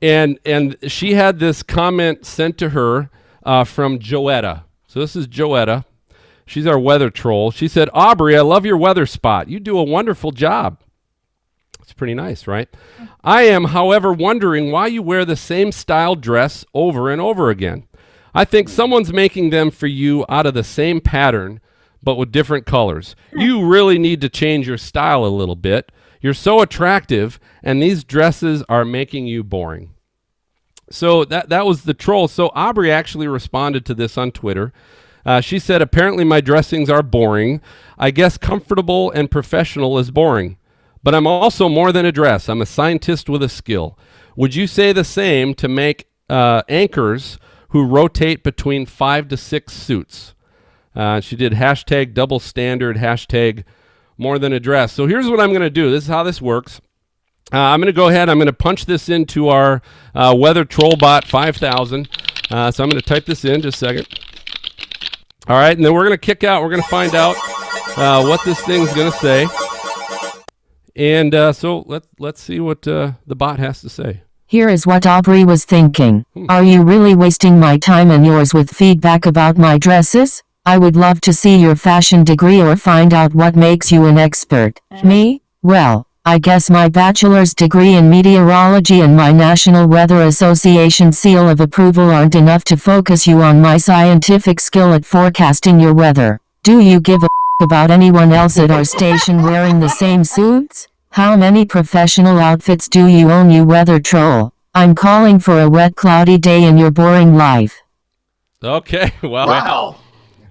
and 0.00 0.38
and 0.44 0.76
she 0.86 1.14
had 1.14 1.38
this 1.38 1.62
comment 1.62 2.24
sent 2.24 2.56
to 2.58 2.70
her 2.70 3.10
uh, 3.44 3.64
from 3.64 3.98
Joetta. 3.98 4.62
So 4.86 5.00
this 5.00 5.16
is 5.16 5.26
Joetta. 5.26 5.84
She's 6.46 6.66
our 6.66 6.78
weather 6.78 7.10
troll. 7.10 7.50
She 7.50 7.66
said, 7.66 7.88
"Aubrey, 7.92 8.36
I 8.36 8.42
love 8.42 8.64
your 8.64 8.76
weather 8.76 9.06
spot. 9.06 9.48
You 9.48 9.58
do 9.58 9.76
a 9.78 9.82
wonderful 9.84 10.30
job." 10.30 10.78
It's 11.82 11.92
pretty 11.92 12.14
nice, 12.14 12.46
right? 12.48 12.68
I 13.22 13.42
am, 13.42 13.66
however, 13.66 14.12
wondering 14.12 14.72
why 14.72 14.88
you 14.88 15.02
wear 15.02 15.24
the 15.24 15.36
same 15.36 15.70
style 15.72 16.14
dress 16.16 16.64
over 16.74 17.10
and 17.10 17.20
over 17.20 17.48
again. 17.50 17.84
I 18.34 18.44
think 18.44 18.68
someone's 18.68 19.12
making 19.12 19.50
them 19.50 19.70
for 19.70 19.86
you 19.86 20.24
out 20.28 20.46
of 20.46 20.54
the 20.54 20.64
same 20.64 21.00
pattern, 21.00 21.60
but 22.06 22.14
with 22.14 22.30
different 22.30 22.66
colors. 22.66 23.16
You 23.32 23.66
really 23.66 23.98
need 23.98 24.20
to 24.20 24.28
change 24.28 24.68
your 24.68 24.78
style 24.78 25.24
a 25.24 25.26
little 25.26 25.56
bit. 25.56 25.90
You're 26.20 26.34
so 26.34 26.62
attractive, 26.62 27.40
and 27.64 27.82
these 27.82 28.04
dresses 28.04 28.62
are 28.68 28.84
making 28.84 29.26
you 29.26 29.42
boring. 29.42 29.92
So 30.88 31.24
that 31.24 31.48
that 31.48 31.66
was 31.66 31.82
the 31.82 31.94
troll. 31.94 32.28
So 32.28 32.52
Aubrey 32.54 32.92
actually 32.92 33.26
responded 33.26 33.84
to 33.86 33.94
this 33.94 34.16
on 34.16 34.30
Twitter. 34.30 34.72
Uh, 35.26 35.40
she 35.40 35.58
said, 35.58 35.82
"Apparently 35.82 36.22
my 36.22 36.40
dressings 36.40 36.88
are 36.88 37.02
boring. 37.02 37.60
I 37.98 38.12
guess 38.12 38.38
comfortable 38.38 39.10
and 39.10 39.28
professional 39.28 39.98
is 39.98 40.12
boring, 40.12 40.58
but 41.02 41.12
I'm 41.12 41.26
also 41.26 41.68
more 41.68 41.90
than 41.90 42.06
a 42.06 42.12
dress. 42.12 42.48
I'm 42.48 42.62
a 42.62 42.66
scientist 42.66 43.28
with 43.28 43.42
a 43.42 43.48
skill. 43.48 43.98
Would 44.36 44.54
you 44.54 44.68
say 44.68 44.92
the 44.92 45.02
same 45.02 45.54
to 45.54 45.66
make 45.66 46.06
uh, 46.30 46.62
anchors 46.68 47.40
who 47.70 47.84
rotate 47.84 48.44
between 48.44 48.86
five 48.86 49.26
to 49.26 49.36
six 49.36 49.72
suits?" 49.72 50.35
Uh, 50.96 51.20
she 51.20 51.36
did 51.36 51.52
hashtag 51.52 52.14
double 52.14 52.40
standard, 52.40 52.96
hashtag 52.96 53.64
more 54.18 54.38
than 54.38 54.52
a 54.52 54.58
dress. 54.58 54.92
So 54.92 55.06
here's 55.06 55.28
what 55.28 55.40
I'm 55.40 55.50
going 55.50 55.60
to 55.60 55.70
do. 55.70 55.90
This 55.90 56.04
is 56.04 56.08
how 56.08 56.22
this 56.22 56.40
works. 56.40 56.80
Uh, 57.52 57.58
I'm 57.58 57.80
going 57.80 57.86
to 57.86 57.92
go 57.92 58.08
ahead. 58.08 58.28
I'm 58.28 58.38
going 58.38 58.46
to 58.46 58.52
punch 58.52 58.86
this 58.86 59.08
into 59.08 59.48
our 59.48 59.82
uh, 60.14 60.34
Weather 60.36 60.64
Trollbot 60.64 61.24
5000. 61.24 62.08
Uh, 62.50 62.70
so 62.70 62.82
I'm 62.82 62.90
going 62.90 63.00
to 63.00 63.06
type 63.06 63.26
this 63.26 63.44
in 63.44 63.60
just 63.62 63.76
a 63.82 63.86
second. 63.86 64.08
All 65.48 65.56
right, 65.56 65.76
and 65.76 65.84
then 65.84 65.94
we're 65.94 66.04
going 66.04 66.18
to 66.18 66.18
kick 66.18 66.42
out. 66.42 66.62
We're 66.62 66.70
going 66.70 66.82
to 66.82 66.88
find 66.88 67.14
out 67.14 67.36
uh, 67.96 68.24
what 68.24 68.44
this 68.44 68.60
thing's 68.62 68.92
going 68.94 69.12
to 69.12 69.18
say. 69.18 69.46
And 70.96 71.34
uh, 71.34 71.52
so 71.52 71.84
let 71.86 72.04
let's 72.18 72.40
see 72.40 72.58
what 72.58 72.88
uh, 72.88 73.12
the 73.26 73.36
bot 73.36 73.58
has 73.58 73.80
to 73.82 73.88
say. 73.88 74.22
Here 74.46 74.68
is 74.68 74.86
what 74.86 75.06
Aubrey 75.06 75.44
was 75.44 75.64
thinking. 75.64 76.24
Are 76.48 76.62
you 76.62 76.82
really 76.82 77.14
wasting 77.14 77.60
my 77.60 77.78
time 77.78 78.10
and 78.10 78.24
yours 78.24 78.54
with 78.54 78.70
feedback 78.70 79.26
about 79.26 79.58
my 79.58 79.76
dresses? 79.76 80.42
I 80.66 80.78
would 80.78 80.96
love 80.96 81.20
to 81.20 81.32
see 81.32 81.56
your 81.56 81.76
fashion 81.76 82.24
degree 82.24 82.60
or 82.60 82.74
find 82.74 83.14
out 83.14 83.32
what 83.36 83.54
makes 83.54 83.92
you 83.92 84.06
an 84.06 84.18
expert. 84.18 84.80
Mm. 84.90 85.04
Me? 85.04 85.42
Well, 85.62 86.08
I 86.24 86.38
guess 86.40 86.68
my 86.68 86.88
bachelor's 86.88 87.54
degree 87.54 87.94
in 87.94 88.10
meteorology 88.10 89.02
and 89.02 89.16
my 89.16 89.30
National 89.30 89.86
Weather 89.86 90.22
Association 90.22 91.12
seal 91.12 91.48
of 91.48 91.60
approval 91.60 92.10
aren't 92.10 92.34
enough 92.34 92.64
to 92.64 92.76
focus 92.76 93.28
you 93.28 93.42
on 93.42 93.60
my 93.60 93.76
scientific 93.76 94.58
skill 94.58 94.92
at 94.92 95.04
forecasting 95.04 95.78
your 95.78 95.94
weather. 95.94 96.40
Do 96.64 96.80
you 96.80 96.98
give 96.98 97.22
a 97.22 97.28
about 97.62 97.92
anyone 97.92 98.32
else 98.32 98.58
at 98.58 98.72
our 98.72 98.84
station 98.84 99.42
wearing 99.44 99.78
the 99.78 99.88
same 99.88 100.24
suits? 100.24 100.88
How 101.10 101.36
many 101.36 101.64
professional 101.64 102.40
outfits 102.40 102.88
do 102.88 103.06
you 103.06 103.30
own, 103.30 103.52
you 103.52 103.64
weather 103.64 104.00
troll? 104.00 104.52
I'm 104.74 104.96
calling 104.96 105.38
for 105.38 105.60
a 105.60 105.70
wet, 105.70 105.94
cloudy 105.94 106.38
day 106.38 106.64
in 106.64 106.76
your 106.76 106.90
boring 106.90 107.36
life. 107.36 107.80
Okay, 108.64 109.12
well, 109.22 109.46
Wow. 109.46 109.96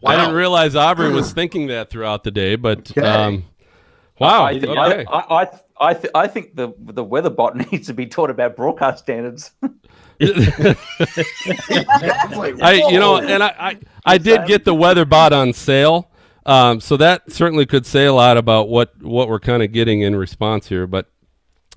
I 0.06 0.16
didn't 0.18 0.36
realize 0.36 0.76
Aubrey 0.76 1.12
was 1.12 1.32
thinking 1.34 1.68
that 1.68 1.90
throughout 1.90 2.24
the 2.24 2.32
day, 2.32 2.56
but 2.56 2.92
Okay. 2.92 3.02
um, 3.02 3.46
wow. 4.20 4.46
I, 4.46 4.54
okay. 4.54 5.06
I, 5.08 5.20
I, 5.42 5.50
I, 5.80 5.94
th- 5.94 6.12
I 6.16 6.28
think 6.28 6.56
the 6.56 6.74
the 6.80 7.04
weather 7.04 7.30
bot 7.30 7.56
needs 7.72 7.88
to 7.88 7.94
be 7.94 8.06
taught 8.06 8.30
about 8.30 8.56
broadcast 8.56 9.00
standards. 9.04 9.52
I, 12.62 12.88
you 12.90 13.00
know, 13.00 13.18
and 13.18 13.44
I, 13.44 13.56
I, 13.60 13.78
I 14.06 14.18
did 14.18 14.46
get 14.48 14.64
the 14.66 14.74
weather 14.74 15.06
bot 15.06 15.34
on 15.34 15.52
sale, 15.54 16.10
um, 16.46 16.80
so 16.80 16.98
that 16.98 17.32
certainly 17.32 17.66
could 17.66 17.86
say 17.86 18.06
a 18.06 18.14
lot 18.14 18.38
about 18.38 18.70
what 18.70 19.02
what 19.02 19.28
we're 19.28 19.40
kind 19.40 19.62
of 19.64 19.72
getting 19.72 20.02
in 20.02 20.16
response 20.16 20.68
here. 20.70 20.88
But 20.88 21.08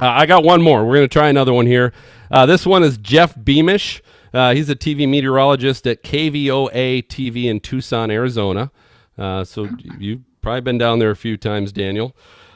uh, 0.00 0.06
I 0.06 0.26
got 0.26 0.44
one 0.44 0.62
more. 0.62 0.84
We're 0.86 0.96
going 0.96 1.08
to 1.08 1.12
try 1.12 1.28
another 1.28 1.52
one 1.52 1.66
here. 1.66 1.92
Uh, 2.30 2.46
this 2.46 2.64
one 2.66 2.82
is 2.84 2.98
Jeff 2.98 3.34
Beamish. 3.42 4.02
Uh, 4.32 4.54
he's 4.54 4.68
a 4.68 4.76
TV 4.76 5.08
meteorologist 5.08 5.86
at 5.86 6.02
KVOA 6.02 7.06
TV 7.06 7.44
in 7.44 7.60
Tucson, 7.60 8.10
Arizona. 8.10 8.70
Uh, 9.16 9.44
so 9.44 9.68
you've 9.98 10.20
probably 10.42 10.60
been 10.60 10.78
down 10.78 10.98
there 10.98 11.10
a 11.10 11.16
few 11.16 11.36
times, 11.36 11.72
Daniel. 11.72 12.14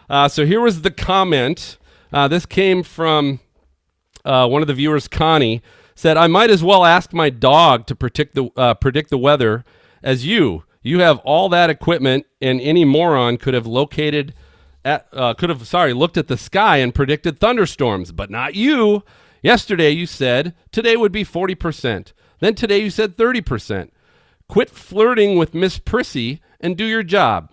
Uh, 0.08 0.28
so 0.28 0.44
here 0.44 0.60
was 0.60 0.82
the 0.82 0.90
comment. 0.90 1.78
Uh, 2.12 2.28
this 2.28 2.46
came 2.46 2.82
from 2.82 3.40
uh, 4.24 4.46
one 4.46 4.62
of 4.62 4.68
the 4.68 4.74
viewers, 4.74 5.08
Connie, 5.08 5.62
said, 5.94 6.16
"I 6.16 6.26
might 6.26 6.50
as 6.50 6.62
well 6.62 6.84
ask 6.84 7.12
my 7.12 7.30
dog 7.30 7.86
to 7.86 7.96
predict 7.96 8.34
the 8.34 8.50
uh, 8.56 8.74
predict 8.74 9.10
the 9.10 9.18
weather 9.18 9.64
as 10.02 10.26
you. 10.26 10.64
You 10.82 11.00
have 11.00 11.18
all 11.18 11.48
that 11.48 11.70
equipment, 11.70 12.26
and 12.40 12.60
any 12.60 12.84
moron 12.84 13.38
could 13.38 13.54
have 13.54 13.66
located 13.66 14.34
at 14.84 15.10
could 15.38 15.48
have 15.48 15.66
sorry 15.66 15.94
looked 15.94 16.16
at 16.16 16.28
the 16.28 16.36
sky 16.36 16.76
and 16.78 16.94
predicted 16.94 17.40
thunderstorms, 17.40 18.12
but 18.12 18.30
not 18.30 18.54
you. 18.54 19.02
Yesterday 19.42 19.90
you 19.90 20.06
said 20.06 20.54
today 20.70 20.96
would 20.96 21.12
be 21.12 21.24
forty 21.24 21.54
percent. 21.54 22.12
Then 22.40 22.54
today 22.54 22.78
you 22.78 22.90
said 22.90 23.16
thirty 23.16 23.40
percent. 23.40 23.92
Quit 24.48 24.70
flirting 24.70 25.36
with 25.36 25.54
Miss 25.54 25.78
Prissy 25.78 26.40
and 26.60 26.76
do 26.76 26.84
your 26.84 27.02
job. 27.02 27.50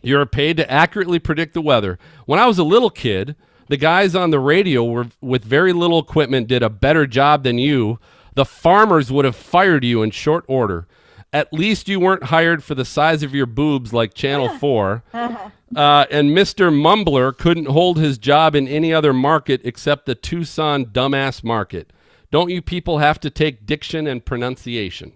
You're 0.00 0.24
paid 0.26 0.56
to 0.58 0.70
accurately 0.70 1.18
predict 1.18 1.54
the 1.54 1.60
weather. 1.60 1.98
When 2.26 2.38
I 2.38 2.46
was 2.46 2.58
a 2.58 2.64
little 2.64 2.90
kid, 2.90 3.34
the 3.68 3.76
guys 3.76 4.14
on 4.14 4.30
the 4.30 4.38
radio 4.38 4.84
were 4.84 5.08
with 5.20 5.44
very 5.44 5.72
little 5.72 5.98
equipment 5.98 6.46
did 6.46 6.62
a 6.62 6.70
better 6.70 7.06
job 7.06 7.42
than 7.42 7.58
you. 7.58 7.98
The 8.34 8.44
farmers 8.44 9.10
would 9.10 9.24
have 9.24 9.34
fired 9.36 9.84
you 9.84 10.02
in 10.02 10.10
short 10.12 10.44
order. 10.46 10.86
At 11.32 11.52
least 11.52 11.88
you 11.88 11.98
weren't 12.00 12.24
hired 12.24 12.62
for 12.62 12.74
the 12.74 12.84
size 12.84 13.22
of 13.22 13.34
your 13.34 13.46
boobs 13.46 13.92
like 13.92 14.14
Channel 14.14 14.48
4. 14.58 15.02
Uh-huh. 15.12 15.50
Uh, 15.76 16.06
and 16.10 16.30
Mr. 16.30 16.72
Mumbler 16.72 17.36
couldn't 17.36 17.66
hold 17.66 17.98
his 17.98 18.16
job 18.18 18.54
in 18.54 18.66
any 18.66 18.92
other 18.92 19.12
market 19.12 19.60
except 19.64 20.06
the 20.06 20.14
Tucson 20.14 20.86
dumbass 20.86 21.44
market. 21.44 21.92
Don't 22.30 22.50
you 22.50 22.62
people 22.62 22.98
have 22.98 23.20
to 23.20 23.30
take 23.30 23.66
diction 23.66 24.06
and 24.06 24.24
pronunciation? 24.24 25.12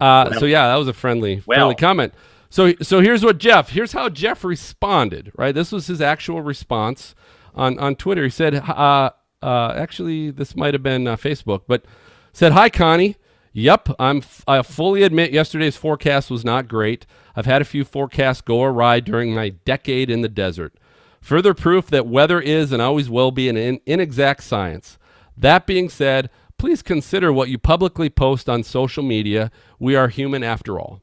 Uh, 0.00 0.32
so 0.38 0.44
yeah, 0.46 0.68
that 0.68 0.76
was 0.76 0.88
a 0.88 0.92
friendly 0.92 1.42
Well. 1.46 1.58
friendly 1.58 1.74
comment. 1.74 2.14
So 2.50 2.74
so 2.82 3.00
here's 3.00 3.24
what 3.24 3.38
Jeff. 3.38 3.70
Here's 3.70 3.92
how 3.92 4.08
Jeff 4.08 4.44
responded. 4.44 5.32
Right, 5.36 5.54
this 5.54 5.72
was 5.72 5.86
his 5.86 6.00
actual 6.00 6.42
response 6.42 7.14
on 7.54 7.78
on 7.78 7.96
Twitter. 7.96 8.24
He 8.24 8.30
said, 8.30 8.54
uh, 8.56 9.10
uh, 9.42 9.72
actually, 9.76 10.30
this 10.30 10.54
might 10.56 10.74
have 10.74 10.82
been 10.82 11.06
uh, 11.06 11.16
Facebook, 11.16 11.62
but 11.66 11.84
said, 12.32 12.52
"Hi, 12.52 12.68
Connie. 12.68 13.16
Yep, 13.58 13.88
I'm. 13.98 14.18
F- 14.18 14.44
I 14.46 14.60
fully 14.60 15.02
admit 15.02 15.32
yesterday's 15.32 15.78
forecast 15.78 16.30
was 16.30 16.44
not 16.44 16.68
great. 16.68 17.06
I've 17.34 17.46
had 17.46 17.62
a 17.62 17.64
few 17.64 17.86
forecasts 17.86 18.42
go 18.42 18.62
awry 18.62 19.00
during 19.00 19.34
my 19.34 19.48
decade 19.48 20.10
in 20.10 20.20
the 20.20 20.28
desert. 20.28 20.74
Further 21.22 21.54
proof 21.54 21.86
that 21.86 22.06
weather 22.06 22.38
is 22.38 22.70
and 22.70 22.82
always 22.82 23.08
will 23.08 23.30
be 23.30 23.48
an 23.48 23.56
in- 23.56 23.80
inexact 23.86 24.42
science. 24.42 24.98
That 25.38 25.66
being 25.66 25.88
said, 25.88 26.28
please 26.58 26.82
consider 26.82 27.32
what 27.32 27.48
you 27.48 27.56
publicly 27.56 28.10
post 28.10 28.46
on 28.46 28.62
social 28.62 29.02
media. 29.02 29.50
We 29.78 29.96
are 29.96 30.08
human 30.08 30.44
after 30.44 30.78
all. 30.78 31.00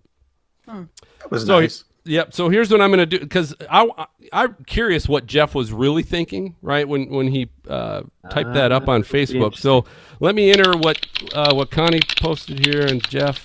Hmm. 0.69 0.83
That 1.21 1.31
was 1.31 1.47
So, 1.47 1.59
nice. 1.59 1.85
Yep. 2.05 2.33
So 2.33 2.49
here's 2.49 2.71
what 2.71 2.81
I'm 2.81 2.89
going 2.89 2.99
to 2.99 3.05
do 3.05 3.19
because 3.19 3.55
I, 3.69 3.89
I 4.31 4.43
am 4.43 4.55
curious 4.65 5.07
what 5.07 5.25
Jeff 5.25 5.55
was 5.55 5.71
really 5.71 6.03
thinking, 6.03 6.55
right? 6.61 6.87
When 6.87 7.09
when 7.09 7.27
he 7.27 7.49
uh, 7.67 8.03
typed 8.29 8.53
that 8.53 8.71
up 8.71 8.87
on 8.87 9.03
Facebook. 9.03 9.55
So 9.55 9.85
let 10.19 10.35
me 10.35 10.51
enter 10.51 10.77
what 10.77 11.05
uh, 11.33 11.53
what 11.53 11.71
Connie 11.71 12.01
posted 12.21 12.65
here 12.65 12.85
and 12.85 13.07
Jeff. 13.09 13.43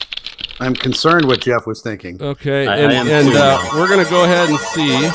I'm 0.61 0.75
concerned 0.75 1.27
what 1.27 1.41
Jeff 1.41 1.67
was 1.67 1.83
thinking. 1.83 2.21
Okay, 2.21 2.67
I- 2.67 2.75
I 2.75 2.77
and, 2.79 2.93
am 2.93 3.09
and 3.09 3.37
uh, 3.37 3.71
we're 3.75 3.89
going 3.89 4.05
to 4.05 4.11
go 4.11 4.25
ahead 4.25 4.49
and 4.49 4.59
see 4.59 5.09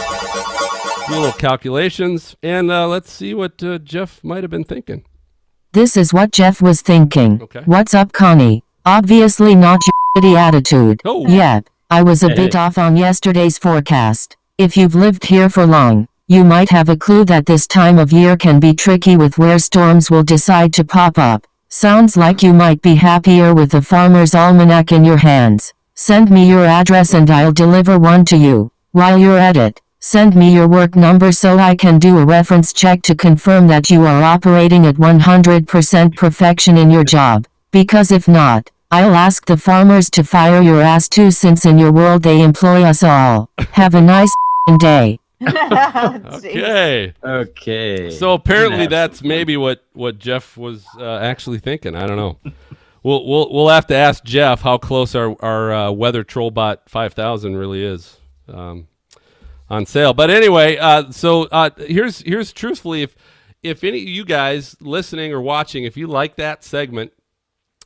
do 1.08 1.16
a 1.16 1.20
little 1.20 1.32
calculations 1.34 2.36
and 2.42 2.72
uh, 2.72 2.88
let's 2.88 3.12
see 3.12 3.34
what 3.34 3.62
uh, 3.62 3.78
Jeff 3.78 4.24
might 4.24 4.44
have 4.44 4.52
been 4.52 4.64
thinking. 4.64 5.04
This 5.74 5.98
is 5.98 6.14
what 6.14 6.32
Jeff 6.32 6.62
was 6.62 6.82
thinking. 6.82 7.42
Okay. 7.42 7.62
What's 7.66 7.94
up, 7.94 8.14
Connie? 8.14 8.64
Obviously 8.86 9.56
not 9.56 9.82
your 10.22 10.38
attitude. 10.38 11.02
Oh. 11.04 11.28
Yep, 11.28 11.70
I 11.94 12.02
was 12.02 12.24
a 12.24 12.30
bit 12.30 12.56
off 12.56 12.80
on 12.80 12.98
yesterday's 12.98 13.60
forecast. 13.60 14.36
If 14.58 14.76
you've 14.76 14.96
lived 14.96 15.26
here 15.26 15.48
for 15.48 15.68
long, 15.68 16.08
you 16.28 16.44
might 16.44 16.70
have 16.70 16.90
a 16.90 16.98
clue 16.98 17.24
that 17.26 17.46
this 17.46 17.68
time 17.68 18.00
of 18.00 18.12
year 18.12 18.36
can 18.36 18.60
be 18.60 18.74
tricky 18.74 19.16
with 19.16 19.38
where 19.38 19.60
storms 19.60 20.10
will 20.10 20.24
decide 20.24 20.74
to 20.74 20.84
pop 20.84 21.20
up. 21.20 21.46
Sounds 21.70 22.18
like 22.18 22.42
you 22.42 22.52
might 22.52 22.82
be 22.82 22.96
happier 22.96 23.54
with 23.54 23.70
the 23.70 23.82
Farmer's 23.84 24.34
Almanac 24.34 24.92
in 24.92 25.06
your 25.06 25.18
hands. 25.18 25.72
Send 25.94 26.32
me 26.32 26.50
your 26.50 26.66
address 26.66 27.14
and 27.14 27.30
I'll 27.30 27.52
deliver 27.52 28.00
one 28.00 28.26
to 28.26 28.38
you. 28.38 28.72
While 28.94 29.20
you're 29.20 29.38
at 29.38 29.56
it, 29.56 29.80
send 30.00 30.36
me 30.36 30.52
your 30.52 30.68
work 30.68 30.96
number 30.96 31.32
so 31.32 31.60
I 31.60 31.76
can 31.76 32.00
do 32.00 32.18
a 32.18 32.26
reference 32.26 32.74
check 32.74 33.04
to 33.04 33.14
confirm 33.14 33.68
that 33.68 33.92
you 33.92 34.04
are 34.08 34.24
operating 34.24 34.88
at 34.88 34.96
100% 34.96 36.18
perfection 36.18 36.76
in 36.76 36.90
your 36.90 37.04
job. 37.04 37.46
Because 37.70 38.12
if 38.12 38.28
not, 38.28 38.72
I'll 38.94 39.16
ask 39.16 39.48
the 39.48 39.58
farmers 39.58 40.08
to 40.12 40.24
fire 40.24 40.62
your 40.62 40.80
ass 40.80 41.10
too 41.10 41.32
since 41.32 41.66
in 41.66 41.80
your 41.80 41.92
world 41.92 42.22
they 42.22 42.44
employ 42.44 42.84
us 42.84 43.02
all. 43.02 43.50
Have 43.72 43.96
a 43.96 44.02
nice 44.02 44.32
day. 44.78 45.20
Okay. 45.42 47.14
Okay. 47.24 48.12
So 48.12 48.34
apparently 48.34 48.86
that's 48.86 49.22
fun. 49.22 49.30
maybe 49.30 49.58
what 49.58 49.84
what 49.94 50.20
Jeff 50.20 50.56
was 50.58 50.86
uh, 51.00 51.18
actually 51.18 51.58
thinking. 51.58 51.96
I 51.96 52.06
don't 52.06 52.18
know. 52.18 52.38
we'll 53.04 53.28
we'll 53.28 53.52
we'll 53.52 53.70
have 53.70 53.88
to 53.88 53.96
ask 53.96 54.24
Jeff 54.24 54.62
how 54.62 54.78
close 54.78 55.16
our 55.16 55.36
our 55.44 55.74
uh, 55.74 55.92
Weather 55.92 56.24
Trollbot 56.24 56.78
5000 56.88 57.58
really 57.58 57.84
is 57.84 58.18
um, 58.48 58.88
on 59.72 59.88
sale. 59.88 60.14
But 60.14 60.30
anyway, 60.30 60.78
uh, 60.78 61.10
so 61.10 61.46
uh, 61.46 61.72
here's 61.78 62.20
here's 62.20 62.54
truthfully 62.54 63.02
if 63.02 63.16
if 63.64 63.84
any 63.84 64.04
of 64.04 64.08
you 64.08 64.24
guys 64.24 64.76
listening 64.80 65.34
or 65.34 65.42
watching, 65.42 65.84
if 65.84 65.98
you 65.98 66.06
like 66.06 66.36
that 66.36 66.64
segment, 66.64 67.12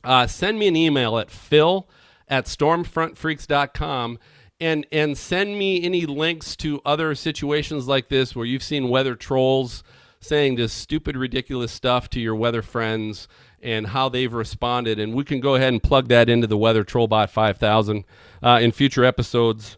uh, 0.04 0.26
send 0.26 0.58
me 0.58 0.68
an 0.68 0.76
email 0.76 1.18
at 1.18 1.30
phil 1.30 1.88
at 2.28 2.44
stormfrontfreaks.com 2.46 4.18
and 4.60 4.86
and 4.90 5.16
send 5.16 5.58
me 5.58 5.82
any 5.82 6.06
links 6.06 6.56
to 6.56 6.80
other 6.84 7.14
situations 7.14 7.86
like 7.86 8.08
this 8.08 8.34
where 8.34 8.46
you've 8.46 8.62
seen 8.62 8.88
weather 8.88 9.14
trolls 9.14 9.82
saying 10.20 10.56
this 10.56 10.72
stupid 10.72 11.16
ridiculous 11.16 11.70
stuff 11.70 12.10
to 12.10 12.20
your 12.20 12.34
weather 12.34 12.62
friends 12.62 13.28
and 13.62 13.88
how 13.88 14.08
they've 14.08 14.32
responded. 14.32 14.98
And 14.98 15.14
we 15.14 15.24
can 15.24 15.40
go 15.40 15.54
ahead 15.54 15.72
and 15.72 15.82
plug 15.82 16.08
that 16.08 16.28
into 16.28 16.46
the 16.46 16.58
weather 16.58 16.84
trollbot 16.84 17.30
5000 17.30 18.04
uh, 18.42 18.58
in 18.60 18.72
future 18.72 19.04
episodes 19.04 19.76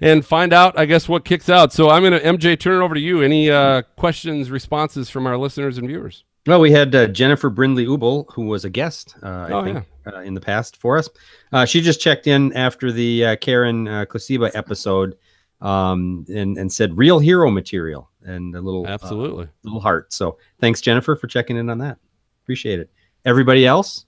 and 0.00 0.24
find 0.24 0.52
out 0.52 0.78
i 0.78 0.84
guess 0.84 1.08
what 1.08 1.24
kicks 1.24 1.48
out. 1.48 1.72
So 1.72 1.90
i'm 1.90 2.02
going 2.02 2.12
to 2.12 2.20
mj 2.20 2.58
turn 2.60 2.80
it 2.80 2.84
over 2.84 2.94
to 2.94 3.00
you. 3.00 3.22
Any 3.22 3.50
uh, 3.50 3.82
questions 3.96 4.50
responses 4.50 5.08
from 5.10 5.26
our 5.26 5.36
listeners 5.38 5.78
and 5.78 5.88
viewers 5.88 6.24
Well, 6.48 6.60
we 6.60 6.70
had 6.72 6.94
uh, 6.94 7.08
Jennifer 7.08 7.50
Brindley 7.50 7.84
Ubel, 7.84 8.24
who 8.32 8.46
was 8.46 8.64
a 8.64 8.70
guest, 8.70 9.14
uh, 9.22 9.26
I 9.26 9.52
Oh, 9.52 9.62
think, 9.64 9.84
uh, 10.06 10.20
in 10.20 10.32
the 10.32 10.40
past 10.40 10.78
for 10.78 10.96
us. 10.96 11.06
Uh, 11.52 11.66
she 11.66 11.82
just 11.82 12.00
checked 12.00 12.26
in 12.26 12.54
after 12.54 12.90
the 12.90 13.22
uh, 13.26 13.36
Karen 13.36 13.86
uh, 13.86 14.06
Kosiba 14.06 14.50
episode 14.54 15.14
um, 15.60 16.24
and, 16.34 16.56
and 16.56 16.72
said 16.72 16.96
real 16.96 17.18
hero 17.18 17.50
material 17.50 18.08
and 18.22 18.54
a 18.54 18.62
little 18.62 18.86
absolutely 18.86 19.46
little 19.62 19.78
heart. 19.78 20.10
So 20.14 20.38
thanks, 20.58 20.80
Jennifer, 20.80 21.16
for 21.16 21.26
checking 21.26 21.58
in 21.58 21.68
on 21.68 21.76
that. 21.78 21.98
Appreciate 22.44 22.80
it. 22.80 22.90
Everybody 23.26 23.66
else, 23.66 24.06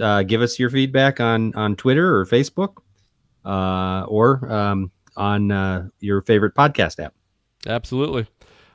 uh, 0.00 0.22
give 0.22 0.40
us 0.40 0.60
your 0.60 0.70
feedback 0.70 1.18
on 1.18 1.52
on 1.56 1.74
Twitter 1.74 2.16
or 2.16 2.24
Facebook 2.26 2.76
uh, 3.44 4.04
or 4.06 4.48
um, 4.52 4.92
on 5.16 5.50
uh, 5.50 5.88
your 5.98 6.22
favorite 6.22 6.54
podcast 6.54 7.02
app. 7.02 7.12
Absolutely. 7.66 8.28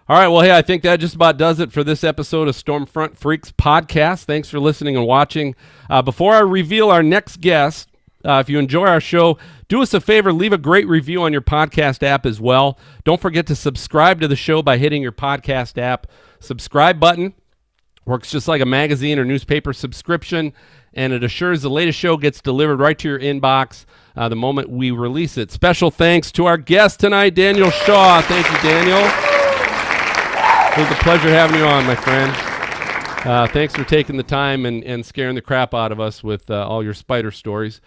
All 0.10 0.18
right. 0.18 0.30
Well, 0.30 0.42
hey, 0.42 0.56
I 0.56 0.62
think 0.62 0.84
that 0.84 1.02
just 1.02 1.16
about 1.16 1.38
does 1.38 1.60
it 1.60 1.74
for 1.74 1.84
this 1.84 2.02
episode 2.02 2.48
of 2.48 2.56
Stormfront 2.56 3.18
Freaks 3.18 3.52
podcast. 3.52 4.24
Thanks 4.24 4.50
for 4.50 4.58
listening 4.58 4.96
and 4.96 5.06
watching. 5.06 5.54
Uh, 5.90 6.02
before 6.02 6.34
I 6.34 6.40
reveal 6.40 6.90
our 6.90 7.04
next 7.04 7.42
guest, 7.42 7.90
uh, 8.24 8.40
if 8.40 8.48
you 8.48 8.58
enjoy 8.58 8.86
our 8.86 9.02
show, 9.02 9.38
do 9.68 9.82
us 9.82 9.94
a 9.94 10.00
favor, 10.00 10.32
leave 10.32 10.54
a 10.54 10.58
great 10.58 10.88
review 10.88 11.24
on 11.24 11.34
your 11.34 11.42
podcast 11.42 12.04
app 12.04 12.26
as 12.26 12.40
well. 12.40 12.80
Don't 13.04 13.20
forget 13.20 13.48
to 13.48 13.56
subscribe 13.56 14.22
to 14.22 14.30
the 14.30 14.38
show 14.38 14.62
by 14.62 14.78
hitting 14.78 15.02
your 15.02 15.12
podcast 15.12 15.78
app 15.78 16.08
subscribe 16.40 17.02
button. 17.02 17.34
Works 18.06 18.32
just 18.32 18.48
like 18.48 18.62
a 18.62 18.66
magazine 18.66 19.20
or 19.20 19.26
newspaper 19.26 19.74
subscription, 19.74 20.54
and 20.94 21.12
it 21.12 21.22
assures 21.22 21.62
the 21.62 21.70
latest 21.70 22.00
show 22.00 22.16
gets 22.16 22.40
delivered 22.40 22.80
right 22.80 22.98
to 23.00 23.10
your 23.10 23.20
inbox 23.20 23.84
uh, 24.16 24.30
the 24.30 24.38
moment 24.38 24.70
we 24.70 24.92
release 24.92 25.38
it. 25.38 25.52
Special 25.52 25.92
thanks 25.92 26.32
to 26.32 26.46
our 26.46 26.58
guest 26.58 27.02
tonight, 27.02 27.36
Daniel 27.36 27.72
Shaw. 27.72 28.22
Thank 28.22 28.50
you, 28.50 28.70
Daniel. 28.70 29.37
It 30.78 30.82
was 30.82 30.92
a 30.92 31.02
pleasure 31.02 31.30
having 31.30 31.58
you 31.58 31.66
on, 31.66 31.88
my 31.88 31.96
friend. 31.96 32.32
Uh, 33.26 33.48
thanks 33.48 33.76
for 33.76 33.84
taking 33.84 34.16
the 34.16 34.22
time 34.22 34.64
and, 34.64 34.84
and 34.84 35.04
scaring 35.04 35.34
the 35.34 35.42
crap 35.42 35.74
out 35.74 35.92
of 35.92 36.00
us 36.00 36.24
with 36.24 36.52
uh, 36.52 36.68
all 36.68 36.84
your 36.84 36.94
spider 36.94 37.32
stories. 37.32 37.82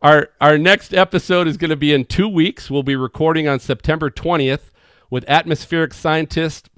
Our 0.00 0.30
our 0.40 0.56
next 0.56 0.94
episode 0.94 1.46
is 1.46 1.58
going 1.58 1.68
to 1.68 1.76
be 1.76 1.92
in 1.92 2.06
two 2.06 2.26
weeks. 2.26 2.70
We'll 2.70 2.82
be 2.84 2.96
recording 2.96 3.48
on 3.48 3.60
September 3.60 4.10
20th 4.10 4.70
with 5.10 5.26
atmospheric 5.28 5.92
scientist 5.92 6.70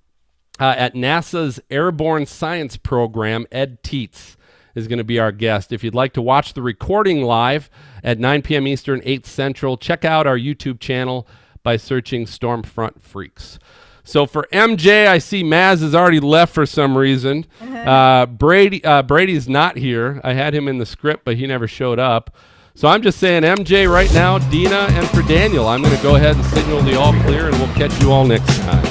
uh, 0.59 0.75
at 0.77 0.95
NASA's 0.95 1.61
Airborne 1.71 2.27
Science 2.27 2.77
Program, 2.77 3.47
Ed 3.53 3.81
Teets 3.85 4.35
is 4.75 4.89
going 4.89 4.99
to 4.99 5.05
be 5.05 5.21
our 5.21 5.31
guest. 5.31 5.73
If 5.73 5.85
you'd 5.85 5.95
like 5.95 6.15
to 6.15 6.23
watch 6.23 6.55
the 6.55 6.63
recording 6.63 7.23
live 7.23 7.71
at 8.03 8.19
9 8.19 8.43
p.m. 8.43 8.67
Eastern, 8.67 9.01
8 9.05 9.25
Central, 9.25 9.77
check 9.77 10.05
out 10.05 10.27
our 10.27 10.37
YouTube 10.37 10.81
channel 10.81 11.29
by 11.63 11.77
searching 11.77 12.25
Stormfront 12.25 13.01
Freaks. 13.01 13.61
So 14.05 14.27
for 14.27 14.47
MJ, 14.53 15.07
I 15.09 15.19
see 15.19 15.43
Maz 15.43 15.81
has 15.81 15.95
already 15.95 16.21
left 16.21 16.55
for 16.55 16.67
some 16.67 16.97
reason. 16.97 17.47
Uh, 17.61 18.27
Brady 18.27 18.85
uh, 18.85 19.03
Brady's 19.03 19.49
not 19.49 19.77
here. 19.77 20.21
I 20.23 20.35
had 20.35 20.55
him 20.55 20.69
in 20.69 20.79
the 20.79 20.87
script, 20.87 21.25
but 21.25 21.37
he 21.37 21.47
never 21.47 21.67
showed 21.67 21.99
up. 21.99 22.37
So 22.77 22.89
I'm 22.89 23.03
just 23.03 23.19
saying, 23.19 23.45
MJ 23.45 23.91
right 23.91 24.13
now, 24.13 24.39
Dina, 24.39 24.89
and 24.91 25.09
for 25.11 25.23
Daniel, 25.23 25.69
I'm 25.69 25.81
going 25.81 25.97
to 25.97 26.03
go 26.03 26.17
ahead 26.17 26.35
and 26.35 26.45
signal 26.47 26.83
the 26.83 26.99
all 26.99 27.13
clear, 27.23 27.47
and 27.47 27.57
we'll 27.59 27.73
catch 27.75 27.99
you 28.03 28.11
all 28.11 28.25
next 28.27 28.47
time. 28.63 28.83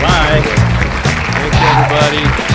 Bye. 0.00 0.42
Thanks, 1.34 1.56
everybody. 1.56 2.52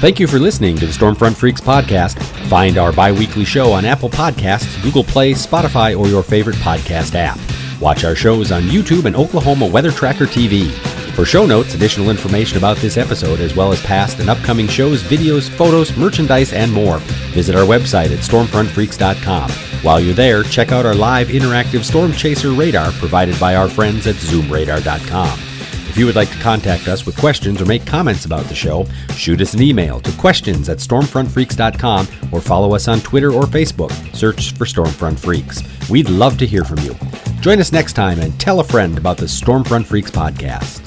Thank 0.00 0.20
you 0.20 0.26
for 0.28 0.38
listening 0.38 0.76
to 0.76 0.86
the 0.86 0.92
Stormfront 0.92 1.34
Freaks 1.36 1.60
podcast. 1.60 2.22
Find 2.48 2.78
our 2.78 2.92
bi 2.92 3.10
weekly 3.10 3.44
show 3.44 3.72
on 3.72 3.84
Apple 3.84 4.10
Podcasts, 4.10 4.80
Google 4.82 5.02
Play, 5.02 5.32
Spotify, 5.32 5.98
or 5.98 6.06
your 6.06 6.22
favorite 6.22 6.56
podcast 6.56 7.14
app. 7.16 7.38
Watch 7.80 8.04
our 8.04 8.14
shows 8.14 8.52
on 8.52 8.62
YouTube 8.62 9.04
and 9.04 9.14
Oklahoma 9.16 9.66
Weather 9.66 9.90
Tracker 9.90 10.26
TV. 10.26 10.70
For 11.14 11.24
show 11.24 11.46
notes, 11.46 11.74
additional 11.74 12.10
information 12.10 12.58
about 12.58 12.76
this 12.78 12.96
episode, 12.96 13.40
as 13.40 13.54
well 13.56 13.72
as 13.72 13.82
past 13.82 14.18
and 14.20 14.28
upcoming 14.28 14.66
shows, 14.68 15.02
videos, 15.02 15.48
photos, 15.48 15.96
merchandise, 15.96 16.52
and 16.52 16.72
more, 16.72 16.98
visit 17.32 17.54
our 17.54 17.64
website 17.64 18.12
at 18.12 18.18
stormfrontfreaks.com. 18.18 19.50
While 19.82 20.00
you're 20.00 20.14
there, 20.14 20.42
check 20.42 20.72
out 20.72 20.84
our 20.84 20.94
live 20.94 21.28
interactive 21.28 21.84
storm 21.84 22.12
chaser 22.12 22.50
radar 22.50 22.92
provided 22.92 23.38
by 23.38 23.54
our 23.56 23.68
friends 23.68 24.06
at 24.06 24.16
zoomradar.com. 24.16 25.55
If 25.96 26.00
you 26.00 26.04
would 26.04 26.14
like 26.14 26.28
to 26.28 26.38
contact 26.40 26.88
us 26.88 27.06
with 27.06 27.16
questions 27.16 27.58
or 27.58 27.64
make 27.64 27.86
comments 27.86 28.26
about 28.26 28.44
the 28.44 28.54
show, 28.54 28.84
shoot 29.14 29.40
us 29.40 29.54
an 29.54 29.62
email 29.62 29.98
to 30.00 30.12
questions 30.18 30.68
at 30.68 30.76
stormfrontfreaks.com 30.76 32.06
or 32.32 32.42
follow 32.42 32.74
us 32.74 32.86
on 32.86 33.00
Twitter 33.00 33.32
or 33.32 33.44
Facebook. 33.44 33.90
Search 34.14 34.52
for 34.52 34.66
Stormfront 34.66 35.18
Freaks. 35.18 35.62
We'd 35.88 36.10
love 36.10 36.36
to 36.36 36.46
hear 36.46 36.64
from 36.64 36.80
you. 36.80 36.94
Join 37.40 37.60
us 37.60 37.72
next 37.72 37.94
time 37.94 38.20
and 38.20 38.38
tell 38.38 38.60
a 38.60 38.64
friend 38.64 38.98
about 38.98 39.16
the 39.16 39.24
Stormfront 39.24 39.86
Freaks 39.86 40.10
podcast. 40.10 40.82